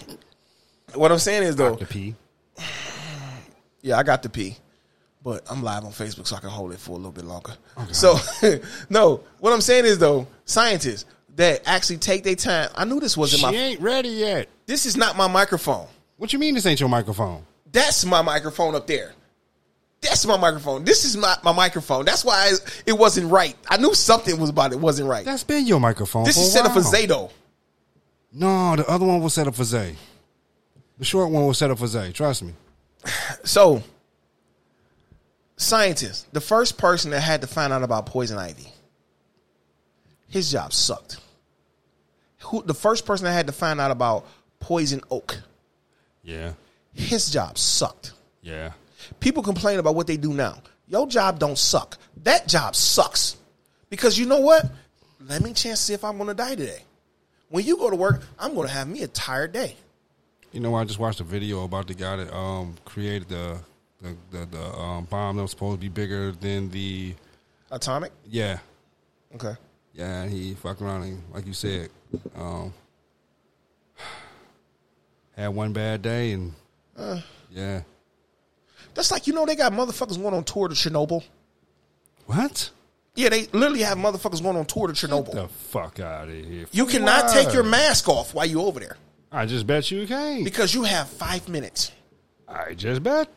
what 0.93 1.11
I'm 1.11 1.18
saying 1.18 1.45
is 1.45 1.57
though, 1.57 1.72
Octopi. 1.72 2.14
yeah, 3.80 3.97
I 3.97 4.03
got 4.03 4.22
the 4.22 4.28
P, 4.28 4.59
but 5.24 5.51
I'm 5.51 5.62
live 5.62 5.87
on 5.87 5.93
Facebook, 5.93 6.26
so 6.26 6.37
I 6.37 6.41
can 6.41 6.51
hold 6.51 6.74
it 6.74 6.78
for 6.78 6.91
a 6.91 6.97
little 6.97 7.11
bit 7.11 7.24
longer. 7.24 7.55
Oh, 7.78 7.89
so, 7.91 8.18
no, 8.91 9.22
what 9.39 9.55
I'm 9.55 9.62
saying 9.62 9.87
is 9.87 9.97
though, 9.97 10.26
scientists 10.45 11.07
that 11.37 11.62
actually 11.66 11.99
take 11.99 12.24
their 12.24 12.35
time. 12.35 12.70
I 12.74 12.85
knew 12.85 13.01
this 13.01 13.16
wasn't 13.16 13.41
She 13.41 13.47
my. 13.47 13.53
She 13.53 13.59
ain't 13.59 13.80
ready 13.80 14.11
yet. 14.11 14.49
This 14.66 14.87
is 14.87 14.97
not 14.97 15.16
my 15.16 15.28
microphone. 15.28 15.87
What 16.16 16.33
you 16.33 16.39
mean 16.39 16.55
this 16.55 16.66
ain't 16.66 16.80
your 16.80 16.89
microphone? 16.89 17.45
That's 17.70 18.05
my 18.05 18.22
microphone 18.22 18.74
up 18.74 18.87
there. 18.87 19.12
That's 20.03 20.26
my 20.26 20.37
microphone. 20.37 20.85
This 20.85 21.05
is 21.05 21.16
my, 21.16 21.37
my 21.45 21.53
microphone. 21.53 22.05
That's 22.05 22.24
why 22.24 22.49
it, 22.49 22.83
it 22.87 22.93
wasn't 22.93 23.30
right. 23.30 23.57
I 23.68 23.76
knew 23.76 23.95
something 23.95 24.39
was 24.39 24.51
about 24.51 24.72
it 24.72 24.80
wasn't 24.80 25.09
right. 25.09 25.24
That's 25.24 25.45
been 25.45 25.66
your 25.66 25.80
microphone. 25.80 26.24
this 26.24 26.37
is 26.37 26.53
set 26.53 26.66
up 26.66 26.72
for 26.72 26.80
while. 26.80 26.93
Zato. 26.93 27.30
No, 28.33 28.76
the 28.76 28.89
other 28.89 29.07
one 29.07 29.20
was 29.20 29.35
set 29.35 29.47
up 29.47 29.55
for 29.55 29.64
Zay. 29.64 29.95
The 30.99 31.05
short 31.05 31.30
one 31.30 31.47
was 31.47 31.59
set 31.59 31.70
up 31.70 31.78
for 31.78 31.87
Zay. 31.87 32.12
Trust 32.12 32.43
me. 32.43 32.53
So, 33.45 33.83
scientists, 35.57 36.26
the 36.33 36.41
first 36.41 36.78
person 36.78 37.11
that 37.11 37.20
had 37.20 37.41
to 37.41 37.49
find 37.49 37.72
out 37.72 37.83
about 37.83 38.07
poison 38.07 38.39
ivy, 38.39 38.68
his 40.33 40.51
job 40.51 40.72
sucked. 40.72 41.18
Who 42.45 42.62
the 42.62 42.74
first 42.74 43.05
person 43.07 43.24
that 43.26 43.33
had 43.33 43.47
to 43.47 43.53
find 43.53 43.80
out 43.80 43.91
about 43.91 44.26
poison 44.61 45.03
oak, 45.11 45.39
Yeah. 46.24 46.55
his 46.95 47.30
job 47.30 47.59
sucked. 47.59 48.12
Yeah. 48.41 48.72
People 49.20 49.43
complain 49.43 49.78
about 49.78 49.95
what 49.95 50.07
they 50.07 50.16
do 50.16 50.33
now. 50.33 50.62
Your 50.89 51.07
job 51.07 51.39
don't 51.39 51.59
suck. 51.59 51.99
That 52.24 52.49
job 52.49 52.74
sucks. 52.74 53.37
Because 53.91 54.18
you 54.18 54.24
know 54.26 54.41
what? 54.41 54.64
Let 55.20 55.43
me 55.43 55.53
chance 55.53 55.80
to 55.80 55.85
see 55.87 55.93
if 55.95 56.03
I'm 56.05 56.16
gonna 56.18 56.35
die 56.35 56.55
today. 56.55 56.83
When 57.51 57.64
you 57.66 57.76
go 57.76 57.91
to 57.91 57.97
work, 57.97 58.22
I'm 58.39 58.55
gonna 58.55 58.68
have 58.68 58.89
me 58.89 59.03
a 59.03 59.09
tired 59.09 59.53
day. 59.53 59.76
You 60.51 60.61
know, 60.61 60.74
I 60.74 60.85
just 60.85 60.99
watched 60.99 61.20
a 61.20 61.24
video 61.24 61.64
about 61.64 61.87
the 61.89 61.95
guy 61.95 62.16
that 62.16 62.35
um 62.35 62.76
created 62.87 63.28
the 63.28 63.59
the 64.01 64.16
the, 64.30 64.47
the 64.47 64.62
um, 64.78 65.05
bomb 65.05 65.37
that 65.37 65.43
was 65.43 65.51
supposed 65.53 65.76
to 65.76 65.80
be 65.80 65.89
bigger 65.91 66.33
than 66.33 66.70
the 66.70 67.14
Atomic? 67.70 68.12
yeah 68.26 68.59
Okay. 69.35 69.55
Yeah. 69.95 70.26
He 70.26 70.55
fucked 70.55 70.80
around 70.82 71.03
and 71.03 71.22
like 71.32 71.47
you 71.47 71.53
said, 71.53 71.88
um, 72.36 72.72
had 75.36 75.49
one 75.49 75.72
bad 75.72 76.03
day 76.03 76.32
and 76.32 76.53
Uh. 76.97 77.20
yeah. 77.51 77.82
That's 78.95 79.11
like 79.11 79.26
you 79.26 79.32
know 79.32 79.47
they 79.47 79.57
got 79.57 79.72
motherfuckers 79.72 80.20
going 80.20 80.34
on 80.34 80.45
tour 80.45 80.68
to 80.68 80.74
Chernobyl. 80.74 81.24
What? 82.26 82.70
Yeah, 83.14 83.28
they 83.30 83.47
literally 83.53 83.82
have 83.82 83.99
motherfuckers 83.99 84.43
going 84.43 84.57
on 84.57 84.64
tour 84.66 84.88
to 84.88 84.93
Chernobyl. 84.95 85.32
The 85.32 85.49
fuck 85.49 86.01
out 86.01 86.28
of 86.28 86.34
here! 86.34 86.66
You 86.72 86.86
cannot 86.86 87.30
take 87.30 87.53
your 87.53 87.62
mask 87.62 88.09
off 88.09 88.32
while 88.34 88.47
you're 88.47 88.62
over 88.66 88.80
there 88.80 88.97
I 89.30 89.47
just 89.47 89.66
bet 89.66 89.90
you 89.90 90.07
can. 90.07 90.45
because 90.45 90.74
you 90.74 90.82
have 90.84 91.09
five 91.09 91.49
minutes. 91.49 91.93
I 92.49 92.74
just 92.74 93.03
bet. 93.03 93.28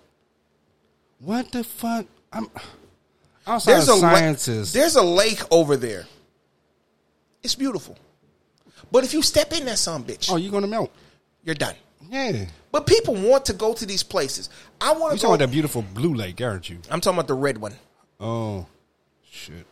What 1.19 1.51
the 1.53 1.63
fuck? 1.63 2.05
I'm 2.33 2.49
outside 3.47 3.73
There's 3.73 3.87
a 3.87 3.93
of 3.93 3.99
la- 4.01 4.63
there's 4.73 4.95
a 4.97 5.01
lake 5.01 5.41
over 5.51 5.77
there. 5.77 6.05
It's 7.45 7.55
beautiful, 7.55 7.97
but 8.91 9.03
if 9.03 9.13
you 9.13 9.21
step 9.21 9.53
in 9.53 9.65
that 9.65 9.77
some 9.77 10.03
bitch, 10.03 10.29
oh, 10.31 10.35
you're 10.35 10.51
gonna 10.51 10.67
melt? 10.67 10.91
you're 11.43 11.55
done. 11.55 11.75
Yeah. 12.09 12.45
But 12.71 12.85
people 12.87 13.15
want 13.15 13.45
to 13.45 13.53
go 13.53 13.73
to 13.73 13.85
these 13.85 14.03
places. 14.03 14.49
I 14.81 14.91
want 14.93 15.13
You 15.13 15.17
to 15.19 15.21
talking 15.21 15.21
go. 15.21 15.33
about 15.35 15.39
that 15.45 15.51
beautiful 15.51 15.81
blue 15.81 16.13
lake, 16.13 16.41
aren't 16.41 16.69
you? 16.69 16.79
I'm 16.91 17.01
talking 17.01 17.17
about 17.17 17.27
the 17.27 17.33
red 17.35 17.57
one. 17.57 17.73
Oh, 18.19 18.65
shit. 19.29 19.65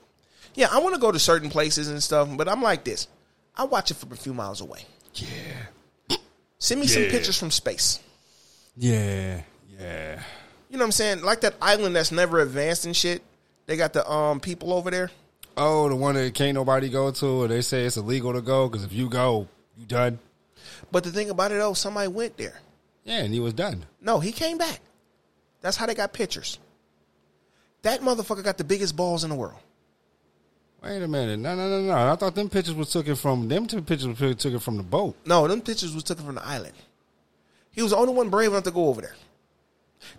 Yeah, 0.55 0.67
I 0.71 0.79
want 0.79 0.95
to 0.95 1.01
go 1.01 1.11
to 1.11 1.19
certain 1.19 1.49
places 1.49 1.89
and 1.89 2.01
stuff, 2.01 2.29
but 2.37 2.47
I'm 2.47 2.61
like 2.61 2.83
this. 2.83 3.07
I 3.55 3.65
watch 3.65 3.91
it 3.91 3.95
from 3.95 4.11
a 4.11 4.15
few 4.15 4.33
miles 4.33 4.61
away. 4.61 4.85
Yeah. 5.15 6.17
Send 6.59 6.79
me 6.81 6.87
some 6.87 7.03
pictures 7.03 7.37
from 7.37 7.51
space. 7.51 7.99
Yeah. 8.77 9.41
Yeah. 9.79 10.21
You 10.69 10.77
know 10.77 10.83
what 10.83 10.87
I'm 10.87 10.91
saying? 10.91 11.21
Like 11.23 11.41
that 11.41 11.55
island 11.61 11.95
that's 11.95 12.11
never 12.11 12.39
advanced 12.39 12.85
and 12.85 12.95
shit. 12.95 13.21
They 13.65 13.77
got 13.77 13.93
the 13.93 14.09
um 14.09 14.39
people 14.39 14.73
over 14.73 14.89
there. 14.91 15.11
Oh, 15.55 15.87
the 15.87 15.95
one 15.95 16.15
that 16.15 16.33
can't 16.33 16.55
nobody 16.55 16.89
go 16.89 17.11
to, 17.11 17.27
or 17.27 17.47
they 17.47 17.61
say 17.61 17.85
it's 17.85 17.97
illegal 17.97 18.33
to 18.33 18.41
go 18.41 18.67
because 18.67 18.83
if 18.83 18.93
you 18.93 19.09
go, 19.09 19.47
you 19.77 19.85
done. 19.85 20.19
But 20.91 21.03
the 21.03 21.11
thing 21.11 21.29
about 21.29 21.51
it 21.51 21.55
though, 21.55 21.73
somebody 21.73 22.07
went 22.07 22.37
there. 22.37 22.59
Yeah, 23.03 23.19
and 23.19 23.33
he 23.33 23.39
was 23.39 23.53
done. 23.53 23.85
No, 24.01 24.19
he 24.19 24.31
came 24.31 24.57
back. 24.57 24.79
That's 25.61 25.77
how 25.77 25.85
they 25.85 25.95
got 25.95 26.13
pictures. 26.13 26.57
That 27.83 28.01
motherfucker 28.01 28.43
got 28.43 28.57
the 28.57 28.63
biggest 28.63 28.95
balls 28.95 29.23
in 29.23 29.29
the 29.29 29.35
world. 29.35 29.59
Wait 30.81 31.01
a 31.01 31.07
minute. 31.07 31.39
No, 31.39 31.55
no, 31.55 31.69
no, 31.69 31.81
no. 31.81 32.11
I 32.11 32.15
thought 32.15 32.35
them 32.35 32.49
pictures 32.49 32.75
was 32.75 32.91
taken 32.91 33.15
from 33.15 33.47
them. 33.47 33.67
Two 33.67 33.81
pictures 33.81 34.19
was 34.19 34.35
taken 34.35 34.59
from 34.59 34.77
the 34.77 34.83
boat. 34.83 35.15
No, 35.25 35.47
them 35.47 35.61
pictures 35.61 35.93
was 35.93 36.03
taken 36.03 36.25
from 36.25 36.35
the 36.35 36.45
island. 36.45 36.73
He 37.71 37.81
was 37.81 37.91
the 37.91 37.97
only 37.97 38.13
one 38.13 38.29
brave 38.29 38.51
enough 38.51 38.63
to 38.63 38.71
go 38.71 38.89
over 38.89 39.01
there. 39.01 39.15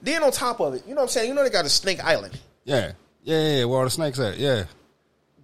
Then 0.01 0.23
on 0.23 0.33
top 0.33 0.61
of 0.61 0.75
it, 0.75 0.85
you 0.87 0.95
know 0.95 1.03
what 1.03 1.03
I'm 1.03 1.09
saying? 1.09 1.29
You 1.29 1.35
know 1.35 1.45
they 1.45 1.51
got 1.51 1.67
a 1.67 1.71
snake 1.71 2.03
island. 2.03 2.39
Yeah. 2.65 2.93
Yeah. 3.23 3.39
yeah, 3.39 3.57
yeah. 3.59 3.65
Where 3.65 3.79
all 3.79 3.85
the 3.85 3.91
snakes 3.91 4.19
at? 4.19 4.39
Yeah. 4.39 4.65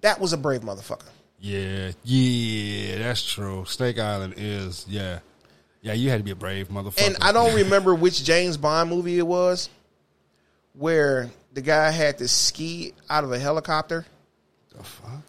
That 0.02 0.20
was 0.20 0.32
a 0.32 0.36
brave 0.38 0.60
motherfucker. 0.62 1.08
Yeah. 1.38 1.92
Yeah. 2.04 2.98
That's 2.98 3.24
true. 3.30 3.64
Snake 3.66 3.98
Island 3.98 4.34
is. 4.36 4.84
Yeah. 4.88 5.20
Yeah. 5.82 5.92
You 5.94 6.10
had 6.10 6.18
to 6.18 6.24
be 6.24 6.30
a 6.30 6.36
brave 6.36 6.68
motherfucker. 6.68 7.06
And 7.06 7.16
I 7.20 7.32
don't 7.32 7.54
remember 7.54 7.94
which 7.94 8.22
James 8.24 8.56
Bond 8.56 8.90
movie 8.90 9.18
it 9.18 9.26
was 9.26 9.68
where 10.74 11.28
the 11.52 11.60
guy 11.60 11.90
had 11.90 12.18
to 12.18 12.28
ski 12.28 12.92
out 13.08 13.24
of 13.24 13.32
a 13.32 13.38
helicopter. 13.38 14.06
The 14.76 14.82
fuck? 14.84 15.22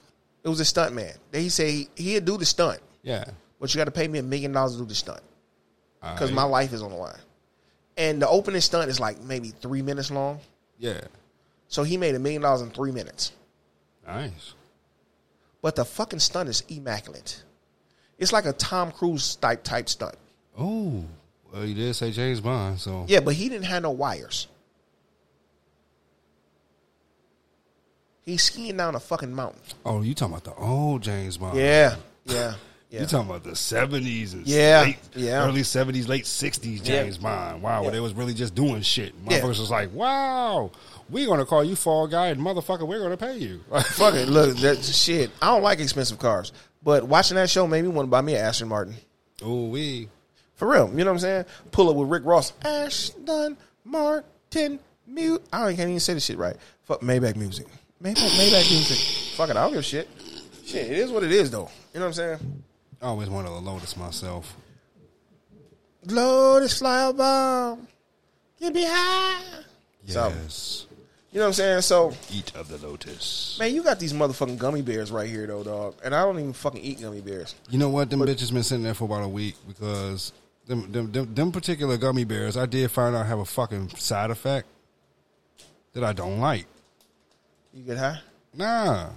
It 0.43 0.49
was 0.49 0.59
a 0.59 0.65
stunt 0.65 0.93
man. 0.93 1.13
He 1.33 1.49
said 1.49 1.67
he, 1.69 1.89
he'd 1.95 2.25
do 2.25 2.37
the 2.37 2.45
stunt, 2.45 2.79
Yeah. 3.03 3.25
but 3.59 3.73
you 3.73 3.77
got 3.77 3.85
to 3.85 3.91
pay 3.91 4.07
me 4.07 4.19
a 4.19 4.23
million 4.23 4.51
dollars 4.51 4.73
to 4.73 4.79
do 4.79 4.85
the 4.85 4.95
stunt 4.95 5.21
because 6.01 6.31
my 6.31 6.43
life 6.43 6.73
is 6.73 6.81
on 6.81 6.89
the 6.91 6.95
line. 6.97 7.17
And 7.97 8.21
the 8.21 8.27
opening 8.27 8.61
stunt 8.61 8.89
is 8.89 8.99
like 8.99 9.21
maybe 9.21 9.49
three 9.49 9.81
minutes 9.81 10.09
long. 10.09 10.39
Yeah. 10.79 11.01
So 11.67 11.83
he 11.83 11.97
made 11.97 12.15
a 12.15 12.19
million 12.19 12.41
dollars 12.41 12.61
in 12.61 12.69
three 12.71 12.91
minutes. 12.91 13.31
Nice. 14.05 14.53
But 15.61 15.75
the 15.75 15.85
fucking 15.85 16.19
stunt 16.19 16.49
is 16.49 16.63
immaculate. 16.69 17.43
It's 18.17 18.33
like 18.33 18.45
a 18.45 18.53
Tom 18.53 18.91
Cruise 18.91 19.35
type 19.35 19.63
type 19.63 19.89
stunt. 19.89 20.15
Oh. 20.57 21.03
Well, 21.51 21.65
you 21.65 21.75
did 21.75 21.93
say 21.95 22.11
James 22.11 22.39
Bond, 22.39 22.79
so 22.79 23.05
Yeah, 23.07 23.19
but 23.19 23.33
he 23.35 23.49
didn't 23.49 23.65
have 23.65 23.83
no 23.83 23.91
wires. 23.91 24.47
He's 28.23 28.43
skiing 28.43 28.77
down 28.77 28.95
a 28.95 28.99
fucking 28.99 29.33
mountain. 29.33 29.59
Oh, 29.85 30.01
you 30.01 30.13
talking 30.13 30.33
about 30.35 30.43
the 30.43 30.53
old 30.61 31.01
James 31.01 31.37
Bond? 31.37 31.57
Yeah, 31.57 31.95
yeah, 32.25 32.53
yeah. 32.89 33.01
You 33.01 33.05
talking 33.07 33.29
about 33.29 33.43
the 33.43 33.55
seventies 33.55 34.33
and 34.33 34.45
Yeah, 34.47 34.81
late, 34.85 34.97
yeah. 35.15 35.43
early 35.45 35.63
seventies, 35.63 36.07
late 36.07 36.27
sixties 36.27 36.81
Yeah. 36.81 37.03
James 37.03 37.17
Bond. 37.17 37.61
Wow, 37.63 37.77
Yeah. 37.77 37.81
where 37.81 37.91
they 37.91 37.99
was 37.99 38.13
really 38.13 38.33
just 38.35 38.53
doing 38.53 38.81
shit. 38.83 39.13
Yeah. 39.27 39.39
Motherfuckers 39.41 39.59
was 39.59 39.71
like, 39.71 39.91
"Wow, 39.91 40.71
we're 41.11 41.27
gonna 41.27 41.45
call 41.45 41.63
you 41.63 41.75
fall 41.75 42.07
guy, 42.07 42.27
and 42.27 42.39
motherfucker, 42.41 42.87
we're 42.87 43.01
gonna 43.01 43.17
pay 43.17 43.37
you." 43.37 43.59
Fuck 43.91 44.15
it. 44.15 44.27
Look, 44.29 44.57
that 44.57 44.83
shit. 44.83 45.29
I 45.41 45.47
don't 45.47 45.61
like 45.63 45.79
expensive 45.79 46.17
cars, 46.19 46.51
but 46.83 47.03
watching 47.07 47.35
that 47.35 47.49
show 47.49 47.67
made 47.67 47.81
me 47.83 47.89
want 47.89 48.07
to 48.07 48.09
buy 48.09 48.21
me 48.21 48.33
an 48.35 48.41
Aston 48.45 48.67
Martin. 48.69 48.95
oh, 49.43 49.67
we 49.67 50.07
For 50.55 50.67
real, 50.69 50.89
you 50.89 50.97
know 50.97 51.05
what 51.05 51.11
I'm 51.13 51.19
saying? 51.19 51.45
Pull 51.71 51.89
up 51.89 51.95
with 51.95 52.09
Rick 52.09 52.23
Ross. 52.25 52.53
Ashton 52.63 53.57
Martin 53.85 54.79
mute. 55.07 55.43
I 55.51 55.59
don't- 55.65 55.75
can't 55.75 55.89
even 55.89 55.99
say 55.99 56.13
the 56.13 56.19
shit 56.19 56.37
right. 56.37 56.55
Fuck 56.83 57.01
Maybach 57.01 57.35
music. 57.35 57.67
Maybach, 58.01 58.15
Maybach 58.15 58.71
music. 58.71 58.97
Fuck 59.35 59.49
it. 59.49 59.55
I 59.57 59.61
don't 59.63 59.71
give 59.71 59.79
a 59.79 59.83
shit. 59.83 60.07
Shit, 60.65 60.89
it 60.91 60.97
is 60.99 61.11
what 61.11 61.23
it 61.23 61.31
is 61.31 61.51
though. 61.51 61.69
You 61.93 61.99
know 61.99 62.05
what 62.05 62.19
I'm 62.19 62.39
saying? 62.39 62.63
I 63.01 63.05
always 63.07 63.29
wanted 63.29 63.49
a 63.49 63.57
Lotus 63.59 63.97
myself. 63.97 64.55
Lotus 66.05 66.79
fly 66.79 67.11
bomb. 67.11 67.87
Get 68.59 68.73
me 68.73 68.85
high. 68.87 69.41
So- 70.07 70.29
Yes. 70.43 70.85
You 71.31 71.39
know 71.39 71.45
what 71.45 71.47
I'm 71.47 71.53
saying? 71.53 71.81
So, 71.81 72.13
Eat 72.29 72.51
of 72.55 72.67
the 72.67 72.77
Lotus. 72.85 73.55
man, 73.57 73.73
you 73.73 73.83
got 73.83 73.99
these 73.99 74.11
motherfucking 74.11 74.57
gummy 74.57 74.81
bears 74.81 75.11
right 75.11 75.29
here, 75.29 75.47
though, 75.47 75.63
dog. 75.63 75.95
And 76.03 76.13
I 76.13 76.23
don't 76.23 76.37
even 76.37 76.51
fucking 76.51 76.81
eat 76.81 77.01
gummy 77.01 77.21
bears. 77.21 77.55
You 77.69 77.79
know 77.79 77.87
what? 77.87 78.09
Them 78.09 78.19
bitches 78.19 78.51
been 78.51 78.63
sitting 78.63 78.83
there 78.83 78.93
for 78.93 79.05
about 79.05 79.23
a 79.23 79.29
week 79.29 79.55
because 79.65 80.33
them, 80.67 80.91
them 80.91 81.11
them 81.11 81.33
them 81.33 81.51
particular 81.53 81.97
gummy 81.97 82.25
bears, 82.25 82.57
I 82.57 82.65
did 82.65 82.91
find 82.91 83.15
out 83.15 83.25
have 83.27 83.39
a 83.39 83.45
fucking 83.45 83.91
side 83.91 84.29
effect 84.29 84.67
that 85.93 86.03
I 86.03 86.11
don't 86.11 86.39
like. 86.39 86.65
You 87.73 87.83
get 87.83 87.97
high? 87.97 88.19
Nah. 88.53 89.09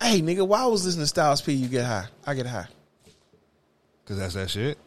Hey, 0.00 0.20
nigga, 0.20 0.46
why 0.46 0.62
I 0.62 0.66
was 0.66 0.84
listening 0.84 1.04
to 1.04 1.08
Styles 1.08 1.42
P? 1.42 1.54
You 1.54 1.66
get 1.66 1.84
high. 1.84 2.06
I 2.24 2.34
get 2.34 2.46
high. 2.46 2.68
Cause 4.06 4.18
that's 4.18 4.34
that 4.34 4.50
shit. 4.50 4.78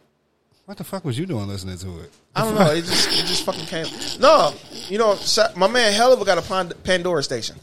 What 0.68 0.76
the 0.76 0.84
fuck 0.84 1.02
was 1.02 1.18
you 1.18 1.24
doing 1.24 1.48
listening 1.48 1.78
to 1.78 2.00
it? 2.00 2.12
I 2.36 2.42
don't 2.44 2.54
know. 2.54 2.70
It 2.72 2.84
just 2.84 3.08
it 3.08 3.24
just 3.24 3.42
fucking 3.46 3.64
came. 3.64 3.86
No, 4.20 4.52
you 4.90 4.98
know, 4.98 5.16
my 5.56 5.66
man 5.66 5.94
Helliver 5.94 6.26
got 6.26 6.36
a 6.36 6.74
Pandora 6.84 7.22
station. 7.22 7.56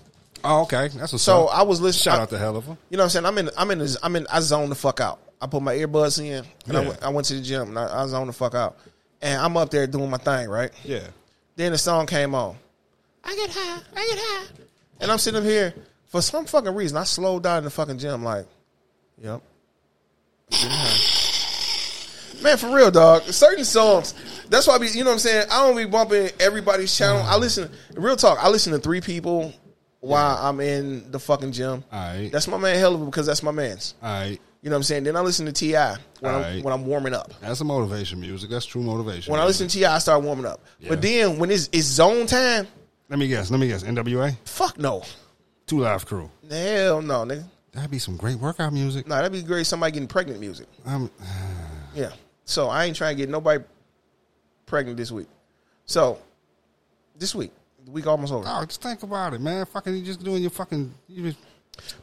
Oh, 0.43 0.63
okay. 0.63 0.87
That's 0.87 1.11
what's 1.13 1.21
So 1.23 1.45
up. 1.45 1.55
I 1.55 1.61
was 1.61 1.79
listening. 1.79 2.01
Shout 2.13 2.19
I- 2.19 2.23
out 2.23 2.29
to 2.31 2.37
Helliver. 2.37 2.75
You 2.89 2.97
know 2.97 3.03
what 3.03 3.03
I'm 3.03 3.09
saying? 3.11 3.25
I'm 3.27 3.37
in. 3.37 3.49
I'm 3.59 3.69
in. 3.69 3.77
This, 3.77 3.95
I'm 4.01 4.15
in. 4.15 4.25
I 4.33 4.39
zone 4.39 4.69
the 4.69 4.75
fuck 4.75 5.01
out. 5.01 5.19
I 5.39 5.45
put 5.45 5.61
my 5.61 5.75
earbuds 5.75 6.19
in, 6.19 6.43
and 6.67 6.77
I, 6.77 6.81
Yeah. 6.81 6.87
went, 6.87 7.03
I 7.03 7.09
went 7.09 7.27
to 7.27 7.35
the 7.35 7.41
gym, 7.41 7.67
and 7.67 7.77
I, 7.77 8.01
I 8.01 8.07
zoned 8.07 8.27
the 8.27 8.33
fuck 8.33 8.55
out. 8.55 8.75
And 9.21 9.39
I'm 9.39 9.55
up 9.55 9.69
there 9.69 9.85
doing 9.85 10.09
my 10.09 10.17
thing, 10.17 10.49
right? 10.49 10.71
Yeah. 10.83 11.05
Then 11.57 11.73
the 11.73 11.77
song 11.77 12.07
came 12.07 12.33
on. 12.33 12.55
I 13.23 13.35
get 13.35 13.51
high. 13.53 13.81
I 13.95 14.05
get 14.07 14.17
high. 14.19 14.45
And 15.01 15.11
I'm 15.11 15.19
sitting 15.19 15.37
up 15.39 15.45
here 15.45 15.75
for 16.07 16.23
some 16.23 16.47
fucking 16.47 16.73
reason. 16.73 16.97
I 16.97 17.03
slowed 17.03 17.43
down 17.43 17.59
in 17.59 17.63
the 17.65 17.69
fucking 17.69 17.99
gym, 17.99 18.23
like, 18.23 18.47
yep. 19.21 19.43
Man, 22.43 22.57
for 22.57 22.73
real, 22.75 22.91
dog. 22.91 23.23
Certain 23.23 23.65
songs. 23.65 24.13
That's 24.49 24.67
why 24.67 24.75
I 24.75 24.77
be. 24.77 24.87
You 24.87 25.03
know 25.03 25.09
what 25.09 25.13
I'm 25.13 25.19
saying? 25.19 25.47
I 25.51 25.65
don't 25.65 25.75
be 25.75 25.85
bumping 25.85 26.29
everybody's 26.39 26.95
channel. 26.95 27.21
I 27.23 27.37
listen. 27.37 27.69
Real 27.95 28.15
talk. 28.15 28.37
I 28.43 28.49
listen 28.49 28.73
to 28.73 28.79
three 28.79 29.01
people 29.01 29.53
while 30.01 30.37
I'm 30.37 30.59
in 30.59 31.11
the 31.11 31.19
fucking 31.19 31.51
gym. 31.51 31.83
Alright. 31.91 32.31
That's 32.31 32.47
my 32.47 32.57
man 32.57 32.77
Helliver 32.77 33.05
because 33.05 33.25
that's 33.25 33.41
my 33.43 33.51
man's. 33.51 33.95
All 34.03 34.09
right. 34.09 34.39
You 34.61 34.69
know 34.69 34.75
what 34.75 34.79
I'm 34.79 34.83
saying? 34.83 35.03
Then 35.03 35.15
I 35.15 35.21
listen 35.21 35.45
to 35.45 35.51
T.I. 35.51 35.95
when, 36.21 36.33
I'm, 36.33 36.41
Alright. 36.41 36.63
when 36.63 36.73
I'm 36.73 36.85
warming 36.87 37.13
up. 37.13 37.33
That's 37.39 37.59
some 37.59 37.67
motivation 37.67 38.19
music. 38.19 38.49
That's 38.49 38.65
true 38.65 38.81
motivation. 38.81 39.31
When 39.31 39.39
I 39.39 39.45
listen 39.45 39.67
to 39.67 39.77
T.I., 39.77 39.95
I 39.95 39.97
start 39.99 40.23
warming 40.23 40.45
up. 40.47 40.61
But 40.87 41.01
then 41.03 41.37
when 41.37 41.51
it's, 41.51 41.69
it's 41.71 41.85
zone 41.85 42.25
time, 42.25 42.67
let 43.09 43.19
me 43.19 43.27
guess. 43.27 43.51
Let 43.51 43.59
me 43.59 43.67
guess. 43.67 43.83
NWA, 43.83 44.35
fuck 44.45 44.79
no. 44.79 45.03
Two 45.67 45.79
Live 45.79 46.05
Crew. 46.05 46.29
Hell 46.49 47.01
no, 47.01 47.25
nigga. 47.25 47.45
That'd 47.73 47.91
be 47.91 47.99
some 47.99 48.17
great 48.17 48.37
workout 48.37 48.73
music. 48.73 49.07
No, 49.07 49.15
that'd 49.15 49.31
be 49.31 49.43
great. 49.43 49.65
Somebody 49.67 49.91
getting 49.91 50.07
pregnant 50.07 50.39
music. 50.39 50.67
Um, 50.85 51.11
Yeah. 51.95 52.11
So 52.45 52.69
I 52.69 52.85
ain't 52.85 52.95
trying 52.95 53.15
to 53.15 53.21
get 53.21 53.29
nobody 53.29 53.63
pregnant 54.65 54.97
this 54.97 55.11
week. 55.11 55.27
So 55.85 56.19
this 57.17 57.35
week, 57.35 57.51
the 57.83 57.91
week 57.91 58.07
almost 58.07 58.31
over. 58.31 58.47
oh, 58.47 58.65
just 58.65 58.81
think 58.81 59.03
about 59.03 59.33
it, 59.33 59.41
man. 59.41 59.65
Fucking, 59.65 59.95
you 59.95 60.03
just 60.03 60.23
doing 60.23 60.41
your 60.41 60.51
fucking. 60.51 60.93
You 61.07 61.31
just, 61.31 61.39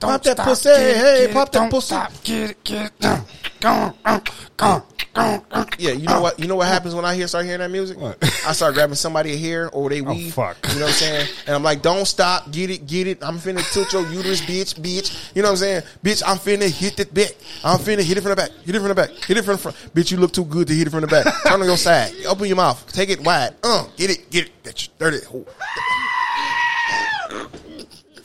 Pop 0.00 0.22
that 0.22 0.32
stop, 0.36 0.46
pussy, 0.46 0.68
get 0.68 0.80
it, 0.80 0.96
hey, 0.96 1.20
get 1.22 1.30
it, 1.30 1.32
pop 1.32 1.52
that 1.52 1.58
don't 1.58 1.70
pussy. 1.70 1.86
Stop, 1.86 2.12
get 2.24 2.50
it, 2.50 2.64
get 2.64 2.92
it. 3.00 3.20
Go, 3.60 3.94
go, 4.04 4.20
go, 4.56 4.82
go. 5.14 5.64
Yeah, 5.78 5.92
you 5.92 6.06
know 6.06 6.20
what? 6.20 6.38
You 6.40 6.48
know 6.48 6.56
what 6.56 6.66
happens 6.68 6.94
when 6.94 7.04
I 7.04 7.14
hear 7.14 7.26
start 7.28 7.44
hearing 7.44 7.60
that 7.60 7.70
music? 7.70 7.98
What? 7.98 8.18
I 8.46 8.52
start 8.52 8.74
grabbing 8.74 8.94
somebody 8.96 9.36
hair 9.36 9.70
or 9.70 9.88
they 9.90 10.00
Oh, 10.00 10.18
fuck. 10.30 10.56
You 10.68 10.80
know 10.80 10.86
what 10.86 10.88
I'm 10.88 10.92
saying? 10.94 11.28
And 11.46 11.54
I'm 11.56 11.62
like, 11.62 11.82
don't 11.82 12.06
stop, 12.06 12.50
get 12.50 12.70
it, 12.70 12.86
get 12.86 13.06
it. 13.06 13.22
I'm 13.22 13.38
finna 13.38 13.62
tilt 13.72 13.92
your 13.92 14.02
uterus, 14.08 14.40
bitch, 14.40 14.74
bitch. 14.80 15.34
You 15.34 15.42
know 15.42 15.48
what 15.48 15.52
I'm 15.52 15.56
saying? 15.58 15.82
Bitch, 16.02 16.22
I'm 16.26 16.38
finna 16.38 16.68
hit 16.68 16.96
the 16.96 17.04
back. 17.06 17.32
I'm 17.62 17.78
finna 17.78 18.02
hit 18.02 18.16
it 18.16 18.20
from 18.22 18.30
the 18.30 18.36
back. 18.36 18.50
Hit 18.64 18.74
it 18.74 18.78
from 18.78 18.88
the 18.88 18.94
back. 18.94 19.10
Hit 19.10 19.36
it 19.36 19.44
from 19.44 19.52
the 19.54 19.58
front. 19.58 19.76
Bitch, 19.94 20.10
you 20.10 20.16
look 20.16 20.32
too 20.32 20.44
good 20.44 20.66
to 20.68 20.74
hit 20.74 20.86
it 20.86 20.90
from 20.90 21.02
the 21.02 21.06
back. 21.06 21.26
Turn 21.46 21.60
on 21.60 21.66
your 21.66 21.76
side. 21.76 22.12
Open 22.26 22.46
your 22.46 22.56
mouth. 22.56 22.84
Take 22.92 23.10
it 23.10 23.20
wide. 23.20 23.54
Uh, 23.62 23.86
get 23.96 24.10
it, 24.10 24.30
get 24.30 24.46
it. 24.46 24.62
Bitch, 24.64 24.88
dirty. 24.98 25.24
hole. 25.24 25.46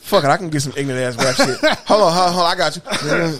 Fuck 0.08 0.24
it, 0.24 0.30
I 0.30 0.38
can 0.38 0.48
get 0.48 0.62
some 0.62 0.72
ignorant 0.74 1.02
ass 1.02 1.22
rap 1.22 1.36
shit. 1.36 1.58
Hold 1.86 2.00
on, 2.00 2.12
hold 2.14 2.28
on, 2.28 2.32
hold 2.32 2.46
on, 2.46 2.52
I 2.52 2.56
got 2.56 2.74
you. 2.74 2.82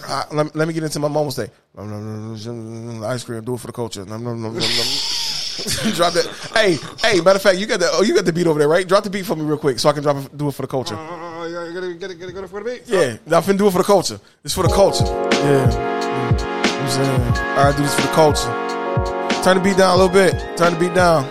Uh, 0.06 0.24
let, 0.32 0.54
let 0.54 0.68
me 0.68 0.74
get 0.74 0.82
into 0.82 0.98
my 0.98 1.08
moment 1.08 1.32
stay. 1.32 1.48
Ice 1.78 3.24
cream, 3.24 3.42
do 3.42 3.54
it 3.54 3.60
for 3.60 3.68
the 3.68 3.72
culture. 3.72 4.04
Drop 5.94 6.12
that. 6.12 6.26
Hey, 6.52 6.76
hey, 7.00 7.20
matter 7.22 7.36
of 7.36 7.42
fact, 7.42 7.56
you 7.56 7.64
got 7.64 7.80
the 7.80 7.88
oh, 7.90 8.02
you 8.02 8.14
got 8.14 8.26
the 8.26 8.34
beat 8.34 8.46
over 8.46 8.58
there, 8.58 8.68
right? 8.68 8.86
Drop 8.86 9.02
the 9.02 9.08
beat 9.08 9.24
for 9.24 9.34
me 9.34 9.44
real 9.44 9.56
quick 9.56 9.78
so 9.78 9.88
I 9.88 9.92
can 9.94 10.02
drop 10.02 10.18
it, 10.18 10.36
do 10.36 10.48
it 10.48 10.52
for 10.52 10.60
the 10.60 10.68
culture. 10.68 10.94
Oh, 10.98 11.46
you 11.46 11.54
gotta 11.54 11.72
get 11.72 12.10
it, 12.10 12.18
get 12.18 12.28
it, 12.28 12.34
get 12.34 12.44
it 12.44 12.48
for 12.48 12.62
the 12.62 12.70
beat. 12.70 12.82
Yeah, 12.86 13.16
I'm 13.34 13.42
finna 13.42 13.56
do 13.56 13.66
it 13.68 13.70
for 13.70 13.78
the 13.78 13.84
culture. 13.84 14.20
It's 14.44 14.52
for 14.54 14.62
the 14.62 14.74
culture. 14.74 15.04
Yeah. 15.06 15.70
Mm. 15.70 16.38
You 16.38 16.44
know 16.44 16.68
what 16.68 16.80
I'm 16.80 16.90
saying? 16.90 17.48
All 17.56 17.64
right, 17.64 17.76
do 17.76 17.82
this 17.82 17.94
for 17.94 18.02
the 18.02 18.08
culture. 18.08 19.42
Turn 19.42 19.56
the 19.56 19.62
beat 19.64 19.78
down 19.78 19.98
a 19.98 20.02
little 20.02 20.12
bit. 20.12 20.34
Turn 20.58 20.74
the 20.74 20.78
beat 20.78 20.94
down. 20.94 21.24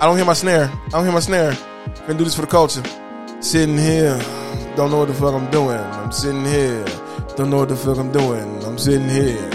I 0.00 0.06
don't 0.06 0.16
hear 0.16 0.26
my 0.26 0.34
snare. 0.34 0.68
I 0.68 0.88
don't 0.88 1.04
hear 1.04 1.12
my 1.12 1.20
snare. 1.20 1.52
Finna 1.52 2.18
do 2.18 2.24
this 2.24 2.34
for 2.34 2.42
the 2.42 2.48
culture. 2.48 2.82
Sitting 3.40 3.78
here, 3.78 4.18
don't 4.76 4.90
know 4.90 4.98
what 4.98 5.08
the 5.08 5.14
fuck 5.14 5.34
I'm 5.34 5.50
doing. 5.50 5.78
I'm 5.78 6.12
sitting 6.12 6.44
here, 6.44 6.84
don't 7.36 7.50
know 7.50 7.58
what 7.58 7.68
the 7.68 7.76
fuck 7.76 7.98
I'm 7.98 8.12
doing. 8.12 8.64
I'm 8.64 8.78
sitting 8.78 9.08
here, 9.08 9.50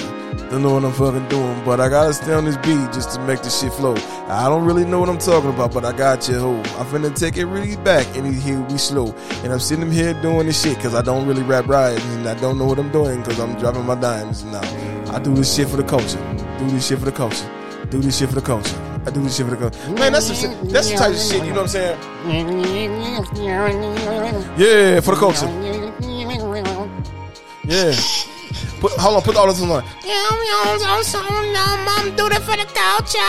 don't 0.50 0.62
know 0.62 0.74
what 0.74 0.86
I'm 0.86 0.94
fucking 0.94 1.28
doing. 1.30 1.64
But 1.64 1.80
I 1.80 1.90
gotta 1.90 2.14
stay 2.14 2.34
on 2.34 2.46
this 2.46 2.58
beat 2.58 2.92
just 2.94 3.12
to 3.12 3.22
make 3.26 3.42
this 3.42 3.60
shit 3.60 3.74
flow. 3.74 3.96
I 4.28 4.48
don't 4.50 4.66
really 4.66 4.86
know 4.86 5.00
what 5.00 5.10
I'm 5.10 5.18
talking 5.18 5.50
about, 5.50 5.74
but 5.74 5.86
I 5.86 5.92
got 5.92 6.28
you, 6.28 6.40
ho. 6.40 6.58
I'm 6.78 6.86
finna 6.88 7.16
take 7.16 7.38
it 7.38 7.46
really 7.46 7.76
back 7.78 8.06
and 8.16 8.26
he 8.28 8.34
here 8.40 8.62
we 8.62 8.78
slow. 8.78 9.14
And 9.44 9.54
I'm 9.54 9.60
sitting 9.60 9.92
here 9.92 10.14
doing 10.22 10.48
this 10.48 10.62
shit 10.62 10.80
cause 10.80 10.96
I 10.96 11.02
don't 11.02 11.28
really 11.28 11.44
rap 11.44 11.68
right 11.68 12.00
and 12.00 12.28
I 12.28 12.36
don't 12.36 12.58
know 12.58 12.66
what 12.66 12.80
I'm 12.80 12.92
doing 12.92 13.24
cause 13.24 13.40
I'm 13.40 13.58
dropping 13.58 13.86
my 13.86 13.96
dimes 13.96 14.44
now. 14.44 14.62
I 15.14 15.20
do 15.20 15.34
this 15.34 15.56
shit 15.56 15.70
for 15.70 15.78
the 15.78 15.84
culture. 15.84 16.20
Do 16.60 16.70
this 16.70 16.88
shit 16.88 17.00
for 17.00 17.06
the 17.06 17.12
culture. 17.12 17.50
Do 17.90 18.02
this 18.02 18.18
shit 18.18 18.30
for 18.30 18.36
the 18.36 18.42
culture. 18.42 18.85
I 19.06 19.12
do 19.12 19.22
this 19.22 19.38
shit 19.38 19.46
for 19.46 19.56
the 19.56 19.58
culture. 19.58 19.90
Man, 19.92 20.14
that's 20.14 20.28
the, 20.30 20.48
that's 20.66 20.90
the 20.90 20.98
type 20.98 21.12
of 21.12 21.20
shit, 21.20 21.44
you 21.46 21.54
know 21.54 21.62
what 21.62 21.76
I'm 21.76 21.96
saying? 21.96 22.00
Yeah, 24.58 25.00
for 25.02 25.14
the 25.14 25.20
culture. 25.20 25.48
Yeah. 27.68 27.94
Put, 28.80 28.92
hold 28.94 29.16
on, 29.18 29.22
put 29.22 29.36
all 29.36 29.48
this 29.48 29.62
on. 29.62 29.84
Yeah, 30.06 30.30
I'm 31.98 32.16
doing 32.16 32.32
it 32.34 32.42
for 32.42 32.58
the 32.58 32.66
culture. 32.74 33.20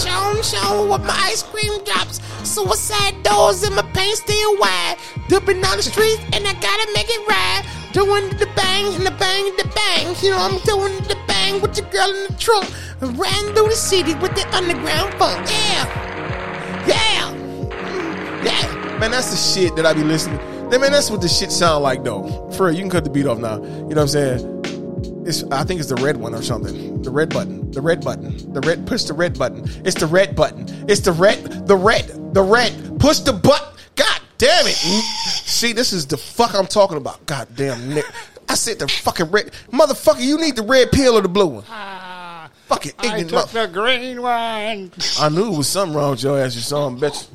Show, 0.00 0.42
show 0.42 0.90
with 0.90 1.02
my 1.02 1.14
ice 1.24 1.42
cream 1.42 1.84
drops. 1.84 2.20
Suicide 2.48 3.22
doors 3.22 3.62
and 3.62 3.74
my 3.76 3.82
paint 3.92 4.16
still 4.16 4.58
wide. 4.58 4.96
Dipping 5.28 5.64
on 5.64 5.76
the 5.76 5.82
streets 5.82 6.22
and 6.32 6.46
I 6.46 6.52
gotta 6.54 6.86
make 6.94 7.08
it 7.08 7.26
right. 7.28 7.62
Doing 7.92 8.28
the 8.38 8.46
bang 8.56 8.94
and 8.94 9.06
the 9.06 9.12
bang 9.12 9.56
the 9.56 9.64
bang. 9.74 10.14
You 10.22 10.30
know 10.30 10.38
I'm 10.38 10.58
doing 10.64 10.96
the 11.08 11.16
bang 11.44 11.60
with 11.60 11.76
your 11.76 11.88
girl 11.90 12.08
in 12.08 12.32
the 12.32 12.38
trunk. 12.38 12.70
I 13.00 13.06
ran 13.06 13.54
through 13.54 13.68
the 13.68 13.76
city 13.76 14.14
with 14.14 14.34
the 14.34 14.46
underground 14.54 15.14
funk. 15.14 15.48
Yeah, 15.50 16.86
yeah, 16.86 17.30
mm, 17.32 18.44
yeah. 18.44 18.98
Man, 18.98 19.10
that's 19.10 19.30
the 19.30 19.36
shit 19.36 19.76
that 19.76 19.86
I 19.86 19.92
be 19.92 20.04
listening. 20.04 20.38
Man, 20.70 20.80
man, 20.80 20.92
that's 20.92 21.10
what 21.10 21.20
the 21.20 21.28
shit 21.28 21.52
sound 21.52 21.82
like 21.82 22.04
though. 22.04 22.50
For 22.52 22.66
real, 22.66 22.74
you 22.74 22.80
can 22.80 22.90
cut 22.90 23.04
the 23.04 23.10
beat 23.10 23.26
off 23.26 23.38
now. 23.38 23.56
You 23.56 23.62
know 23.62 23.86
what 23.86 23.98
I'm 23.98 24.08
saying? 24.08 25.24
It's 25.26 25.44
I 25.44 25.64
think 25.64 25.80
it's 25.80 25.88
the 25.88 25.96
red 25.96 26.16
one 26.16 26.34
or 26.34 26.42
something. 26.42 27.02
The 27.02 27.10
red 27.10 27.30
button. 27.30 27.70
The 27.70 27.80
red 27.80 28.04
button. 28.04 28.52
The 28.52 28.60
red 28.60 28.86
push 28.86 29.04
the 29.04 29.14
red 29.14 29.38
button. 29.38 29.64
It's 29.84 29.98
the 29.98 30.06
red 30.06 30.34
button. 30.34 30.66
It's 30.88 31.00
the 31.00 31.12
red 31.12 31.66
the 31.66 31.76
red 31.76 32.34
the 32.34 32.42
red. 32.42 32.98
Push 32.98 33.20
the 33.20 33.32
button. 33.32 33.68
God 33.96 34.20
damn 34.38 34.66
it. 34.66 34.74
See, 35.44 35.72
this 35.72 35.92
is 35.92 36.06
the 36.06 36.16
fuck 36.16 36.54
I'm 36.54 36.66
talking 36.66 36.96
about. 36.96 37.24
God 37.26 37.48
damn 37.54 37.94
Nick. 37.94 38.04
I 38.48 38.54
said 38.54 38.78
the 38.78 38.88
fucking 38.88 39.30
red 39.30 39.50
motherfucker, 39.72 40.20
you 40.22 40.38
need 40.38 40.56
the 40.56 40.62
red 40.62 40.92
pill 40.92 41.16
or 41.16 41.22
the 41.22 41.28
blue 41.28 41.46
one. 41.46 41.64
Ah, 41.68 42.50
Fucking 42.66 42.92
I 42.98 43.06
ignorant 43.06 43.28
took 43.30 43.54
mother- 43.54 43.66
the 43.66 43.72
green 43.72 44.22
one. 44.22 44.92
I 45.20 45.28
knew 45.30 45.52
it 45.54 45.56
was 45.58 45.68
something 45.68 45.96
wrong 45.96 46.12
with 46.12 46.22
your 46.22 46.38
ass. 46.38 46.54
You 46.54 46.60
saw 46.62 46.86
him, 46.88 46.98
bitch. 46.98 47.26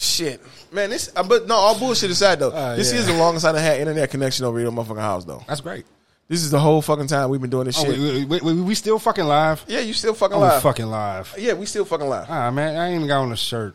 Shit, 0.00 0.40
man. 0.72 0.90
This, 0.90 1.10
uh, 1.16 1.22
but 1.24 1.46
no, 1.48 1.56
all 1.56 1.78
bullshit 1.78 2.10
aside 2.10 2.38
though. 2.38 2.50
Uh, 2.50 2.76
this 2.76 2.92
yeah. 2.92 3.00
is 3.00 3.06
the 3.06 3.14
longest 3.14 3.44
I 3.44 3.52
done 3.52 3.60
had 3.62 3.80
internet 3.80 4.10
connection 4.10 4.44
over 4.44 4.58
here 4.58 4.68
in 4.68 4.74
my 4.74 4.84
fucking 4.84 4.96
house 5.02 5.24
though. 5.24 5.42
That's 5.48 5.60
great. 5.60 5.84
This 6.28 6.42
is 6.44 6.50
the 6.50 6.60
whole 6.60 6.82
fucking 6.82 7.06
time 7.08 7.30
we've 7.30 7.40
been 7.40 7.50
doing 7.50 7.64
this 7.64 7.78
Oh, 7.80 7.84
shit. 7.84 7.98
we, 7.98 8.24
we, 8.26 8.40
we, 8.40 8.60
we 8.60 8.74
still 8.74 8.98
fucking 8.98 9.24
live. 9.24 9.64
yeah, 9.66 9.80
you 9.80 9.94
still 9.94 10.12
fucking 10.14 10.36
Oh, 10.36 10.40
live. 10.40 10.62
we 10.62 10.68
fucking 10.68 10.86
live. 10.86 11.34
yeah, 11.38 11.54
we 11.54 11.64
still 11.66 11.84
fucking 11.86 12.06
live. 12.06 12.26
Ah, 12.28 12.50
man, 12.50 12.76
I 12.76 12.88
ain't 12.88 12.96
even 12.96 13.08
got 13.08 13.22
on 13.22 13.32
a 13.32 13.36
shirt. 13.36 13.74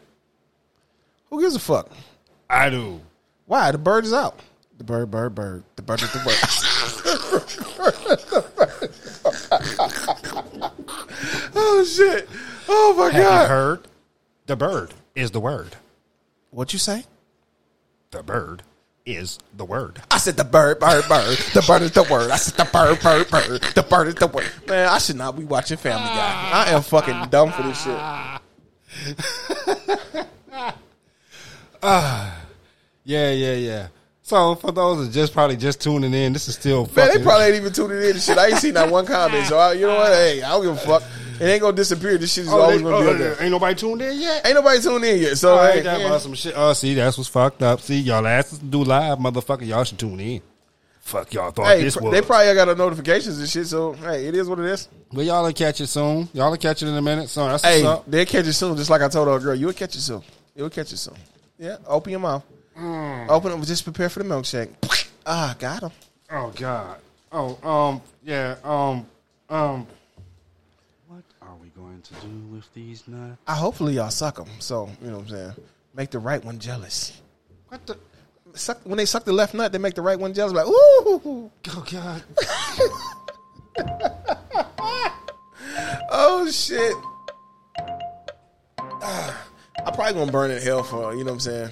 Who 1.30 1.42
gives 1.42 1.56
a 1.56 1.60
fuck? 1.60 1.90
I 2.50 2.70
do. 2.70 3.02
Why? 3.48 3.72
The 3.72 3.80
bird 3.80 4.06
is 4.06 4.14
out. 4.14 4.40
The 4.84 4.88
bird, 4.88 5.12
bird, 5.12 5.34
bird. 5.34 5.64
The 5.78 5.82
bird 5.82 6.02
is 6.02 6.12
the 6.12 6.20
bird. 6.20 6.36
oh 11.56 11.86
shit! 11.88 12.28
Oh 12.68 12.94
my 12.98 13.10
Have 13.12 13.44
you 13.44 13.48
heard? 13.48 13.88
The 14.46 14.58
bird 14.58 14.94
is 15.16 15.32
the 15.32 15.40
word. 15.40 15.78
What 16.52 16.74
you 16.74 16.80
say? 16.80 17.06
The 18.12 18.24
bird 18.24 18.64
is 19.06 19.40
the 19.56 19.64
word. 19.64 20.02
I 20.12 20.18
said 20.18 20.36
the 20.36 20.44
bird, 20.44 20.82
bird, 20.82 21.08
bird. 21.08 21.38
The 21.54 21.64
bird 21.66 21.84
is 21.84 21.92
the 21.94 22.04
word. 22.04 22.32
I 22.32 22.36
said 22.36 22.56
the 22.56 22.66
bird, 22.70 23.00
bird, 23.00 23.30
bird. 23.30 23.62
The 23.76 23.84
bird 23.84 24.08
is 24.10 24.16
the 24.16 24.28
word. 24.28 24.52
Man, 24.68 24.90
I 24.90 24.98
should 24.98 25.16
not 25.16 25.38
be 25.38 25.46
watching 25.46 25.78
Family 25.78 26.08
Guy. 26.08 26.50
I 26.52 26.72
am 26.72 26.82
fucking 26.82 27.30
dumb 27.30 27.54
for 27.54 27.64
this 27.64 27.82
shit. 27.82 27.98
Ah, 31.86 32.38
Yeah, 33.06 33.32
yeah, 33.32 33.54
yeah. 33.56 33.88
So 34.26 34.56
for 34.56 34.72
those 34.72 35.06
that 35.06 35.14
just 35.14 35.34
probably 35.34 35.58
just 35.58 35.82
tuning 35.82 36.14
in, 36.14 36.32
this 36.34 36.48
is 36.48 36.56
still 36.56 36.86
Man, 36.86 36.90
fucking, 36.96 37.18
they 37.20 37.24
probably 37.24 37.46
ain't 37.48 37.56
even 37.56 37.74
tuning 37.74 37.98
in 37.98 38.12
and 38.12 38.22
shit. 38.22 38.38
I 38.38 38.48
ain't 38.48 38.58
seen 38.58 38.74
that 38.76 38.90
one 38.90 39.06
comment. 39.06 39.46
So, 39.48 39.58
I, 39.58 39.74
you 39.74 39.82
know 39.86 39.96
what? 39.96 40.08
Hey, 40.14 40.42
I 40.42 40.50
don't 40.52 40.64
give 40.64 40.72
a 40.72 40.78
fuck. 40.78 41.04
It 41.42 41.46
ain't 41.46 41.62
gonna 41.62 41.76
disappear. 41.76 42.18
This 42.18 42.32
shit 42.34 42.46
is 42.46 42.54
Oh, 42.54 42.62
always 42.62 42.78
they- 42.78 42.84
gonna 42.84 43.04
be 43.04 43.10
oh, 43.10 43.12
up 43.12 43.18
there. 43.18 43.42
ain't 43.42 43.52
nobody 43.52 43.76
tuned 43.76 44.02
in 44.02 44.18
yet. 44.20 44.46
Ain't 44.46 44.56
nobody 44.56 44.80
tuned 44.82 45.04
in 45.04 45.20
yet. 45.22 45.38
So, 45.38 45.58
Oh, 45.60 45.64
hey, 45.64 45.76
ain't 45.76 45.84
that 45.84 46.02
about 46.06 46.22
some 46.22 46.34
shit? 46.36 46.54
Oh, 46.56 46.72
see, 46.74 46.94
that's 46.94 47.18
what's 47.18 47.30
fucked 47.30 47.62
up. 47.64 47.82
See, 47.82 48.00
y'all 48.00 48.26
asses 48.26 48.60
to 48.60 48.66
do 48.66 48.84
live, 48.84 49.18
motherfucker. 49.18 49.66
Y'all 49.68 49.84
should 49.84 50.00
tune 50.00 50.20
in. 50.22 50.42
Fuck 51.02 51.34
y'all 51.34 51.52
thought 51.52 51.66
hey, 51.66 51.84
this 51.84 51.98
pr- 51.98 52.04
was. 52.04 52.14
they 52.14 52.22
probably 52.22 52.54
got 52.54 52.66
the 52.66 52.76
notifications 52.76 53.38
and 53.40 53.50
shit. 53.50 53.68
So, 53.68 53.92
hey, 53.92 54.26
it 54.28 54.36
is 54.36 54.48
what 54.48 54.58
it 54.60 54.66
is. 54.66 54.88
but 55.12 55.26
y'all 55.26 55.44
will 55.44 55.52
catch 55.52 55.82
it 55.82 55.88
soon. 55.88 56.30
Y'all 56.32 56.50
will 56.50 56.58
catch 56.58 56.82
it 56.82 56.88
in 56.88 56.96
a 56.96 57.02
minute. 57.02 57.28
So 57.28 57.46
that's 57.46 57.62
Hey, 57.62 57.84
what's 57.84 58.00
up. 58.00 58.06
they'll 58.10 58.26
catch 58.26 58.48
it 58.48 58.54
soon. 58.54 58.78
Just 58.78 58.90
like 58.90 59.02
I 59.02 59.10
told 59.10 59.28
our 59.28 59.40
girl, 59.40 59.54
you'll 59.56 59.74
catch 59.74 59.96
it 59.96 60.02
soon. 60.02 60.22
You'll 60.56 60.70
catch 60.70 60.94
it 60.94 60.98
soon. 60.98 61.16
Yeah, 61.60 61.76
open 61.88 62.12
your 62.12 62.22
mouth. 62.22 62.44
Mm. 62.78 63.30
Open 63.30 63.52
it. 63.52 63.66
Just 63.66 63.84
prepare 63.84 64.10
for 64.10 64.24
the 64.24 64.30
milkshake. 64.30 64.70
Ah, 65.26 65.56
got 65.58 65.84
him. 65.84 65.92
Oh 66.30 66.52
God. 66.54 66.98
Oh, 67.32 67.58
um, 67.68 68.02
yeah, 68.26 68.56
um, 68.64 69.06
um. 69.50 69.88
What 71.08 71.24
are 71.42 71.56
we 71.62 71.70
going 71.70 72.02
to 72.02 72.14
do 72.16 72.54
with 72.54 72.72
these 72.74 73.08
nuts? 73.08 73.38
I 73.48 73.56
hopefully 73.56 73.94
y'all 73.94 74.10
suck 74.10 74.36
them. 74.36 74.50
So 74.60 74.90
you 75.02 75.08
know 75.08 75.20
what 75.20 75.24
I'm 75.24 75.30
saying. 75.30 75.54
Make 75.96 76.12
the 76.12 76.20
right 76.20 76.44
one 76.44 76.60
jealous. 76.60 77.22
What 77.70 77.86
the? 77.86 77.98
Suck 78.54 78.82
when 78.84 78.98
they 78.98 79.06
suck 79.06 79.24
the 79.24 79.32
left 79.32 79.54
nut, 79.54 79.72
they 79.72 79.78
make 79.78 79.94
the 79.94 80.02
right 80.02 80.20
one 80.20 80.34
jealous. 80.34 80.52
Like 80.54 80.68
ooh, 80.68 81.50
Oh 81.70 81.86
God. 81.90 82.24
oh 86.12 86.50
shit. 86.52 86.94
I'm 89.86 89.94
probably 89.94 90.14
gonna 90.14 90.32
burn 90.32 90.52
in 90.52 90.62
hell 90.62 90.84
for 90.84 91.14
you 91.14 91.20
know 91.24 91.32
what 91.32 91.34
I'm 91.34 91.40
saying. 91.40 91.72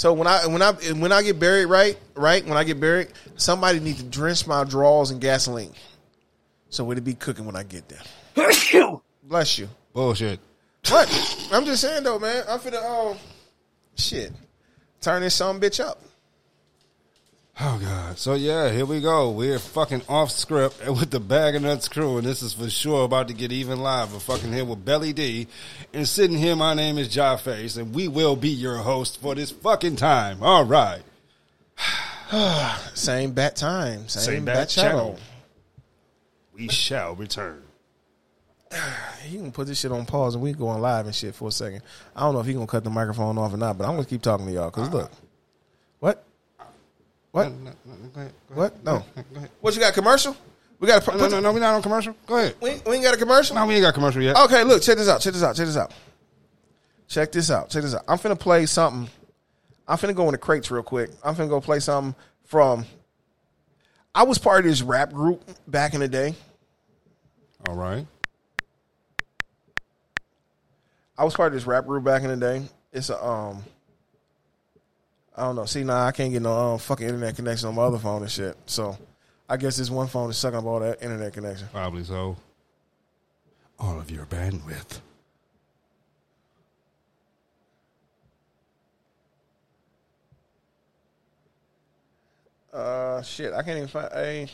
So 0.00 0.14
when 0.14 0.26
I 0.26 0.46
when 0.46 0.62
I 0.62 0.72
when 0.72 1.12
I 1.12 1.20
get 1.20 1.38
buried, 1.38 1.66
right, 1.66 1.94
right, 2.14 2.42
when 2.46 2.56
I 2.56 2.64
get 2.64 2.80
buried, 2.80 3.08
somebody 3.36 3.80
need 3.80 3.98
to 3.98 4.02
drench 4.02 4.46
my 4.46 4.64
drawers 4.64 5.10
in 5.10 5.18
gasoline, 5.18 5.74
so 6.70 6.90
it'll 6.90 7.04
be 7.04 7.12
cooking 7.12 7.44
when 7.44 7.54
I 7.54 7.64
get 7.64 7.86
there. 7.90 8.00
Bless 9.24 9.58
you. 9.58 9.68
Bullshit. 9.92 10.40
What? 10.88 11.50
I'm 11.52 11.66
just 11.66 11.82
saying 11.82 12.04
though, 12.04 12.18
man. 12.18 12.44
I'm 12.48 12.58
finna 12.60 12.82
um 12.82 13.18
shit. 13.94 14.32
Turn 15.02 15.20
this 15.20 15.34
some 15.34 15.60
bitch 15.60 15.84
up. 15.84 16.00
Oh 17.62 17.78
God! 17.78 18.18
So 18.18 18.34
yeah, 18.34 18.70
here 18.70 18.86
we 18.86 19.02
go. 19.02 19.30
We're 19.30 19.58
fucking 19.58 20.02
off 20.08 20.30
script 20.30 20.80
and 20.80 20.96
with 20.98 21.10
the 21.10 21.20
Bag 21.20 21.54
and 21.54 21.64
Nuts 21.64 21.88
crew, 21.88 22.16
and 22.16 22.26
this 22.26 22.40
is 22.40 22.54
for 22.54 22.70
sure 22.70 23.04
about 23.04 23.28
to 23.28 23.34
get 23.34 23.52
even 23.52 23.80
live. 23.80 24.14
We're 24.14 24.20
fucking 24.20 24.50
here 24.50 24.64
with 24.64 24.82
Belly 24.82 25.12
D, 25.12 25.46
and 25.92 26.08
sitting 26.08 26.38
here, 26.38 26.56
my 26.56 26.72
name 26.72 26.96
is 26.96 27.08
Jai 27.08 27.36
Face, 27.36 27.76
and 27.76 27.94
we 27.94 28.08
will 28.08 28.34
be 28.34 28.48
your 28.48 28.78
host 28.78 29.20
for 29.20 29.34
this 29.34 29.50
fucking 29.50 29.96
time. 29.96 30.42
All 30.42 30.64
right, 30.64 31.02
Same 32.94 33.32
bat 33.32 33.56
time. 33.56 34.08
Same, 34.08 34.22
Same 34.22 34.44
bat, 34.44 34.54
bat 34.54 34.68
channel. 34.68 34.98
channel. 34.98 35.18
we 36.54 36.68
shall 36.68 37.14
return. 37.14 37.62
He 39.22 39.36
can 39.36 39.52
put 39.52 39.66
this 39.66 39.78
shit 39.78 39.92
on 39.92 40.06
pause 40.06 40.34
and 40.34 40.42
we 40.42 40.52
can 40.52 40.60
go 40.60 40.68
on 40.68 40.80
live 40.80 41.04
and 41.04 41.14
shit 41.14 41.34
for 41.34 41.48
a 41.48 41.52
second. 41.52 41.82
I 42.16 42.20
don't 42.20 42.32
know 42.32 42.40
if 42.40 42.46
he 42.46 42.54
gonna 42.54 42.66
cut 42.66 42.84
the 42.84 42.90
microphone 42.90 43.36
off 43.36 43.52
or 43.52 43.58
not, 43.58 43.76
but 43.76 43.84
I'm 43.84 43.94
gonna 43.94 44.06
keep 44.06 44.22
talking 44.22 44.46
to 44.46 44.52
y'all. 44.52 44.70
Cause 44.70 44.88
ah. 44.88 44.92
look, 44.92 45.10
what, 45.10 45.29
what, 47.32 47.52
what? 48.52 48.84
No, 48.84 49.04
what 49.60 49.74
you 49.74 49.80
got? 49.80 49.94
Commercial? 49.94 50.36
We 50.80 50.88
got 50.88 51.06
a 51.06 51.16
No, 51.16 51.28
no, 51.28 51.40
no, 51.40 51.52
we're 51.52 51.60
not 51.60 51.74
on 51.74 51.82
commercial. 51.82 52.14
Go 52.26 52.38
ahead. 52.38 52.54
We, 52.60 52.70
ain't- 52.70 52.88
we 52.88 52.94
ain't 52.94 53.04
got 53.04 53.14
a 53.14 53.18
commercial. 53.18 53.54
No, 53.54 53.66
we 53.66 53.74
ain't 53.74 53.82
got 53.82 53.94
commercial 53.94 54.22
yet. 54.22 54.36
Okay, 54.36 54.64
look, 54.64 54.82
check 54.82 54.96
this 54.96 55.08
out. 55.08 55.20
Check 55.20 55.34
this 55.34 55.42
out. 55.42 55.54
Check 55.54 55.66
this 55.66 55.76
out. 55.76 55.92
Check 57.06 57.32
this 57.32 57.50
out. 57.50 57.68
Check 57.70 57.82
this 57.82 57.94
out. 57.94 58.02
I'm 58.08 58.18
finna 58.18 58.38
play 58.38 58.64
something. 58.66 59.08
I'm 59.86 59.98
finna 59.98 60.14
go 60.14 60.24
in 60.26 60.32
the 60.32 60.38
crates 60.38 60.70
real 60.70 60.82
quick. 60.82 61.10
I'm 61.22 61.34
finna 61.34 61.48
go 61.50 61.60
play 61.60 61.80
something 61.80 62.14
from. 62.44 62.86
I 64.14 64.22
was 64.22 64.38
part 64.38 64.60
of 64.64 64.70
this 64.70 64.80
rap 64.82 65.12
group 65.12 65.42
back 65.68 65.94
in 65.94 66.00
the 66.00 66.08
day. 66.08 66.34
All 67.68 67.74
right. 67.76 68.06
I 71.18 71.24
was 71.24 71.34
part 71.34 71.48
of 71.48 71.52
this 71.54 71.66
rap 71.66 71.86
group 71.86 72.02
back 72.04 72.22
in 72.22 72.28
the 72.28 72.36
day. 72.36 72.62
It's 72.92 73.10
a 73.10 73.22
um. 73.22 73.62
I 75.36 75.44
don't 75.44 75.56
know. 75.56 75.64
See, 75.64 75.84
now 75.84 76.04
I 76.04 76.12
can't 76.12 76.32
get 76.32 76.42
no 76.42 76.52
um, 76.52 76.78
fucking 76.78 77.06
internet 77.06 77.36
connection 77.36 77.68
on 77.68 77.74
my 77.74 77.82
other 77.82 77.98
phone 77.98 78.22
and 78.22 78.30
shit. 78.30 78.56
So, 78.66 78.98
I 79.48 79.56
guess 79.56 79.76
this 79.76 79.90
one 79.90 80.06
phone 80.06 80.30
is 80.30 80.36
sucking 80.36 80.58
up 80.58 80.64
all 80.64 80.80
that 80.80 81.02
internet 81.02 81.32
connection. 81.32 81.68
Probably 81.72 82.04
so. 82.04 82.36
All 83.78 83.98
of 83.98 84.10
your 84.10 84.26
bandwidth. 84.26 85.00
Uh, 92.72 93.22
shit, 93.22 93.52
I 93.52 93.62
can't 93.62 93.78
even 93.78 93.88
find 93.88 94.08
a. 94.12 94.48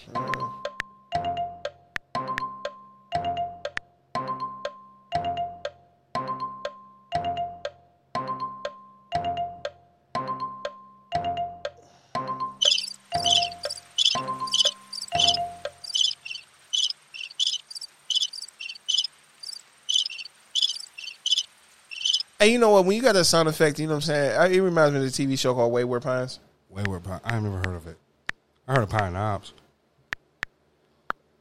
Hey, 22.46 22.52
you 22.52 22.58
know 22.60 22.70
what? 22.70 22.84
When 22.84 22.94
you 22.94 23.02
got 23.02 23.14
that 23.14 23.24
sound 23.24 23.48
effect, 23.48 23.80
you 23.80 23.88
know 23.88 23.94
what 23.94 23.96
I'm 23.96 24.02
saying? 24.02 24.38
I- 24.38 24.46
It 24.46 24.60
reminds 24.60 24.92
me 24.92 25.04
of 25.04 25.04
the 25.04 25.10
TV 25.10 25.34
show 25.36 25.52
called 25.52 25.72
Wayward 25.72 26.04
Pines. 26.04 26.38
Wayward 26.70 27.02
Pine. 27.02 27.20
I 27.24 27.40
never 27.40 27.56
heard 27.56 27.74
of 27.74 27.88
it. 27.88 27.98
I 28.68 28.74
heard 28.74 28.84
of 28.84 28.88
Pine 28.88 29.14
Knobs. 29.14 29.52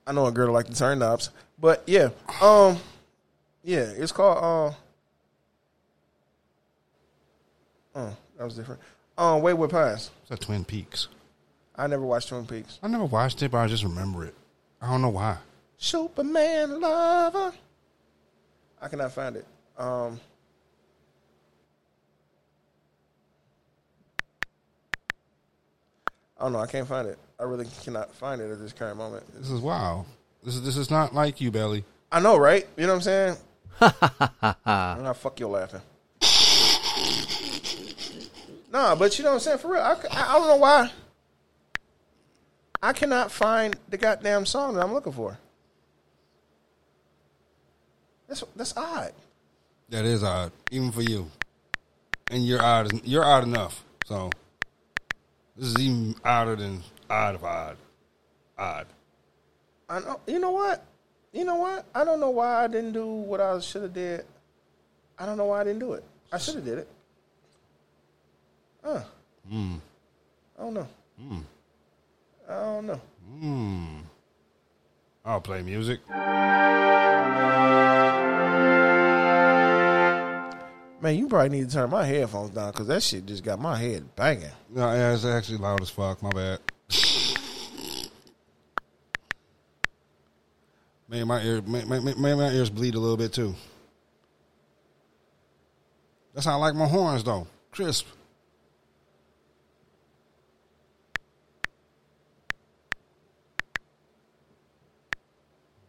I 0.07 0.13
know 0.13 0.25
a 0.25 0.31
girl 0.31 0.51
like 0.51 0.65
to 0.65 0.73
turn 0.73 0.97
knobs, 0.97 1.29
but 1.59 1.83
yeah, 1.85 2.09
um, 2.41 2.79
yeah, 3.63 3.81
it's 3.81 4.11
called 4.11 4.75
uh, 7.93 7.99
uh 7.99 8.13
that 8.39 8.43
was 8.43 8.55
different. 8.55 8.81
Um, 9.15 9.43
Wayward 9.43 9.69
Pines. 9.69 10.09
It's 10.23 10.31
at 10.31 10.41
Twin 10.41 10.65
Peaks. 10.65 11.07
I 11.75 11.85
never 11.85 12.03
watched 12.03 12.29
Twin 12.29 12.47
Peaks. 12.47 12.79
I 12.81 12.87
never 12.87 13.05
watched 13.05 13.43
it, 13.43 13.51
but 13.51 13.59
I 13.59 13.67
just 13.67 13.83
remember 13.83 14.25
it. 14.25 14.33
I 14.81 14.89
don't 14.89 15.03
know 15.03 15.09
why. 15.09 15.37
Superman 15.77 16.81
lover. 16.81 17.53
I 18.81 18.87
cannot 18.87 19.11
find 19.11 19.35
it. 19.35 19.45
Um, 19.77 20.19
I 26.37 26.43
don't 26.43 26.53
know. 26.53 26.59
I 26.59 26.67
can't 26.67 26.87
find 26.87 27.07
it. 27.07 27.17
I 27.39 27.43
really 27.43 27.65
cannot 27.83 28.13
find 28.15 28.41
it 28.41 28.51
at 28.51 28.59
this 28.59 28.73
current 28.73 28.97
moment. 28.97 29.23
This 29.37 29.49
is 29.49 29.61
wow. 29.61 30.05
This 30.43 30.55
is 30.55 30.63
this 30.63 30.77
is 30.77 30.91
not 30.91 31.13
like 31.13 31.41
you, 31.41 31.51
Belly. 31.51 31.83
I 32.11 32.19
know, 32.19 32.37
right? 32.37 32.67
You 32.77 32.87
know 32.87 32.95
what 32.95 33.07
I'm 33.07 33.35
saying? 33.35 33.37
nah, 35.01 35.13
fuck 35.13 35.39
your 35.39 35.49
laughing. 35.49 35.81
nah, 38.71 38.95
but 38.95 39.17
you 39.17 39.23
know 39.23 39.31
what 39.31 39.35
I'm 39.35 39.39
saying? 39.39 39.57
For 39.57 39.71
real, 39.71 39.81
I, 39.81 39.95
I, 40.11 40.35
I 40.35 40.39
don't 40.39 40.47
know 40.47 40.57
why. 40.57 40.91
I 42.81 42.93
cannot 42.93 43.31
find 43.31 43.75
the 43.89 43.97
goddamn 43.97 44.45
song 44.45 44.75
that 44.75 44.83
I'm 44.83 44.93
looking 44.93 45.13
for. 45.13 45.37
That's 48.27 48.43
that's 48.55 48.75
odd. 48.77 49.13
That 49.89 50.05
is 50.05 50.23
odd, 50.23 50.51
even 50.71 50.91
for 50.91 51.01
you. 51.01 51.29
And 52.29 52.45
you're 52.45 52.61
odd. 52.61 52.91
You're 53.03 53.25
odd 53.25 53.43
enough. 53.43 53.83
So 54.05 54.29
this 55.55 55.69
is 55.69 55.79
even 55.79 56.15
odder 56.23 56.55
than 56.55 56.83
odd 57.09 57.35
of 57.35 57.43
odd. 57.43 57.77
Odd. 58.57 58.87
I 59.89 59.99
know. 59.99 60.19
You 60.27 60.39
know 60.39 60.51
what? 60.51 60.83
You 61.31 61.43
know 61.45 61.55
what? 61.55 61.85
I 61.93 62.03
don't 62.03 62.19
know 62.19 62.29
why 62.29 62.63
I 62.63 62.67
didn't 62.67 62.93
do 62.93 63.05
what 63.05 63.39
I 63.41 63.59
should 63.59 63.83
have 63.83 63.93
did. 63.93 64.25
I 65.17 65.25
don't 65.25 65.37
know 65.37 65.45
why 65.45 65.61
I 65.61 65.63
didn't 65.63 65.79
do 65.79 65.93
it. 65.93 66.03
I 66.31 66.37
should 66.37 66.55
have 66.55 66.65
did 66.65 66.79
it. 66.79 66.87
Huh. 68.83 69.01
Hmm. 69.49 69.75
I 70.57 70.63
don't 70.63 70.73
know. 70.73 70.87
I 72.49 72.53
don't 72.53 72.87
know. 72.87 73.01
Hmm. 73.39 73.97
I'll 75.25 75.41
play 75.41 75.61
music. 75.61 75.99
Man, 81.05 81.19
you 81.19 81.27
probably 81.27 81.49
need 81.49 81.69
to 81.69 81.75
turn 81.75 81.91
my 81.91 82.03
headphones 82.03 82.49
down 82.49 82.71
because 82.71 82.87
that 82.87 83.03
shit 83.03 83.27
just 83.27 83.43
got 83.43 83.59
my 83.59 83.77
head 83.77 84.15
banging. 84.15 84.49
No, 84.71 84.91
yeah, 84.91 85.13
it's 85.13 85.23
actually 85.23 85.59
loud 85.59 85.79
as 85.79 85.91
fuck. 85.91 86.23
My 86.23 86.31
bad. 86.31 86.59
Maybe 91.07 91.23
my 91.23 91.43
ear, 91.43 91.61
may, 91.61 91.85
may, 91.85 91.99
may- 91.99 92.15
maybe 92.15 92.37
my 92.39 92.49
ears 92.49 92.71
bleed 92.71 92.95
a 92.95 92.99
little 92.99 93.17
bit 93.17 93.31
too. 93.31 93.53
That's 96.33 96.47
how 96.47 96.53
I 96.53 96.55
like 96.55 96.73
my 96.73 96.87
horns 96.87 97.23
though, 97.23 97.45
crisp. 97.69 98.07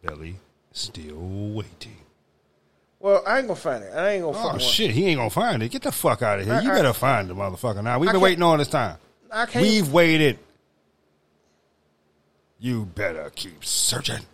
Belly 0.03 0.35
still 0.73 1.17
waiting. 1.55 2.06
Well, 2.99 3.23
I 3.27 3.37
ain't 3.39 3.47
gonna 3.47 3.59
find 3.59 3.83
it. 3.83 3.93
I 3.93 4.11
ain't 4.11 4.23
gonna 4.23 4.37
oh, 4.37 4.43
find 4.43 4.61
it. 4.61 4.63
Oh 4.63 4.67
shit, 4.67 4.91
he 4.91 5.05
ain't 5.07 5.17
gonna 5.17 5.29
find 5.29 5.61
it. 5.61 5.69
Get 5.69 5.83
the 5.83 5.91
fuck 5.91 6.21
out 6.21 6.39
of 6.39 6.45
here. 6.45 6.55
I- 6.55 6.61
You 6.61 6.71
I- 6.71 6.75
better 6.75 6.93
find 6.93 7.29
the 7.29 7.35
motherfucker 7.35 7.83
now. 7.83 7.99
We've 7.99 8.09
I 8.09 8.13
been 8.13 8.21
waiting 8.21 8.43
all 8.43 8.57
this 8.57 8.67
time. 8.67 8.97
I 9.31 9.45
can't. 9.45 9.63
We've 9.63 9.91
waited. 9.91 10.39
You 12.59 12.85
better 12.85 13.31
keep 13.35 13.63
searching. 13.63 14.25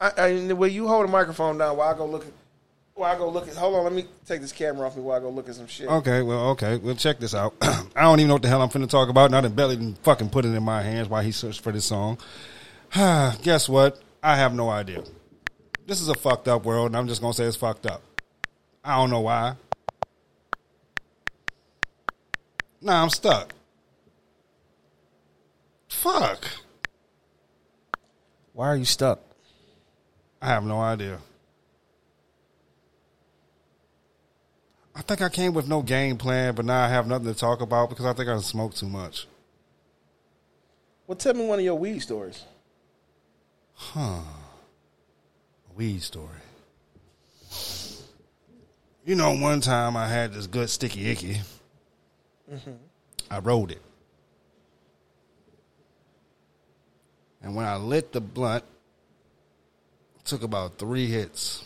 I, 0.00 0.10
I, 0.18 0.52
will 0.52 0.68
you 0.68 0.88
hold 0.88 1.06
the 1.06 1.12
microphone 1.12 1.58
down 1.58 1.76
while 1.76 1.94
I 1.94 1.96
go 1.96 2.06
look 2.06 2.26
at? 2.26 2.32
While 2.94 3.14
I 3.14 3.18
go 3.18 3.28
look 3.28 3.46
at. 3.46 3.54
Hold 3.54 3.76
on, 3.76 3.84
let 3.84 3.92
me 3.92 4.06
take 4.26 4.40
this 4.40 4.52
camera 4.52 4.86
off 4.86 4.96
me 4.96 5.02
while 5.02 5.16
I 5.16 5.20
go 5.20 5.30
look 5.30 5.48
at 5.48 5.54
some 5.54 5.66
shit. 5.66 5.86
Okay, 5.86 6.22
well, 6.22 6.50
okay, 6.50 6.76
well, 6.78 6.94
check 6.94 7.18
this 7.18 7.34
out. 7.34 7.54
I 7.60 8.02
don't 8.02 8.18
even 8.18 8.28
know 8.28 8.34
what 8.34 8.42
the 8.42 8.48
hell 8.48 8.62
I'm 8.62 8.68
finna 8.68 8.88
talk 8.88 9.08
about. 9.08 9.30
Now 9.30 9.42
that 9.42 9.54
Belly 9.54 9.76
done 9.76 9.94
fucking 10.02 10.30
put 10.30 10.44
it 10.44 10.48
in 10.48 10.62
my 10.62 10.82
hands 10.82 11.08
while 11.08 11.22
he 11.22 11.30
searched 11.30 11.60
for 11.60 11.72
this 11.72 11.84
song. 11.84 12.18
Guess 12.92 13.68
what? 13.68 14.00
I 14.22 14.36
have 14.36 14.54
no 14.54 14.68
idea. 14.70 15.04
This 15.86 16.00
is 16.00 16.08
a 16.08 16.14
fucked 16.14 16.48
up 16.48 16.64
world, 16.64 16.88
and 16.88 16.96
I'm 16.96 17.06
just 17.06 17.20
gonna 17.20 17.32
say 17.32 17.44
it's 17.44 17.56
fucked 17.56 17.86
up. 17.86 18.02
I 18.84 18.96
don't 18.96 19.10
know 19.10 19.20
why. 19.20 19.54
Nah, 22.80 23.02
I'm 23.02 23.10
stuck. 23.10 23.54
Fuck. 25.88 26.44
Why 28.52 28.68
are 28.68 28.76
you 28.76 28.84
stuck? 28.84 29.20
I 30.42 30.48
have 30.48 30.64
no 30.64 30.80
idea. 30.80 31.18
I 34.94 35.02
think 35.02 35.20
I 35.22 35.28
came 35.28 35.52
with 35.52 35.68
no 35.68 35.82
game 35.82 36.16
plan, 36.16 36.54
but 36.54 36.64
now 36.64 36.84
I 36.84 36.88
have 36.88 37.06
nothing 37.06 37.26
to 37.26 37.34
talk 37.34 37.60
about 37.60 37.90
because 37.90 38.06
I 38.06 38.12
think 38.12 38.28
I 38.28 38.38
smoked 38.40 38.78
too 38.78 38.88
much. 38.88 39.26
Well, 41.06 41.16
tell 41.16 41.34
me 41.34 41.46
one 41.46 41.58
of 41.58 41.64
your 41.64 41.78
weed 41.78 42.00
stories. 42.00 42.44
Weed 45.76 46.02
story. 46.02 46.28
You 49.04 49.14
know, 49.14 49.36
one 49.36 49.60
time 49.60 49.96
I 49.96 50.08
had 50.08 50.32
this 50.32 50.46
good 50.46 50.70
sticky 50.70 51.10
icky. 51.10 51.40
I 53.30 53.38
rolled 53.38 53.70
it. 53.70 53.82
And 57.42 57.54
when 57.54 57.66
I 57.66 57.76
lit 57.76 58.12
the 58.12 58.20
blunt, 58.20 58.64
took 60.24 60.42
about 60.42 60.78
three 60.78 61.06
hits. 61.06 61.62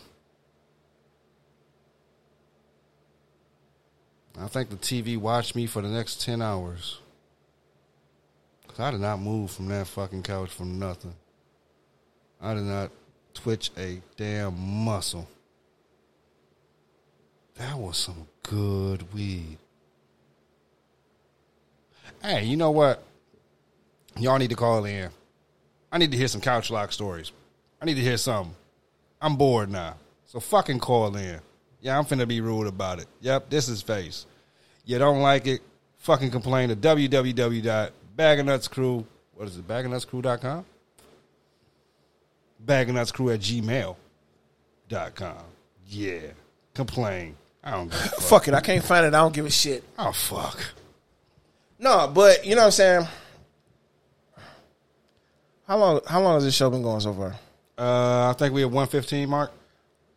I 4.38 4.48
think 4.48 4.70
the 4.70 4.76
TV 4.76 5.16
watched 5.16 5.54
me 5.54 5.66
for 5.66 5.82
the 5.82 5.88
next 5.88 6.20
10 6.22 6.42
hours. 6.42 6.98
Because 8.62 8.80
I 8.80 8.90
did 8.90 9.00
not 9.00 9.20
move 9.20 9.50
from 9.50 9.68
that 9.68 9.86
fucking 9.86 10.22
couch 10.22 10.50
from 10.50 10.78
nothing. 10.78 11.14
I 12.40 12.54
did 12.54 12.64
not 12.64 12.90
twitch 13.34 13.70
a 13.76 14.00
damn 14.16 14.58
muscle. 14.58 15.28
That 17.56 17.78
was 17.78 17.98
some 17.98 18.26
good 18.42 19.12
weed. 19.12 19.58
Hey, 22.22 22.44
you 22.44 22.56
know 22.56 22.70
what? 22.70 23.02
Y'all 24.18 24.38
need 24.38 24.50
to 24.50 24.56
call 24.56 24.84
in. 24.84 25.10
I 25.92 25.98
need 25.98 26.12
to 26.12 26.16
hear 26.16 26.28
some 26.28 26.40
couch 26.40 26.70
lock 26.70 26.92
stories. 26.92 27.32
I 27.80 27.84
need 27.84 27.94
to 27.94 28.00
hear 28.00 28.16
something. 28.16 28.54
I'm 29.20 29.36
bored 29.36 29.70
now. 29.70 29.96
So 30.26 30.38
fucking 30.40 30.78
call 30.78 31.16
in. 31.16 31.40
Yeah, 31.80 31.98
I'm 31.98 32.04
finna 32.04 32.28
be 32.28 32.40
rude 32.40 32.66
about 32.66 32.98
it. 33.00 33.06
Yep, 33.20 33.50
this 33.50 33.68
is 33.68 33.82
face. 33.82 34.26
You 34.84 34.98
don't 34.98 35.20
like 35.20 35.46
it? 35.46 35.60
Fucking 35.98 36.30
complain 36.30 36.70
to 36.70 36.76
www.bagandnutscrew. 36.76 39.04
What 39.34 39.48
is 39.48 39.56
it? 39.56 39.66
Bagandnutscrew.com? 39.66 40.64
Bagandnutscrew 42.64 43.34
at 43.34 43.40
gmail.com. 43.40 45.36
Yeah. 45.86 46.18
Complain. 46.74 47.36
I 47.62 47.72
don't 47.72 47.90
give 47.90 48.00
a 48.00 48.02
fuck. 48.08 48.20
Fuck 48.22 48.48
it, 48.48 48.54
I 48.54 48.60
can't 48.60 48.84
find 48.84 49.04
it. 49.06 49.08
I 49.08 49.18
don't 49.20 49.34
give 49.34 49.46
a 49.46 49.50
shit. 49.50 49.84
Oh, 49.98 50.12
fuck. 50.12 50.58
No, 51.78 52.10
but 52.14 52.44
you 52.44 52.54
know 52.54 52.62
what 52.62 52.66
I'm 52.66 52.72
saying. 52.72 53.08
How 55.66 55.78
long? 55.78 56.00
How 56.06 56.20
long 56.20 56.34
has 56.34 56.44
this 56.44 56.54
show 56.54 56.68
been 56.70 56.82
going 56.82 57.00
so 57.00 57.12
far? 57.14 57.34
Uh, 57.78 58.30
I 58.30 58.34
think 58.36 58.52
we 58.52 58.60
have 58.62 58.72
115 58.72 59.28
mark. 59.28 59.52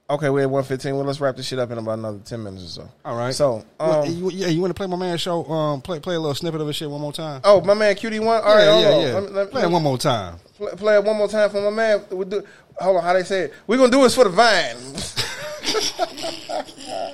Okay, 0.10 0.30
we're 0.30 0.42
at 0.42 0.50
115. 0.50 0.96
Well, 0.96 1.06
let's 1.06 1.22
wrap 1.22 1.38
this 1.38 1.48
shit 1.48 1.60
up 1.60 1.72
in 1.72 1.78
about 1.78 1.98
another 1.98 2.20
10 2.20 2.44
minutes 2.44 2.66
or 2.66 2.68
so. 2.68 2.90
All 3.06 3.18
right. 3.18 3.34
So, 3.34 3.64
Well, 3.80 4.04
um, 4.04 4.10
you, 4.14 4.30
yeah, 4.32 4.48
you 4.48 4.60
want 4.60 4.72
to 4.72 4.76
play 4.76 4.86
my 4.86 4.98
man 4.98 5.18
show? 5.18 5.46
Um, 5.46 5.82
play 5.82 6.00
play 6.00 6.16
a 6.16 6.20
little 6.20 6.36
snippet 6.36 6.60
of 6.60 6.68
his 6.68 6.76
shit 6.76 6.90
one 6.90 7.00
more 7.02 7.14
time. 7.14 7.40
oh, 7.46 7.62
my 7.62 7.74
man 7.74 7.96
QD1. 7.96 8.26
All 8.26 8.56
right, 8.56 8.66
yeah, 8.66 8.80
yeah, 8.80 8.90
yeah. 8.90 9.14
Let 9.14 9.24
me- 9.24 9.30
let 9.30 9.46
me- 9.48 9.52
play 9.52 9.62
it 9.64 9.72
one 9.72 9.82
more 9.84 9.98
time. 9.98 10.36
Play, 10.58 10.72
play 10.76 10.96
it 10.96 11.04
one 11.06 11.18
more 11.18 11.30
time 11.30 11.50
for 11.50 11.62
my 11.62 11.70
man. 11.70 12.02
We 12.12 12.26
do. 12.26 12.44
Hold 12.80 12.98
on, 12.98 13.04
how 13.04 13.14
they 13.14 13.24
say 13.24 13.44
it? 13.44 13.54
We're 13.66 13.78
gonna 13.78 13.92
do 13.92 14.02
this 14.04 14.16
for 14.16 14.26
the 14.26 14.30
vine. 14.30 14.76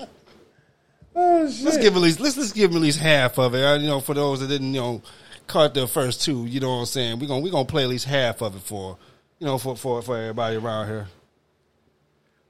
oh 1.15 1.49
shit! 1.51 1.65
Let's 1.65 1.77
give 1.77 1.95
at 1.95 2.01
least 2.01 2.19
let's 2.19 2.37
let's 2.37 2.51
give 2.53 2.71
him 2.71 2.77
at 2.77 2.81
least 2.83 2.99
half 2.99 3.37
of 3.37 3.53
it. 3.55 3.81
You 3.81 3.87
know, 3.87 3.99
for 3.99 4.13
those 4.15 4.39
that 4.39 4.47
didn't 4.47 4.73
you 4.73 4.79
know 4.81 5.01
caught 5.47 5.73
the 5.73 5.87
first 5.87 6.21
two. 6.23 6.45
You 6.45 6.59
know 6.59 6.69
what 6.69 6.75
I'm 6.79 6.85
saying? 6.85 7.19
We're 7.19 7.27
gonna 7.27 7.41
we 7.41 7.49
gonna 7.51 7.65
play 7.65 7.83
at 7.83 7.89
least 7.89 8.05
half 8.05 8.41
of 8.41 8.55
it 8.55 8.61
for 8.61 8.97
you 9.39 9.47
know 9.47 9.57
for 9.57 9.75
for 9.75 10.01
for 10.01 10.17
everybody 10.17 10.55
around 10.57 10.87
here. 10.87 11.07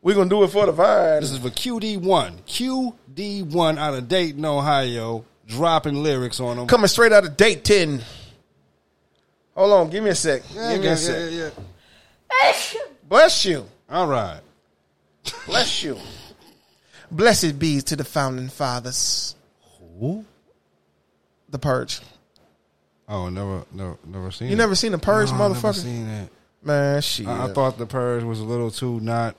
We're 0.01 0.15
gonna 0.15 0.29
do 0.29 0.43
it 0.43 0.47
for 0.49 0.65
the 0.65 0.71
vine. 0.71 1.21
This 1.21 1.31
is 1.31 1.39
for 1.39 1.49
QD1. 1.49 2.43
QD1 2.45 3.77
out 3.77 3.93
of 3.95 4.07
Dayton, 4.07 4.45
Ohio, 4.45 5.25
dropping 5.45 6.01
lyrics 6.01 6.39
on 6.39 6.57
them. 6.57 6.67
coming 6.67 6.87
straight 6.87 7.11
out 7.11 7.25
of 7.25 7.35
Dayton. 7.35 8.01
Hold 9.55 9.73
on, 9.73 9.89
give 9.89 10.03
me 10.03 10.11
a 10.11 10.15
sec. 10.15 10.43
Yeah, 10.53 10.71
give 10.71 10.81
me 10.81 10.87
yeah, 10.87 10.93
a 10.93 10.97
sec. 10.97 11.31
yeah, 11.31 11.49
yeah. 12.33 12.81
Bless 13.09 13.43
you. 13.45 13.65
All 13.89 14.07
right. 14.07 14.39
Bless 15.47 15.83
you. 15.83 15.97
Blessed 17.11 17.57
be 17.57 17.81
to 17.81 17.95
the 17.95 18.03
founding 18.03 18.49
fathers. 18.49 19.35
Who? 19.99 20.23
The 21.49 21.57
Purge. 21.57 21.99
Oh, 23.07 23.29
never, 23.29 23.65
never, 23.73 23.97
never 24.05 24.31
seen. 24.31 24.49
You 24.49 24.53
it. 24.53 24.57
never 24.57 24.75
seen 24.75 24.91
the 24.91 24.99
Purge, 24.99 25.31
No, 25.31 25.37
motherfucker? 25.37 25.81
Seen 25.81 26.07
that. 26.07 26.29
Man, 26.61 27.01
shit. 27.01 27.27
I, 27.27 27.45
I 27.45 27.53
thought 27.53 27.77
the 27.77 27.87
purge 27.87 28.23
was 28.23 28.39
a 28.39 28.43
little 28.43 28.69
too 28.69 28.99
not 28.99 29.35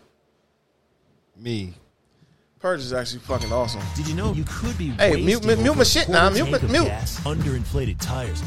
me. 1.41 1.75
Purge 2.61 2.81
is 2.81 2.93
actually 2.93 3.21
fucking 3.21 3.53
awesome. 3.53 3.81
Did 3.97 4.07
you 4.07 4.15
know 4.15 4.33
you 4.35 4.45
could 4.47 4.77
be 4.77 4.89
Hey, 4.91 5.17
mute- 5.23 5.45
mute- 5.45 5.59
mute 5.61 5.77
my 5.77 5.83
shit 5.85 6.09
now, 6.09 6.29
mute 6.29 6.47
tank 6.51 6.62
mute. 6.71 6.89
underinflated 6.89 7.99
tires. 8.01 8.43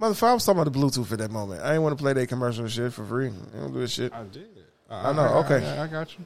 Motherfucker, 0.00 0.28
I 0.28 0.34
was 0.34 0.44
talking 0.46 0.62
about 0.62 0.72
the 0.72 0.78
Bluetooth 0.78 1.12
at 1.12 1.18
that 1.18 1.30
moment. 1.30 1.62
I 1.62 1.68
didn't 1.70 1.82
want 1.82 1.98
to 1.98 2.02
play 2.02 2.12
that 2.14 2.28
commercial 2.28 2.66
shit 2.68 2.92
for 2.92 3.04
free. 3.04 3.28
They 3.28 3.58
don't 3.58 3.72
do 3.72 3.80
this 3.80 3.92
shit. 3.92 4.12
I 4.14 4.22
did. 4.24 4.46
I 4.88 5.12
know, 5.12 5.42
okay. 5.44 5.64
I, 5.66 5.84
I 5.84 5.86
got 5.88 6.16
you. 6.18 6.24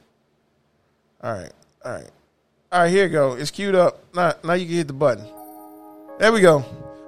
All 1.23 1.32
right. 1.32 1.52
All 1.85 1.93
right. 1.93 2.11
All 2.70 2.81
right, 2.81 2.90
here 2.90 3.05
you 3.05 3.11
go. 3.11 3.32
It's 3.35 3.51
queued 3.51 3.74
up. 3.74 4.02
Now, 4.15 4.35
now 4.44 4.52
you 4.55 4.66
can 4.66 4.74
hit 4.77 4.86
the 4.86 4.93
button. 4.93 5.27
There 6.19 6.32
we 6.32 6.40
go. 6.40 6.65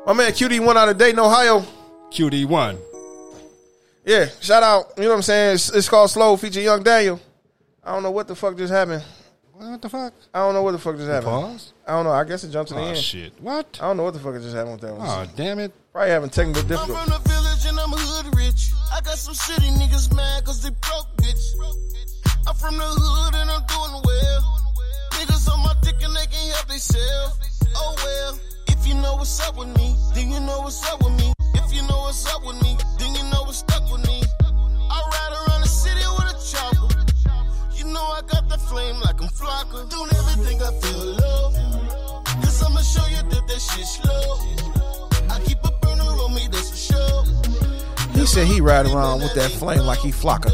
My 0.06 0.12
man 0.12 0.32
QD1 0.32 0.76
out 0.76 0.88
of 0.88 0.98
Dayton, 0.98 1.18
Ohio. 1.20 1.64
QD 2.10 2.46
one. 2.46 2.78
Yeah, 4.04 4.26
shout 4.40 4.62
out. 4.62 4.92
You 4.96 5.04
know 5.04 5.08
what 5.10 5.16
I'm 5.16 5.22
saying? 5.22 5.54
It's, 5.54 5.68
it's 5.70 5.88
called 5.88 6.10
Slow, 6.10 6.36
feature 6.36 6.60
Young 6.60 6.82
Daniel. 6.82 7.20
I 7.86 7.92
don't 7.92 8.02
know 8.02 8.10
what 8.10 8.26
the 8.28 8.34
fuck 8.34 8.56
just 8.58 8.72
happened. 8.72 9.02
What 9.52 9.80
the 9.80 9.88
fuck? 9.88 10.12
I 10.34 10.40
don't 10.40 10.52
know 10.54 10.62
what 10.62 10.72
the 10.72 10.78
fuck 10.78 10.96
just 10.96 11.08
happened. 11.08 11.30
Pause. 11.32 11.72
I 11.86 11.92
don't 11.92 12.04
know. 12.04 12.10
I 12.10 12.24
guess 12.24 12.44
it 12.44 12.50
jumped 12.50 12.68
to 12.68 12.74
the 12.74 12.80
Oh 12.80 12.86
end. 12.88 12.98
shit! 12.98 13.32
What? 13.40 13.78
I 13.80 13.86
don't 13.86 13.96
know 13.96 14.02
what 14.02 14.12
the 14.12 14.20
fuck 14.20 14.34
just 14.34 14.54
happened 14.54 14.72
with 14.72 14.80
that 14.82 14.94
one. 14.94 15.06
Oh 15.08 15.24
damn 15.36 15.58
it! 15.60 15.72
Probably 15.92 16.10
having 16.10 16.28
technical 16.28 16.60
I'm 16.62 16.68
difficulties. 16.68 16.96
from 16.98 17.22
the 17.22 17.28
village 17.30 17.64
and 17.66 17.80
I'm 17.80 17.90
hood 17.94 18.36
rich. 18.36 18.72
I 18.92 19.00
got 19.00 19.16
some 19.16 19.32
city 19.34 19.68
niggas 19.68 20.14
mad 20.14 20.44
cause 20.44 20.62
they 20.62 20.70
broke, 20.70 21.08
bitch. 21.16 21.40
I'm 22.46 22.54
from 22.56 22.76
the 22.76 22.84
hood 22.84 23.34
and 23.34 23.48
I'm 23.50 23.64
doing 23.64 24.02
well. 24.04 24.40
Niggas 25.12 25.48
on 25.48 25.62
my 25.64 25.72
dick 25.80 25.96
and 26.02 26.14
they 26.14 26.26
can't 26.26 26.52
help 26.52 26.66
themselves. 26.68 27.38
Oh 27.76 27.94
well, 28.04 28.38
if 28.68 28.86
you 28.86 28.94
know 28.94 29.14
what's 29.16 29.40
up 29.40 29.56
with 29.56 29.68
me, 29.78 29.94
then 30.14 30.30
you 30.30 30.40
know 30.40 30.60
what's 30.60 30.84
up 30.90 31.02
with 31.02 31.14
me. 31.16 31.32
If 31.54 31.72
you 31.72 31.80
know 31.88 32.02
what's 32.10 32.26
up 32.34 32.44
with 32.44 32.60
me, 32.60 32.76
then 32.98 33.14
you 33.14 33.22
know 33.30 33.42
what's 33.46 33.58
stuck 33.64 33.88
with 33.90 34.04
me. 34.06 34.20
I 34.90 34.98
ride 35.00 35.32
around 35.48 35.62
the 35.62 35.68
city 35.68 36.02
with 36.12 36.25
a 36.25 36.25
chopper. 36.25 36.25
You 36.25 36.25
know 37.96 38.12
I 38.12 38.20
got 38.28 38.48
the 38.48 38.58
flame 38.58 38.96
like 39.06 39.18
I'm 39.22 39.30
Flocka. 39.40 39.88
Doing 39.88 40.10
everything 40.20 40.58
I 40.68 40.70
feel 40.82 41.04
love. 41.22 41.52
Cause 42.42 42.62
I'ma 42.62 42.80
show 42.80 43.06
you 43.14 43.22
that 43.32 43.44
that 43.48 43.60
shit 43.68 43.88
slow. 43.96 44.22
I 45.34 45.40
keep 45.46 45.58
a 45.64 45.72
burner 45.80 46.12
on 46.24 46.34
me, 46.34 46.44
that's 46.52 46.70
for 46.70 46.80
sure. 46.88 47.20
He 48.12 48.26
said 48.26 48.46
he 48.46 48.60
ride 48.60 48.86
around 48.86 49.22
with 49.22 49.34
that 49.34 49.50
flame 49.50 49.84
like 49.90 50.00
he 50.00 50.10
flocka. 50.10 50.52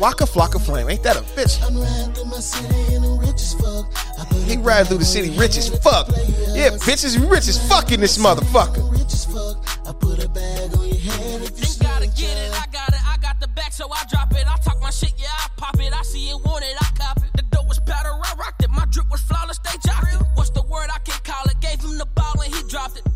Waka 0.00 0.24
flocka 0.24 0.60
flame. 0.60 0.88
Ain't 0.88 1.02
that 1.02 1.16
a 1.16 1.24
bitch? 1.36 1.54
I'm 1.62 1.76
riding 1.76 2.14
through 2.14 2.30
my 2.36 2.40
city 2.40 2.94
and 2.94 3.04
I'm 3.04 3.18
rich 3.18 3.40
as 3.46 3.54
fuck. 3.54 3.86
He 4.48 4.56
ride 4.56 4.86
through 4.86 4.98
the 4.98 5.04
city 5.04 5.30
rich 5.38 5.56
as 5.58 5.68
fuck. 5.84 6.08
Yeah, 6.58 6.70
bitches 6.88 7.14
rich 7.30 7.46
as 7.48 7.58
fuck 7.68 7.92
in 7.92 8.00
this 8.00 8.16
motherfucker. 8.16 8.90
Back, 13.60 13.72
so 13.72 13.86
I 13.92 14.02
drop 14.08 14.32
it. 14.32 14.46
I 14.46 14.56
talk 14.64 14.80
my 14.80 14.90
shit, 14.90 15.12
yeah, 15.18 15.28
I 15.28 15.48
pop 15.56 15.78
it. 15.78 15.92
I 15.92 16.02
see 16.02 16.30
it, 16.30 16.38
want 16.44 16.64
it, 16.64 16.76
I 16.80 16.88
cop 16.96 17.18
it. 17.18 17.30
The 17.36 17.42
dope 17.52 17.68
was 17.68 17.78
powder, 17.80 18.08
I 18.08 18.34
rocked 18.38 18.62
it. 18.64 18.70
My 18.70 18.86
drip 18.86 19.10
was 19.10 19.20
flawless, 19.20 19.58
they 19.58 19.76
dropped 19.84 20.14
it. 20.14 20.20
What's 20.34 20.50
the 20.50 20.62
word? 20.62 20.88
I 20.90 20.98
can't 21.00 21.22
call 21.22 21.44
it. 21.44 21.60
Gave 21.60 21.80
him 21.80 21.98
the 21.98 22.06
ball 22.06 22.40
and 22.42 22.54
he 22.54 22.62
dropped 22.68 22.98
it. 22.98 23.09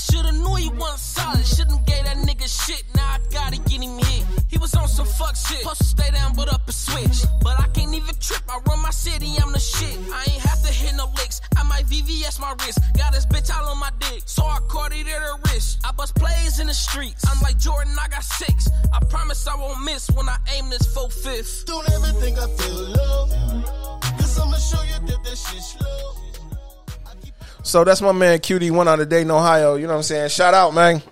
Shoulda 0.00 0.32
knew 0.32 0.54
he 0.54 0.68
wasn't 0.70 1.00
solid. 1.00 1.46
Shouldn't 1.46 1.86
gave 1.86 2.04
that 2.04 2.16
nigga 2.18 2.46
shit. 2.46 2.84
Now 2.94 3.16
I 3.16 3.18
gotta 3.30 3.58
get 3.58 3.82
him 3.82 3.98
hit. 3.98 4.24
He 4.48 4.58
was 4.58 4.74
on 4.74 4.88
some 4.88 5.06
fuck 5.06 5.36
shit. 5.36 5.58
Supposed 5.58 5.80
to 5.80 5.84
stay 5.84 6.10
down, 6.10 6.34
but 6.34 6.52
up 6.52 6.68
a 6.68 6.72
switch. 6.72 7.24
But 7.42 7.58
I 7.58 7.66
can't 7.68 7.94
even 7.94 8.14
trip. 8.20 8.42
I 8.48 8.58
run 8.68 8.80
my 8.80 8.90
city, 8.90 9.34
I'm 9.42 9.52
the 9.52 9.58
shit. 9.58 9.98
I 10.12 10.24
ain't 10.30 10.42
have 10.42 10.62
to 10.62 10.72
hit 10.72 10.94
no 10.94 11.06
licks. 11.16 11.40
I 11.56 11.62
might 11.64 11.86
VVS 11.86 12.40
my 12.40 12.54
wrist. 12.60 12.78
Got 12.96 13.12
this 13.12 13.26
bitch 13.26 13.54
all 13.54 13.68
on 13.68 13.78
my 13.78 13.90
dick. 13.98 14.22
So 14.26 14.44
I 14.44 14.58
caught 14.68 14.92
it 14.92 15.06
at 15.06 15.20
her 15.20 15.36
wrist. 15.46 15.80
I 15.84 15.92
bust 15.92 16.14
plays 16.14 16.60
in 16.60 16.68
the 16.68 16.74
streets. 16.74 17.24
I'm 17.28 17.40
like 17.40 17.58
Jordan, 17.58 17.94
I 18.00 18.08
got 18.08 18.24
six. 18.24 18.68
I 18.92 19.00
promise 19.04 19.46
I 19.46 19.56
won't 19.56 19.82
miss 19.84 20.10
when 20.10 20.28
I 20.28 20.38
aim 20.54 20.70
this 20.70 20.86
full 20.94 21.10
fifth. 21.10 21.66
Don't 21.66 21.88
ever 21.90 22.12
think 22.20 22.38
I 22.38 22.46
feel 22.46 22.74
love. 22.74 23.30
Cause 24.18 24.38
I'ma 24.38 24.56
show 24.56 24.82
you 24.82 25.06
that 25.06 25.24
that 25.24 25.38
shit 25.38 25.62
slow. 25.62 26.27
So 27.68 27.84
that's 27.84 28.00
my 28.00 28.12
man 28.12 28.38
QD 28.38 28.70
one 28.70 28.88
out 28.88 28.98
of 28.98 29.10
Dayton, 29.10 29.30
Ohio. 29.30 29.74
You 29.74 29.86
know 29.86 29.92
what 29.92 29.98
I'm 29.98 30.02
saying? 30.02 30.30
Shout 30.30 30.54
out, 30.54 30.72
man. 30.72 31.02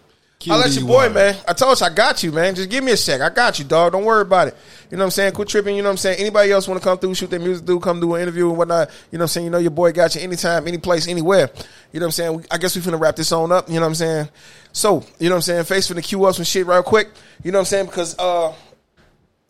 I 0.48 0.56
let 0.56 0.74
your 0.74 0.86
boy, 0.86 1.10
man. 1.10 1.36
I 1.46 1.52
told 1.52 1.78
you 1.78 1.84
I 1.84 1.90
got 1.90 2.22
you, 2.22 2.32
man. 2.32 2.54
Just 2.54 2.70
give 2.70 2.82
me 2.82 2.92
a 2.92 2.96
sec. 2.96 3.20
I 3.20 3.28
got 3.28 3.58
you, 3.58 3.66
dog. 3.66 3.92
Don't 3.92 4.06
worry 4.06 4.22
about 4.22 4.48
it. 4.48 4.56
You 4.90 4.96
know 4.96 5.02
what 5.02 5.08
I'm 5.08 5.10
saying? 5.10 5.32
Quit 5.32 5.48
tripping. 5.48 5.76
You 5.76 5.82
know 5.82 5.90
what 5.90 5.94
I'm 5.94 5.98
saying? 5.98 6.18
Anybody 6.18 6.52
else 6.52 6.66
want 6.66 6.80
to 6.80 6.84
come 6.84 6.96
through, 6.96 7.14
shoot 7.14 7.28
their 7.28 7.40
music 7.40 7.66
through, 7.66 7.80
come 7.80 8.00
do 8.00 8.14
an 8.14 8.22
interview 8.22 8.48
and 8.48 8.56
whatnot. 8.56 8.88
You 9.10 9.18
know 9.18 9.22
what 9.22 9.24
I'm 9.24 9.28
saying? 9.28 9.44
You 9.44 9.50
know 9.50 9.58
your 9.58 9.70
boy 9.70 9.92
got 9.92 10.14
you 10.14 10.22
anytime, 10.22 10.66
any 10.66 10.78
place, 10.78 11.08
anywhere. 11.08 11.50
You 11.92 12.00
know 12.00 12.06
what 12.06 12.08
I'm 12.08 12.12
saying? 12.12 12.46
I 12.50 12.56
guess 12.56 12.74
we 12.74 12.80
finna 12.80 12.98
wrap 12.98 13.16
this 13.16 13.32
on 13.32 13.52
up. 13.52 13.68
You 13.68 13.74
know 13.74 13.82
what 13.82 13.88
I'm 13.88 13.94
saying? 13.94 14.28
So, 14.72 15.04
you 15.18 15.28
know 15.28 15.34
what 15.34 15.36
I'm 15.36 15.42
saying? 15.42 15.64
Face 15.64 15.88
finna 15.90 16.02
queue 16.02 16.24
up 16.24 16.36
some 16.36 16.46
shit 16.46 16.66
real 16.66 16.82
quick. 16.82 17.08
You 17.44 17.52
know 17.52 17.58
what 17.58 17.62
I'm 17.62 17.66
saying? 17.66 17.86
Because 17.86 18.18
uh, 18.18 18.54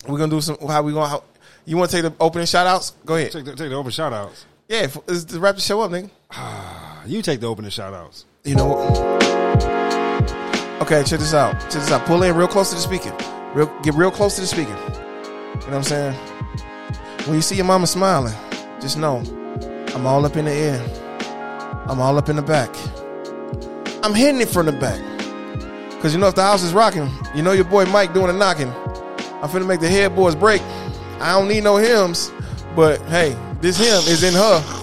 we're 0.09 0.17
gonna 0.17 0.29
do 0.29 0.41
some. 0.41 0.57
How 0.67 0.81
we 0.81 0.91
gonna? 0.91 1.07
How, 1.07 1.23
you 1.63 1.77
want 1.77 1.89
to 1.89 2.01
take 2.01 2.11
the 2.11 2.21
opening 2.21 2.47
shout 2.47 2.67
outs? 2.67 2.91
Go 3.05 3.15
ahead. 3.15 3.31
Take 3.31 3.45
the, 3.45 3.55
take 3.55 3.69
the 3.69 3.75
open 3.75 3.91
shout 3.91 4.11
outs. 4.11 4.45
Yeah, 4.67 4.87
is 5.07 5.25
to 5.25 5.39
wrap 5.39 5.55
the 5.55 5.61
show 5.61 5.79
up, 5.81 5.91
nigga. 5.91 6.83
You 7.07 7.21
take 7.21 7.39
the 7.39 7.47
opening 7.47 7.71
shout 7.71 7.93
outs. 7.93 8.25
You 8.43 8.55
know. 8.55 8.67
what? 8.67 8.81
Okay, 10.81 11.03
check 11.03 11.19
this 11.19 11.33
out. 11.33 11.53
Check 11.61 11.71
this 11.71 11.91
out. 11.91 12.05
Pull 12.05 12.21
in 12.23 12.35
real 12.35 12.49
close 12.49 12.69
to 12.69 12.75
the 12.75 12.81
speaker. 12.81 13.15
Real, 13.55 13.67
get 13.81 13.93
real 13.93 14.11
close 14.11 14.35
to 14.35 14.41
the 14.41 14.47
speaker. 14.47 14.71
You 14.71 14.75
know 14.75 15.59
what 15.59 15.73
I'm 15.73 15.83
saying? 15.83 16.13
When 17.25 17.35
you 17.35 17.41
see 17.41 17.55
your 17.55 17.63
mama 17.65 17.87
smiling, 17.87 18.33
just 18.81 18.97
know 18.97 19.17
I'm 19.95 20.05
all 20.05 20.25
up 20.25 20.35
in 20.35 20.45
the 20.45 20.51
air. 20.51 20.81
I'm 21.87 22.01
all 22.01 22.17
up 22.17 22.27
in 22.27 22.35
the 22.35 22.41
back. 22.41 22.69
I'm 24.03 24.13
hitting 24.13 24.41
it 24.41 24.49
from 24.49 24.65
the 24.65 24.73
back. 24.73 25.01
Cause 26.01 26.13
you 26.13 26.19
know 26.19 26.27
if 26.27 26.35
the 26.35 26.43
house 26.43 26.61
is 26.61 26.73
rocking, 26.73 27.09
you 27.33 27.41
know 27.41 27.53
your 27.53 27.65
boy 27.65 27.85
Mike 27.85 28.13
doing 28.13 28.27
the 28.27 28.33
knocking. 28.33 28.69
I'm 28.69 29.49
finna 29.49 29.65
make 29.65 29.79
the 29.79 29.89
headboards 29.89 30.35
break. 30.35 30.61
I 31.19 31.31
don't 31.31 31.47
need 31.47 31.63
no 31.63 31.77
Hims, 31.77 32.31
but 32.75 33.01
hey, 33.03 33.35
this 33.61 33.77
hymn 33.77 34.11
is 34.11 34.23
in 34.23 34.33
her. 34.33 34.76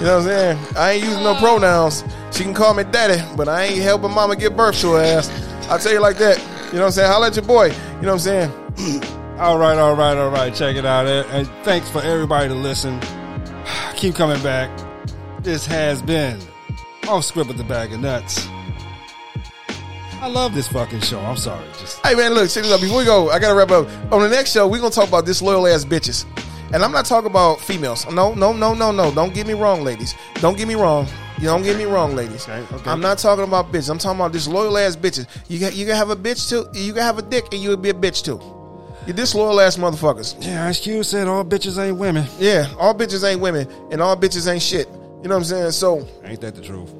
You 0.00 0.06
know 0.06 0.16
what 0.16 0.22
I'm 0.22 0.28
saying? 0.28 0.76
I 0.76 0.92
ain't 0.92 1.04
using 1.04 1.22
no 1.22 1.34
pronouns. 1.34 2.04
She 2.32 2.42
can 2.42 2.54
call 2.54 2.72
me 2.72 2.84
daddy, 2.84 3.22
but 3.36 3.48
I 3.48 3.64
ain't 3.64 3.82
helping 3.82 4.10
mama 4.10 4.34
give 4.34 4.56
birth 4.56 4.80
to 4.80 4.92
her 4.92 5.02
ass. 5.02 5.28
I'll 5.68 5.78
tell 5.78 5.92
you 5.92 6.00
like 6.00 6.16
that. 6.16 6.38
You 6.68 6.76
know 6.76 6.80
what 6.80 6.86
I'm 6.86 6.92
saying? 6.92 7.10
Holla 7.10 7.26
at 7.26 7.36
your 7.36 7.44
boy. 7.44 7.66
You 7.66 7.72
know 8.06 8.14
what 8.14 8.26
I'm 8.26 8.50
saying? 8.78 9.04
All 9.38 9.58
right, 9.58 9.78
all 9.78 9.96
right, 9.96 10.18
all 10.18 10.28
right. 10.28 10.54
Check 10.54 10.76
it 10.76 10.84
out. 10.84 11.06
And 11.06 11.26
and 11.30 11.48
thanks 11.64 11.88
for 11.88 12.02
everybody 12.02 12.48
to 12.48 12.54
listen. 12.54 13.00
Keep 13.96 14.14
coming 14.14 14.42
back. 14.42 14.70
This 15.42 15.64
has 15.64 16.02
been 16.02 16.38
off 17.08 17.24
script 17.24 17.48
with 17.48 17.56
the 17.56 17.64
Bag 17.64 17.92
and 17.92 18.02
Nuts. 18.02 18.46
I 20.20 20.28
love 20.28 20.54
this 20.54 20.68
fucking 20.68 21.00
show. 21.00 21.20
I'm 21.20 21.38
sorry. 21.38 21.66
Just 21.78 22.04
Hey 22.04 22.14
man, 22.14 22.34
look, 22.34 22.50
check 22.50 22.64
this 22.64 22.72
out. 22.72 22.82
Before 22.82 22.98
we 22.98 23.06
go, 23.06 23.30
I 23.30 23.38
gotta 23.38 23.54
wrap 23.54 23.70
up. 23.70 23.88
On 24.12 24.20
the 24.20 24.28
next 24.28 24.52
show, 24.52 24.68
we're 24.68 24.78
gonna 24.78 24.90
talk 24.90 25.08
about 25.08 25.24
disloyal 25.24 25.66
ass 25.66 25.86
bitches. 25.86 26.26
And 26.72 26.84
I'm 26.84 26.92
not 26.92 27.04
talking 27.04 27.30
about 27.30 27.60
females. 27.60 28.06
No, 28.12 28.34
no, 28.34 28.52
no, 28.52 28.74
no, 28.74 28.92
no. 28.92 29.12
Don't 29.12 29.34
get 29.34 29.46
me 29.46 29.54
wrong, 29.54 29.82
ladies. 29.82 30.14
Don't 30.36 30.56
get 30.56 30.68
me 30.68 30.74
wrong. 30.76 31.06
You 31.38 31.46
don't 31.46 31.62
get 31.62 31.76
me 31.76 31.84
wrong, 31.84 32.14
ladies. 32.14 32.48
Okay, 32.48 32.62
okay. 32.74 32.90
I'm 32.90 33.00
not 33.00 33.18
talking 33.18 33.44
about 33.44 33.72
bitches. 33.72 33.90
I'm 33.90 33.98
talking 33.98 34.20
about 34.20 34.32
disloyal 34.32 34.76
ass 34.78 34.94
bitches. 34.94 35.26
You 35.48 35.58
can, 35.58 35.74
you 35.74 35.86
can 35.86 35.96
have 35.96 36.10
a 36.10 36.16
bitch 36.16 36.48
too. 36.48 36.66
You 36.78 36.92
can 36.92 37.02
have 37.02 37.18
a 37.18 37.22
dick 37.22 37.46
and 37.52 37.60
you'll 37.62 37.76
be 37.76 37.90
a 37.90 37.94
bitch 37.94 38.22
too. 38.22 38.40
You 39.06 39.14
disloyal 39.14 39.58
ass 39.60 39.76
motherfuckers. 39.76 40.36
yeah, 40.44 40.66
Ice 40.66 40.78
Cube 40.78 41.04
said 41.04 41.26
all 41.26 41.44
bitches 41.44 41.82
ain't 41.82 41.96
women. 41.96 42.26
Yeah, 42.38 42.72
all 42.78 42.94
bitches 42.94 43.28
ain't 43.28 43.40
women 43.40 43.66
and 43.90 44.00
all 44.02 44.16
bitches 44.16 44.46
ain't 44.52 44.62
shit. 44.62 44.86
You 44.88 45.28
know 45.28 45.36
what 45.36 45.36
I'm 45.38 45.44
saying? 45.44 45.70
So 45.72 46.06
Ain't 46.24 46.40
that 46.42 46.54
the 46.54 46.62
truth? 46.62 46.90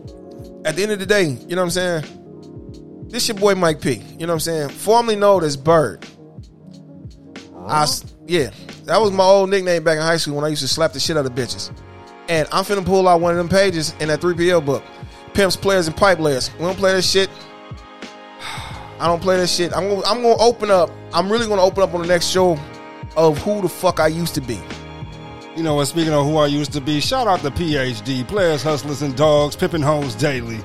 at 0.64 0.74
the 0.76 0.82
end 0.82 0.92
of 0.92 0.98
the 0.98 1.06
day, 1.06 1.24
you 1.24 1.54
know 1.54 1.62
what 1.64 1.76
I'm 1.76 2.02
saying? 2.02 3.08
This 3.08 3.28
your 3.28 3.36
boy 3.36 3.54
Mike 3.54 3.80
P. 3.80 3.94
You 4.18 4.26
know 4.26 4.28
what 4.28 4.32
I'm 4.34 4.40
saying? 4.40 4.68
Formerly 4.70 5.16
known 5.16 5.44
as 5.44 5.56
Bird. 5.56 6.06
I 7.66 7.86
yeah, 8.26 8.50
that 8.90 9.00
was 9.00 9.12
my 9.12 9.22
old 9.22 9.50
nickname 9.50 9.84
back 9.84 9.98
in 9.98 10.02
high 10.02 10.16
school 10.16 10.34
when 10.34 10.44
I 10.44 10.48
used 10.48 10.62
to 10.62 10.68
slap 10.68 10.92
the 10.92 10.98
shit 10.98 11.16
out 11.16 11.24
of 11.24 11.32
bitches. 11.32 11.70
And 12.28 12.48
I'm 12.50 12.64
finna 12.64 12.84
pull 12.84 13.06
out 13.06 13.20
one 13.20 13.30
of 13.30 13.38
them 13.38 13.48
pages 13.48 13.94
in 14.00 14.08
that 14.08 14.20
3PL 14.20 14.66
book. 14.66 14.82
Pimps, 15.32 15.54
players, 15.54 15.86
and 15.86 15.96
pipe 15.96 16.18
layers. 16.18 16.52
We 16.54 16.64
don't 16.64 16.76
play 16.76 16.94
that 16.94 17.02
shit. 17.02 17.30
I 18.98 19.06
don't 19.06 19.22
play 19.22 19.36
that 19.36 19.46
shit. 19.46 19.72
I'm 19.76 19.88
gonna 19.88 20.02
I'm 20.06 20.22
gonna 20.22 20.42
open 20.42 20.72
up. 20.72 20.90
I'm 21.12 21.30
really 21.30 21.46
gonna 21.46 21.62
open 21.62 21.84
up 21.84 21.94
on 21.94 22.02
the 22.02 22.08
next 22.08 22.26
show 22.26 22.58
of 23.16 23.38
who 23.38 23.62
the 23.62 23.68
fuck 23.68 24.00
I 24.00 24.08
used 24.08 24.34
to 24.34 24.40
be. 24.40 24.60
You 25.56 25.62
know 25.62 25.76
what? 25.76 25.86
Speaking 25.86 26.12
of 26.12 26.26
who 26.26 26.38
I 26.38 26.46
used 26.46 26.72
to 26.72 26.80
be, 26.80 27.00
shout 27.00 27.28
out 27.28 27.40
to 27.40 27.50
PhD, 27.50 28.26
Players, 28.26 28.62
Hustlers, 28.62 29.02
and 29.02 29.16
Dogs, 29.16 29.54
Pippin 29.54 29.82
Homes 29.82 30.16
Daily. 30.16 30.58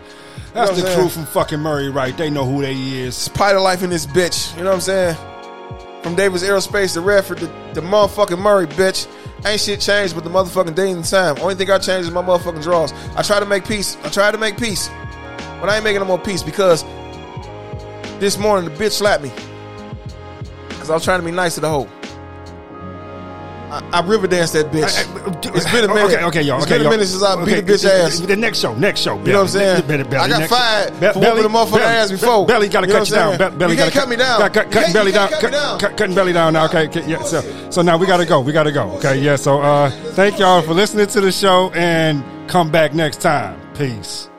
That's 0.53 0.71
what 0.71 0.81
the 0.81 0.89
I'm 0.89 0.99
crew 0.99 1.09
from 1.09 1.25
fucking 1.27 1.59
Murray, 1.59 1.89
right? 1.89 2.17
They 2.17 2.31
know 2.31 2.45
who 2.45 2.61
they 2.61 2.73
is. 2.73 3.15
Spider 3.15 3.59
life 3.59 3.83
in 3.83 3.91
this 3.91 4.07
bitch. 4.07 4.55
You 4.57 4.63
know 4.63 4.69
what 4.69 4.75
I'm 4.75 4.81
saying? 4.81 5.34
From 6.05 6.13
Davis 6.13 6.43
Aerospace 6.43 6.93
to 6.93 7.01
Redford 7.01 7.39
to 7.39 7.47
the 7.73 7.81
motherfucking 7.81 8.37
Murray, 8.37 8.67
bitch. 8.67 9.07
Ain't 9.43 9.59
shit 9.59 9.81
changed 9.81 10.13
but 10.13 10.23
the 10.23 10.29
motherfucking 10.29 10.75
day 10.75 10.91
and 10.91 11.03
time. 11.03 11.35
Only 11.39 11.55
thing 11.55 11.71
I 11.71 11.79
changed 11.79 12.07
is 12.07 12.13
my 12.13 12.21
motherfucking 12.21 12.61
draws. 12.61 12.93
I 13.15 13.23
try 13.23 13.39
to 13.39 13.45
make 13.47 13.65
peace. 13.67 13.97
I 14.03 14.09
try 14.09 14.29
to 14.29 14.37
make 14.37 14.55
peace. 14.55 14.87
But 15.59 15.67
I 15.67 15.77
ain't 15.77 15.83
making 15.83 16.01
no 16.01 16.05
more 16.05 16.19
peace 16.19 16.43
because 16.43 16.83
this 18.19 18.37
morning 18.37 18.69
the 18.69 18.75
bitch 18.75 18.91
slapped 18.91 19.23
me. 19.23 19.31
Because 20.69 20.91
I 20.91 20.93
was 20.93 21.03
trying 21.03 21.21
to 21.21 21.25
be 21.25 21.31
nice 21.31 21.55
to 21.55 21.61
the 21.61 21.69
hoe. 21.69 21.89
I, 23.75 23.99
I 23.99 24.05
river 24.07 24.27
danced 24.27 24.53
that 24.53 24.71
bitch. 24.71 24.83
It's 25.55 25.71
been 25.71 25.83
a 25.83 25.93
minute. 25.93 26.13
Okay, 26.13 26.23
okay, 26.25 26.41
y'all. 26.41 26.57
It's 26.57 26.65
okay, 26.65 26.75
been 26.75 26.81
a 26.81 26.83
y'all. 26.85 26.91
minute 26.91 27.07
since 27.07 27.23
I 27.23 27.33
Okay, 27.41 27.61
beat 27.61 27.69
a 27.69 27.73
bitch 27.73 27.83
the- 27.83 27.93
ass. 27.93 28.19
The 28.21 28.35
next 28.35 28.59
show, 28.59 28.73
next 28.75 29.01
show. 29.01 29.17
You 29.19 29.33
know 29.33 29.39
what 29.39 29.41
I'm 29.41 29.47
saying? 29.49 29.87
Belly, 29.87 30.03
belly, 30.03 30.17
I 30.17 30.27
got 30.29 30.49
fired 30.49 30.99
Be- 30.99 31.11
for 31.11 31.19
whooping 31.19 31.45
a 31.45 31.49
motherfucker 31.49 31.79
ass 31.81 32.11
before. 32.11 32.45
Belly 32.45 32.69
got 32.69 32.81
to 32.81 32.87
You 32.87 32.93
know 32.93 32.99
cut 32.99 33.09
you 33.09 33.15
down. 33.15 33.31
Be- 33.51 33.57
Belly 33.57 33.71
You 33.73 33.77
gotta 33.77 33.91
can't 33.91 34.03
cut 34.05 34.09
me 34.09 34.15
down. 34.15 34.39
Cut, 34.39 34.53
cut, 34.53 34.71
cutting 34.71 34.93
belly 34.93 35.11
down. 35.11 35.29
cut 35.29 35.41
Cut, 35.41 35.51
down. 35.51 35.79
cut, 35.79 35.97
cutting 35.97 36.15
belly 36.15 36.31
down 36.33 36.53
now. 36.53 36.65
Okay, 36.65 36.87
okay, 36.87 37.05
yeah. 37.07 37.21
So, 37.23 37.41
so 37.69 37.81
now 37.81 37.97
we 37.97 38.07
got 38.07 38.17
to 38.17 38.25
go. 38.25 38.39
We 38.41 38.53
got 38.53 38.63
to 38.63 38.71
go. 38.71 38.91
Okay, 38.97 39.19
yeah. 39.19 39.35
So, 39.35 39.59
uh, 39.61 39.89
thank 40.13 40.39
y'all 40.39 40.61
for 40.61 40.73
listening 40.73 41.07
to 41.07 41.19
the 41.21 41.31
show 41.31 41.69
and 41.73 42.23
come 42.47 42.71
back 42.71 42.93
next 42.93 43.19
time. 43.21 43.59
Peace. 43.75 44.29